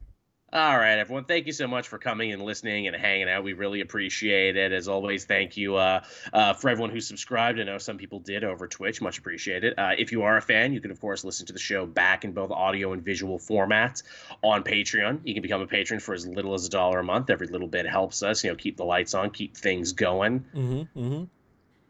All 0.54 0.78
right, 0.78 1.00
everyone. 1.00 1.24
Thank 1.24 1.46
you 1.48 1.52
so 1.52 1.66
much 1.66 1.88
for 1.88 1.98
coming 1.98 2.32
and 2.32 2.40
listening 2.40 2.86
and 2.86 2.94
hanging 2.94 3.28
out. 3.28 3.42
We 3.42 3.54
really 3.54 3.80
appreciate 3.80 4.56
it. 4.56 4.70
As 4.70 4.86
always, 4.86 5.24
thank 5.24 5.56
you 5.56 5.74
uh, 5.74 6.04
uh, 6.32 6.52
for 6.54 6.70
everyone 6.70 6.90
who 6.90 7.00
subscribed. 7.00 7.58
I 7.58 7.64
know 7.64 7.78
some 7.78 7.98
people 7.98 8.20
did 8.20 8.44
over 8.44 8.68
Twitch. 8.68 9.02
Much 9.02 9.18
appreciated. 9.18 9.74
Uh, 9.76 9.94
if 9.98 10.12
you 10.12 10.22
are 10.22 10.36
a 10.36 10.40
fan, 10.40 10.72
you 10.72 10.80
can, 10.80 10.92
of 10.92 11.00
course, 11.00 11.24
listen 11.24 11.44
to 11.46 11.52
the 11.52 11.58
show 11.58 11.86
back 11.86 12.24
in 12.24 12.30
both 12.30 12.52
audio 12.52 12.92
and 12.92 13.02
visual 13.02 13.40
formats 13.40 14.04
on 14.44 14.62
Patreon. 14.62 15.22
You 15.24 15.34
can 15.34 15.42
become 15.42 15.60
a 15.60 15.66
patron 15.66 15.98
for 15.98 16.14
as 16.14 16.24
little 16.24 16.54
as 16.54 16.64
a 16.66 16.70
dollar 16.70 17.00
a 17.00 17.04
month. 17.04 17.30
Every 17.30 17.48
little 17.48 17.66
bit 17.66 17.84
helps 17.84 18.22
us, 18.22 18.44
you 18.44 18.50
know, 18.50 18.56
keep 18.56 18.76
the 18.76 18.84
lights 18.84 19.12
on, 19.12 19.30
keep 19.30 19.56
things 19.56 19.92
going. 19.92 20.44
Mm-hmm. 20.54 21.00
Mm-hmm. 21.00 21.24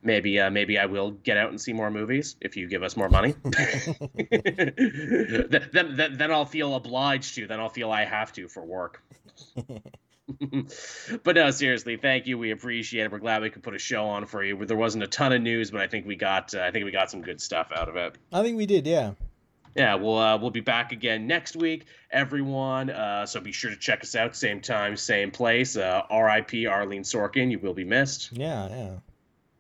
Maybe, 0.05 0.39
uh, 0.39 0.51
maybe 0.51 0.78
I 0.78 0.86
will 0.86 1.12
get 1.12 1.36
out 1.39 1.48
and 1.51 1.60
see 1.60 1.72
more 1.72 1.90
movies 1.90 2.36
if 2.40 2.56
you 2.56 2.68
give 2.68 2.82
us 2.82 2.97
more 2.97 3.09
money. 3.09 3.35
then, 4.31 5.97
then, 5.97 6.16
then 6.18 6.31
I'll 6.31 6.44
feel 6.44 6.74
obliged 6.74 7.35
to. 7.36 7.47
Then 7.47 7.59
I'll 7.59 7.70
feel 7.70 7.90
I 7.90 8.05
have 8.05 8.32
to 8.35 8.47
for 8.47 8.62
work. 8.62 9.02
but 11.24 11.36
no, 11.36 11.51
seriously, 11.51 11.97
thank 11.97 12.26
you. 12.26 12.36
We 12.36 12.51
appreciate 12.51 13.05
it. 13.05 13.12
We're 13.12 13.18
glad 13.18 13.43
we 13.43 13.51
could 13.51 13.62
put 13.62 13.74
a 13.74 13.78
show 13.78 14.05
on 14.05 14.26
for 14.26 14.44
you. 14.44 14.64
There 14.66 14.76
wasn't 14.76 15.05
a 15.05 15.06
ton 15.06 15.32
of 15.32 15.40
news, 15.40 15.70
but 15.70 15.81
I 15.81 15.86
think 15.86 16.06
we 16.06 16.16
got 16.16 16.55
uh, 16.55 16.60
I 16.60 16.70
think 16.70 16.85
we 16.85 16.90
got 16.90 17.10
some 17.10 17.22
good 17.22 17.40
stuff 17.40 17.72
out 17.74 17.89
of 17.89 17.97
it. 17.97 18.16
I 18.32 18.43
think 18.43 18.59
we 18.59 18.66
did, 18.66 18.86
yeah. 18.86 19.12
Yeah, 19.74 19.97
we'll 19.97 20.18
uh, 20.18 20.39
we'll 20.39 20.51
be 20.51 20.60
back 20.60 20.93
again 20.93 21.26
next 21.26 21.56
week, 21.56 21.86
everyone. 22.10 22.90
Uh, 22.90 23.26
so 23.26 23.40
be 23.40 23.52
sure 23.52 23.70
to 23.70 23.76
check 23.76 24.02
us 24.02 24.14
out, 24.14 24.36
same 24.36 24.60
time, 24.60 24.97
same 24.97 25.31
place. 25.31 25.76
Uh, 25.76 26.02
R.I.P. 26.09 26.64
Arleen 26.64 27.01
Sorkin. 27.01 27.51
You 27.51 27.59
will 27.59 27.74
be 27.74 27.85
missed. 27.85 28.31
Yeah, 28.32 28.68
yeah. 28.68 28.90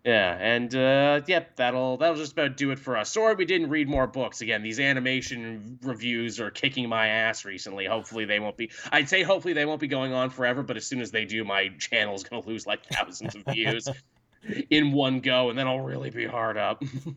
Yeah, 0.04 0.36
and 0.38 0.74
uh, 0.74 1.22
yep, 1.26 1.56
that'll 1.56 1.96
that'll 1.96 2.16
just 2.16 2.32
about 2.32 2.58
do 2.58 2.72
it 2.72 2.78
for 2.78 2.98
us. 2.98 3.10
Sorry 3.10 3.34
we 3.34 3.46
didn't 3.46 3.70
read 3.70 3.88
more 3.88 4.06
books. 4.06 4.42
Again, 4.42 4.62
these 4.62 4.78
animation 4.78 5.78
reviews 5.82 6.40
are 6.40 6.50
kicking 6.50 6.90
my 6.90 7.06
ass 7.06 7.46
recently. 7.46 7.86
Hopefully 7.86 8.26
they 8.26 8.38
won't 8.38 8.58
be. 8.58 8.70
I'd 8.92 9.08
say 9.08 9.22
hopefully 9.22 9.54
they 9.54 9.64
won't 9.64 9.80
be 9.80 9.88
going 9.88 10.12
on 10.12 10.28
forever, 10.28 10.62
but 10.62 10.76
as 10.76 10.84
soon 10.84 11.00
as 11.00 11.10
they 11.10 11.24
do, 11.24 11.42
my 11.42 11.70
channel's 11.78 12.22
gonna 12.22 12.46
lose 12.46 12.66
like 12.66 12.84
thousands 12.84 13.34
of 13.34 13.44
views 13.46 13.88
in 14.70 14.92
one 14.92 15.20
go, 15.20 15.48
and 15.48 15.58
then 15.58 15.66
I'll 15.66 15.80
really 15.80 16.10
be 16.10 16.26
hard 16.26 16.58
up. 16.58 16.84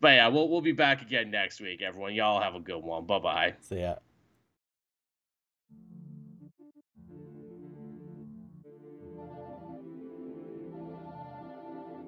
but 0.00 0.08
yeah, 0.08 0.28
we'll 0.28 0.48
we'll 0.48 0.62
be 0.62 0.72
back 0.72 1.02
again 1.02 1.30
next 1.30 1.60
week, 1.60 1.82
everyone. 1.82 2.14
Y'all 2.14 2.40
have 2.40 2.54
a 2.54 2.60
good 2.60 2.82
one. 2.82 3.04
Bye 3.04 3.18
bye. 3.18 3.54
so 3.60 3.74
yeah. 3.74 3.96